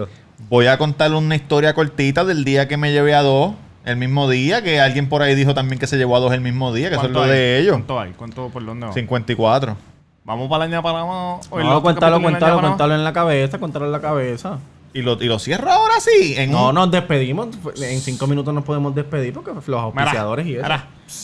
voy 0.49 0.67
a 0.67 0.77
contarle 0.77 1.17
una 1.17 1.35
historia 1.35 1.73
cortita 1.73 2.25
del 2.25 2.43
día 2.43 2.67
que 2.67 2.77
me 2.77 2.91
llevé 2.91 3.13
a 3.15 3.21
dos 3.21 3.53
el 3.85 3.95
mismo 3.97 4.29
día, 4.29 4.61
que 4.63 4.81
alguien 4.81 5.07
por 5.07 5.21
ahí 5.21 5.33
dijo 5.35 5.53
también 5.53 5.79
que 5.79 5.87
se 5.87 5.97
llevó 5.97 6.17
a 6.17 6.19
dos 6.19 6.33
el 6.33 6.41
mismo 6.41 6.73
día, 6.73 6.89
que 6.89 6.95
eso 6.95 7.05
es 7.05 7.11
¿Cuánto 7.11 7.19
lo 7.19 7.25
hay? 7.25 7.31
de 7.31 7.59
ellos. 7.59 7.73
¿Cuánto 7.73 7.99
hay? 7.99 8.11
¿Cuánto 8.13 8.49
por 8.49 8.65
dónde 8.65 8.87
va? 8.87 8.93
54. 8.93 9.77
Vamos 10.25 10.49
para 10.49 10.65
la 10.67 10.69
ña 10.69 10.77
el 10.79 10.83
No, 10.83 11.81
cuéntalo, 11.81 12.21
cuéntalo, 12.21 12.59
cuéntalo 12.59 12.95
en 12.95 13.03
la 13.05 13.13
cabeza, 13.13 13.59
cuéntalo 13.59 13.85
en 13.85 13.91
la 13.93 14.01
cabeza. 14.01 14.57
¿Y 14.93 15.01
lo, 15.01 15.13
y 15.21 15.25
lo 15.25 15.37
cierro 15.37 15.69
ahora 15.71 15.99
sí? 15.99 16.33
En 16.37 16.51
No, 16.51 16.69
un- 16.69 16.75
nos 16.75 16.89
despedimos. 16.89 17.49
En 17.81 17.99
cinco 18.01 18.25
minutos 18.25 18.53
nos 18.53 18.63
podemos 18.63 18.95
despedir 18.95 19.33
porque 19.33 19.51
los 19.53 19.81
auspiciadores 19.81 20.47
y 20.47 20.55
eso. 20.55 20.65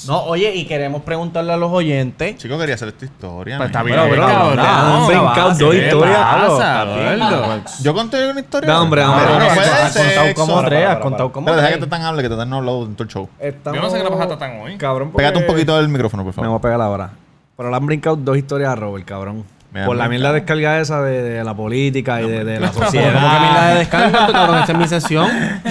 No, 0.08 0.24
oye, 0.26 0.54
y 0.56 0.66
queremos 0.66 1.02
preguntarle 1.02 1.52
a 1.54 1.58
los 1.58 1.72
oyentes. 1.72 2.38
Chico, 2.38 2.58
quería 2.58 2.76
hacer 2.76 2.90
esta 2.90 3.04
historia. 3.06 3.58
Pues 3.58 3.68
está 3.68 3.84
bien, 3.84 3.98
Pero, 3.98 4.10
pero, 4.12 4.22
cabrón. 4.28 4.56
no, 4.58 5.00
no, 5.00 5.08
brincado 5.08 5.48
base, 5.50 5.64
dos 5.64 5.74
¿qué 5.74 5.86
historias. 5.86 6.48
gordo? 6.48 7.62
Yo 7.82 7.94
conté 7.94 8.28
una 8.30 8.40
historia. 8.40 8.74
No, 8.74 8.82
hombre, 8.84 9.04
hombre, 9.04 9.26
no 9.26 9.40
de 9.40 9.46
Has 9.50 9.94
contado 9.98 10.34
como 10.36 10.64
tres, 10.64 10.88
has 10.88 10.98
contado 10.98 11.32
como 11.32 11.46
Pero 11.46 11.58
deja 11.58 11.68
que 11.70 11.74
tres. 11.74 11.84
te 11.86 11.90
tan 11.90 12.02
hable, 12.04 12.22
que 12.24 12.30
te 12.30 12.36
tan 12.38 12.54
hablado 12.54 12.84
en 12.86 12.94
todo 12.96 13.04
el 13.04 13.10
show. 13.10 13.30
Estamos- 13.40 13.78
Yo 13.78 13.84
no 13.84 13.90
sé 13.90 13.98
qué 13.98 14.04
le 14.04 14.10
pasa 14.10 14.24
a 14.24 14.28
Tatán 14.28 14.60
hoy. 14.62 14.78
Cabrón, 14.78 15.10
porque- 15.12 15.26
Pégate 15.26 15.40
un 15.40 15.48
poquito 15.52 15.76
del 15.78 15.90
micrófono, 15.90 16.24
por 16.24 16.32
Me 16.34 16.38
voy 16.38 16.46
favor. 16.46 16.60
a 16.60 16.62
pegar 16.62 16.82
ahora. 16.82 17.12
Pero 17.58 17.70
le 17.70 17.76
han 17.76 17.86
brincado 17.86 18.16
dos 18.16 18.38
historias 18.38 18.70
a 18.72 18.76
Robert, 18.76 19.06
cabrón. 19.06 19.44
Me 19.74 19.86
Por 19.86 19.96
la 19.98 20.08
mierda 20.08 20.32
brincado. 20.32 20.58
descarga 20.60 20.80
esa 20.82 21.02
de, 21.02 21.22
de 21.24 21.44
la 21.44 21.54
política 21.56 22.22
y 22.22 22.30
de, 22.30 22.44
de 22.44 22.60
la 22.60 22.70
¿Cómo 22.72 22.86
sociedad. 22.86 23.14
que 23.14 23.40
mierda 23.40 23.68
de 23.70 23.76
descarga, 23.80 24.28
cabrón? 24.32 24.60
Esta 24.60 24.72
es 24.72 24.78
mi 24.78 24.88
sesión. 24.88 25.28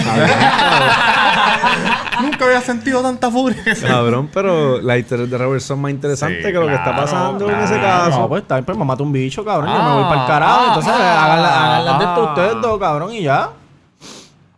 Nunca 2.21 2.45
había 2.45 2.59
sentido 2.61 3.01
tanta 3.01 3.31
furia. 3.31 3.63
Cabrón, 3.87 4.29
pero 4.33 4.81
las 4.81 4.97
historias 4.99 5.29
de 5.29 5.37
Robert 5.37 5.61
son 5.61 5.79
más 5.81 5.91
interesantes 5.91 6.45
Sí, 6.45 6.51
que 6.51 6.59
lo 6.59 6.67
que 6.67 6.73
está 6.73 6.85
claro, 6.91 7.01
pasando 7.01 7.49
en 7.49 7.59
ese 7.61 7.79
caso. 7.79 8.19
No, 8.19 8.27
pues 8.29 8.41
está 8.43 8.55
bien, 8.55 8.65
pues 8.65 8.77
me 8.77 8.83
mata 8.85 9.03
un 9.03 9.11
bicho, 9.13 9.43
cabrón. 9.45 9.67
yo 9.69 9.73
me 9.73 9.79
Ah, 9.89 9.93
voy 9.95 10.03
para 10.03 10.21
el 10.21 10.27
carajo. 10.27 10.59
ah, 10.59 10.65
Entonces, 10.67 10.93
ah, 10.95 11.25
hagan 11.25 11.41
la- 11.41 11.63
hagan 11.63 11.85
las 11.85 11.99
de 11.99 12.05
esto 12.05 12.21
ah. 12.21 12.29
ustedes 12.29 12.61
dos, 12.61 12.79
cabrón, 12.79 13.13
y 13.13 13.23
ya. 13.23 13.49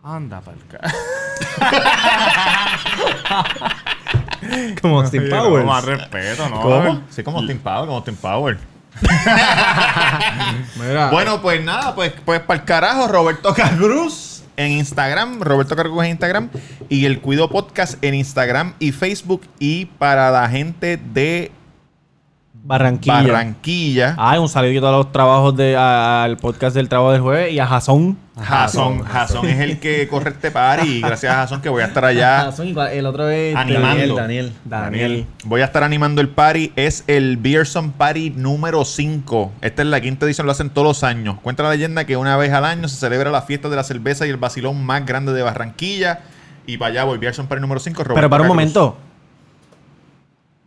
Anda, 0.03 0.41
palca. 0.41 0.79
Como 4.81 5.01
Austin 5.01 5.29
Powers. 5.29 5.65
Más 5.65 5.85
respeto, 5.85 6.49
¿no? 6.49 6.61
¿Cómo? 6.61 7.01
Sí, 7.09 7.23
como 7.23 7.45
Team 7.45 7.59
Power, 7.59 7.85
como 7.87 8.03
Team 8.03 8.17
Power. 8.17 8.57
Bueno, 11.11 11.41
pues 11.41 11.63
nada, 11.63 11.95
pues, 11.95 12.13
pues 12.23 12.39
para 12.41 12.59
el 12.59 12.65
carajo, 12.65 13.07
Roberto 13.07 13.53
Cruz 13.53 14.43
en 14.57 14.71
Instagram, 14.71 15.41
Roberto 15.41 15.75
Cruz 15.75 16.03
en 16.03 16.11
Instagram 16.11 16.49
y 16.89 17.05
el 17.05 17.19
Cuido 17.19 17.49
Podcast 17.49 18.03
en 18.03 18.13
Instagram 18.13 18.73
y 18.79 18.91
Facebook 18.91 19.41
y 19.59 19.85
para 19.85 20.31
la 20.31 20.47
gente 20.49 20.97
de 20.97 21.51
Barranquilla. 22.67 23.21
Barranquilla, 23.21 24.15
Ay, 24.17 24.39
un 24.39 24.49
saludito 24.49 24.87
a 24.87 24.91
los 24.91 25.11
trabajos 25.11 25.55
de 25.55 25.75
a- 25.77 26.23
al 26.23 26.37
podcast 26.37 26.75
del 26.75 26.89
trabajo 26.89 27.11
del 27.11 27.21
jueves 27.21 27.53
y 27.53 27.59
a 27.59 27.67
Jason. 27.67 28.17
Jason. 28.41 29.03
Jason 29.03 29.45
es 29.47 29.59
el 29.59 29.79
que 29.79 30.07
corre 30.07 30.31
este 30.31 30.49
party 30.49 30.87
y 30.97 31.01
gracias 31.01 31.31
a 31.31 31.35
Jason 31.41 31.61
que 31.61 31.69
voy 31.69 31.83
a 31.83 31.85
estar 31.85 32.03
allá 32.03 32.39
Jason 32.45 32.75
el 32.91 33.05
otro 33.05 33.29
es 33.29 33.55
animando. 33.55 34.15
Daniel, 34.15 34.51
Daniel. 34.65 35.27
Voy 35.43 35.61
a 35.61 35.65
estar 35.65 35.83
animando 35.83 36.21
el 36.21 36.29
party. 36.29 36.73
Es 36.75 37.03
el 37.05 37.37
Beerson 37.37 37.91
Party 37.91 38.31
número 38.31 38.83
5. 38.83 39.51
Esta 39.61 39.83
es 39.83 39.87
la 39.87 40.01
quinta 40.01 40.25
edición, 40.25 40.47
lo 40.47 40.51
hacen 40.51 40.71
todos 40.71 40.87
los 40.87 41.03
años. 41.03 41.37
Cuenta 41.43 41.61
la 41.61 41.69
leyenda 41.69 42.05
que 42.05 42.17
una 42.17 42.35
vez 42.35 42.51
al 42.51 42.65
año 42.65 42.87
se 42.87 42.97
celebra 42.97 43.29
la 43.29 43.43
fiesta 43.43 43.69
de 43.69 43.75
la 43.75 43.83
cerveza 43.83 44.25
y 44.25 44.31
el 44.31 44.37
vacilón 44.37 44.83
más 44.83 45.05
grande 45.05 45.33
de 45.33 45.43
Barranquilla. 45.43 46.21
Y 46.65 46.77
para 46.77 46.89
allá 46.91 47.03
voy, 47.03 47.19
Beerson 47.19 47.45
Party 47.45 47.61
número 47.61 47.79
5. 47.79 48.03
Pero 48.15 48.27
para 48.27 48.41
un 48.41 48.47
momento. 48.47 48.97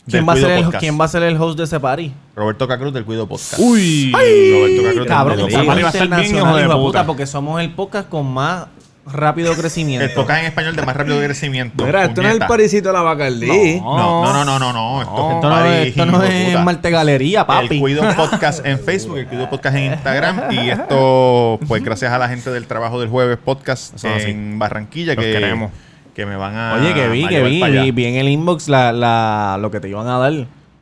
¿Quién 0.08 0.26
Del 0.26 0.28
va, 0.28 0.32
a 0.32 0.36
ser 0.36 0.44
Cuido 0.44 0.56
el, 0.58 0.64
Podcast. 0.64 0.80
¿Quién 0.82 1.00
va 1.00 1.04
a 1.04 1.08
ser 1.08 1.22
el 1.22 1.36
host 1.40 1.58
de 1.58 1.64
ese 1.64 1.80
party? 1.80 2.12
Roberto 2.34 2.68
Cacruz 2.68 2.92
del 2.94 3.04
Cuido 3.04 3.26
Podcast. 3.28 3.58
Uy. 3.58 4.12
Roberto 4.12 4.82
Cacruz 4.82 4.94
del 4.96 5.06
Cabrón, 5.06 5.34
Cuido 5.36 5.48
ese 5.48 5.56
Esa 5.56 5.64
Podcast. 5.64 5.66
party 5.68 5.82
va 5.82 5.88
a 5.88 5.92
estar 5.92 6.20
bien, 6.20 6.36
hijo 6.36 6.56
de 6.56 6.68
puta. 6.76 7.06
porque 7.06 7.26
somos 7.26 7.60
el 7.60 7.70
podcast 7.72 8.08
con 8.08 8.26
más 8.26 8.66
rápido 9.10 9.54
crecimiento. 9.54 10.04
El 10.04 10.12
podcast 10.12 10.40
en 10.40 10.46
español 10.46 10.76
de 10.76 10.82
más 10.84 10.94
rápido 10.96 11.18
crecimiento. 11.24 11.84
Mira, 11.84 12.04
esto 12.04 12.22
no 12.22 12.28
es 12.28 12.34
el 12.34 12.46
parisito 12.46 12.88
de 12.88 12.92
la 12.94 13.02
Bacardí. 13.02 13.80
No, 13.80 14.22
no, 14.24 14.32
no, 14.32 14.44
no, 14.44 14.58
no, 14.58 14.72
no. 14.72 15.00
Esto 15.02 15.14
es 15.30 15.34
Esto 15.36 15.48
no 15.48 15.54
party, 15.54 15.68
es, 15.76 15.86
esto 15.88 16.06
no 16.06 16.18
de 16.18 16.42
es 16.42 16.46
puta. 16.50 16.64
Marte 16.64 16.90
Galería, 16.90 17.40
El 17.40 17.46
papi. 17.46 17.80
Cuido 17.80 18.02
Podcast 18.16 18.66
en 18.66 18.78
Facebook, 18.78 19.18
el 19.18 19.26
Cuido 19.26 19.48
Podcast 19.48 19.76
en 19.76 19.92
Instagram. 19.92 20.52
Y 20.52 20.70
esto, 20.70 21.58
pues 21.66 21.82
gracias 21.82 22.12
a 22.12 22.18
la 22.18 22.28
gente 22.28 22.50
del 22.50 22.66
trabajo 22.66 23.00
del 23.00 23.08
jueves 23.08 23.38
podcast 23.42 23.94
Eso 23.94 24.08
así. 24.14 24.30
en 24.30 24.58
Barranquilla 24.58 25.14
Los 25.14 25.24
que, 25.24 25.32
queremos. 25.32 25.70
Que 26.18 26.26
me 26.26 26.34
van 26.34 26.56
a. 26.56 26.74
Oye, 26.74 26.92
que 26.94 27.08
vi, 27.08 27.28
que 27.28 27.40
vi, 27.44 27.62
vi, 27.62 27.90
vi 27.92 28.04
en 28.06 28.16
el 28.16 28.28
inbox 28.28 28.66
la, 28.68 28.92
la, 28.92 29.56
lo 29.60 29.70
que 29.70 29.78
te 29.78 29.88
iban 29.88 30.08
a 30.08 30.18
dar. 30.18 30.32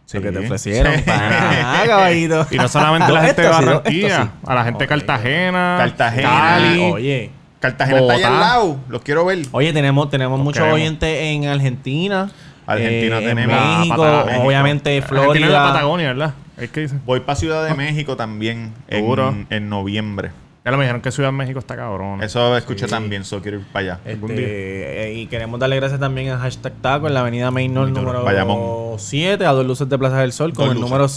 Sí. 0.07 0.17
Lo 0.17 0.23
que 0.23 0.33
te 0.33 0.39
ofrecieron. 0.39 0.95
Sí. 0.95 1.03
Ah, 1.09 1.83
caballito. 1.87 2.47
Y 2.51 2.57
no 2.57 2.69
solamente 2.69 3.13
la 3.13 3.21
gente 3.27 3.43
de 3.43 3.49
Barranquilla, 3.49 4.23
sí. 4.23 4.29
a 4.47 4.55
la 4.55 4.65
gente 4.65 4.85
de 4.85 4.89
Cartagena, 4.89 5.75
Cartagena, 5.79 6.29
Cali. 6.31 6.81
Oye. 6.91 7.31
Cartagena 7.61 8.01
está 8.01 8.15
allá 8.15 8.29
al 8.29 8.41
lado. 8.41 8.77
Los 8.89 9.03
quiero 9.03 9.27
ver. 9.27 9.41
Oye, 9.53 9.73
tenemos, 9.75 10.09
tenemos 10.09 10.41
muchos 10.41 10.63
oyentes 10.73 11.19
en 11.21 11.47
Argentina. 11.49 12.31
Argentina 12.67 13.19
eh, 13.19 13.27
tenemos. 13.27 13.57
En 13.59 13.79
México, 13.81 14.05
Ah, 14.05 14.25
Pata- 14.25 14.39
obviamente 14.41 14.97
Argentina 14.97 15.21
es 15.27 15.33
de 15.33 15.39
Florida. 15.43 15.73
Patagonia, 15.73 16.07
¿verdad? 16.09 16.35
Es 16.57 16.71
que 16.71 16.81
dicen. 16.81 17.03
Voy 17.05 17.21
para 17.21 17.37
Ciudad 17.37 17.69
de 17.69 17.75
México 17.75 18.17
también 18.17 18.73
Seguro. 18.89 19.29
en, 19.29 19.47
en 19.51 19.69
noviembre. 19.69 20.31
Ya 20.67 20.73
lo 20.73 20.79
me 20.79 20.83
dijeron 20.85 21.01
que 21.01 21.13
Ciudad 21.13 21.29
de 21.29 21.33
México 21.37 21.61
está 21.61 21.77
cabrón. 21.77 22.21
Eso 22.25 22.57
escuché 22.57 22.89
también, 22.89 23.25
so 23.25 23.41
quiero 23.41 23.59
ir 23.61 23.65
para 23.73 23.95
allá. 23.95 24.01
Este, 24.05 25.13
y 25.15 25.27
queremos 25.29 25.61
darle 25.61 25.77
gracias 25.77 26.01
también 26.01 26.31
a 26.31 26.39
Hashtag 26.39 26.73
Taco 26.83 27.07
en 27.07 27.15
la 27.15 27.21
avenida 27.21 27.53
Main 27.53 27.73
North 27.73 27.91
Muy 27.91 28.01
duro. 28.01 28.13
número 28.13 28.25
Bayamón. 28.25 28.99
7, 28.99 29.47
a 29.47 29.53
dos 29.53 29.65
luces 29.65 29.89
de 29.89 29.97
Plaza 29.97 30.19
del 30.19 30.33
Sol, 30.33 30.53
con 30.53 30.65
Dos 30.67 30.75
el 30.75 30.81
luces. 30.81 30.91
número 30.91 31.09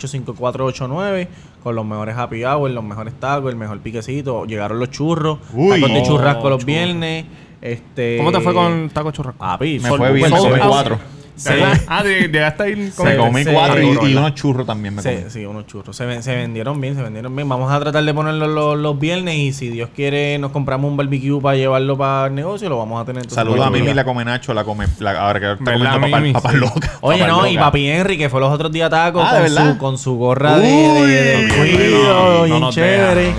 787-798-5489, 0.00 1.28
con 1.62 1.74
los 1.74 1.84
mejores 1.84 2.16
happy 2.16 2.42
hour, 2.44 2.70
los 2.70 2.84
mejores 2.84 3.14
tacos, 3.20 3.50
el 3.50 3.56
mejor 3.56 3.80
piquecito. 3.80 4.44
Llegaron 4.46 4.78
los 4.78 4.90
churros, 4.90 5.38
Uy. 5.52 5.78
tacos 5.80 5.94
de 5.94 6.00
Oh, 6.00 6.04
churrasco 6.06 6.48
los 6.48 6.60
churros. 6.60 6.64
viernes. 6.64 7.24
Este, 7.60 8.16
¿Cómo 8.18 8.32
te 8.32 8.40
fue 8.40 8.54
con 8.54 8.90
Taco 8.90 9.10
Churrasco? 9.10 9.38
Papi, 9.38 9.78
Me 9.80 9.88
fue 9.88 10.12
bien, 10.12 10.30
me 10.30 10.36
fue 10.38 10.58
cuatro. 10.60 10.98
Sí. 11.36 11.50
Ah, 11.86 12.02
de- 12.02 12.28
llegaste 12.28 12.62
a 12.62 12.68
ir 12.68 12.92
con 12.94 13.06
Se 13.06 13.16
comí 13.16 13.44
sí, 13.44 13.50
cuatro 13.52 13.80
y, 13.82 14.14
unos 14.16 14.34
churros 14.34 14.66
también 14.66 14.94
me 14.94 15.02
comí. 15.02 15.14
Sí, 15.16 15.24
sí, 15.28 15.44
unos 15.46 15.66
churros. 15.66 15.94
Se, 15.94 16.06
ven- 16.06 16.22
se 16.22 16.34
vendieron 16.34 16.80
bien, 16.80 16.94
se 16.96 17.02
vendieron 17.02 17.36
bien. 17.36 17.48
Vamos 17.48 17.70
a 17.70 17.78
tratar 17.78 18.02
de 18.04 18.14
ponerlo 18.14 18.46
los, 18.46 18.78
los 18.78 18.98
viernes 18.98 19.34
y 19.36 19.52
si 19.52 19.68
Dios 19.68 19.90
quiere 19.94 20.38
nos 20.38 20.50
compramos 20.50 20.90
un 20.90 20.96
barbecue 20.96 21.40
para 21.40 21.56
llevarlo 21.56 21.96
para 21.98 22.28
el 22.28 22.34
negocio, 22.34 22.68
lo 22.70 22.78
vamos 22.78 23.02
a 23.02 23.04
tener. 23.04 23.28
Saludos 23.30 23.66
a 23.66 23.70
Mimi, 23.70 23.92
la 23.92 24.04
come 24.04 24.24
Nacho, 24.24 24.54
la 24.54 24.64
come. 24.64 24.86
La, 24.98 25.20
ahora 25.20 25.38
que 25.40 25.52
está 25.52 25.64
¿Verdad, 25.64 26.00
comiendo 26.00 26.40
Sí. 26.40 26.56
locas. 26.56 26.90
Oye, 27.02 27.26
no, 27.26 27.46
y. 27.46 27.56
Papi 27.58 27.86
Henry, 27.88 28.16
que 28.18 28.28
fue 28.30 28.40
los 28.40 28.52
otros 28.52 28.72
días 28.72 28.88
taco 28.90 29.20
Ah, 29.22 29.40
¿de 29.40 29.52
con, 29.54 29.66
su, 29.72 29.78
con 29.78 29.98
su 29.98 30.16
gorra 30.16 30.56
de, 30.58 30.66
de, 30.68 31.06
de 31.06 32.48
no, 32.48 32.60
no 32.60 32.70
chévere. 32.72 33.32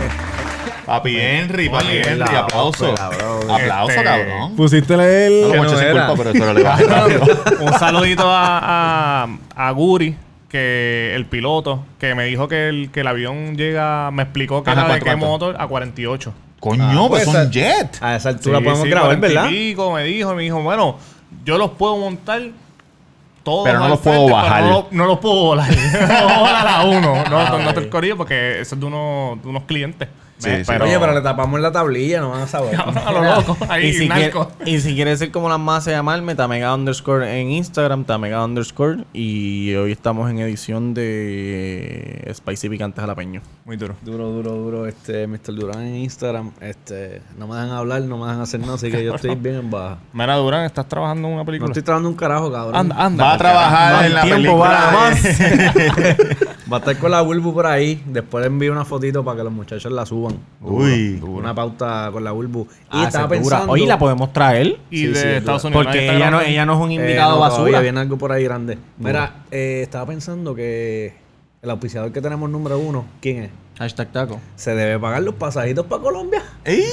Papi 0.87 1.17
Henry, 1.19 1.67
papi 1.69 1.97
Henry, 1.97 2.15
la 2.17 2.39
aplauso. 2.39 2.93
Aplauso, 2.93 3.89
Este, 3.91 4.03
cabrón. 4.03 4.55
Pusiste 4.55 4.93
el. 4.93 5.41
No, 5.53 5.63
culpa, 5.65 6.13
pero 6.15 6.29
eso 6.31 6.53
le. 6.53 6.63
Un 7.65 7.73
saludito 7.73 8.23
a, 8.25 9.23
a, 9.25 9.27
a 9.67 9.71
Guri, 9.71 10.15
que 10.49 11.11
el 11.13 11.25
piloto, 11.25 11.83
que 11.99 12.15
me 12.15 12.23
dijo 12.25 12.47
que 12.47 12.69
el, 12.69 12.89
que 12.91 13.01
el 13.01 13.07
avión 13.07 13.57
llega, 13.57 14.09
me 14.11 14.23
explicó 14.23 14.63
que 14.63 14.69
Ajá, 14.71 14.85
era 14.85 14.93
de 14.95 14.99
¿cuánto, 15.01 15.05
qué 15.05 15.11
cuánto? 15.11 15.27
motor 15.27 15.55
a 15.61 15.67
48. 15.67 16.33
Coño, 16.59 17.07
pues 17.09 17.23
pues, 17.23 17.23
son 17.25 17.35
esa- 17.43 17.51
jet. 17.51 17.97
A 18.01 18.15
esa 18.15 18.29
altura 18.29 18.57
Sí, 18.59 18.63
podemos 18.63 18.83
sí, 18.83 18.89
grabar, 18.89 19.07
40 19.19 19.27
y 19.27 19.33
¿verdad? 19.35 19.49
pico, 19.49 19.91
me 19.91 20.03
dijo, 20.03 20.33
me 20.35 20.43
dijo, 20.43 20.61
bueno, 20.63 20.97
yo 21.45 21.57
los 21.57 21.71
puedo 21.71 21.97
montar 21.97 22.41
todos 23.43 23.65
Pero 23.65 23.79
no 23.79 23.87
los 23.89 23.99
puedo 23.99 24.27
bajar. 24.29 24.61
pero 24.63 24.65
No, 24.67 24.71
lo- 24.73 24.87
no 24.91 25.05
los 25.05 25.19
puedo 25.19 25.35
volar. 25.35 25.69
no 25.75 26.07
puedo 26.07 26.39
volar 26.39 26.67
a 26.67 26.83
uno. 26.85 27.23
No, 27.29 27.39
Ah, 27.39 27.59
no, 27.61 27.73
te 27.73 27.79
el 27.81 27.89
corillo 27.89 28.15
porque 28.17 28.61
eso 28.61 28.75
es 28.75 28.79
de, 28.81 28.87
unos 28.87 29.41
de 29.43 29.49
unos 29.49 29.63
clientes. 29.63 30.07
Sí, 30.39 30.49
sí. 30.63 30.71
Oye, 30.81 30.99
pero 30.99 31.13
le 31.13 31.21
tapamos 31.21 31.59
la 31.59 31.71
tablilla, 31.71 32.21
no 32.21 32.29
van 32.29 32.41
a 32.43 32.47
saber. 32.47 32.75
a 33.05 33.11
lo 33.11 33.23
loco. 33.23 33.57
Ahí, 33.69 33.87
Y 33.87 33.93
si, 33.93 34.07
quiere, 34.07 34.25
narco. 34.25 34.51
y 34.65 34.79
si 34.79 34.93
quieres 34.95 35.17
ser 35.19 35.31
como 35.31 35.49
las 35.49 35.59
más, 35.59 35.85
llamarme 35.85 36.35
Tamega 36.35 36.75
underscore 36.75 37.41
en 37.41 37.49
Instagram, 37.51 38.03
Tamega 38.05 38.45
underscore. 38.45 39.03
Y 39.13 39.73
hoy 39.75 39.91
estamos 39.91 40.29
en 40.29 40.39
edición 40.39 40.93
de 40.93 42.31
Spicy 42.35 42.69
Picantes 42.69 43.01
Jalapeño. 43.01 43.41
Muy 43.65 43.77
duro. 43.77 43.95
Duro, 44.03 44.29
duro, 44.29 44.51
duro, 44.51 44.85
este, 44.87 45.25
Mr. 45.27 45.55
Durán 45.55 45.81
en 45.81 45.95
Instagram, 45.95 46.51
este, 46.61 47.21
no 47.37 47.47
me 47.47 47.55
dejan 47.55 47.71
hablar, 47.71 48.01
no 48.03 48.17
me 48.17 48.25
dejan 48.27 48.41
hacer 48.41 48.59
nada, 48.59 48.75
así 48.75 48.91
que 48.91 49.03
yo 49.03 49.15
estoy 49.15 49.35
bien 49.35 49.55
en 49.55 49.71
baja. 49.71 49.97
Mira, 50.13 50.35
Durán, 50.35 50.65
¿estás 50.65 50.87
trabajando 50.87 51.27
en 51.27 51.33
una 51.33 51.41
No 51.41 51.45
película? 51.45 51.71
estoy 51.71 51.83
trabajando 51.83 52.09
un 52.09 52.15
carajo, 52.15 52.51
cabrón. 52.51 52.75
Anda, 52.75 52.95
anda. 53.03 53.23
Va 53.25 53.33
a 53.33 53.37
trabajar 53.37 54.05
en 54.05 54.13
la 54.13 54.21
tiempo, 54.21 54.57
va 54.59 55.09
película. 55.09 56.47
Va 56.71 56.77
a 56.77 56.79
estar 56.79 56.97
con 56.97 57.11
la 57.11 57.21
Bulbu 57.21 57.53
por 57.53 57.65
ahí. 57.65 58.03
Después 58.07 58.41
le 58.41 58.47
envío 58.47 58.71
una 58.73 58.83
fotito 58.83 59.23
para 59.23 59.37
que 59.37 59.43
los 59.45 59.53
muchachos 59.53 59.89
la 59.91 60.05
suban. 60.05 60.37
Uy. 60.61 61.19
Una 61.25 61.55
pauta 61.55 62.09
con 62.11 62.23
la 62.23 62.31
Bulbu. 62.33 62.61
Y 62.61 62.67
Ah, 62.89 63.03
estaba 63.07 63.07
esa 63.07 63.35
es 63.35 63.41
dura. 63.43 63.55
pensando. 63.57 63.71
Oye, 63.73 63.85
¿la 63.85 63.97
podemos 63.97 64.33
traer? 64.33 64.77
Y 64.89 64.97
Sí, 64.97 65.07
de 65.07 65.15
sí, 65.15 65.27
Estados. 65.29 65.63
Unidos. 65.63 65.85
Porque 65.85 66.03
ella 66.05 66.13
no, 66.13 66.19
grabando. 66.37 66.41
ella 66.49 66.65
no 66.65 66.73
es 66.73 66.79
un 66.85 66.91
Eh, 66.91 66.95
invitado 66.95 67.35
no, 67.35 67.39
basura. 67.39 67.57
todavía 67.59 67.79
viene 67.81 67.99
algo 68.01 68.17
por 68.17 68.31
ahí 68.33 68.43
grande. 68.43 68.77
Mira, 68.97 69.43
eh, 69.51 69.79
estaba 69.83 70.05
pensando 70.07 70.53
que 70.55 71.13
el 71.61 71.69
auspiciador 71.69 72.11
que 72.11 72.21
tenemos 72.21 72.49
número 72.49 72.77
uno, 72.79 73.05
¿quién 73.21 73.43
es? 73.43 73.51
Hashtag 73.77 74.11
taco. 74.11 74.39
Se 74.55 74.75
debe 74.75 74.99
pagar 74.99 75.21
los 75.23 75.35
pasajitos 75.35 75.85
para 75.85 76.01
Colombia. 76.01 76.41
¡Ey! 76.65 76.83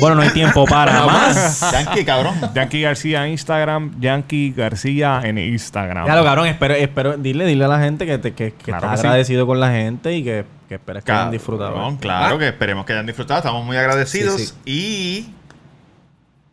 Bueno, 0.00 0.16
no 0.16 0.22
hay 0.22 0.30
tiempo 0.30 0.66
para 0.66 1.06
más. 1.06 1.60
Yankee, 1.72 2.04
cabrón. 2.04 2.34
Yankee 2.54 2.82
García 2.82 3.24
en 3.24 3.32
Instagram, 3.32 3.98
Yankee 3.98 4.52
García 4.54 5.20
en 5.24 5.38
Instagram. 5.38 6.06
Ya 6.06 6.16
lo 6.16 6.24
cabrón, 6.24 6.46
espero, 6.48 6.74
espero, 6.74 7.16
dile, 7.16 7.46
dile 7.46 7.64
a 7.64 7.68
la 7.68 7.78
gente 7.80 8.04
que, 8.06 8.18
te, 8.18 8.34
que, 8.34 8.52
que 8.52 8.64
Claro 8.64 8.78
estás 8.84 8.90
que 8.92 8.96
sí. 9.02 9.06
agradecido 9.06 9.46
con 9.46 9.58
la 9.58 9.70
gente 9.70 10.12
y 10.14 10.22
que, 10.22 10.44
que 10.68 10.74
esperas 10.74 11.02
que 11.02 11.12
hayan 11.12 11.30
disfrutado. 11.30 11.72
Cabrón, 11.74 11.96
claro 11.96 12.38
que 12.38 12.48
esperemos 12.48 12.84
que 12.84 12.92
hayan 12.92 13.06
disfrutado. 13.06 13.38
Estamos 13.38 13.64
muy 13.64 13.76
agradecidos. 13.78 14.36
Sí, 14.40 14.46
sí. 14.46 14.54
Y. 14.66 15.32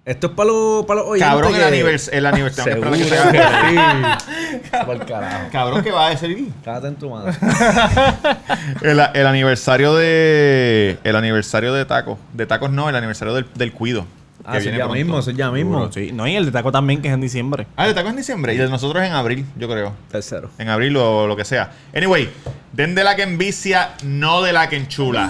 Esto 0.05 0.27
es 0.27 0.33
para 0.33 0.49
los, 0.49 0.85
para 0.85 0.99
los 0.99 1.09
oyentes. 1.11 1.29
Cabrón, 1.29 1.53
el, 1.53 1.59
que- 1.61 1.65
anivers 1.65 2.07
el 2.09 2.25
aniversario. 2.25 2.73
Seguro 2.73 2.91
que 2.91 2.97
que 2.97 3.03
que 3.05 3.09
sea- 3.09 4.17
sí. 4.19 5.05
Carajo. 5.07 5.49
Cabrón, 5.49 5.81
¿qué 5.81 5.91
va 5.91 6.07
a 6.07 6.09
decir? 6.09 6.49
Cágate 6.65 6.87
en 6.87 6.95
tu 6.95 7.09
madre. 7.09 7.31
El, 8.81 8.99
el 9.13 9.27
aniversario 9.27 9.95
de. 9.95 10.97
El 11.05 11.15
aniversario 11.15 11.73
de 11.73 11.85
tacos. 11.85 12.17
De 12.33 12.45
tacos 12.45 12.69
no, 12.71 12.89
el 12.89 12.95
aniversario 12.97 13.33
del, 13.33 13.45
del 13.55 13.71
cuido. 13.71 14.05
Ah, 14.45 14.57
eso 14.57 14.69
es 14.69 14.75
ya 14.75 14.87
mismo, 14.89 15.19
eso 15.19 15.31
es 15.31 15.37
ya 15.37 15.49
mismo. 15.51 15.89
Sí. 15.93 16.11
No, 16.11 16.27
y 16.27 16.35
el 16.35 16.45
de 16.47 16.51
taco 16.51 16.69
también, 16.69 17.01
que 17.01 17.07
es 17.07 17.13
en 17.13 17.21
diciembre. 17.21 17.65
Ah, 17.77 17.83
el 17.85 17.91
de 17.91 17.95
tacos 17.95 18.11
en 18.11 18.17
diciembre. 18.17 18.53
Y 18.53 18.57
el 18.57 18.65
de 18.65 18.71
nosotros 18.71 19.01
en 19.05 19.13
abril, 19.13 19.45
yo 19.57 19.69
creo. 19.69 19.93
Tercero. 20.11 20.49
En 20.57 20.67
abril 20.67 20.97
o 20.97 21.27
lo 21.27 21.37
que 21.37 21.45
sea. 21.45 21.71
Anyway, 21.95 22.29
den 22.73 22.93
de 22.93 23.05
la 23.05 23.15
que 23.15 23.23
envicia, 23.23 23.91
no 24.03 24.41
de 24.41 24.51
la 24.51 24.67
que 24.67 24.75
enchula. 24.75 25.29